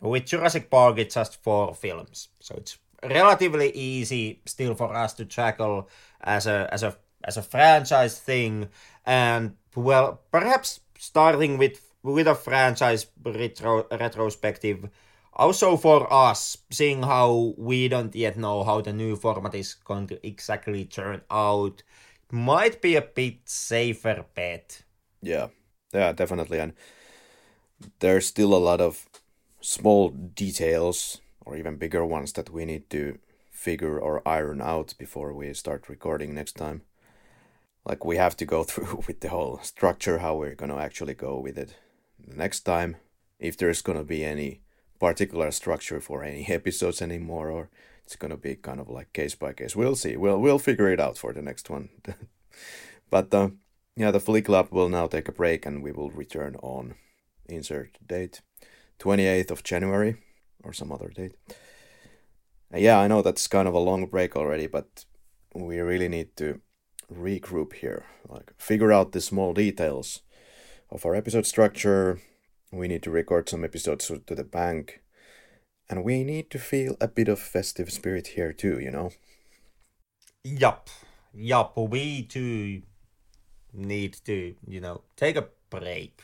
With 0.00 0.26
Jurassic 0.26 0.70
Park, 0.70 0.98
it's 0.98 1.14
just 1.14 1.42
four 1.42 1.74
films, 1.74 2.28
so 2.40 2.54
it's 2.56 2.78
relatively 3.02 3.70
easy 3.70 4.40
still 4.46 4.74
for 4.74 4.94
us 4.94 5.14
to 5.14 5.24
tackle 5.24 5.88
as 6.20 6.46
a 6.46 6.68
as 6.72 6.82
a 6.82 6.96
as 7.24 7.36
a 7.36 7.42
franchise 7.42 8.18
thing 8.18 8.68
and 9.06 9.54
well 9.74 10.20
perhaps 10.30 10.80
starting 10.98 11.58
with 11.58 11.80
with 12.02 12.26
a 12.26 12.34
franchise 12.34 13.06
retro, 13.24 13.86
retrospective 13.90 14.88
also 15.32 15.76
for 15.76 16.10
us 16.12 16.56
seeing 16.70 17.02
how 17.02 17.54
we 17.56 17.88
don't 17.88 18.14
yet 18.14 18.36
know 18.36 18.62
how 18.62 18.80
the 18.80 18.92
new 18.92 19.16
format 19.16 19.54
is 19.54 19.74
going 19.74 20.06
to 20.06 20.26
exactly 20.26 20.84
turn 20.84 21.20
out 21.30 21.82
might 22.34 22.82
be 22.82 22.96
a 22.96 23.02
bit 23.02 23.38
safer 23.44 24.24
bet. 24.34 24.82
Yeah. 25.22 25.48
Yeah 25.92 26.12
definitely. 26.12 26.58
And 26.58 26.74
there's 28.00 28.26
still 28.26 28.54
a 28.54 28.66
lot 28.70 28.80
of 28.80 29.06
small 29.60 30.10
details 30.10 31.20
or 31.46 31.56
even 31.56 31.76
bigger 31.76 32.04
ones 32.04 32.32
that 32.32 32.50
we 32.50 32.64
need 32.64 32.90
to 32.90 33.18
figure 33.50 33.98
or 33.98 34.26
iron 34.26 34.60
out 34.60 34.94
before 34.98 35.32
we 35.32 35.54
start 35.54 35.88
recording 35.88 36.34
next 36.34 36.56
time. 36.56 36.82
Like 37.84 38.04
we 38.04 38.16
have 38.16 38.36
to 38.38 38.46
go 38.46 38.64
through 38.68 39.04
with 39.06 39.20
the 39.20 39.28
whole 39.28 39.60
structure, 39.62 40.18
how 40.18 40.36
we're 40.36 40.54
gonna 40.54 40.76
actually 40.78 41.14
go 41.14 41.38
with 41.38 41.56
it 41.56 41.76
next 42.26 42.60
time, 42.60 42.96
if 43.38 43.56
there's 43.56 43.82
gonna 43.82 44.04
be 44.04 44.24
any 44.24 44.60
particular 44.98 45.50
structure 45.50 46.00
for 46.00 46.24
any 46.24 46.46
episodes 46.48 47.00
anymore, 47.00 47.50
or 47.50 47.70
it's 48.04 48.16
gonna 48.16 48.36
be 48.36 48.54
kind 48.56 48.80
of 48.80 48.88
like 48.88 49.12
case 49.12 49.34
by 49.34 49.52
case. 49.52 49.74
We'll 49.74 49.96
see. 49.96 50.16
We'll 50.16 50.38
we'll 50.38 50.58
figure 50.58 50.88
it 50.88 51.00
out 51.00 51.18
for 51.18 51.32
the 51.32 51.42
next 51.42 51.70
one. 51.70 51.88
but 53.10 53.32
uh, 53.34 53.50
yeah, 53.96 54.10
the 54.10 54.20
Flick 54.20 54.48
Lab 54.48 54.68
will 54.70 54.88
now 54.88 55.06
take 55.06 55.28
a 55.28 55.32
break, 55.32 55.66
and 55.66 55.82
we 55.82 55.92
will 55.92 56.10
return 56.10 56.56
on 56.62 56.94
insert 57.46 57.98
date, 58.06 58.40
28th 58.98 59.50
of 59.50 59.62
January 59.62 60.16
or 60.62 60.72
some 60.72 60.90
other 60.92 61.08
date. 61.08 61.34
Uh, 62.72 62.78
yeah, 62.78 62.98
I 62.98 63.08
know 63.08 63.22
that's 63.22 63.46
kind 63.46 63.68
of 63.68 63.74
a 63.74 63.78
long 63.78 64.06
break 64.06 64.36
already, 64.36 64.66
but 64.66 65.04
we 65.54 65.78
really 65.78 66.08
need 66.08 66.36
to 66.36 66.60
regroup 67.12 67.74
here, 67.74 68.06
like 68.28 68.52
figure 68.58 68.92
out 68.92 69.12
the 69.12 69.20
small 69.20 69.52
details 69.52 70.22
of 70.90 71.04
our 71.06 71.14
episode 71.14 71.46
structure. 71.46 72.20
We 72.72 72.88
need 72.88 73.02
to 73.04 73.10
record 73.10 73.48
some 73.48 73.64
episodes 73.64 74.06
to 74.08 74.34
the 74.34 74.44
bank, 74.44 75.03
and 75.88 76.04
we 76.04 76.24
need 76.24 76.50
to 76.50 76.58
feel 76.58 76.96
a 77.00 77.08
bit 77.08 77.28
of 77.28 77.38
festive 77.38 77.92
spirit 77.92 78.28
here 78.28 78.52
too, 78.52 78.78
you 78.80 78.90
know. 78.90 79.10
Yup, 80.42 80.88
yup. 81.32 81.76
We 81.76 82.22
too 82.24 82.82
need 83.72 84.16
to, 84.24 84.54
you 84.66 84.80
know, 84.80 85.02
take 85.16 85.36
a 85.36 85.48
break, 85.70 86.22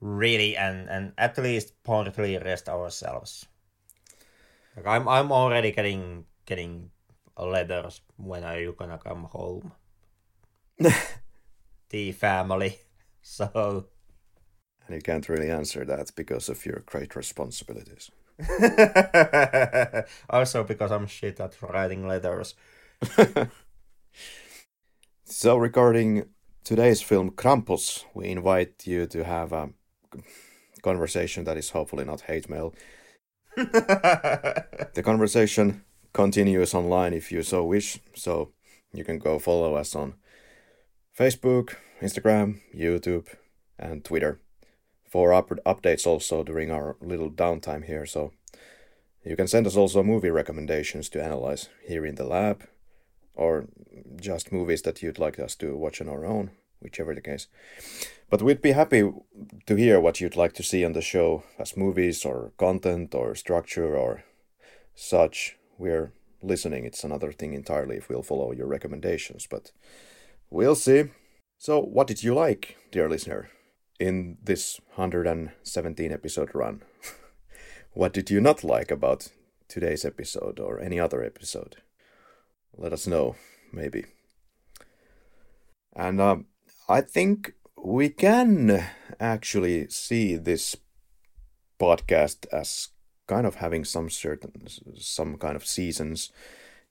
really, 0.00 0.56
and 0.56 0.88
and 0.88 1.12
at 1.18 1.38
least 1.38 1.82
partly 1.84 2.38
rest 2.38 2.68
ourselves. 2.68 3.46
Like 4.76 4.86
I'm 4.86 5.08
I'm 5.08 5.32
already 5.32 5.72
getting 5.72 6.26
getting 6.46 6.90
letters. 7.36 8.00
When 8.16 8.44
are 8.44 8.60
you 8.60 8.74
gonna 8.78 8.98
come 8.98 9.24
home? 9.24 9.72
the 11.90 12.12
family. 12.12 12.78
So. 13.22 13.86
And 14.86 14.96
you 14.96 15.02
can't 15.02 15.28
really 15.28 15.50
answer 15.50 15.84
that 15.84 16.10
because 16.16 16.48
of 16.48 16.64
your 16.64 16.82
great 16.86 17.14
responsibilities. 17.14 18.10
also 20.30 20.64
because 20.64 20.90
I'm 20.90 21.06
shit 21.06 21.40
at 21.40 21.60
writing 21.62 22.06
letters. 22.06 22.54
so 25.24 25.56
regarding 25.56 26.24
today's 26.64 27.02
film 27.02 27.30
Krampus, 27.30 28.04
we 28.14 28.28
invite 28.28 28.86
you 28.86 29.06
to 29.06 29.24
have 29.24 29.52
a 29.52 29.70
conversation 30.82 31.44
that 31.44 31.56
is 31.56 31.70
hopefully 31.70 32.04
not 32.04 32.22
hate 32.22 32.48
mail 32.48 32.74
the 33.56 35.02
conversation 35.04 35.84
continues 36.12 36.72
online 36.72 37.12
if 37.12 37.32
you 37.32 37.42
so 37.42 37.64
wish, 37.64 37.98
so 38.14 38.52
you 38.92 39.04
can 39.04 39.18
go 39.18 39.38
follow 39.38 39.74
us 39.74 39.94
on 39.96 40.14
Facebook, 41.18 41.74
Instagram, 42.00 42.60
YouTube, 42.74 43.26
and 43.78 44.04
Twitter 44.04 44.40
for 45.10 45.32
up- 45.32 45.50
updates 45.66 46.06
also 46.06 46.42
during 46.42 46.70
our 46.70 46.96
little 47.00 47.30
downtime 47.30 47.84
here. 47.84 48.06
So 48.06 48.32
you 49.24 49.36
can 49.36 49.48
send 49.48 49.66
us 49.66 49.76
also 49.76 50.02
movie 50.02 50.30
recommendations 50.30 51.08
to 51.10 51.22
analyze 51.22 51.68
here 51.86 52.06
in 52.06 52.14
the 52.14 52.24
lab, 52.24 52.62
or 53.34 53.66
just 54.16 54.52
movies 54.52 54.82
that 54.82 55.02
you'd 55.02 55.18
like 55.18 55.38
us 55.38 55.54
to 55.56 55.76
watch 55.76 56.00
on 56.00 56.08
our 56.08 56.24
own, 56.24 56.52
whichever 56.80 57.14
the 57.14 57.20
case. 57.20 57.48
But 58.30 58.42
we'd 58.42 58.62
be 58.62 58.72
happy 58.72 59.12
to 59.66 59.74
hear 59.74 60.00
what 60.00 60.20
you'd 60.20 60.36
like 60.36 60.52
to 60.54 60.62
see 60.62 60.84
on 60.84 60.92
the 60.92 61.02
show 61.02 61.42
as 61.58 61.76
movies 61.76 62.24
or 62.24 62.52
content 62.56 63.14
or 63.14 63.34
structure 63.34 63.96
or 63.96 64.22
such. 64.94 65.56
We're 65.76 66.12
listening. 66.42 66.84
It's 66.84 67.04
another 67.04 67.32
thing 67.32 67.52
entirely 67.54 67.96
if 67.96 68.08
we'll 68.08 68.22
follow 68.22 68.52
your 68.52 68.68
recommendations, 68.68 69.46
but 69.50 69.72
we'll 70.48 70.76
see. 70.76 71.10
So, 71.58 71.80
what 71.80 72.06
did 72.06 72.22
you 72.22 72.34
like, 72.34 72.76
dear 72.92 73.08
listener, 73.08 73.50
in 74.00 74.38
this 74.42 74.80
117 74.96 76.10
episode 76.10 76.50
run? 76.54 76.82
what 77.92 78.12
did 78.12 78.30
you 78.30 78.40
not 78.40 78.64
like 78.64 78.90
about 78.90 79.28
today's 79.68 80.04
episode 80.04 80.58
or 80.58 80.80
any 80.80 80.98
other 80.98 81.22
episode? 81.22 81.76
Let 82.76 82.92
us 82.92 83.06
know, 83.06 83.36
maybe. 83.72 84.06
And 85.94 86.20
um, 86.20 86.46
I 86.88 87.02
think 87.02 87.52
we 87.76 88.08
can 88.08 88.84
actually 89.20 89.88
see 89.90 90.36
this 90.36 90.76
podcast 91.78 92.46
as 92.52 92.88
kind 93.26 93.46
of 93.46 93.56
having 93.56 93.84
some 93.84 94.10
certain 94.10 94.66
some 94.98 95.36
kind 95.36 95.56
of 95.56 95.64
seasons 95.64 96.32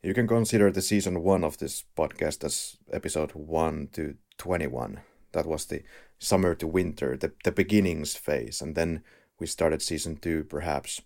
you 0.02 0.14
can 0.14 0.26
consider 0.26 0.72
the 0.72 0.82
season 0.82 1.22
one 1.22 1.44
of 1.44 1.58
this 1.58 1.84
podcast 1.98 2.44
as 2.46 2.78
episode 2.92 3.32
1 3.34 3.90
to 3.92 4.16
21 4.38 5.02
that 5.34 5.46
was 5.46 5.66
the 5.66 5.84
summer 6.20 6.54
to 6.54 6.68
winter 6.68 7.18
the, 7.18 7.32
the 7.44 7.52
beginnings 7.52 8.16
phase 8.16 8.62
and 8.62 8.76
then 8.76 9.02
we 9.40 9.48
started 9.48 9.82
season 9.82 10.18
2 10.18 10.44
perhaps 10.44 11.02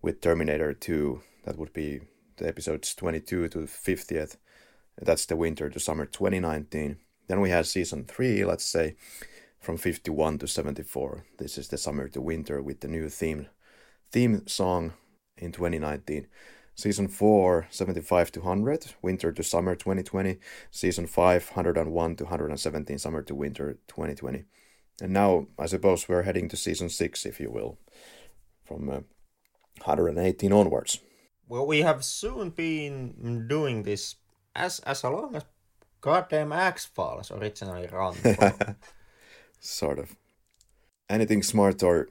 with 0.00 0.20
terminator 0.20 0.72
2 0.72 1.20
that 1.44 1.58
would 1.58 1.72
be 1.72 2.00
the 2.38 2.48
episodes 2.48 2.94
22 2.94 3.48
to 3.48 3.58
50th 3.60 4.36
that's 5.00 5.26
the 5.26 5.36
winter 5.36 5.68
to 5.68 5.78
summer 5.78 6.06
2019 6.06 6.96
then 7.28 7.40
we 7.40 7.50
had 7.50 7.66
season 7.66 8.04
three, 8.04 8.44
let's 8.44 8.64
say, 8.64 8.96
from 9.58 9.76
51 9.76 10.38
to 10.38 10.46
74. 10.46 11.24
This 11.38 11.56
is 11.56 11.68
the 11.68 11.78
summer 11.78 12.08
to 12.08 12.20
winter 12.20 12.60
with 12.60 12.80
the 12.80 12.88
new 12.88 13.08
theme 13.08 13.46
theme 14.10 14.46
song 14.46 14.92
in 15.38 15.52
2019. 15.52 16.26
Season 16.74 17.06
4, 17.06 17.66
75 17.70 18.32
to 18.32 18.40
100, 18.40 18.94
winter 19.02 19.32
to 19.32 19.42
summer 19.42 19.74
2020. 19.74 20.38
Season 20.70 21.06
5, 21.06 21.48
101 21.54 22.16
to 22.16 22.24
117, 22.24 22.98
summer 22.98 23.22
to 23.22 23.34
winter 23.34 23.78
2020. 23.88 24.44
And 25.00 25.12
now, 25.12 25.46
I 25.58 25.66
suppose 25.66 26.08
we're 26.08 26.22
heading 26.22 26.48
to 26.48 26.56
season 26.56 26.88
6, 26.88 27.26
if 27.26 27.40
you 27.40 27.50
will, 27.50 27.78
from 28.64 28.88
uh, 28.88 29.00
118 29.84 30.52
onwards. 30.52 31.00
Well, 31.48 31.66
we 31.66 31.82
have 31.82 32.04
soon 32.04 32.50
been 32.50 33.46
doing 33.48 33.82
this 33.82 34.16
as 34.54 34.80
as 34.80 35.04
long 35.04 35.34
as 35.34 35.44
goddamn 36.00 36.52
X 36.52 36.86
Files 36.86 37.30
originally 37.30 37.88
run. 37.88 38.14
sort 39.60 39.98
of. 39.98 40.16
Anything 41.08 41.42
smart 41.42 41.82
or 41.82 42.08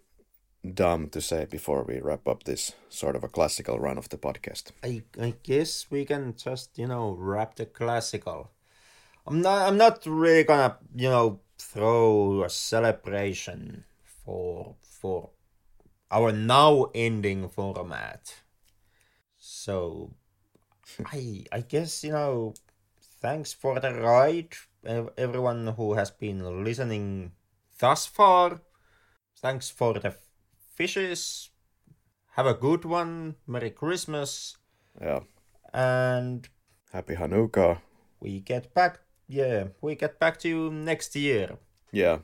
dumb 0.64 1.10
to 1.10 1.22
say 1.22 1.46
before 1.46 1.84
we 1.84 2.00
wrap 2.00 2.28
up 2.28 2.44
this 2.44 2.74
sort 2.90 3.16
of 3.16 3.24
a 3.24 3.28
classical 3.28 3.80
run 3.80 3.98
of 3.98 4.10
the 4.10 4.18
podcast? 4.18 4.72
I, 4.84 5.04
I 5.20 5.34
guess 5.44 5.88
we 5.90 6.06
can 6.06 6.36
just 6.36 6.78
you 6.78 6.88
know 6.88 7.12
wrap 7.12 7.56
the 7.56 7.66
classical. 7.66 8.52
I'm 9.26 9.42
not 9.42 9.68
I'm 9.68 9.78
not 9.78 10.06
really 10.06 10.44
gonna 10.44 10.78
you 10.96 11.10
know 11.10 11.40
throw 11.58 12.44
a 12.44 12.50
celebration 12.50 13.86
for 14.04 14.76
for 14.82 15.30
our 16.12 16.32
now 16.32 16.92
ending 16.94 17.50
format. 17.50 18.42
So 19.38 20.14
I 21.06 21.46
I 21.52 21.62
guess 21.62 22.04
you 22.04 22.12
know 22.12 22.54
thanks 23.22 23.54
for 23.54 23.80
the 23.80 23.94
ride 23.94 24.56
everyone 25.18 25.68
who 25.78 25.94
has 25.94 26.10
been 26.12 26.64
listening 26.64 27.32
thus 27.80 28.06
far. 28.06 28.62
Thanks 29.38 29.70
for 29.70 29.94
the 29.94 30.16
fishes. 30.82 31.52
Have 32.38 32.48
a 32.48 32.56
good 32.56 32.86
one. 32.86 33.36
Merry 33.46 33.70
Christmas. 33.70 34.58
Yeah. 35.00 35.20
And 35.72 36.50
happy 36.92 37.14
Hanukkah. 37.14 37.82
We 38.20 38.40
get 38.40 38.74
back 38.74 39.02
yeah, 39.28 39.68
we 39.80 39.96
get 39.96 40.20
back 40.20 40.40
to 40.40 40.50
you 40.50 40.72
next 40.72 41.16
year. 41.16 41.60
Yeah. 41.92 42.18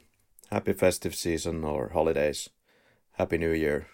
Happy 0.50 0.74
festive 0.74 1.14
season 1.14 1.64
or 1.64 1.90
holidays. 1.94 2.50
Happy 3.14 3.38
New 3.38 3.52
Year. 3.52 3.88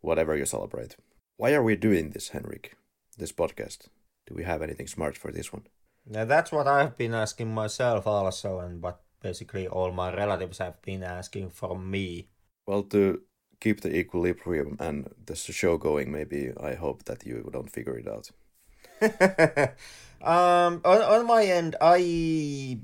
Whatever 0.00 0.36
you 0.36 0.46
celebrate. 0.46 0.96
Why 1.36 1.54
are 1.54 1.62
we 1.62 1.76
doing 1.76 2.10
this, 2.10 2.30
Henrik? 2.30 2.76
This 3.16 3.32
podcast? 3.32 3.88
Do 4.26 4.34
we 4.34 4.42
have 4.42 4.62
anything 4.62 4.88
smart 4.88 5.16
for 5.16 5.30
this 5.30 5.52
one? 5.52 5.64
Now 6.04 6.24
that's 6.24 6.50
what 6.50 6.66
I've 6.66 6.98
been 6.98 7.14
asking 7.14 7.54
myself 7.54 8.06
also, 8.06 8.58
and 8.58 8.82
what 8.82 9.00
basically 9.22 9.68
all 9.68 9.92
my 9.92 10.12
relatives 10.12 10.58
have 10.58 10.82
been 10.82 11.04
asking 11.04 11.50
from 11.50 11.88
me. 11.88 12.28
Well, 12.66 12.82
to 12.90 13.22
keep 13.60 13.80
the 13.80 13.94
equilibrium 13.94 14.76
and 14.80 15.08
the 15.26 15.36
show 15.36 15.76
going, 15.78 16.12
maybe 16.12 16.52
I 16.60 16.74
hope 16.74 17.04
that 17.04 17.26
you 17.26 17.48
don't 17.52 17.70
figure 17.70 17.98
it 17.98 18.08
out. 18.08 18.30
um, 20.22 20.80
on, 20.84 21.02
on 21.02 21.26
my 21.26 21.44
end, 21.44 21.76
I. 21.80 22.78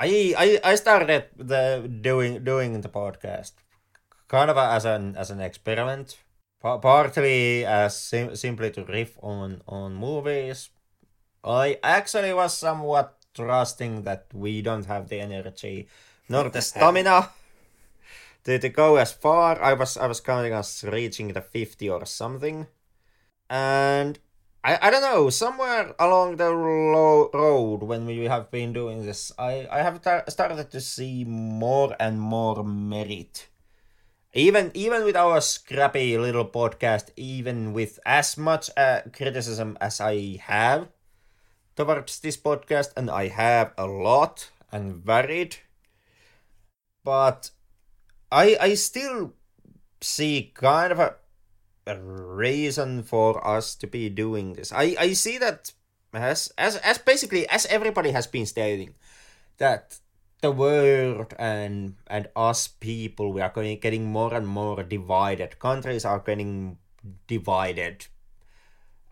I, 0.00 0.32
I 0.38 0.60
I 0.62 0.74
started 0.76 1.24
the 1.36 1.90
doing 2.00 2.44
doing 2.44 2.80
the 2.80 2.88
podcast 2.88 3.52
kind 4.28 4.50
of 4.50 4.56
as 4.56 4.84
an 4.84 5.16
as 5.16 5.30
an 5.30 5.40
experiment, 5.40 6.18
partly 6.60 7.64
as 7.64 7.96
sim- 7.98 8.36
simply 8.36 8.70
to 8.70 8.84
riff 8.84 9.18
on 9.22 9.62
on 9.66 9.94
movies, 9.94 10.70
I 11.42 11.78
actually 11.82 12.32
was 12.32 12.56
somewhat 12.56 13.16
trusting 13.34 14.02
that 14.02 14.26
we 14.32 14.62
don't 14.62 14.86
have 14.86 15.08
the 15.08 15.20
energy 15.20 15.88
nor 16.28 16.48
the 16.50 16.60
stamina 16.70 17.30
to, 18.48 18.58
to 18.58 18.68
go 18.70 18.96
as 18.96 19.12
far. 19.12 19.60
I 19.60 19.74
was 19.74 19.96
I 19.96 20.06
was 20.06 20.20
counting 20.20 20.54
us 20.54 20.82
reaching 20.82 21.28
the 21.28 21.42
50 21.42 21.88
or 21.90 22.06
something. 22.06 22.66
And 23.50 24.18
I, 24.64 24.78
I 24.80 24.90
don't 24.90 25.02
know, 25.02 25.28
somewhere 25.28 25.94
along 25.98 26.36
the 26.36 26.54
road 26.54 27.82
when 27.82 28.06
we 28.06 28.24
have 28.24 28.50
been 28.50 28.72
doing 28.72 29.04
this, 29.04 29.32
I, 29.38 29.68
I 29.70 29.82
have 29.82 30.00
tar- 30.02 30.24
started 30.28 30.70
to 30.70 30.80
see 30.80 31.24
more 31.24 31.94
and 32.00 32.20
more 32.20 32.64
merit. 32.64 33.48
Even 34.32 34.70
even 34.74 35.04
with 35.04 35.16
our 35.16 35.40
scrappy 35.40 36.16
little 36.16 36.44
podcast, 36.44 37.10
even 37.16 37.72
with 37.72 37.98
as 38.06 38.36
much 38.36 38.70
uh, 38.76 39.00
criticism 39.12 39.76
as 39.80 40.00
I 40.00 40.38
have, 40.42 40.88
towards 41.76 42.20
this 42.20 42.36
podcast, 42.36 42.92
and 42.96 43.10
I 43.10 43.28
have 43.28 43.72
a 43.76 43.86
lot 43.86 44.50
and 44.72 44.96
varied. 44.96 45.56
But 47.04 47.50
I 48.30 48.56
I 48.60 48.74
still 48.74 49.34
see 50.00 50.52
kind 50.54 50.92
of 50.92 50.98
a, 50.98 51.16
a 51.86 52.00
reason 52.00 53.02
for 53.02 53.46
us 53.46 53.74
to 53.76 53.86
be 53.86 54.08
doing 54.08 54.52
this. 54.52 54.72
I, 54.72 54.96
I 54.98 55.12
see 55.14 55.38
that 55.38 55.72
as 56.12 56.52
as 56.58 56.76
as 56.76 56.98
basically 56.98 57.48
as 57.48 57.66
everybody 57.66 58.10
has 58.12 58.26
been 58.26 58.46
stating 58.46 58.94
that 59.58 59.98
the 60.40 60.52
world 60.52 61.34
and 61.38 61.96
and 62.06 62.28
us 62.36 62.68
people 62.68 63.32
we 63.32 63.40
are 63.40 63.50
going 63.50 63.78
getting 63.80 64.06
more 64.06 64.34
and 64.34 64.46
more 64.46 64.82
divided. 64.82 65.58
Countries 65.58 66.04
are 66.04 66.20
getting 66.20 66.78
divided 67.26 68.06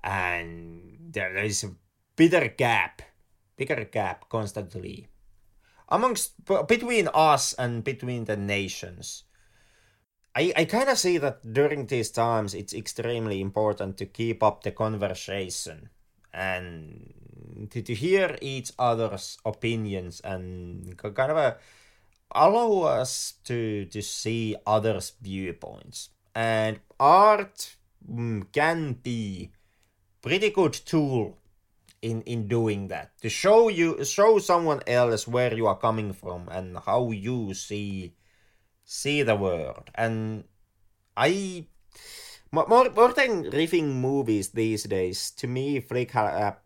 and 0.04 0.98
there 1.10 1.36
is 1.36 1.64
a 1.64 1.74
bigger 2.14 2.48
gap, 2.48 3.02
bigger 3.56 3.84
gap 3.84 4.28
constantly 4.28 5.08
amongst 5.88 6.32
between 6.66 7.08
us 7.14 7.52
and 7.54 7.84
between 7.84 8.24
the 8.24 8.36
nations. 8.36 9.24
I, 10.34 10.52
I 10.56 10.64
kind 10.66 10.88
of 10.88 10.98
see 10.98 11.18
that 11.18 11.52
during 11.52 11.86
these 11.86 12.10
times 12.10 12.54
it's 12.54 12.74
extremely 12.74 13.40
important 13.40 13.96
to 13.98 14.06
keep 14.06 14.42
up 14.42 14.62
the 14.62 14.70
conversation 14.70 15.88
and 16.34 17.14
to, 17.70 17.80
to 17.80 17.94
hear 17.94 18.36
each 18.42 18.72
other's 18.78 19.38
opinions 19.46 20.20
and 20.20 20.96
kind 20.98 21.30
of 21.30 21.36
a, 21.38 21.56
allow 22.32 22.82
us 22.82 23.34
to 23.44 23.86
to 23.86 24.02
see 24.02 24.56
others' 24.66 25.12
viewpoints. 25.22 26.10
And 26.34 26.80
art 27.00 27.76
mm, 28.06 28.44
can 28.52 28.94
be 29.02 29.52
pretty 30.20 30.50
good 30.50 30.74
tool 30.74 31.38
in 32.02 32.22
in 32.22 32.48
doing 32.48 32.88
that. 32.88 33.10
To 33.22 33.28
show 33.28 33.68
you 33.68 34.04
show 34.04 34.38
someone 34.38 34.82
else 34.86 35.26
where 35.26 35.54
you 35.54 35.66
are 35.66 35.78
coming 35.78 36.12
from 36.12 36.48
and 36.48 36.78
how 36.78 37.10
you 37.10 37.54
see 37.54 38.14
see 38.84 39.22
the 39.22 39.36
world. 39.36 39.90
And 39.94 40.44
i 41.16 41.66
more, 42.52 42.90
more 42.90 43.12
than 43.12 43.44
riffing 43.50 43.94
movies 43.94 44.50
these 44.50 44.84
days 44.84 45.30
to 45.32 45.46
me 45.46 45.80
flick 45.80 46.14
lab 46.14 46.56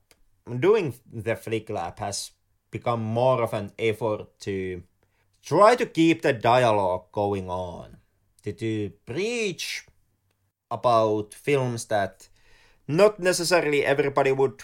doing 0.58 0.94
the 1.12 1.36
flick 1.36 1.70
lab 1.70 1.98
has 1.98 2.32
become 2.70 3.02
more 3.02 3.42
of 3.42 3.54
an 3.54 3.72
effort 3.78 4.38
to 4.40 4.82
try 5.42 5.74
to 5.74 5.86
keep 5.86 6.22
the 6.22 6.32
dialogue 6.32 7.04
going 7.12 7.48
on 7.48 7.96
to, 8.42 8.52
to 8.52 8.90
preach 9.06 9.86
about 10.70 11.34
films 11.34 11.86
that 11.86 12.28
not 12.86 13.18
necessarily 13.18 13.84
everybody 13.84 14.32
would 14.32 14.62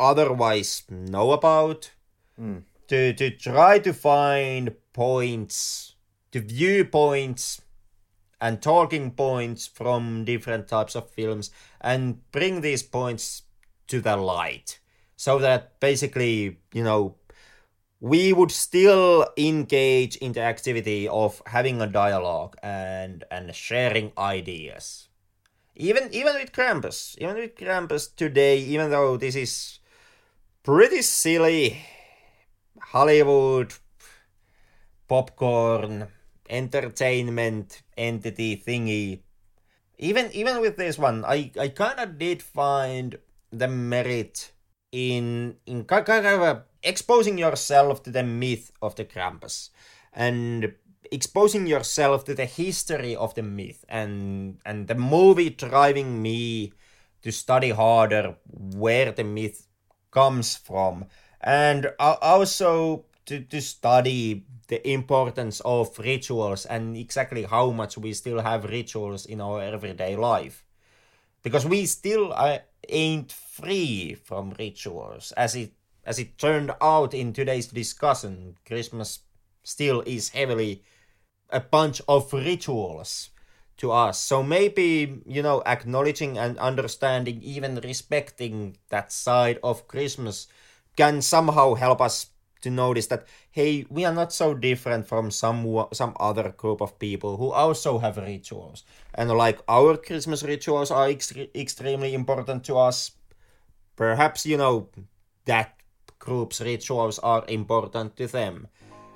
otherwise 0.00 0.82
know 0.88 1.32
about. 1.32 1.92
Mm. 2.40 2.62
To 2.88 3.12
to 3.12 3.30
try 3.30 3.78
to 3.78 3.92
find 3.92 4.74
points, 4.92 5.94
to 6.32 6.40
viewpoints 6.40 7.62
and 8.40 8.62
talking 8.62 9.12
points 9.12 9.66
from 9.66 10.24
different 10.24 10.66
types 10.66 10.96
of 10.96 11.10
films 11.10 11.50
and 11.80 12.18
bring 12.32 12.62
these 12.62 12.82
points 12.82 13.42
to 13.86 14.00
the 14.00 14.16
light. 14.16 14.80
So 15.16 15.38
that 15.38 15.78
basically, 15.78 16.58
you 16.72 16.82
know, 16.82 17.16
we 18.00 18.32
would 18.32 18.50
still 18.50 19.28
engage 19.36 20.16
in 20.16 20.32
the 20.32 20.40
activity 20.40 21.06
of 21.06 21.42
having 21.46 21.82
a 21.82 21.86
dialogue 21.86 22.56
and 22.62 23.24
and 23.30 23.54
sharing 23.54 24.12
ideas. 24.16 25.08
Even 25.76 26.08
even 26.12 26.34
with 26.34 26.52
Krampus, 26.52 27.16
even 27.18 27.36
with 27.36 27.54
Krampus 27.54 28.14
today, 28.16 28.58
even 28.58 28.90
though 28.90 29.18
this 29.18 29.36
is 29.36 29.79
pretty 30.62 31.02
silly 31.02 31.84
Hollywood 32.80 33.74
popcorn 35.08 36.08
entertainment 36.48 37.82
entity 37.96 38.56
thingy. 38.56 39.20
Even 39.98 40.30
even 40.32 40.60
with 40.60 40.76
this 40.76 40.98
one, 40.98 41.24
I, 41.24 41.50
I 41.58 41.68
kind 41.68 41.98
of 42.00 42.18
did 42.18 42.42
find 42.42 43.18
the 43.52 43.68
merit 43.68 44.52
in 44.92 45.56
in 45.66 45.84
kind 45.84 46.26
of 46.26 46.62
exposing 46.82 47.38
yourself 47.38 48.02
to 48.04 48.10
the 48.10 48.22
myth 48.22 48.72
of 48.82 48.96
the 48.96 49.04
Krampus 49.04 49.70
and 50.12 50.74
exposing 51.12 51.66
yourself 51.66 52.24
to 52.24 52.34
the 52.34 52.46
history 52.46 53.14
of 53.14 53.34
the 53.34 53.42
myth 53.42 53.84
and 53.88 54.58
and 54.64 54.88
the 54.88 54.94
movie 54.94 55.50
driving 55.50 56.22
me 56.22 56.72
to 57.22 57.30
study 57.30 57.70
harder 57.70 58.36
where 58.46 59.12
the 59.12 59.24
myth 59.24 59.66
comes 60.10 60.56
from. 60.56 61.06
And 61.40 61.92
also 61.98 63.04
to, 63.26 63.40
to 63.40 63.60
study 63.60 64.44
the 64.68 64.88
importance 64.88 65.60
of 65.64 65.98
rituals 65.98 66.66
and 66.66 66.96
exactly 66.96 67.44
how 67.44 67.70
much 67.70 67.98
we 67.98 68.12
still 68.12 68.40
have 68.40 68.64
rituals 68.64 69.26
in 69.26 69.40
our 69.40 69.62
everyday 69.62 70.16
life. 70.16 70.64
Because 71.42 71.64
we 71.64 71.86
still 71.86 72.34
ain't 72.88 73.32
free 73.32 74.14
from 74.14 74.54
rituals 74.58 75.32
as 75.32 75.54
it 75.54 75.72
as 76.04 76.18
it 76.18 76.38
turned 76.38 76.72
out 76.80 77.12
in 77.14 77.32
today's 77.32 77.68
discussion 77.68 78.56
christmas 78.66 79.20
still 79.62 80.02
is 80.06 80.30
heavily 80.30 80.82
a 81.50 81.60
bunch 81.60 82.00
of 82.08 82.32
rituals 82.32 83.30
to 83.80 83.92
us. 83.92 84.20
So 84.20 84.42
maybe, 84.42 85.20
you 85.26 85.42
know, 85.42 85.62
acknowledging 85.66 86.38
and 86.38 86.58
understanding, 86.58 87.40
even 87.42 87.80
respecting 87.82 88.76
that 88.88 89.12
side 89.12 89.58
of 89.62 89.88
Christmas 89.88 90.48
can 90.96 91.22
somehow 91.22 91.74
help 91.74 92.00
us 92.00 92.28
to 92.62 92.68
notice 92.68 93.06
that 93.06 93.24
hey 93.50 93.86
we 93.88 94.04
are 94.04 94.12
not 94.12 94.34
so 94.34 94.52
different 94.52 95.06
from 95.08 95.30
some 95.30 95.64
some 95.94 96.14
other 96.20 96.50
group 96.50 96.82
of 96.82 96.98
people 96.98 97.38
who 97.38 97.50
also 97.50 97.98
have 97.98 98.18
rituals 98.18 98.84
and 99.14 99.30
like 99.30 99.58
our 99.66 99.96
christmas 99.96 100.42
rituals 100.42 100.90
are 100.90 101.08
extre- 101.08 101.48
extremely 101.56 102.12
important 102.12 102.62
to 102.62 102.76
us 102.76 103.12
perhaps 103.96 104.44
you 104.44 104.58
know 104.58 104.90
that 105.46 105.80
group's 106.20 106.60
rituals 106.60 107.18
are 107.18 107.44
important 107.48 108.14
to 108.16 108.28
them. 108.28 108.68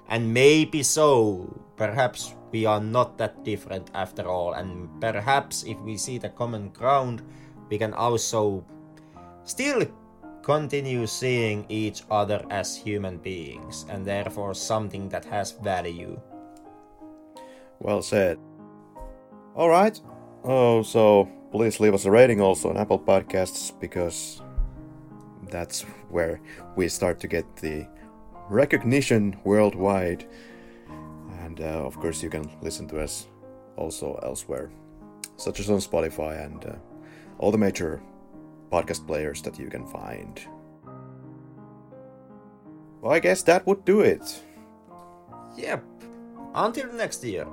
And 0.09 0.32
maybe 0.32 0.82
so, 0.82 1.48
perhaps 1.76 2.35
we 2.52 2.66
are 2.66 2.81
not 2.81 3.18
that 3.18 3.44
different 3.44 3.90
after 3.94 4.28
all, 4.28 4.52
and 4.55 4.89
perhaps 5.01 5.64
if 5.64 5.78
we 5.81 5.97
see 5.97 6.18
the 6.18 6.28
common 6.28 6.68
ground, 6.70 7.22
we 7.70 7.78
can 7.78 7.93
also 7.94 8.64
still 9.44 9.86
continue 10.43 11.06
seeing 11.06 11.64
each 11.68 12.02
other 12.10 12.44
as 12.51 12.76
human 12.76 13.16
beings, 13.18 13.86
and 13.89 14.05
therefore 14.05 14.55
something 14.55 15.09
that 15.09 15.24
has 15.24 15.52
value. 15.52 16.20
Well 17.81 18.02
said. 18.02 18.39
All 19.55 19.68
right. 19.68 19.98
Oh, 20.44 20.82
so 20.82 21.28
please 21.51 21.81
leave 21.81 21.94
us 21.94 22.05
a 22.05 22.10
rating 22.10 22.40
also 22.40 22.68
on 22.68 22.76
Apple 22.76 22.98
Podcasts 22.98 23.72
because 23.81 24.43
that's 25.51 25.82
where 26.10 26.40
we 26.76 26.89
start 26.89 27.20
to 27.20 27.28
get 27.28 27.44
the 27.56 27.86
recognition 28.49 29.37
worldwide. 29.45 30.27
And 31.41 31.61
uh, 31.61 31.85
of 31.85 31.99
course, 31.99 32.23
you 32.23 32.31
can 32.31 32.51
listen 32.62 32.89
to 32.89 33.01
us 33.01 33.27
also 33.77 34.19
elsewhere, 34.23 34.71
such 35.37 35.61
as 35.61 35.71
on 35.71 35.79
Spotify 35.79 36.45
and 36.45 36.65
uh, 36.65 36.75
all 37.39 37.51
the 37.51 37.59
major 37.59 38.03
podcast 38.71 39.07
players 39.07 39.43
that 39.43 39.59
you 39.59 39.69
can 39.69 39.87
find. 39.87 40.41
Well, 43.01 43.12
I 43.12 43.21
guess 43.21 43.43
that 43.43 43.66
would 43.66 43.85
do 43.85 44.01
it. 44.01 44.43
Yep. 45.57 45.85
Until 46.55 46.93
next 46.93 47.23
year. 47.25 47.47